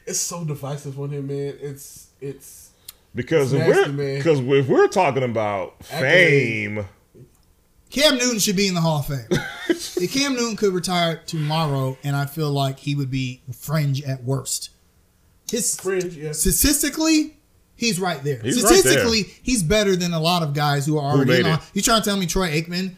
it's 0.07 0.20
so 0.20 0.45
divisive 0.45 0.99
on 1.01 1.11
him, 1.11 1.26
man. 1.26 1.55
It's 1.61 2.09
it's 2.20 2.65
Because 3.16 3.54
if 3.54 3.60
Nasty, 3.60 3.96
we're 3.96 4.16
because 4.18 4.40
if 4.40 4.68
we're 4.68 4.88
talking 4.88 5.22
about 5.22 5.82
fame, 5.82 6.84
Cam 7.88 8.18
Newton 8.18 8.38
should 8.38 8.56
be 8.56 8.68
in 8.68 8.74
the 8.74 8.82
Hall 8.82 8.98
of 8.98 9.06
Fame. 9.06 9.26
if 9.68 10.12
Cam 10.12 10.34
Newton 10.34 10.54
could 10.54 10.74
retire 10.74 11.22
tomorrow, 11.26 11.96
and 12.04 12.14
I 12.14 12.26
feel 12.26 12.50
like 12.50 12.78
he 12.78 12.94
would 12.94 13.10
be 13.10 13.40
fringe 13.58 14.02
at 14.02 14.22
worst. 14.22 14.68
His 15.50 15.80
fringe. 15.80 16.14
Yeah. 16.14 16.32
statistically, 16.32 17.38
he's 17.74 17.98
right 17.98 18.22
there. 18.22 18.38
He's 18.40 18.62
right 18.62 18.74
statistically, 18.74 19.22
he's 19.42 19.62
better 19.62 19.96
than 19.96 20.12
a 20.12 20.20
lot 20.20 20.42
of 20.42 20.52
guys 20.52 20.84
who 20.84 20.98
are 20.98 21.10
already 21.10 21.30
made 21.30 21.38
in. 21.38 21.44
The, 21.44 21.54
it? 21.54 21.60
you 21.72 21.80
trying 21.80 22.02
to 22.02 22.08
tell 22.08 22.18
me 22.18 22.26
Troy 22.26 22.50
Aikman, 22.50 22.96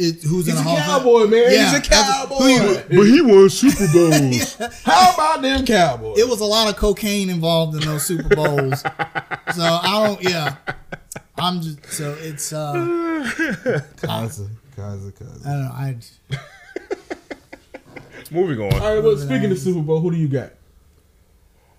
is, 0.00 0.22
who's 0.22 0.48
in 0.48 0.54
He's 0.54 0.62
the 0.64 0.68
a 0.68 0.72
Hall 0.72 0.76
of 0.78 0.84
cowboy, 0.84 1.26
man. 1.26 1.52
Yeah, 1.52 1.70
He's 1.70 1.78
a 1.78 1.82
cowboy. 1.90 2.36
who 2.36 2.74
but 2.96 3.06
he 3.06 3.20
won 3.20 3.50
Super 3.50 3.86
Bowls. 3.92 4.54
How 4.84 5.14
about 5.14 5.42
them 5.42 5.64
Cowboys? 5.66 6.18
it 6.18 6.28
was 6.28 6.40
a 6.40 6.44
lot 6.44 6.68
of 6.68 6.76
cocaine 6.76 7.30
involved 7.30 7.74
in 7.76 7.82
those 7.82 8.04
Super 8.04 8.34
Bowls. 8.34 8.80
so 8.80 9.62
I 9.62 10.06
don't. 10.06 10.22
Yeah, 10.22 10.56
I'm 11.38 11.60
just 11.60 11.84
so 11.92 12.16
it's 12.20 12.52
uh 12.52 12.72
constantly, 13.98 14.54
Kaiser, 14.76 15.10
Kaiser. 15.12 15.40
I 15.44 15.48
don't 15.52 15.64
know. 15.64 15.70
I 15.72 15.96
Moving 18.32 18.60
on. 18.60 18.72
All 18.80 18.94
right, 18.94 19.02
well, 19.02 19.16
speaking 19.16 19.50
of 19.50 19.58
Super 19.58 19.80
Bowl, 19.80 19.98
who 20.00 20.12
do 20.12 20.16
you 20.16 20.28
got? 20.28 20.52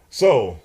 So, 0.09 0.59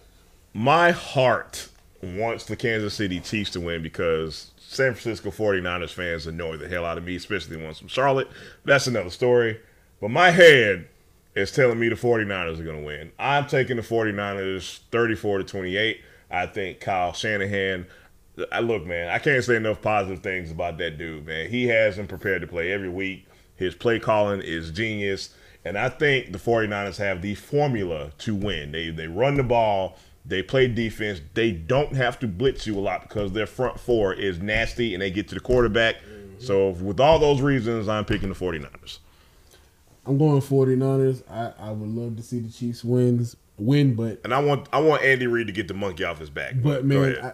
my 0.53 0.91
heart 0.91 1.69
wants 2.03 2.45
the 2.45 2.57
Kansas 2.57 2.95
City 2.95 3.21
Chiefs 3.21 3.51
to 3.51 3.61
win 3.61 3.83
because 3.83 4.51
San 4.77 4.95
Francisco 4.95 5.31
49ers 5.31 5.91
fans 5.91 6.27
annoy 6.27 6.57
the 6.57 6.68
hell 6.68 6.85
out 6.85 6.99
of 6.99 7.05
me, 7.05 7.16
especially 7.16 7.57
the 7.57 7.64
ones 7.64 7.79
from 7.79 7.89
Charlotte. 7.89 8.29
That's 8.64 8.87
another 8.87 9.11
story. 9.11 9.61
But 10.01 10.11
my 10.11 10.31
head 10.31 10.89
is 11.35 11.51
telling 11.51 11.79
me 11.79 11.89
the 11.89 11.97
49ers 11.97 12.61
are 12.61 12.64
going 12.64 12.81
to 12.81 12.87
win. 12.87 13.12
I'm 13.18 13.47
taking 13.47 13.77
the 13.77 13.83
49ers 13.83 14.81
34 14.91 15.39
to 15.39 15.45
28. 15.45 16.01
I 16.31 16.47
think 16.47 16.81
Kyle 16.81 17.12
Shanahan. 17.12 17.87
I 18.53 18.61
look, 18.61 18.85
man, 18.85 19.09
I 19.09 19.18
can't 19.18 19.43
say 19.43 19.57
enough 19.57 19.81
positive 19.81 20.22
things 20.22 20.51
about 20.51 20.77
that 20.79 20.99
dude, 20.99 21.27
man. 21.27 21.49
He 21.49 21.68
has 21.68 21.97
him 21.97 22.07
prepared 22.07 22.43
to 22.43 22.47
play 22.47 22.70
every 22.70 22.91
week. 22.91 23.27
His 23.55 23.74
play 23.74 23.99
calling 23.99 24.43
is 24.43 24.70
genius. 24.70 25.35
And 25.64 25.79
I 25.79 25.89
think 25.89 26.33
the 26.33 26.39
49ers 26.39 26.99
have 26.99 27.22
the 27.22 27.35
formula 27.35 28.12
to 28.18 28.35
win. 28.35 28.72
They 28.72 28.91
they 28.91 29.09
run 29.09 29.37
the 29.37 29.43
ball, 29.43 29.99
they 30.27 30.43
play 30.43 30.68
defense. 30.68 31.20
They 31.35 31.53
don't 31.53 31.95
have 31.95 32.18
to 32.20 32.27
blitz 32.27 32.66
you 32.66 32.79
a 32.79 32.81
lot 32.81 33.03
because 33.03 33.33
their 33.33 33.47
front 33.47 33.79
four 33.79 34.12
is 34.12 34.41
nasty 34.41 34.95
and 34.95 35.03
they 35.03 35.11
get 35.11 35.29
to 35.29 35.35
the 35.35 35.41
quarterback. 35.41 35.97
So 36.39 36.70
with 36.70 37.01
all 37.01 37.18
those 37.18 37.41
reasons, 37.41 37.89
I'm 37.89 38.05
picking 38.05 38.29
the 38.29 38.35
49ers. 38.35 38.99
I'm 40.05 40.18
going 40.18 40.41
49ers. 40.41 41.22
I, 41.31 41.53
I 41.59 41.70
would 41.72 41.89
love 41.89 42.16
to 42.16 42.22
see 42.22 42.39
the 42.41 42.53
Chiefs 42.53 42.85
wins 42.85 43.37
win, 43.59 43.95
but 43.95 44.20
And 44.24 44.33
I 44.35 44.41
want 44.41 44.68
I 44.72 44.81
want 44.81 45.03
Andy 45.03 45.27
Reid 45.27 45.47
to 45.49 45.53
get 45.53 45.68
the 45.68 45.74
monkey 45.74 46.05
off 46.05 46.18
his 46.18 46.31
back. 46.31 46.55
but 46.62 46.83
Go 46.83 46.87
man. 46.87 47.18
I, 47.24 47.33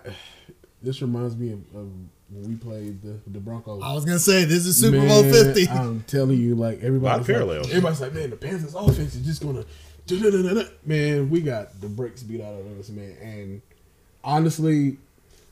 this 0.82 1.00
reminds 1.02 1.36
me 1.36 1.52
of, 1.52 1.58
of 1.74 1.90
when 2.30 2.48
we 2.48 2.54
played 2.56 3.02
the 3.02 3.18
the 3.30 3.40
Broncos. 3.40 3.82
I 3.84 3.92
was 3.92 4.04
gonna 4.04 4.18
say 4.18 4.44
this 4.44 4.64
is 4.66 4.76
Super 4.78 5.06
Bowl 5.06 5.22
Fifty. 5.22 5.68
I'm 5.68 6.02
telling 6.06 6.38
you, 6.38 6.54
like 6.54 6.78
Lot 6.78 6.84
everybody's 6.86 7.18
like, 7.18 7.36
parallels. 7.36 7.68
everybody's 7.68 8.00
like, 8.00 8.14
man, 8.14 8.30
the 8.30 8.36
Panthers 8.36 8.74
offense 8.74 9.14
is 9.14 9.26
just 9.26 9.42
gonna, 9.42 9.64
da-da-da-da-da." 9.64 9.68
Man, 10.84 11.30
we 11.30 11.40
got 11.40 11.80
the 11.80 11.88
brakes 11.88 12.22
beat 12.22 12.40
out 12.40 12.54
of 12.54 12.78
us, 12.78 12.88
man. 12.90 13.16
And 13.20 13.62
honestly, 14.24 14.98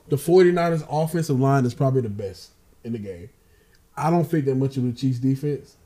the 0.09 0.17
49ers 0.17 0.85
offensive 0.91 1.39
line 1.39 1.65
is 1.65 1.75
probably 1.75 2.03
the 2.03 2.09
best 2.09 2.51
in 2.85 2.93
the 2.93 2.99
game. 2.99 3.29
I 3.97 4.11
don't 4.11 4.25
think 4.25 4.45
that 4.47 4.55
much 4.57 4.77
of 4.77 4.85
the 4.85 4.93
Chiefs 4.93 5.19
defense, 5.19 5.77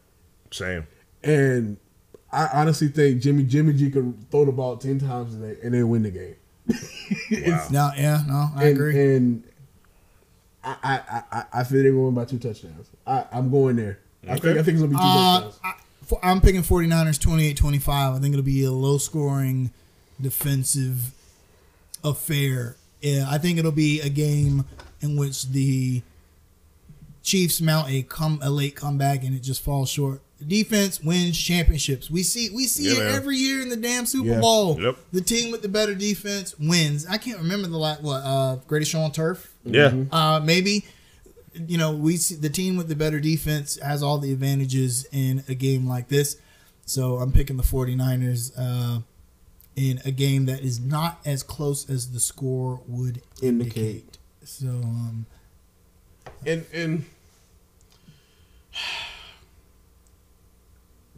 Same. 0.50 0.86
and 1.22 1.76
I 2.30 2.48
honestly 2.52 2.88
think 2.88 3.20
Jimmy 3.20 3.42
Jimmy 3.44 3.72
G 3.72 3.90
could 3.90 4.30
throw 4.30 4.44
the 4.44 4.52
ball 4.52 4.76
ten 4.76 4.98
times 4.98 5.34
a 5.34 5.38
day 5.38 5.56
and 5.62 5.74
they 5.74 5.82
win 5.82 6.02
the 6.04 6.10
game. 6.10 6.36
Wow. 7.30 7.66
no, 7.70 7.90
yeah, 7.96 8.22
no, 8.26 8.50
I 8.54 8.64
and, 8.66 8.76
agree. 8.76 9.16
And 9.16 9.44
I, 10.62 10.76
I, 10.82 11.22
I, 11.32 11.44
I 11.52 11.64
feel 11.64 11.82
they're 11.82 11.92
going 11.92 12.14
by 12.14 12.24
two 12.24 12.38
touchdowns. 12.38 12.88
I, 13.06 13.24
I'm 13.32 13.50
going 13.50 13.76
there. 13.76 13.98
I 14.28 14.38
think 14.38 14.58
I 14.58 14.62
think 14.62 14.78
it's 14.78 14.80
gonna 14.80 14.88
be 14.88 14.94
two 14.96 15.02
Uh, 15.02 15.40
touchdowns. 15.40 15.60
I, 15.64 15.72
for, 15.72 15.83
I'm 16.22 16.40
picking 16.40 16.62
49ers 16.62 17.18
28-25. 17.18 17.88
I 18.16 18.18
think 18.20 18.32
it'll 18.34 18.44
be 18.44 18.64
a 18.64 18.70
low 18.72 18.98
scoring 18.98 19.70
defensive 20.20 21.12
affair. 22.02 22.76
Yeah, 23.00 23.26
I 23.28 23.38
think 23.38 23.58
it'll 23.58 23.72
be 23.72 24.00
a 24.00 24.08
game 24.08 24.64
in 25.00 25.16
which 25.16 25.48
the 25.50 26.02
Chiefs 27.22 27.60
mount 27.60 27.90
a 27.90 28.02
come 28.02 28.38
a 28.42 28.50
late 28.50 28.76
comeback 28.76 29.24
and 29.24 29.34
it 29.34 29.40
just 29.42 29.62
falls 29.62 29.88
short. 29.90 30.20
The 30.38 30.44
defense 30.44 31.00
wins 31.00 31.38
championships. 31.38 32.10
We 32.10 32.22
see 32.22 32.50
we 32.50 32.66
see 32.66 32.84
Yeah, 32.94 33.00
it 33.00 33.04
man. 33.04 33.14
every 33.14 33.36
year 33.36 33.62
in 33.62 33.70
the 33.70 33.76
damn 33.76 34.04
Super 34.04 34.28
Yeah. 34.28 34.40
Bowl. 34.40 34.78
Yep. 34.80 34.96
The 35.12 35.20
team 35.22 35.50
with 35.50 35.62
the 35.62 35.68
better 35.68 35.94
defense 35.94 36.54
wins. 36.58 37.06
I 37.06 37.16
can't 37.16 37.38
remember 37.38 37.68
the 37.68 37.78
last 37.78 38.02
what 38.02 38.18
uh 38.18 38.56
greatest 38.66 38.90
show 38.90 39.00
on 39.00 39.12
turf. 39.12 39.54
Yeah. 39.64 39.94
Uh, 40.12 40.40
maybe 40.44 40.84
you 41.54 41.78
know 41.78 41.92
we 41.92 42.16
see 42.16 42.34
the 42.34 42.50
team 42.50 42.76
with 42.76 42.88
the 42.88 42.96
better 42.96 43.20
defense 43.20 43.78
has 43.80 44.02
all 44.02 44.18
the 44.18 44.32
advantages 44.32 45.06
in 45.12 45.44
a 45.48 45.54
game 45.54 45.86
like 45.86 46.08
this. 46.08 46.36
So 46.86 47.16
I'm 47.16 47.32
picking 47.32 47.56
the 47.56 47.62
49ers 47.62 48.52
uh, 48.58 49.00
in 49.74 50.00
a 50.04 50.10
game 50.10 50.46
that 50.46 50.60
is 50.60 50.80
not 50.80 51.18
as 51.24 51.42
close 51.42 51.88
as 51.88 52.12
the 52.12 52.20
score 52.20 52.82
would 52.86 53.22
indicate. 53.40 53.78
Indicate. 53.78 54.18
So 54.44 54.68
um, 54.68 55.26
and 56.46 56.64
and 56.72 57.04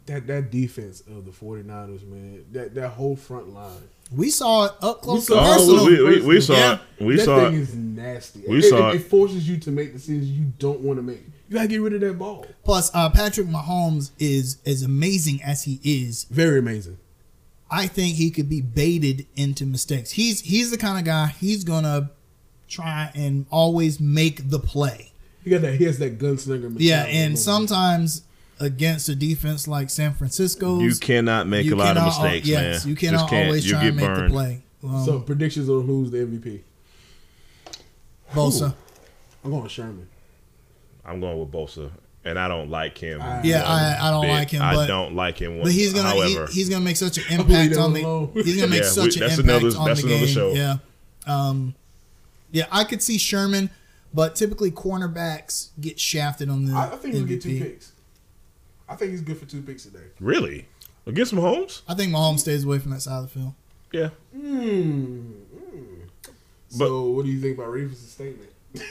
that 0.05 0.27
that 0.27 0.51
defense 0.51 1.01
of 1.01 1.25
the 1.25 1.31
49ers, 1.31 2.07
man, 2.07 2.45
that 2.51 2.75
that 2.75 2.89
whole 2.89 3.15
front 3.15 3.53
line. 3.53 3.89
We 4.11 4.29
saw 4.29 4.65
it 4.65 4.71
up 4.81 5.01
close 5.01 5.29
We 5.29 5.35
and 5.37 5.45
saw- 5.45 5.53
personal. 5.57 5.85
we, 5.85 6.03
we, 6.03 6.21
we 6.21 6.41
saw 6.41 6.53
Yeah. 6.53 6.79
it. 6.99 7.03
We 7.03 7.15
that 7.17 7.25
saw 7.25 7.39
thing 7.45 7.53
it. 7.55 7.59
is 7.61 7.75
nasty. 7.75 8.43
We 8.47 8.59
it, 8.59 8.63
saw 8.63 8.89
it, 8.89 8.95
it. 8.95 9.01
it 9.01 9.07
forces 9.09 9.47
you 9.47 9.57
to 9.57 9.71
make 9.71 9.93
decisions 9.93 10.29
you 10.29 10.45
don't 10.59 10.79
want 10.81 10.97
to 10.99 11.03
make. 11.03 11.21
You 11.49 11.55
gotta 11.55 11.67
get 11.67 11.81
rid 11.81 11.93
of 11.93 12.01
that 12.01 12.17
ball. 12.19 12.45
Plus, 12.63 12.91
uh, 12.93 13.09
Patrick 13.09 13.47
Mahomes 13.47 14.11
is 14.19 14.57
as 14.65 14.81
amazing 14.83 15.41
as 15.43 15.63
he 15.63 15.79
is. 15.83 16.25
Very 16.25 16.59
amazing. 16.59 16.97
I 17.69 17.87
think 17.87 18.15
he 18.15 18.31
could 18.31 18.49
be 18.49 18.61
baited 18.61 19.27
into 19.35 19.65
mistakes. 19.65 20.11
He's 20.11 20.41
he's 20.41 20.71
the 20.71 20.77
kind 20.77 20.97
of 20.97 21.05
guy 21.05 21.27
he's 21.39 21.63
gonna 21.63 22.11
try 22.69 23.11
and 23.15 23.45
always 23.49 23.99
make 23.99 24.49
the 24.49 24.59
play. 24.59 25.11
He 25.43 25.49
got 25.49 25.61
that. 25.61 25.75
He 25.75 25.85
has 25.85 25.99
that 25.99 26.17
gunslinger. 26.17 26.73
Yeah, 26.77 27.03
and 27.05 27.37
sometimes 27.39 28.23
against 28.59 29.07
a 29.09 29.15
defense 29.15 29.67
like 29.67 29.89
San 29.89 30.13
Francisco's, 30.13 30.81
You 30.81 30.95
cannot 30.95 31.47
make 31.47 31.69
a 31.71 31.75
lot 31.75 31.91
of 31.91 31.97
cannot 31.97 32.13
al- 32.17 32.23
mistakes, 32.23 32.47
yes, 32.47 32.83
man. 32.85 32.89
you 32.89 32.95
cannot 32.95 33.19
Just 33.19 33.29
can't. 33.29 33.45
always 33.47 33.65
You 33.65 33.71
try 33.73 33.81
get 33.81 33.87
and 33.89 33.97
make 33.97 34.05
burned. 34.05 34.25
the 34.29 34.29
play. 34.33 34.61
Um, 34.83 35.05
So 35.05 35.19
predictions 35.19 35.69
on 35.69 35.85
who's 35.85 36.11
the 36.11 36.17
MVP. 36.19 36.61
Bosa. 38.33 38.73
I'm 39.43 39.51
going 39.51 39.63
with 39.63 39.71
Sherman. 39.71 40.07
I'm 41.05 41.19
going 41.21 41.39
with 41.39 41.51
Bosa, 41.51 41.89
and 42.25 42.37
I 42.37 42.47
don't 42.47 42.69
like 42.69 42.97
him. 42.97 43.21
I- 43.21 43.41
Yeah, 43.43 43.63
I- 43.63 44.07
I 44.07 44.11
don't 44.11 44.23
bit. 44.23 44.31
like 44.31 44.49
him, 44.49 44.61
I 44.61 44.85
don't 44.87 45.15
like 45.15 45.37
him. 45.39 45.61
But 45.63 45.71
he's 45.71 45.93
gonna 45.93 46.13
he- 46.25 46.37
he's 46.51 46.69
gonna 46.69 46.83
make 46.83 46.97
such 46.97 47.17
an 47.17 47.23
impact 47.39 47.77
on 47.77 47.93
the 47.93 48.01
alone. 48.03 48.31
he's 48.33 48.55
gonna 48.57 48.67
make 48.67 48.81
Yeah, 48.83 48.89
such 48.89 49.15
we- 49.15 49.21
an 49.23 49.27
that's 49.29 49.39
impact 49.39 49.61
another- 49.63 49.77
on 49.79 49.85
that's 49.87 50.01
the 50.01 50.07
another 50.07 50.25
game. 50.25 50.33
show. 50.35 50.53
Yeah, 50.53 50.77
um, 51.25 51.75
yeah, 52.51 52.65
I 52.71 52.83
could 52.83 53.01
see 53.01 53.17
Sherman, 53.17 53.69
but 54.13 54.35
typically 54.35 54.71
cornerbacks 54.71 55.69
get 55.79 55.97
shafted 55.99 56.49
on 56.49 56.65
the. 56.65 56.73
I, 56.73 56.87
I 56.93 56.95
think 56.97 57.13
he'll 57.15 57.23
get 57.25 57.41
two 57.41 57.49
MVP. 57.49 57.61
picks. 57.61 57.91
I 58.89 58.95
think 58.95 59.11
he's 59.11 59.21
good 59.21 59.37
for 59.37 59.45
two 59.45 59.61
picks 59.61 59.83
today. 59.83 60.05
really 60.19 60.67
against 61.05 61.33
Mahomes. 61.33 61.81
I 61.87 61.93
think 61.95 62.11
Mahomes 62.13 62.39
stays 62.39 62.63
away 62.63 62.79
from 62.79 62.91
that 62.91 63.01
side 63.01 63.17
of 63.19 63.23
the 63.33 63.39
field. 63.39 63.53
Yeah, 63.91 64.09
Hmm. 64.33 65.31
So, 66.69 67.03
what 67.11 67.25
do 67.25 67.31
you 67.31 67.39
think 67.39 67.57
about 67.57 67.69
Revis' 67.71 67.95
statement? 67.95 68.49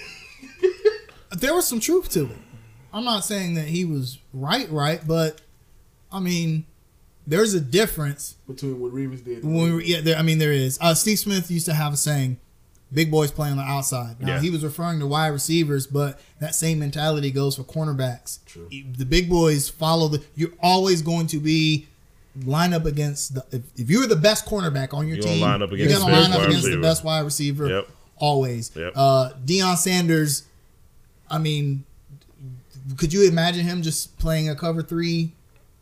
There 1.32 1.54
was 1.54 1.66
some 1.66 1.80
truth 1.80 2.08
to 2.10 2.24
it. 2.26 2.36
I'm 2.94 3.04
not 3.04 3.24
saying 3.24 3.54
that 3.54 3.66
he 3.66 3.84
was 3.84 4.18
right, 4.32 4.70
right, 4.70 5.06
but 5.06 5.42
I 6.10 6.18
mean, 6.18 6.64
there's 7.26 7.52
a 7.52 7.60
difference 7.60 8.36
Between 8.46 8.80
what 8.80 8.92
Revis 8.94 9.22
did. 9.22 9.44
when 9.44 9.52
we, 9.54 9.60
what 9.64 9.72
were- 9.74 9.80
yeah, 9.82 10.00
there, 10.00 10.16
I 10.16 10.22
mean, 10.22 10.38
there 10.38 10.52
is. 10.52 10.78
Uh, 10.80 10.94
Steve 10.94 11.18
Smith 11.18 11.50
used 11.50 11.66
to 11.66 11.74
have 11.74 11.92
a 11.92 11.96
saying, 11.96 12.38
"Big 12.92 13.10
boys 13.10 13.30
play 13.30 13.48
on 13.50 13.56
the 13.56 13.62
outside." 13.62 14.20
Now 14.20 14.34
Yeah. 14.34 14.40
he 14.40 14.50
was 14.50 14.62
referring 14.64 14.98
to 15.00 15.06
wide 15.06 15.28
receivers, 15.28 15.86
but 15.86 16.20
that 16.40 16.54
same 16.54 16.78
mentality 16.78 17.30
goes 17.30 17.56
for 17.56 17.64
cornerbacks. 17.64 18.38
True. 18.46 18.68
The 18.70 19.04
big 19.06 19.28
boys 19.28 19.68
follow 19.68 20.08
the. 20.08 20.22
You're 20.34 20.52
always 20.62 21.02
going 21.02 21.26
to 21.28 21.38
be 21.40 21.88
line 22.44 22.72
up 22.74 22.84
against 22.84 23.34
the. 23.34 23.44
If, 23.50 23.62
if 23.76 23.90
you're 23.90 24.06
the 24.06 24.16
best 24.16 24.46
cornerback 24.46 24.92
on 24.94 25.06
your 25.08 25.16
You're 25.16 25.24
gonna 25.24 25.34
team, 25.36 25.42
line 25.42 25.62
up 25.62 25.70
you're 25.70 25.86
against 25.86 25.96
going 26.02 26.10
the 26.10 26.16
to 26.16 26.22
line 26.22 26.32
up 26.32 26.38
wide 26.40 26.48
against 26.50 26.70
the 26.70 26.76
best 26.80 27.04
wide 27.04 27.20
receiver. 27.24 27.68
Yep. 27.68 27.88
Always. 28.18 28.70
Yep. 28.74 28.92
Uh, 28.96 29.30
Deion 29.44 29.76
Sanders. 29.76 30.44
I 31.28 31.38
mean, 31.38 31.84
could 32.96 33.12
you 33.12 33.26
imagine 33.28 33.64
him 33.64 33.82
just 33.82 34.16
playing 34.18 34.48
a 34.48 34.54
cover 34.54 34.82
three 34.82 35.32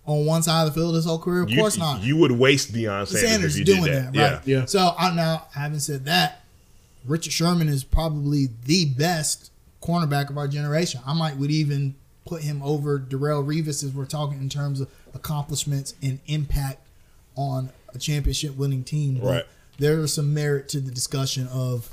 on 0.07 0.25
one 0.27 0.43
side 0.43 0.67
of 0.67 0.73
the 0.75 0.81
field 0.81 0.95
his 0.95 1.05
whole 1.05 1.19
career? 1.19 1.43
Of 1.43 1.51
you, 1.51 1.59
course 1.59 1.77
not. 1.77 2.03
You 2.03 2.17
would 2.17 2.33
waste 2.33 2.73
Deion 2.73 3.07
Sanders, 3.07 3.21
Sanders 3.31 3.53
if 3.55 3.59
you 3.61 3.65
doing 3.65 3.85
did 3.85 3.93
that, 3.95 4.13
that. 4.15 4.33
right? 4.33 4.47
Yeah. 4.47 4.59
Yeah. 4.61 4.65
So 4.67 4.95
I 4.99 5.15
now, 5.15 5.47
having 5.55 5.79
said 5.81 6.07
that, 6.07 6.44
Richard 7.05 7.33
Sherman 7.33 7.69
is 7.69 7.85
probably 7.85 8.49
the 8.65 8.87
best 8.87 9.51
cornerback 9.83 10.31
of 10.31 10.39
our 10.39 10.49
generation. 10.49 11.01
I 11.07 11.13
might 11.15 11.37
would 11.37 11.51
even 11.51 11.95
put 12.25 12.43
him 12.43 12.63
over 12.63 12.99
Darrelle 12.99 13.45
Revis 13.45 13.85
as 13.85 13.93
we're 13.93 14.07
talking 14.07 14.39
in 14.39 14.49
terms 14.49 14.81
of 14.81 14.89
accomplishments 15.15 15.95
and 16.03 16.21
impact 16.27 16.79
on 17.37 17.71
a 17.95 17.99
championship 17.99 18.57
winning 18.57 18.85
team. 18.85 19.19
But 19.21 19.27
Right. 19.29 19.45
There 19.79 19.99
is 20.01 20.15
some 20.15 20.33
merit 20.33 20.69
to 20.71 20.81
the 20.81 20.91
discussion 20.91 21.49
of, 21.49 21.91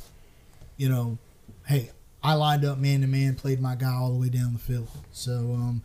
you 0.77 0.87
know, 0.87 1.17
hey, 1.65 1.89
I 2.23 2.35
lined 2.35 2.63
up 2.63 2.77
man 2.77 3.01
to 3.01 3.07
man, 3.07 3.35
played 3.35 3.59
my 3.59 3.75
guy 3.75 3.91
all 3.91 4.11
the 4.11 4.19
way 4.19 4.29
down 4.29 4.53
the 4.53 4.59
field. 4.59 4.87
So, 5.11 5.53
um, 5.53 5.81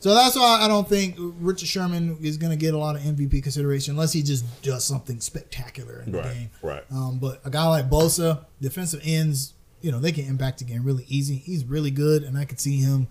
so 0.00 0.14
that's 0.14 0.36
why 0.36 0.60
I 0.62 0.68
don't 0.68 0.88
think 0.88 1.16
Richard 1.18 1.68
Sherman 1.68 2.18
is 2.20 2.36
going 2.36 2.50
to 2.50 2.56
get 2.56 2.74
a 2.74 2.78
lot 2.78 2.96
of 2.96 3.02
MVP 3.02 3.42
consideration 3.42 3.92
unless 3.94 4.12
he 4.12 4.22
just 4.22 4.44
does 4.62 4.84
something 4.84 5.20
spectacular 5.20 6.02
in 6.06 6.12
the 6.12 6.18
Right. 6.18 6.34
game. 6.34 6.50
Right. 6.62 6.84
Um, 6.90 7.18
but 7.18 7.40
a 7.44 7.50
guy 7.50 7.66
like 7.68 7.88
Bosa, 7.90 8.44
defensive 8.60 9.00
ends, 9.04 9.54
you 9.80 9.90
know, 9.92 9.98
they 10.00 10.12
can 10.12 10.24
impact 10.26 10.58
the 10.58 10.64
game 10.64 10.84
really 10.84 11.04
easy. 11.08 11.36
He's 11.36 11.64
really 11.64 11.90
good, 11.90 12.22
and 12.24 12.36
I 12.38 12.44
could 12.44 12.60
see 12.60 12.78
him 12.78 13.06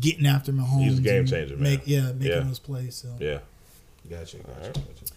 getting 0.00 0.26
after 0.26 0.52
Mahomes. 0.52 0.84
He's 0.84 0.98
a 0.98 1.02
game 1.02 1.26
changer, 1.26 1.54
man. 1.54 1.62
Make, 1.62 1.80
yeah, 1.86 2.12
making 2.12 2.26
Yeah. 2.26 2.40
those 2.40 2.58
plays. 2.58 2.94
So 2.94 3.08
Yeah. 3.18 3.38
Gotcha. 4.08 4.36
Gotcha. 4.38 4.48
Alright. 4.58 4.74
gotcha. 4.74 5.14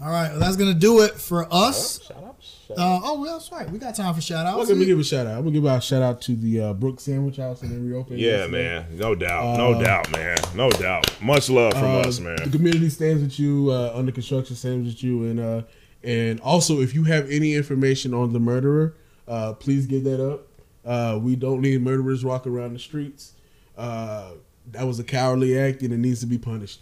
All 0.00 0.10
right, 0.10 0.30
well, 0.32 0.40
that's 0.40 0.56
gonna 0.56 0.74
do 0.74 1.02
it 1.02 1.12
for 1.14 1.46
us. 1.54 2.02
Shout 2.02 2.16
out. 2.18 2.36
Uh, 2.70 2.74
oh, 2.78 3.20
well, 3.20 3.32
that's 3.38 3.50
right. 3.52 3.68
We 3.70 3.78
got 3.78 3.94
time 3.94 4.14
for 4.14 4.20
shout 4.20 4.46
outs. 4.46 4.68
Let 4.68 4.78
me 4.78 4.86
give 4.86 4.98
a 4.98 5.04
shout 5.04 5.26
out. 5.26 5.38
I'm 5.38 5.44
gonna 5.44 5.50
give 5.52 5.64
a 5.64 5.80
shout 5.80 6.02
out 6.02 6.20
to 6.22 6.34
the 6.34 6.60
uh, 6.60 6.72
Brooks 6.72 7.02
Sandwich 7.04 7.36
House 7.36 7.62
and 7.62 7.70
then 7.70 7.88
reopened. 7.88 8.18
Yeah, 8.18 8.46
yesterday. 8.46 8.68
man. 8.80 8.96
No 8.98 9.14
doubt. 9.14 9.56
No 9.58 9.82
doubt, 9.82 10.10
man. 10.12 10.36
No 10.54 10.70
doubt. 10.70 11.20
Much 11.22 11.50
love 11.50 11.72
from 11.74 11.84
Uh, 11.84 12.00
us, 12.00 12.18
The 12.18 12.48
community 12.50 12.88
stands 12.88 13.22
with 13.22 13.38
you. 13.38 13.70
Uh, 13.70 13.92
under 13.94 14.12
construction 14.12 14.56
stands 14.56 14.86
with 14.94 15.02
you, 15.04 15.24
and 15.24 15.40
uh, 15.40 15.62
and 16.02 16.40
also 16.40 16.80
if 16.80 16.94
you 16.94 17.04
have 17.04 17.30
any 17.30 17.54
information 17.54 18.14
on 18.14 18.32
the 18.32 18.40
murderer, 18.40 18.94
uh, 19.28 19.52
please 19.54 19.86
give 19.86 20.04
that 20.04 20.24
up. 20.26 20.46
Uh, 20.84 21.18
we 21.20 21.34
don't 21.36 21.60
need 21.60 21.80
murderers 21.82 22.24
walking 22.24 22.52
around 22.52 22.72
the 22.74 22.78
streets. 22.78 23.32
Uh, 23.76 24.32
that 24.72 24.86
was 24.86 24.98
a 24.98 25.04
cowardly 25.04 25.58
act, 25.58 25.82
and 25.82 25.92
it 25.92 25.98
needs 25.98 26.20
to 26.20 26.26
be 26.26 26.38
punished. 26.38 26.80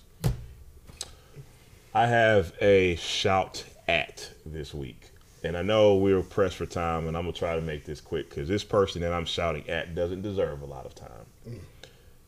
I 1.95 2.07
have 2.07 2.53
a 2.61 2.97
shout 2.97 3.65
at 3.87 4.31
this 4.47 4.73
week. 4.73 5.11
And 5.45 5.57
I 5.57 5.63
know 5.63 5.97
we 5.97 6.13
are 6.13 6.23
pressed 6.23 6.57
for 6.57 6.67
time, 6.67 7.09
and 7.09 7.17
I'm 7.17 7.25
going 7.25 7.33
to 7.33 7.39
try 7.39 7.57
to 7.57 7.61
make 7.61 7.85
this 7.85 8.01
quick 8.01 8.29
because 8.29 8.49
this 8.49 8.63
person 8.63 9.03
that 9.03 9.13
I'm 9.13 9.25
shouting 9.25 9.69
at 9.69 9.95
doesn't 9.95 10.23
deserve 10.23 10.63
a 10.63 10.67
lot 10.67 10.87
of 10.87 10.95
time. 10.95 11.61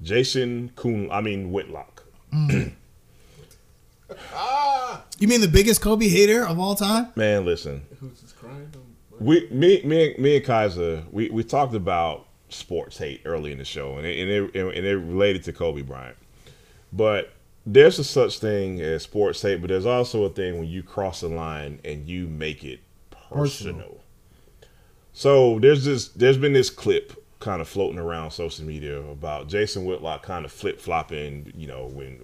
Jason 0.03 0.73
Kuhn, 0.75 1.09
I 1.11 1.21
mean, 1.21 1.53
Whitlock. 1.53 2.05
Mm. 2.33 2.73
Ah! 4.35 5.03
You 5.19 5.27
mean 5.27 5.41
the 5.41 5.49
biggest 5.49 5.81
Kobe 5.81 6.09
hater 6.09 6.47
of 6.47 6.59
all 6.59 6.75
time? 6.75 7.09
Man, 7.17 7.47
listen. 7.47 7.87
Who's 8.01 8.21
just 8.21 8.37
crying? 8.37 8.71
we 9.19 9.49
me 9.51 9.81
me 9.85 10.15
me 10.19 10.37
and 10.37 10.45
Kaiser 10.45 11.05
we, 11.11 11.31
we 11.31 11.45
talked 11.45 11.75
about 11.75 12.27
sports 12.49 12.99
hate 12.99 13.23
early 13.25 13.53
in 13.53 13.59
the 13.59 13.65
show 13.65 13.97
and 13.97 14.07
it, 14.07 14.19
and 14.19 14.31
it 14.31 14.77
and 14.77 14.87
it 14.87 14.97
related 14.97 15.45
to 15.45 15.53
Kobe 15.53 15.83
Bryant. 15.83 16.17
But 16.93 17.33
there's 17.67 17.99
a 17.99 18.05
such 18.05 18.39
thing 18.39 18.81
as 18.81 19.03
sports 19.03 19.41
hate, 19.43 19.61
but 19.61 19.69
there's 19.69 19.87
also 19.87 20.25
a 20.25 20.29
thing 20.31 20.59
when 20.59 20.69
you 20.69 20.83
cross 20.83 21.21
the 21.21 21.29
line 21.29 21.81
and 21.85 22.07
you 22.07 22.29
make 22.29 22.62
it 22.65 22.81
personal. 23.35 24.01
So 25.12 25.59
there's 25.59 25.85
this 25.85 26.09
there's 26.09 26.39
been 26.39 26.53
this 26.53 26.70
clip 26.70 27.12
kind 27.41 27.61
of 27.61 27.68
floating 27.68 27.99
around 27.99 28.30
social 28.30 28.64
media 28.64 29.01
about 29.03 29.49
Jason 29.49 29.85
Whitlock 29.85 30.22
kind 30.22 30.45
of 30.45 30.53
flip 30.53 30.80
flopping, 30.80 31.53
you 31.55 31.66
know, 31.66 31.87
when 31.93 32.20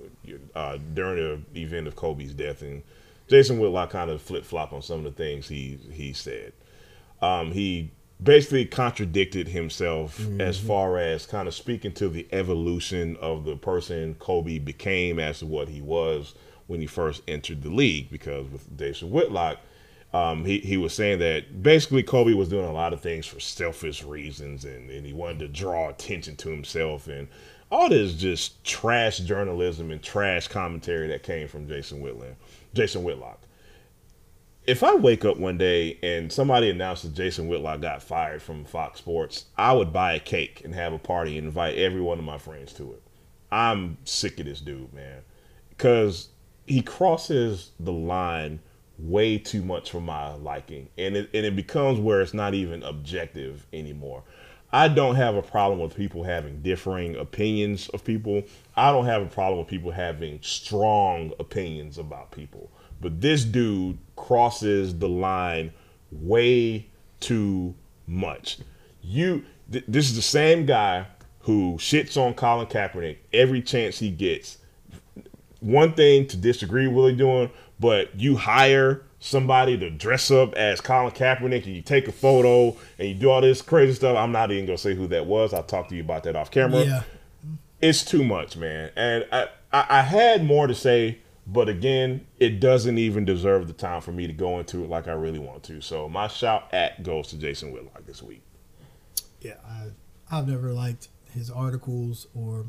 uh, 0.55 0.79
during 0.95 1.45
the 1.53 1.63
event 1.63 1.87
of 1.87 1.95
Kobe's 1.95 2.33
death, 2.33 2.63
and 2.63 2.83
Jason 3.29 3.59
Whitlock 3.59 3.91
kind 3.91 4.11
of 4.11 4.23
flip 4.23 4.45
flop 4.45 4.73
on 4.73 4.83
some 4.83 4.99
of 4.99 5.05
the 5.05 5.13
things 5.13 5.49
he 5.49 5.79
he 5.93 6.13
said. 6.13 6.53
Um, 7.23 7.53
he 7.53 7.91
basically 8.23 8.65
contradicted 8.65 9.49
himself 9.49 10.21
as 10.41 10.59
far 10.59 10.99
as 10.99 11.27
kind 11.27 11.49
of 11.49 11.55
speaking 11.55 11.93
to 11.93 12.09
the 12.09 12.27
evolution 12.33 13.17
of 13.17 13.45
the 13.45 13.57
person 13.57 14.15
Kobe 14.19 14.59
became 14.59 15.19
as 15.19 15.39
to 15.39 15.47
what 15.47 15.69
he 15.69 15.81
was 15.81 16.35
when 16.67 16.81
he 16.81 16.87
first 16.87 17.23
entered 17.29 17.63
the 17.63 17.71
league. 17.71 18.11
Because 18.11 18.47
with 18.51 18.79
Jason 18.79 19.11
Whitlock, 19.11 19.59
um, 20.13 20.45
he, 20.45 20.59
he 20.59 20.77
was 20.77 20.93
saying 20.93 21.21
that 21.21 21.63
basically 21.63 22.03
Kobe 22.03 22.33
was 22.33 22.49
doing 22.49 22.67
a 22.67 22.73
lot 22.73 22.93
of 22.93 23.01
things 23.01 23.27
for 23.27 23.39
selfish 23.39 24.03
reasons 24.03 24.65
and, 24.65 24.91
and 24.91 25.07
he 25.07 25.13
wanted 25.13 25.39
to 25.41 25.49
draw 25.49 25.89
attention 25.89 26.37
to 26.37 26.51
himself 26.51 27.07
and 27.07 27.29
all 27.71 27.89
this 27.89 28.15
just 28.15 28.63
trash 28.65 29.19
journalism 29.19 29.91
and 29.91 30.03
trash 30.03 30.49
commentary 30.49 31.07
that 31.09 31.23
came 31.23 31.47
from 31.47 31.69
Jason 31.69 32.01
Whitland, 32.01 32.35
Jason 32.75 33.05
Whitlock. 33.05 33.41
If 34.67 34.83
I 34.83 34.95
wake 34.95 35.25
up 35.25 35.37
one 35.37 35.57
day 35.57 35.99
and 36.03 36.33
somebody 36.33 36.71
announces 36.71 37.13
Jason 37.13 37.49
Whitlock 37.49 37.81
got 37.81 38.03
fired 38.03 38.43
from 38.43 38.65
Fox 38.65 38.99
Sports, 38.99 39.47
I 39.57 39.73
would 39.73 39.93
buy 39.93 40.15
a 40.15 40.21
cake 40.21 40.63
and 40.65 40.75
have 40.75 40.93
a 40.93 40.99
party 40.99 41.39
and 41.39 41.47
invite 41.47 41.79
every 41.79 42.01
one 42.01 42.19
of 42.19 42.25
my 42.25 42.39
friends 42.39 42.73
to 42.75 42.93
it. 42.93 43.03
I'm 43.51 43.97
sick 44.05 44.39
of 44.41 44.47
this 44.47 44.61
dude, 44.61 44.93
man. 44.93 45.23
Because 45.71 46.29
he 46.67 46.83
crosses 46.83 47.71
the 47.81 47.93
line 47.93 48.61
way 49.03 49.39
too 49.39 49.63
much 49.63 49.91
for 49.91 50.01
my 50.01 50.35
liking. 50.35 50.89
And 50.99 51.17
it, 51.17 51.31
and 51.33 51.47
it 51.47 51.57
becomes 51.57 51.99
where 51.99 52.21
it's 52.21 52.35
not 52.35 52.55
even 52.55 52.83
objective 52.83 53.67
anymore. 53.73 54.25
I 54.73 54.89
don't 54.89 55.17
have 55.17 55.35
a 55.35 55.43
problem 55.43 55.81
with 55.81 55.97
people 55.97 56.23
having 56.23 56.63
differing 56.63 57.17
opinions 57.17 57.89
of 57.89 58.05
people. 58.05 58.45
I 58.77 58.93
don't 58.93 59.07
have 59.07 59.23
a 59.23 59.27
problem 59.27 59.59
with 59.59 59.69
people 59.69 59.91
having 59.91 60.39
strong 60.43 61.33
opinions 61.41 61.99
about 61.99 62.31
people. 62.31 62.71
But 63.01 63.21
this 63.21 63.45
dude 63.45 63.99
crosses 64.15 64.97
the 64.97 65.09
line 65.09 65.73
way 66.13 66.87
too 67.19 67.75
much. 68.07 68.59
You, 69.03 69.45
th- 69.73 69.85
this 69.89 70.09
is 70.09 70.17
the 70.17 70.23
same 70.23 70.67
guy 70.67 71.07
who 71.41 71.77
shits 71.79 72.17
on 72.17 72.35
Colin 72.35 72.67
Kaepernick 72.67 73.17
every 73.33 73.63
chance 73.63 73.99
he 73.99 74.11
gets. 74.11 74.59
One 75.61 75.95
thing 75.95 76.27
to 76.29 76.37
disagree 76.37 76.87
with 76.87 77.11
he's 77.11 77.19
doing, 77.19 77.51
but 77.81 78.19
you 78.19 78.37
hire 78.37 79.03
somebody 79.19 79.77
to 79.79 79.91
dress 79.91 80.31
up 80.31 80.55
as 80.55 80.81
Colin 80.81 81.13
Kaepernick 81.13 81.65
and 81.67 81.75
you 81.75 81.83
take 81.83 82.07
a 82.09 82.13
photo 82.13 82.77
and 82.99 83.09
you 83.09 83.15
do 83.15 83.31
all 83.31 83.41
this 83.41 83.61
crazy 83.63 83.95
stuff. 83.95 84.17
I'm 84.17 84.33
not 84.33 84.51
even 84.53 84.67
gonna 84.67 84.79
say 84.79 84.95
who 84.95 85.07
that 85.09 85.27
was. 85.27 85.53
I'll 85.53 85.63
talk 85.63 85.89
to 85.89 85.95
you 85.95 86.03
about 86.03 86.23
that 86.25 86.37
off 86.37 86.51
camera 86.51 86.85
Yeah. 86.85 87.03
it's 87.81 88.05
too 88.05 88.23
much, 88.25 88.57
man. 88.57 88.91
And 88.97 89.27
I, 89.33 89.49
I, 89.73 89.87
I 89.89 90.03
had 90.03 90.45
more 90.45 90.67
to 90.67 90.75
say, 90.75 91.19
but 91.47 91.69
again, 91.69 92.27
it 92.39 92.61
doesn't 92.61 92.97
even 92.99 93.25
deserve 93.25 93.67
the 93.67 93.73
time 93.73 94.01
for 94.01 94.13
me 94.13 94.27
to 94.27 94.33
go 94.33 94.59
into 94.59 94.85
it 94.85 94.89
like 94.91 95.09
I 95.09 95.13
really 95.13 95.39
want 95.39 95.63
to. 95.65 95.81
So 95.81 96.09
my 96.09 96.29
shout 96.29 96.69
at 96.73 97.03
goes 97.03 97.29
to 97.29 97.37
Jason 97.39 97.73
Whitlock 97.73 98.07
this 98.07 98.23
week. 98.23 98.43
Yeah, 99.41 99.55
I, 99.67 99.87
I've 100.31 100.47
never 100.49 100.73
liked 100.73 101.09
his 101.35 101.51
articles 101.51 102.27
or 102.35 102.67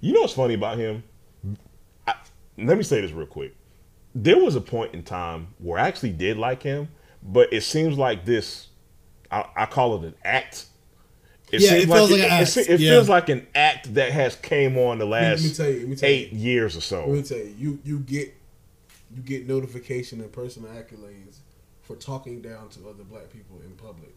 You 0.00 0.12
know 0.12 0.20
what's 0.22 0.34
funny 0.34 0.54
about 0.54 0.78
him? 0.78 1.02
I, 2.06 2.14
let 2.58 2.76
me 2.78 2.82
say 2.82 3.00
this 3.00 3.12
real 3.12 3.26
quick. 3.26 3.54
There 4.18 4.38
was 4.42 4.56
a 4.56 4.60
point 4.62 4.94
in 4.94 5.02
time 5.02 5.48
where 5.58 5.78
I 5.78 5.88
actually 5.88 6.12
did 6.12 6.38
like 6.38 6.62
him, 6.62 6.88
but 7.22 7.52
it 7.52 7.62
seems 7.62 7.98
like 7.98 8.24
this. 8.24 8.68
I, 9.30 9.44
I 9.56 9.66
call 9.66 9.96
it 9.96 10.06
an 10.06 10.14
act. 10.24 10.66
It 11.52 11.60
Yeah, 11.60 11.70
seems 11.70 11.84
it 11.84 11.88
feels 11.88 12.10
like 12.10 12.20
an 12.20 12.26
it, 12.26 12.30
act, 12.32 12.56
it, 12.56 12.70
it 12.70 12.80
yeah. 12.80 12.90
feels 12.90 13.08
like 13.08 13.28
an 13.28 13.46
act 13.54 13.94
that 13.94 14.12
has 14.12 14.36
came 14.36 14.78
on 14.78 14.98
the 14.98 15.04
let 15.04 15.38
me 15.40 15.48
last 15.48 15.56
tell 15.56 15.68
you, 15.70 15.80
let 15.80 15.88
me 15.88 15.96
tell 15.96 16.08
eight 16.08 16.32
you. 16.32 16.38
years 16.38 16.76
or 16.76 16.80
so. 16.80 17.00
Let 17.06 17.08
me 17.10 17.22
tell 17.22 17.38
you, 17.38 17.54
you 17.58 17.78
you 17.84 17.98
get 18.00 18.34
you 19.14 19.22
get 19.22 19.46
notification 19.46 20.20
and 20.20 20.32
personal 20.32 20.70
accolades 20.70 21.38
for 21.82 21.94
talking 21.96 22.40
down 22.40 22.68
to 22.70 22.88
other 22.88 23.04
black 23.04 23.30
people 23.30 23.60
in 23.64 23.72
public. 23.76 24.14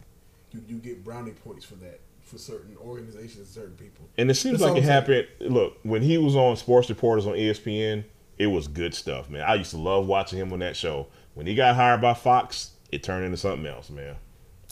You 0.52 0.62
you 0.66 0.76
get 0.78 1.04
brownie 1.04 1.32
points 1.32 1.64
for 1.64 1.74
that 1.76 2.00
for 2.22 2.38
certain 2.38 2.76
organizations, 2.78 3.48
certain 3.50 3.76
people. 3.76 4.08
And 4.16 4.30
it 4.30 4.34
seems 4.34 4.60
That's 4.60 4.72
like 4.72 4.82
it 4.82 4.86
happened. 4.86 5.26
Look, 5.40 5.78
when 5.82 6.02
he 6.02 6.16
was 6.18 6.36
on 6.36 6.56
Sports 6.56 6.88
Reporters 6.88 7.26
on 7.26 7.34
ESPN, 7.34 8.04
it 8.40 8.46
was 8.46 8.68
good 8.68 8.94
stuff, 8.94 9.28
man. 9.28 9.42
I 9.42 9.56
used 9.56 9.72
to 9.72 9.76
love 9.76 10.06
watching 10.06 10.38
him 10.38 10.50
on 10.54 10.60
that 10.60 10.74
show. 10.74 11.08
When 11.34 11.46
he 11.46 11.54
got 11.54 11.76
hired 11.76 12.00
by 12.00 12.14
Fox, 12.14 12.70
it 12.90 13.02
turned 13.02 13.26
into 13.26 13.36
something 13.36 13.66
else, 13.66 13.90
man. 13.90 14.16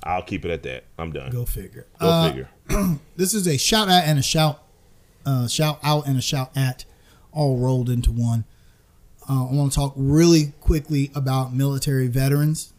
I'll 0.05 0.23
keep 0.23 0.47
it 0.47 0.51
at 0.51 0.63
that. 0.63 0.85
I'm 0.99 1.13
done. 1.13 1.31
go 1.31 1.45
figure. 1.45 1.87
Go 2.01 2.09
Uh, 2.09 2.29
figure. 2.31 2.49
This 3.17 3.35
is 3.35 3.47
a 3.47 3.59
shout 3.59 3.91
out 3.91 4.05
and 4.05 4.19
a 4.19 4.23
shout, 4.23 4.63
uh, 5.27 5.49
shout 5.49 5.81
out 5.83 6.07
and 6.07 6.17
a 6.17 6.23
shout 6.23 6.57
at, 6.57 6.87
all 7.31 7.59
rolled 7.59 7.91
into 7.91 8.11
one. 8.11 8.45
Uh, 9.29 9.47
I 9.51 9.53
want 9.53 9.73
to 9.73 9.77
talk 9.77 9.93
really 9.97 10.55
quickly 10.61 11.11
about 11.15 11.53
military 11.53 12.07
veterans 12.07 12.73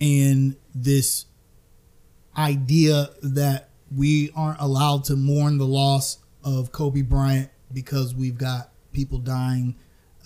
and 0.00 0.56
this 0.74 1.26
idea 2.36 3.10
that 3.22 3.68
we 3.94 4.32
aren't 4.34 4.60
allowed 4.60 5.04
to 5.04 5.16
mourn 5.16 5.58
the 5.58 5.66
loss 5.66 6.18
of 6.42 6.72
Kobe 6.72 7.02
Bryant 7.02 7.50
because 7.72 8.16
we've 8.16 8.38
got 8.38 8.69
people 8.92 9.18
dying 9.18 9.76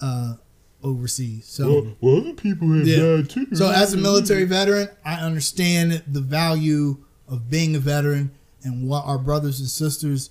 uh, 0.00 0.34
overseas. 0.82 1.46
So. 1.46 1.94
well, 2.00 2.18
other 2.18 2.32
people 2.34 2.68
have 2.72 2.86
Yeah. 2.86 3.16
died 3.16 3.30
too. 3.30 3.46
So 3.54 3.70
as 3.70 3.94
a 3.94 3.96
military 3.96 4.44
veteran, 4.44 4.88
I 5.04 5.14
understand 5.14 6.02
the 6.06 6.20
value 6.20 6.98
of 7.28 7.48
being 7.50 7.74
a 7.74 7.78
veteran 7.78 8.32
and 8.62 8.88
what 8.88 9.04
our 9.06 9.18
brothers 9.18 9.60
and 9.60 9.68
sisters 9.68 10.30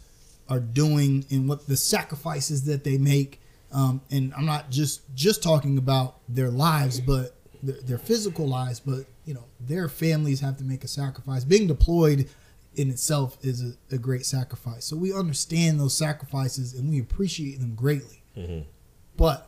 are 0.49 0.60
doing 0.60 1.26
and 1.32 1.48
what 1.48 1.68
the 1.68 1.78
sacrifices 1.78 2.66
that 2.66 2.84
they 2.84 2.98
make. 2.98 3.40
Um, 3.72 4.02
and 4.12 4.34
I'm 4.36 4.45
not 4.45 4.70
just 4.70 5.02
just 5.16 5.41
talking 5.41 5.78
about 5.78 6.18
their 6.30 6.52
lives, 6.52 6.99
but 6.99 7.36
their, 7.64 7.82
their 7.82 7.98
physical 7.98 8.48
lives, 8.48 8.80
but 8.80 9.06
you 9.26 9.34
know 9.34 9.45
their 9.60 9.88
families 9.90 10.41
have 10.41 10.58
to 10.58 10.64
make 10.64 10.84
a 10.84 10.88
sacrifice. 10.88 11.44
Being 11.44 11.66
deployed 11.68 12.30
in 12.76 12.90
itself 12.90 13.38
is 13.41 13.64
a, 13.64 13.95
a 13.95 13.98
great 13.98 14.26
sacrifice. 14.26 14.86
So 14.86 14.95
we 14.95 15.14
understand 15.14 15.80
those 15.80 15.98
sacrifices 15.98 16.74
and 16.74 16.90
we 16.90 16.99
appreciate 16.99 17.60
them 17.60 17.74
greatly. 17.76 18.23
But 19.16 19.48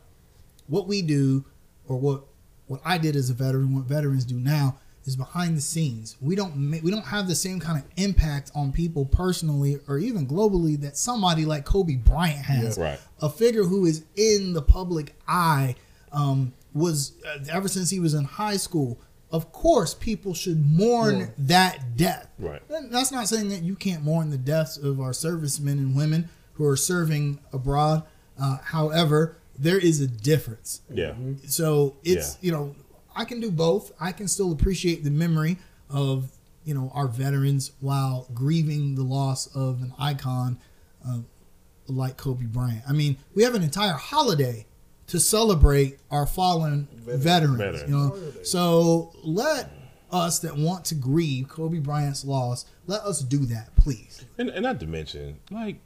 what 0.67 0.87
we 0.87 1.01
do 1.01 1.45
or 1.87 1.97
what 1.97 2.23
what 2.67 2.81
I 2.83 2.97
did 2.97 3.15
as 3.15 3.29
a 3.29 3.33
veteran, 3.33 3.75
what 3.75 3.85
veterans 3.85 4.25
do 4.25 4.35
now 4.35 4.77
is 5.05 5.15
behind 5.15 5.55
the 5.55 5.61
scenes. 5.61 6.17
We 6.19 6.35
don't 6.35 6.55
ma- 6.55 6.77
we 6.83 6.91
don't 6.91 7.05
have 7.05 7.27
the 7.27 7.35
same 7.35 7.59
kind 7.59 7.77
of 7.77 7.85
impact 7.97 8.51
on 8.55 8.71
people 8.71 9.05
personally 9.05 9.79
or 9.87 9.97
even 9.99 10.25
globally 10.27 10.79
that 10.81 10.97
somebody 10.97 11.45
like 11.45 11.65
Kobe 11.65 11.95
Bryant 11.95 12.45
has. 12.45 12.77
Yeah. 12.77 12.83
Right. 12.83 12.99
A 13.21 13.29
figure 13.29 13.63
who 13.63 13.85
is 13.85 14.03
in 14.15 14.53
the 14.53 14.61
public 14.61 15.15
eye 15.27 15.75
um, 16.11 16.53
was 16.73 17.13
uh, 17.27 17.37
ever 17.51 17.67
since 17.67 17.89
he 17.89 17.99
was 17.99 18.13
in 18.13 18.23
high 18.23 18.57
school. 18.57 18.99
Of 19.31 19.51
course, 19.51 19.93
people 19.93 20.33
should 20.33 20.63
mourn 20.65 21.15
Mourn. 21.15 21.33
that 21.39 21.97
death. 21.97 22.29
Right. 22.39 22.61
And 22.69 22.91
That's 22.91 23.11
not 23.11 23.27
saying 23.27 23.49
that 23.49 23.63
you 23.63 23.75
can't 23.75 24.03
mourn 24.03 24.29
the 24.29 24.37
deaths 24.37 24.77
of 24.77 25.01
our 25.01 25.13
servicemen 25.13 25.77
and 25.77 25.95
women 25.95 26.29
who 26.53 26.65
are 26.65 26.77
serving 26.77 27.39
abroad. 27.51 28.03
Uh, 28.39 28.57
however, 28.63 29.37
there 29.57 29.77
is 29.79 30.01
a 30.01 30.07
difference. 30.07 30.81
Yeah. 30.93 31.13
So 31.47 31.95
it's 32.03 32.37
Yeah. 32.41 32.45
you 32.45 32.51
know 32.51 32.75
I 33.15 33.25
can 33.25 33.39
do 33.39 33.49
both. 33.51 33.91
I 33.99 34.11
can 34.11 34.27
still 34.27 34.51
appreciate 34.51 35.03
the 35.03 35.11
memory 35.11 35.57
of 35.89 36.31
you 36.65 36.73
know 36.73 36.91
our 36.93 37.07
veterans 37.07 37.71
while 37.79 38.27
grieving 38.33 38.95
the 38.95 39.03
loss 39.03 39.47
of 39.55 39.81
an 39.81 39.93
icon 39.97 40.57
uh, 41.07 41.19
like 41.87 42.17
Kobe 42.17 42.45
Bryant. 42.45 42.81
I 42.87 42.93
mean, 42.93 43.17
we 43.35 43.43
have 43.43 43.55
an 43.55 43.63
entire 43.63 43.93
holiday 43.93 44.65
to 45.07 45.19
celebrate 45.19 45.99
our 46.09 46.25
fallen 46.25 46.87
veterans. 47.05 47.83
You 47.83 47.87
know, 47.95 48.17
so 48.43 49.13
let 49.23 49.69
us 50.11 50.39
that 50.39 50.57
want 50.57 50.85
to 50.85 50.95
grieve 50.95 51.47
Kobe 51.47 51.79
Bryant's 51.79 52.25
loss, 52.25 52.65
let 52.87 53.01
us 53.01 53.19
do 53.19 53.39
that, 53.45 53.75
please. 53.75 54.25
And, 54.37 54.49
and 54.49 54.63
not 54.63 54.79
to 54.79 54.87
mention, 54.87 55.39
like, 55.51 55.77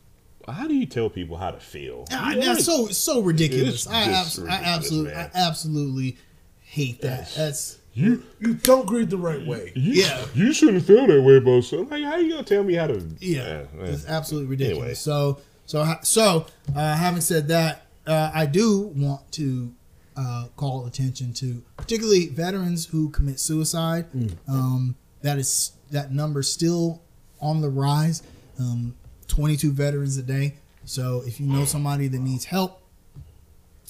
how 0.51 0.67
do 0.67 0.73
you 0.73 0.85
tell 0.85 1.09
people 1.09 1.37
how 1.37 1.51
to 1.51 1.59
feel? 1.59 2.05
Ah, 2.11 2.33
that's 2.37 2.65
so 2.65 2.87
so 2.87 3.21
ridiculous. 3.21 3.87
I, 3.87 4.05
just 4.05 4.39
abs- 4.39 4.39
I 4.39 4.41
ridiculous, 4.43 4.67
absolutely, 4.77 5.13
I 5.13 5.29
absolutely 5.33 6.17
hate 6.61 7.01
that. 7.01 7.19
Yes. 7.19 7.35
That's 7.35 7.75
you, 7.93 8.23
You 8.39 8.53
don't 8.53 8.85
grieve 8.85 9.09
the 9.09 9.17
right 9.17 9.45
way. 9.45 9.71
you, 9.75 10.03
Yeah. 10.03 10.25
you 10.33 10.53
shouldn't 10.53 10.85
feel 10.85 11.07
that 11.07 11.21
way 11.21 11.37
about 11.37 11.63
something. 11.63 11.89
Like, 11.89 12.03
how 12.03 12.17
you 12.17 12.29
gonna 12.31 12.43
tell 12.43 12.63
me 12.63 12.75
how 12.75 12.87
to? 12.87 13.03
Yeah, 13.19 13.63
man. 13.73 13.87
it's 13.87 14.05
absolutely 14.05 14.47
ridiculous. 14.49 14.79
Anyway. 14.79 14.93
So, 14.93 15.39
so, 15.65 15.95
so, 16.03 16.45
uh, 16.75 16.95
having 16.95 17.21
said 17.21 17.47
that, 17.49 17.87
uh, 18.07 18.31
I 18.33 18.45
do 18.45 18.91
want 18.95 19.31
to 19.33 19.73
uh, 20.15 20.45
call 20.55 20.85
attention 20.85 21.33
to 21.33 21.61
particularly 21.77 22.27
veterans 22.27 22.85
who 22.87 23.09
commit 23.09 23.39
suicide. 23.39 24.05
Um, 24.47 24.95
that 25.21 25.37
is 25.37 25.71
that 25.91 26.11
number 26.11 26.41
still 26.43 27.01
on 27.41 27.61
the 27.61 27.69
rise. 27.69 28.21
Um, 28.59 28.95
Twenty-two 29.29 29.71
veterans 29.71 30.17
a 30.17 30.23
day. 30.23 30.55
So, 30.83 31.23
if 31.25 31.39
you 31.39 31.45
know 31.47 31.63
somebody 31.65 32.07
that 32.09 32.19
needs 32.19 32.43
help, 32.45 32.81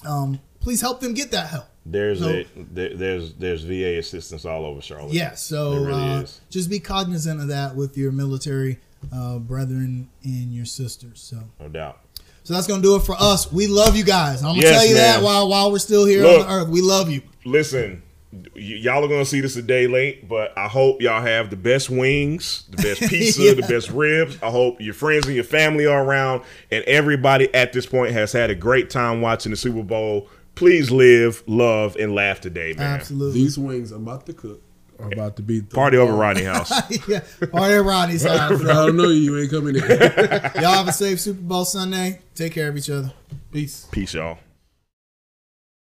um, 0.05 0.39
please 0.59 0.81
help 0.81 0.99
them 1.01 1.13
get 1.13 1.31
that 1.31 1.47
help. 1.47 1.65
There's 1.85 2.19
So- 2.19 2.29
a 2.29 2.45
there, 2.71 2.95
there's 2.95 3.33
there's 3.33 3.63
VA 3.63 3.97
assistance 3.97 4.45
all 4.45 4.65
over 4.65 4.81
Charlotte. 4.81 5.13
Yeah, 5.13 5.33
so 5.33 5.83
really 5.83 6.01
uh, 6.09 6.25
just 6.49 6.69
be 6.69 6.79
cognizant 6.79 7.41
of 7.41 7.47
that 7.47 7.75
with 7.75 7.97
your 7.97 8.11
military 8.11 8.79
uh, 9.13 9.39
brethren 9.39 10.09
and 10.23 10.53
your 10.53 10.65
sisters. 10.65 11.19
So. 11.21 11.37
no 11.59 11.69
doubt. 11.69 11.99
So 12.43 12.53
that's 12.53 12.67
gonna 12.67 12.81
do 12.81 12.95
it 12.95 13.01
for 13.03 13.15
us. 13.17 13.51
We 13.51 13.67
love 13.67 13.95
you 13.95 14.03
guys. 14.03 14.41
I'm 14.41 14.49
gonna 14.55 14.61
Yes, 14.61 14.73
tell 14.75 14.85
you 14.87 14.95
that 14.95 15.23
while 15.23 15.47
while 15.49 15.71
we're 15.71 15.79
still 15.79 16.05
here 16.05 16.23
Look. 16.23 16.41
on 16.41 16.47
the 16.47 16.53
earth. 16.53 16.67
We 16.69 16.81
love 16.81 17.09
you. 17.09 17.21
Listen, 17.45 18.01
y'all 18.55 19.03
are 19.03 19.07
gonna 19.07 19.25
see 19.25 19.41
this 19.41 19.55
a 19.55 19.61
day 19.61 19.87
late, 19.87 20.27
but 20.27 20.55
I 20.57 20.67
hope 20.67 21.01
y'all 21.01 21.21
have 21.21 21.49
the 21.49 21.55
best 21.55 21.89
wings, 21.89 22.65
the 22.69 22.77
best 22.77 23.01
pizza, 23.09 23.41
Yeah. 23.41 23.53
the 23.53 23.63
best 23.63 23.89
ribs. 23.89 24.37
I 24.43 24.49
hope 24.51 24.79
your 24.79 24.93
friends 24.93 25.25
and 25.25 25.35
your 25.35 25.43
family 25.43 25.85
are 25.85 26.03
around, 26.03 26.43
and 26.71 26.83
everybody 26.85 27.53
at 27.55 27.73
this 27.73 27.85
point 27.85 28.11
has 28.13 28.31
had 28.31 28.49
a 28.49 28.55
great 28.55 28.89
time 28.89 29.21
watching 29.21 29.49
the 29.51 29.55
Super 29.57 29.83
Bowl. 29.83 30.27
Please 30.55 30.91
live, 30.91 31.41
love, 31.47 31.95
and 31.97 32.13
laugh 32.13 32.41
today, 32.41 32.73
man. 32.77 32.99
Absolutely. 32.99 33.39
These 33.39 33.57
wings 33.57 33.91
I'm 33.91 34.03
about 34.03 34.25
to 34.25 34.33
cook 34.33 34.61
are 34.99 35.07
about 35.13 35.37
to 35.37 35.41
be 35.41 35.61
Party 35.61 35.95
over 35.97 36.11
Rodney 36.13 36.43
House. 36.43 36.69
yeah. 37.07 37.21
Party 37.51 37.75
at 37.75 37.85
Ronnie's 37.85 38.23
house. 38.27 38.61
I 38.61 38.65
don't 38.65 38.97
know 38.97 39.07
you. 39.07 39.35
You 39.37 39.39
ain't 39.39 39.49
coming 39.49 39.75
in. 39.77 39.81
Y'all 40.61 40.73
have 40.73 40.89
a 40.89 40.91
safe 40.91 41.19
Super 41.21 41.39
Bowl 41.41 41.63
Sunday. 41.63 42.19
Take 42.35 42.53
care 42.53 42.67
of 42.67 42.75
each 42.77 42.89
other. 42.89 43.13
Peace. 43.53 43.87
Peace, 43.91 44.13
y'all. 44.13 44.37